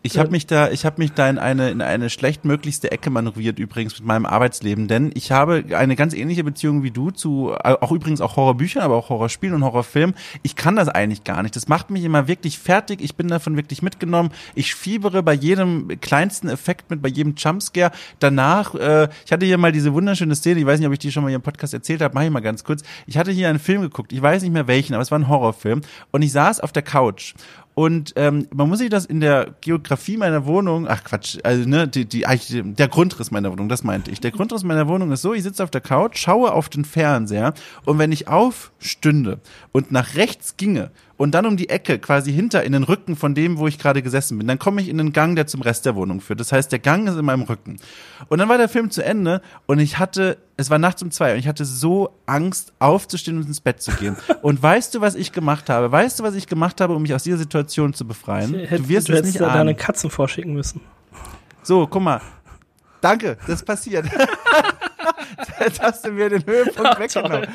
Ich 0.02 0.18
habe 0.18 0.30
mich 0.30 0.46
da, 0.46 0.70
ich 0.70 0.84
habe 0.84 1.00
mich 1.00 1.12
da 1.12 1.28
in 1.28 1.38
eine 1.38 1.70
in 1.70 1.80
eine 1.80 2.10
schlechtmöglichste 2.10 2.90
Ecke 2.90 3.10
manövriert 3.10 3.58
übrigens 3.58 3.98
mit 3.98 4.06
meinem 4.06 4.26
Arbeitsleben, 4.26 4.88
denn 4.88 5.10
ich 5.14 5.32
habe 5.32 5.64
eine 5.72 5.96
ganz 5.96 6.14
ähnliche 6.14 6.44
Beziehung 6.44 6.82
wie 6.82 6.90
du 6.90 7.10
zu 7.10 7.54
auch 7.54 7.92
übrigens 7.92 8.20
auch 8.20 8.36
Horrorbüchern, 8.36 8.82
aber 8.82 8.96
auch 8.96 9.08
Horrorspielen 9.08 9.54
und 9.54 9.64
Horrorfilmen. 9.64 10.14
Ich 10.42 10.56
kann 10.56 10.76
das 10.76 10.88
eigentlich 10.88 11.24
gar 11.24 11.42
nicht. 11.42 11.56
Das 11.56 11.68
macht 11.68 11.90
mich 11.90 12.04
immer 12.04 12.28
wirklich 12.28 12.58
fertig. 12.58 13.00
Ich 13.00 13.16
bin 13.16 13.28
davon 13.28 13.56
wirklich 13.56 13.82
mitgenommen. 13.82 14.30
Ich 14.54 14.74
fiebere 14.74 15.22
bei 15.22 15.34
jedem 15.34 15.88
kleinsten 16.00 16.48
Effekt 16.48 16.90
mit, 16.90 17.02
bei 17.02 17.08
jedem 17.08 17.34
Jumpscare. 17.36 17.92
Danach, 18.18 18.74
äh, 18.74 19.08
ich 19.24 19.32
hatte 19.32 19.46
hier 19.46 19.58
mal 19.58 19.72
diese 19.72 19.92
wunderschöne 19.92 20.34
Szene. 20.34 20.60
Ich 20.60 20.66
weiß 20.66 20.78
nicht, 20.78 20.86
ob 20.86 20.92
ich 20.92 20.98
die 20.98 21.12
schon 21.12 21.22
mal 21.22 21.28
hier 21.28 21.36
im 21.36 21.42
Podcast 21.42 21.74
erzählt 21.74 22.02
habe. 22.02 22.14
Mach 22.14 22.22
ich 22.22 22.30
mal 22.30 22.40
ganz 22.40 22.64
kurz. 22.64 22.82
Ich 23.06 23.18
hatte 23.18 23.30
hier 23.30 23.48
einen 23.48 23.58
Film 23.58 23.82
geguckt. 23.82 24.12
Ich 24.12 24.22
weiß 24.22 24.42
nicht 24.42 24.52
mehr 24.52 24.66
welchen, 24.66 24.94
aber 24.94 25.02
es 25.02 25.10
war 25.10 25.18
ein 25.18 25.28
Horrorfilm 25.28 25.82
und 26.10 26.22
ich 26.22 26.32
saß 26.32 26.60
auf 26.60 26.72
der 26.72 26.82
Couch 26.82 27.34
und 27.78 28.14
ähm, 28.16 28.48
man 28.54 28.70
muss 28.70 28.78
sich 28.78 28.88
das 28.88 29.04
in 29.04 29.20
der 29.20 29.54
Geografie 29.60 30.16
meiner 30.16 30.46
Wohnung, 30.46 30.88
ach 30.88 31.04
Quatsch, 31.04 31.36
also 31.42 31.68
ne, 31.68 31.86
die, 31.86 32.06
die, 32.06 32.24
der 32.64 32.88
Grundriss 32.88 33.30
meiner 33.30 33.52
Wohnung, 33.52 33.68
das 33.68 33.84
meinte 33.84 34.10
ich. 34.10 34.18
Der 34.18 34.30
Grundriss 34.30 34.64
meiner 34.64 34.88
Wohnung 34.88 35.12
ist 35.12 35.20
so, 35.20 35.34
ich 35.34 35.42
sitze 35.42 35.62
auf 35.62 35.70
der 35.70 35.82
Couch, 35.82 36.16
schaue 36.16 36.54
auf 36.54 36.70
den 36.70 36.86
Fernseher 36.86 37.52
und 37.84 37.98
wenn 37.98 38.12
ich 38.12 38.28
aufstünde 38.28 39.40
und 39.72 39.92
nach 39.92 40.14
rechts 40.14 40.56
ginge 40.56 40.90
und 41.16 41.34
dann 41.34 41.46
um 41.46 41.56
die 41.56 41.68
Ecke, 41.68 41.98
quasi 41.98 42.32
hinter 42.32 42.62
in 42.64 42.72
den 42.72 42.82
Rücken 42.82 43.16
von 43.16 43.34
dem, 43.34 43.58
wo 43.58 43.66
ich 43.66 43.78
gerade 43.78 44.02
gesessen 44.02 44.38
bin. 44.38 44.46
Dann 44.46 44.58
komme 44.58 44.80
ich 44.82 44.88
in 44.88 44.98
den 44.98 45.12
Gang, 45.12 45.34
der 45.34 45.46
zum 45.46 45.62
Rest 45.62 45.86
der 45.86 45.94
Wohnung 45.94 46.20
führt. 46.20 46.40
Das 46.40 46.52
heißt, 46.52 46.70
der 46.72 46.78
Gang 46.78 47.08
ist 47.08 47.16
in 47.16 47.24
meinem 47.24 47.42
Rücken. 47.42 47.78
Und 48.28 48.38
dann 48.38 48.48
war 48.48 48.58
der 48.58 48.68
Film 48.68 48.90
zu 48.90 49.02
Ende 49.02 49.40
und 49.66 49.78
ich 49.78 49.98
hatte, 49.98 50.36
es 50.56 50.70
war 50.70 50.78
nachts 50.78 51.02
um 51.02 51.10
zwei 51.10 51.32
und 51.32 51.38
ich 51.38 51.48
hatte 51.48 51.64
so 51.64 52.10
Angst, 52.26 52.72
aufzustehen 52.78 53.38
und 53.38 53.46
ins 53.46 53.60
Bett 53.60 53.80
zu 53.80 53.92
gehen. 53.92 54.16
Und 54.42 54.62
weißt 54.62 54.94
du, 54.94 55.00
was 55.00 55.14
ich 55.14 55.32
gemacht 55.32 55.68
habe? 55.70 55.90
Weißt 55.90 56.18
du, 56.20 56.22
was 56.22 56.34
ich 56.34 56.46
gemacht 56.46 56.80
habe, 56.80 56.94
um 56.94 57.02
mich 57.02 57.14
aus 57.14 57.24
dieser 57.24 57.36
Situation 57.36 57.94
zu 57.94 58.06
befreien? 58.06 58.54
Hätte, 58.54 58.82
du 58.82 58.88
wirst 58.88 59.08
du 59.08 59.12
es 59.14 59.24
nicht 59.24 59.42
ahnen. 59.42 59.54
deine 59.54 59.74
Katzen 59.74 60.10
vorschicken 60.10 60.54
müssen. 60.54 60.80
So, 61.62 61.86
guck 61.86 62.02
mal. 62.02 62.20
Danke, 63.00 63.36
das 63.46 63.62
passiert. 63.62 64.06
Jetzt 65.60 65.80
hast 65.80 66.06
du 66.06 66.10
mir 66.10 66.28
den 66.28 66.44
Höhepunkt 66.44 66.80
Ach, 66.84 66.98
weggenommen. 66.98 67.46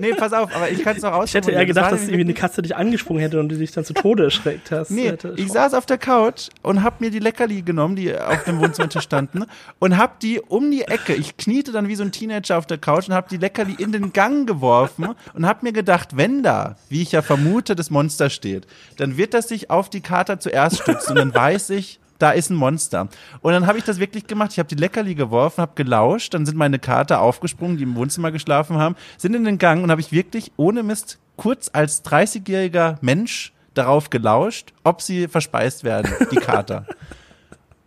Nee, 0.00 0.14
pass 0.14 0.32
auf, 0.32 0.54
aber 0.54 0.70
ich 0.70 0.82
kann 0.82 0.96
es 0.96 1.02
noch 1.02 1.12
ausprobieren. 1.12 1.26
Ich 1.26 1.34
hätte 1.34 1.50
eher 1.52 1.66
gedacht, 1.66 1.92
das 1.92 2.00
dass 2.00 2.08
irgendwie 2.08 2.24
eine 2.24 2.34
Katze 2.34 2.62
dich 2.62 2.76
angesprungen 2.76 3.20
hätte 3.20 3.38
und 3.40 3.48
du 3.48 3.56
dich 3.56 3.72
dann 3.72 3.84
zu 3.84 3.94
Tode 3.94 4.24
erschreckt 4.24 4.70
hast. 4.70 4.90
Nee, 4.90 5.14
ich 5.36 5.52
saß 5.52 5.74
auf 5.74 5.86
der 5.86 5.98
Couch 5.98 6.48
und 6.62 6.82
hab 6.82 7.00
mir 7.00 7.10
die 7.10 7.18
Leckerli 7.18 7.62
genommen, 7.62 7.96
die 7.96 8.16
auf 8.16 8.44
dem 8.44 8.60
Wohnzimmer 8.60 8.86
standen 9.00 9.44
und 9.78 9.96
hab 9.96 10.20
die 10.20 10.40
um 10.40 10.70
die 10.70 10.82
Ecke, 10.82 11.14
ich 11.14 11.36
kniete 11.36 11.72
dann 11.72 11.88
wie 11.88 11.96
so 11.96 12.02
ein 12.02 12.12
Teenager 12.12 12.58
auf 12.58 12.66
der 12.66 12.78
Couch 12.78 13.08
und 13.08 13.14
hab 13.14 13.28
die 13.28 13.36
Leckerli 13.36 13.74
in 13.78 13.92
den 13.92 14.12
Gang 14.12 14.46
geworfen 14.46 15.08
und 15.34 15.46
hab 15.46 15.62
mir 15.62 15.72
gedacht, 15.72 16.16
wenn 16.16 16.42
da, 16.42 16.76
wie 16.88 17.02
ich 17.02 17.12
ja 17.12 17.22
vermute, 17.22 17.74
das 17.74 17.90
Monster 17.90 18.30
steht, 18.30 18.66
dann 18.96 19.16
wird 19.16 19.34
das 19.34 19.48
sich 19.48 19.70
auf 19.70 19.90
die 19.90 20.00
Kater 20.00 20.40
zuerst 20.40 20.82
stützen 20.82 21.10
und 21.10 21.16
dann 21.16 21.34
weiß 21.34 21.70
ich, 21.70 22.00
da 22.18 22.30
ist 22.30 22.50
ein 22.50 22.56
Monster. 22.56 23.08
Und 23.40 23.52
dann 23.52 23.66
habe 23.66 23.78
ich 23.78 23.84
das 23.84 23.98
wirklich 23.98 24.26
gemacht. 24.26 24.52
Ich 24.52 24.58
habe 24.58 24.68
die 24.68 24.74
Leckerli 24.74 25.14
geworfen, 25.14 25.62
habe 25.62 25.72
gelauscht, 25.74 26.34
dann 26.34 26.46
sind 26.46 26.56
meine 26.56 26.78
Kater 26.78 27.20
aufgesprungen, 27.20 27.76
die 27.76 27.84
im 27.84 27.94
Wohnzimmer 27.96 28.32
geschlafen 28.32 28.78
haben, 28.78 28.96
sind 29.16 29.34
in 29.34 29.44
den 29.44 29.58
Gang 29.58 29.82
und 29.82 29.90
habe 29.90 30.00
ich 30.00 30.12
wirklich 30.12 30.52
ohne 30.56 30.82
Mist 30.82 31.18
kurz 31.36 31.70
als 31.72 32.04
30-jähriger 32.04 32.96
Mensch 33.00 33.52
darauf 33.74 34.10
gelauscht, 34.10 34.72
ob 34.84 35.02
sie 35.02 35.28
verspeist 35.28 35.84
werden, 35.84 36.12
die 36.30 36.36
Kater. 36.36 36.86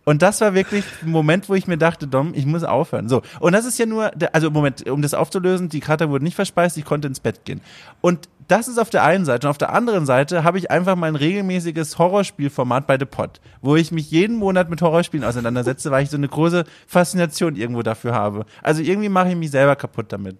Und 0.04 0.22
das 0.22 0.40
war 0.40 0.54
wirklich 0.54 0.84
ein 1.02 1.10
Moment, 1.10 1.48
wo 1.48 1.54
ich 1.54 1.68
mir 1.68 1.78
dachte, 1.78 2.08
Dom, 2.08 2.32
ich 2.34 2.46
muss 2.46 2.64
aufhören. 2.64 3.08
So. 3.08 3.22
Und 3.38 3.52
das 3.52 3.64
ist 3.64 3.78
ja 3.78 3.86
nur, 3.86 4.10
also 4.32 4.50
Moment, 4.50 4.88
um 4.88 5.02
das 5.02 5.14
aufzulösen, 5.14 5.68
die 5.68 5.78
Kater 5.78 6.08
wurde 6.10 6.24
nicht 6.24 6.34
verspeist, 6.34 6.76
ich 6.78 6.84
konnte 6.84 7.06
ins 7.06 7.20
Bett 7.20 7.44
gehen. 7.44 7.60
Und 8.00 8.28
das 8.50 8.68
ist 8.68 8.78
auf 8.78 8.90
der 8.90 9.04
einen 9.04 9.24
Seite. 9.24 9.46
Und 9.46 9.50
auf 9.50 9.58
der 9.58 9.72
anderen 9.72 10.06
Seite 10.06 10.42
habe 10.42 10.58
ich 10.58 10.70
einfach 10.70 10.96
mein 10.96 11.14
regelmäßiges 11.14 11.98
Horrorspielformat 11.98 12.86
bei 12.86 12.98
The 12.98 13.04
Pod, 13.04 13.40
wo 13.62 13.76
ich 13.76 13.92
mich 13.92 14.10
jeden 14.10 14.36
Monat 14.36 14.68
mit 14.70 14.82
Horrorspielen 14.82 15.24
auseinandersetze, 15.24 15.90
weil 15.90 16.02
ich 16.02 16.10
so 16.10 16.16
eine 16.16 16.28
große 16.28 16.64
Faszination 16.86 17.54
irgendwo 17.54 17.82
dafür 17.82 18.14
habe. 18.14 18.46
Also 18.62 18.82
irgendwie 18.82 19.08
mache 19.08 19.30
ich 19.30 19.36
mich 19.36 19.50
selber 19.50 19.76
kaputt 19.76 20.06
damit. 20.08 20.36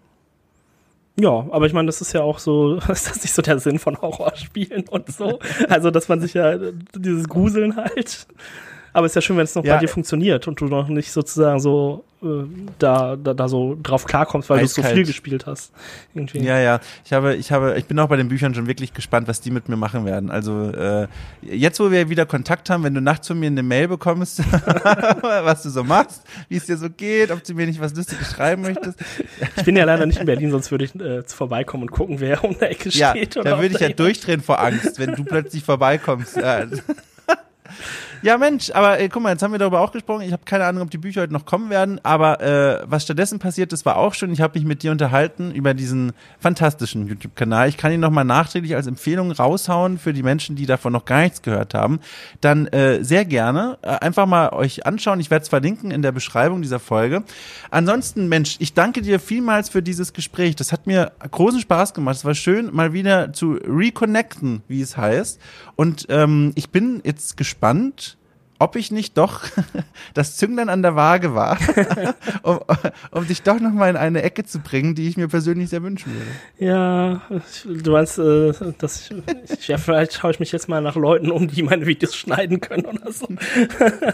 Ja, 1.19 1.47
aber 1.51 1.67
ich 1.67 1.73
meine, 1.73 1.87
das 1.87 2.01
ist 2.01 2.13
ja 2.13 2.23
auch 2.23 2.39
so, 2.39 2.77
ist 2.89 3.11
das 3.11 3.23
nicht 3.23 3.33
so 3.33 3.43
der 3.43 3.59
Sinn 3.59 3.79
von 3.79 4.01
Horrorspielen 4.01 4.89
und 4.89 5.13
so? 5.13 5.39
Also, 5.69 5.91
dass 5.91 6.09
man 6.09 6.21
sich 6.21 6.35
ja 6.35 6.57
dieses 6.95 7.29
Gruseln 7.29 7.77
halt 7.77 8.27
aber 8.93 9.07
es 9.07 9.13
ist 9.13 9.17
ja 9.17 9.23
schön, 9.23 9.37
wenn 9.37 9.45
es 9.45 9.55
noch 9.55 9.65
ja, 9.65 9.75
bei 9.75 9.81
dir 9.81 9.89
funktioniert 9.89 10.49
und 10.49 10.61
du 10.61 10.67
noch 10.67 10.89
nicht 10.89 11.13
sozusagen 11.13 11.61
so 11.61 12.05
äh, 12.23 12.45
da, 12.79 13.17
da, 13.17 13.33
da 13.33 13.49
so 13.49 13.79
drauf 13.83 14.05
klarkommst, 14.05 14.51
weil 14.51 14.61
du 14.61 14.67
so 14.67 14.83
viel 14.83 15.07
gespielt 15.07 15.47
hast. 15.47 15.73
Irgendwie. 16.15 16.41
Ja, 16.41 16.59
ja. 16.59 16.81
Ich 17.05 17.13
habe, 17.13 17.35
ich 17.35 17.51
habe, 17.51 17.79
ich 17.79 17.87
bin 17.87 17.99
auch 17.99 18.09
bei 18.09 18.17
den 18.17 18.29
Büchern 18.29 18.55
schon 18.55 18.67
wirklich 18.67 18.93
gespannt, 18.93 19.27
was 19.27 19.41
die 19.41 19.51
mit 19.51 19.69
mir 19.71 19.77
machen 19.77 20.05
werden. 20.05 20.31
Also 20.31 20.71
äh, 20.71 21.09
jetzt, 21.41 21.81
wo 21.81 21.91
wir 21.91 22.11
wieder 22.11 22.27
Kontakt 22.27 22.69
haben, 22.69 22.85
wenn 22.85 22.95
du 22.95 23.01
nachts 23.01 23.29
von 23.29 23.39
mir 23.39 23.47
eine 23.47 23.63
Mail 23.63 23.89
bekommst, 23.89 24.41
was 25.23 25.63
du 25.63 25.71
so 25.71 25.83
machst, 25.83 26.23
wie 26.49 26.57
es 26.57 26.67
dir 26.67 26.77
so 26.77 26.91
geht, 26.91 27.31
ob 27.31 27.43
du 27.43 27.55
mir 27.55 27.67
nicht 27.67 27.81
was 27.81 27.95
Lustiges 27.95 28.33
schreiben 28.33 28.63
möchtest. 28.63 28.99
ich 29.57 29.65
bin 29.65 29.77
ja 29.77 29.85
leider 29.85 30.05
nicht 30.05 30.21
in 30.21 30.27
Berlin, 30.27 30.51
sonst 30.51 30.71
würde 30.71 30.85
ich 30.85 30.95
äh, 30.97 31.23
vorbeikommen 31.23 31.85
und 31.85 31.91
gucken, 31.91 32.21
wer 32.21 32.45
um 32.45 32.59
der 32.59 32.71
Ecke 32.73 32.91
steht. 32.91 33.35
Ja, 33.35 33.43
da 33.43 33.61
würde 33.61 33.75
ich 33.75 33.81
ja 33.81 33.89
durchdrehen 33.89 34.43
vor 34.43 34.61
Angst, 34.61 34.99
wenn 34.99 35.15
du 35.15 35.25
plötzlich 35.25 35.65
vorbeikommst. 35.65 36.39
Ja. 38.23 38.39
Mensch, 38.41 38.71
aber 38.71 38.99
äh, 38.99 39.09
guck 39.09 39.23
mal, 39.23 39.31
jetzt 39.31 39.43
haben 39.43 39.53
wir 39.53 39.59
darüber 39.59 39.81
auch 39.81 39.93
gesprochen. 39.93 40.23
Ich 40.23 40.33
habe 40.33 40.43
keine 40.45 40.65
Ahnung, 40.65 40.83
ob 40.83 40.91
die 40.91 40.99
Bücher 40.99 41.21
heute 41.23 41.33
noch 41.33 41.45
kommen 41.45 41.71
werden, 41.71 42.01
aber 42.03 42.41
äh, 42.41 42.83
was 42.87 43.05
stattdessen 43.05 43.39
passiert 43.39 43.73
ist, 43.73 43.85
war 43.87 43.97
auch 43.97 44.15
schön. 44.15 44.33
Ich 44.33 44.41
habe 44.41 44.59
mich 44.59 44.67
mit 44.67 44.83
dir 44.83 44.91
unterhalten 44.91 45.53
über 45.53 45.75
diesen 45.75 46.13
fantastischen 46.39 47.07
YouTube-Kanal. 47.07 47.69
Ich 47.69 47.77
kann 47.77 47.93
ihn 47.93 48.01
nochmal 48.01 48.25
nachträglich 48.25 48.75
als 48.75 48.87
Empfehlung 48.87 49.31
raushauen 49.31 49.99
für 49.99 50.13
die 50.13 50.23
Menschen, 50.23 50.57
die 50.57 50.67
davon 50.67 50.93
noch 50.93 51.05
gar 51.05 51.21
nichts 51.21 51.43
gehört 51.43 51.75
haben. 51.75 52.01
Dann 52.41 52.67
äh, 52.69 53.05
sehr 53.05 53.25
gerne 53.25 53.79
äh, 53.83 53.89
einfach 53.89 54.27
mal 54.27 54.51
euch 54.51 54.87
anschauen. 54.87 55.21
Ich 55.21 55.31
werde 55.31 55.43
es 55.43 55.49
verlinken 55.49 55.91
in 55.91 56.03
der 56.03 56.13
Beschreibung 56.13 56.63
dieser 56.63 56.81
Folge. 56.81 57.23
Ansonsten, 57.71 58.29
Mensch, 58.29 58.57
ich 58.59 58.75
danke 58.75 59.03
dir 59.03 59.21
vielmals 59.21 59.69
für 59.69 59.83
dieses 59.83 60.13
Gespräch. 60.13 60.57
Das 60.57 60.73
hat 60.73 60.87
mir 60.87 61.13
großen 61.31 61.61
Spaß 61.61 61.95
gemacht. 61.95 62.17
Es 62.17 62.25
war 62.25 62.35
schön, 62.35 62.75
mal 62.75 62.93
wieder 62.93 63.33
zu 63.33 63.59
reconnecten, 63.65 64.63
wie 64.69 64.81
es 64.81 64.97
heißt. 64.97 65.41
Und 65.77 66.07
ähm, 66.09 66.53
ich 66.55 66.71
bin 66.71 67.01
jetzt 67.05 67.37
gespannt, 67.37 68.10
ob 68.61 68.77
ich 68.77 68.93
nicht 68.93 69.17
doch 69.17 69.45
das 70.15 70.37
Zünglein 70.37 70.69
an 70.69 70.83
der 70.83 70.95
Waage 70.95 71.35
war, 71.35 71.59
um, 72.43 72.61
um 73.11 73.27
dich 73.27 73.43
doch 73.43 73.59
noch 73.59 73.73
mal 73.73 73.89
in 73.89 73.97
eine 73.97 74.23
Ecke 74.23 74.45
zu 74.45 74.61
bringen, 74.61 74.95
die 74.95 75.09
ich 75.09 75.17
mir 75.17 75.29
persönlich 75.29 75.71
sehr 75.71 75.83
wünschen 75.83 76.13
würde. 76.13 76.31
Ja, 76.59 77.23
du 77.65 77.91
meinst, 77.91 78.19
äh, 78.19 78.53
dass 78.79 79.11
ich, 79.11 79.67
ja, 79.67 79.79
vielleicht 79.79 80.13
schaue 80.13 80.33
ich 80.33 80.41
mich 80.41 80.53
jetzt 80.53 80.69
mal 80.69 80.83
nach 80.83 80.95
Leuten 80.95 81.31
um, 81.31 81.49
die 81.49 81.63
meine 81.63 81.87
Videos 81.87 82.15
schneiden 82.15 82.61
können 82.61 82.85
oder 82.85 83.11
so. 83.11 83.27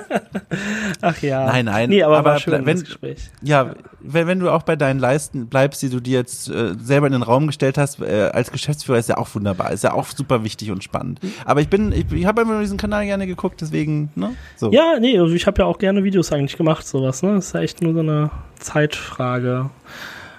Ach 1.01 1.21
ja. 1.23 1.47
Nein, 1.47 1.65
nein. 1.65 1.91
Nee, 1.91 2.05
aber, 2.05 2.19
aber 2.19 2.31
war 2.31 2.39
schön 2.39 2.65
wenn, 2.65 2.81
Gespräch. 2.81 3.31
Ja, 3.43 3.75
wenn, 4.01 4.29
wenn 4.29 4.39
du 4.39 4.51
auch 4.51 4.63
bei 4.63 4.77
deinen 4.77 5.01
Leisten 5.01 5.49
bleibst, 5.49 5.83
die 5.83 5.89
du 5.89 5.99
dir 5.99 6.19
jetzt 6.19 6.49
äh, 6.49 6.75
selber 6.81 7.09
in 7.09 7.15
den 7.15 7.23
Raum 7.23 7.49
gestellt 7.49 7.79
hast, 7.79 8.01
äh, 8.01 8.31
als 8.33 8.53
Geschäftsführer 8.53 8.99
ist 8.99 9.09
ja 9.09 9.17
auch 9.17 9.35
wunderbar, 9.35 9.73
ist 9.73 9.83
ja 9.83 9.93
auch 9.93 10.07
super 10.07 10.45
wichtig 10.45 10.71
und 10.71 10.85
spannend. 10.85 11.19
Aber 11.45 11.61
ich 11.61 11.69
bin, 11.69 11.91
ich, 11.91 12.11
ich 12.13 12.27
habe 12.27 12.43
einfach 12.43 12.61
diesen 12.61 12.79
Kanal 12.79 13.07
gerne 13.07 13.27
geguckt, 13.27 13.61
deswegen, 13.61 14.11
ne? 14.15 14.36
So. 14.57 14.71
Ja, 14.73 14.99
nee, 14.99 15.19
also 15.19 15.35
ich 15.35 15.47
habe 15.47 15.63
ja 15.63 15.67
auch 15.67 15.79
gerne 15.79 16.05
Videos 16.05 16.33
eigentlich 16.33 16.57
gemacht, 16.57 16.87
sowas, 16.87 17.23
ne? 17.23 17.35
Das 17.35 17.49
ist 17.49 17.53
ja 17.55 17.61
echt 17.61 17.83
nur 17.83 17.93
so 17.95 18.01
eine 18.01 18.31
Zeitfrage. 18.59 19.71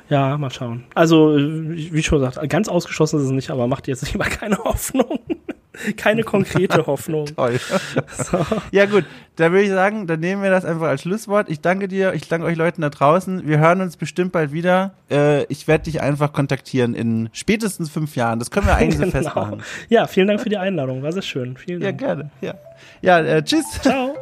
Ja, 0.10 0.38
mal 0.38 0.50
schauen. 0.50 0.86
Also, 0.96 1.36
wie 1.38 2.02
schon 2.02 2.20
gesagt, 2.20 2.50
ganz 2.50 2.70
ausgeschlossen 2.70 3.20
ist 3.20 3.26
es 3.26 3.32
nicht, 3.32 3.50
aber 3.50 3.68
macht 3.68 3.88
jetzt 3.88 4.12
lieber 4.12 4.26
keine 4.26 4.58
Hoffnung. 4.64 5.20
Keine 5.96 6.24
konkrete 6.24 6.86
Hoffnung. 6.88 7.26
Toll. 7.28 7.60
So. 8.10 8.46
Ja, 8.72 8.86
gut, 8.86 9.06
dann 9.36 9.52
würde 9.52 9.64
ich 9.64 9.70
sagen, 9.70 10.08
dann 10.08 10.20
nehmen 10.20 10.42
wir 10.42 10.50
das 10.50 10.66
einfach 10.66 10.88
als 10.88 11.02
Schlusswort. 11.02 11.50
Ich 11.50 11.62
danke 11.62 11.88
dir, 11.88 12.14
ich 12.14 12.28
danke 12.28 12.48
euch 12.48 12.58
Leuten 12.58 12.82
da 12.82 12.90
draußen. 12.90 13.48
Wir 13.48 13.60
hören 13.60 13.82
uns 13.82 13.98
bestimmt 13.98 14.32
bald 14.32 14.52
wieder. 14.52 14.92
Äh, 15.10 15.44
ich 15.46 15.68
werde 15.68 15.86
dich 15.86 16.02
einfach 16.02 16.34
kontaktieren 16.34 16.96
in 16.96 17.30
spätestens 17.34 17.90
fünf 17.90 18.16
Jahren. 18.16 18.40
Das 18.40 18.52
können 18.52 18.68
wir 18.68 18.76
eigentlich 18.76 18.98
genau. 19.00 19.12
so 19.12 19.12
festmachen. 19.12 19.64
Ja, 19.90 20.08
vielen 20.08 20.28
Dank 20.28 20.42
für 20.42 20.50
die 20.50 20.58
Einladung. 20.58 21.04
War 21.04 21.12
sehr 21.12 21.22
schön. 21.22 21.58
Vielen 21.58 21.82
Dank. 21.82 22.02
Ja, 22.02 22.08
gerne. 22.08 22.30
Ja, 22.42 22.54
ja 23.02 23.20
äh, 23.20 23.44
tschüss. 23.44 23.66
Ciao. 23.82 24.16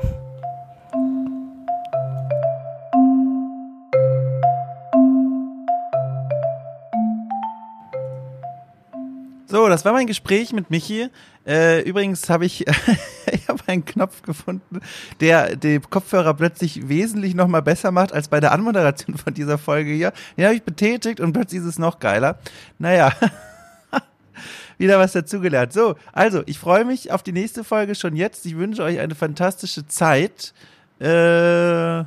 So, 9.48 9.70
das 9.70 9.86
war 9.86 9.94
mein 9.94 10.08
Gespräch 10.08 10.52
mit 10.52 10.70
Michi. 10.70 11.08
Äh, 11.46 11.82
übrigens 11.82 12.30
habe 12.30 12.46
ich, 12.46 12.66
ich 13.32 13.48
habe 13.48 13.60
einen 13.68 13.86
Knopf 13.86 14.22
gefunden, 14.22 14.80
der 15.20 15.56
den 15.56 15.82
Kopfhörer 15.90 16.34
plötzlich 16.34 16.90
wesentlich 16.90 17.36
noch 17.36 17.48
mal 17.48 17.62
besser 17.62 17.92
macht 17.92 18.14
als 18.14 18.28
bei 18.28 18.40
der 18.40 18.52
Anmoderation 18.52 19.18
von 19.18 19.34
dieser 19.34 19.58
Folge 19.58 19.92
hier. 19.92 20.14
Den 20.38 20.46
habe 20.46 20.56
ich 20.56 20.64
betätigt 20.64 21.20
und 21.20 21.34
plötzlich 21.34 21.62
ist 21.62 21.68
es 21.68 21.80
noch 21.80 22.00
geiler. 22.00 22.40
Naja. 22.80 23.14
wieder 24.78 25.00
was 25.00 25.14
dazugelernt. 25.14 25.74
So, 25.74 25.96
also, 26.12 26.44
ich 26.46 26.60
freue 26.60 26.86
mich 26.86 27.12
auf 27.12 27.24
die 27.24 27.32
nächste 27.32 27.64
Folge 27.64 27.96
schon 27.96 28.16
jetzt. 28.16 28.46
Ich 28.46 28.58
wünsche 28.58 28.84
euch 28.84 29.00
eine 29.00 29.16
fantastische 29.16 29.88
Zeit. 29.88 30.54
Äh, 31.00 32.02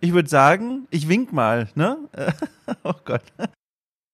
ich 0.00 0.12
würde 0.12 0.28
sagen, 0.28 0.86
ich 0.90 1.08
wink 1.08 1.32
mal, 1.32 1.68
ne? 1.74 1.98
oh 2.84 2.94
Gott. 3.04 3.22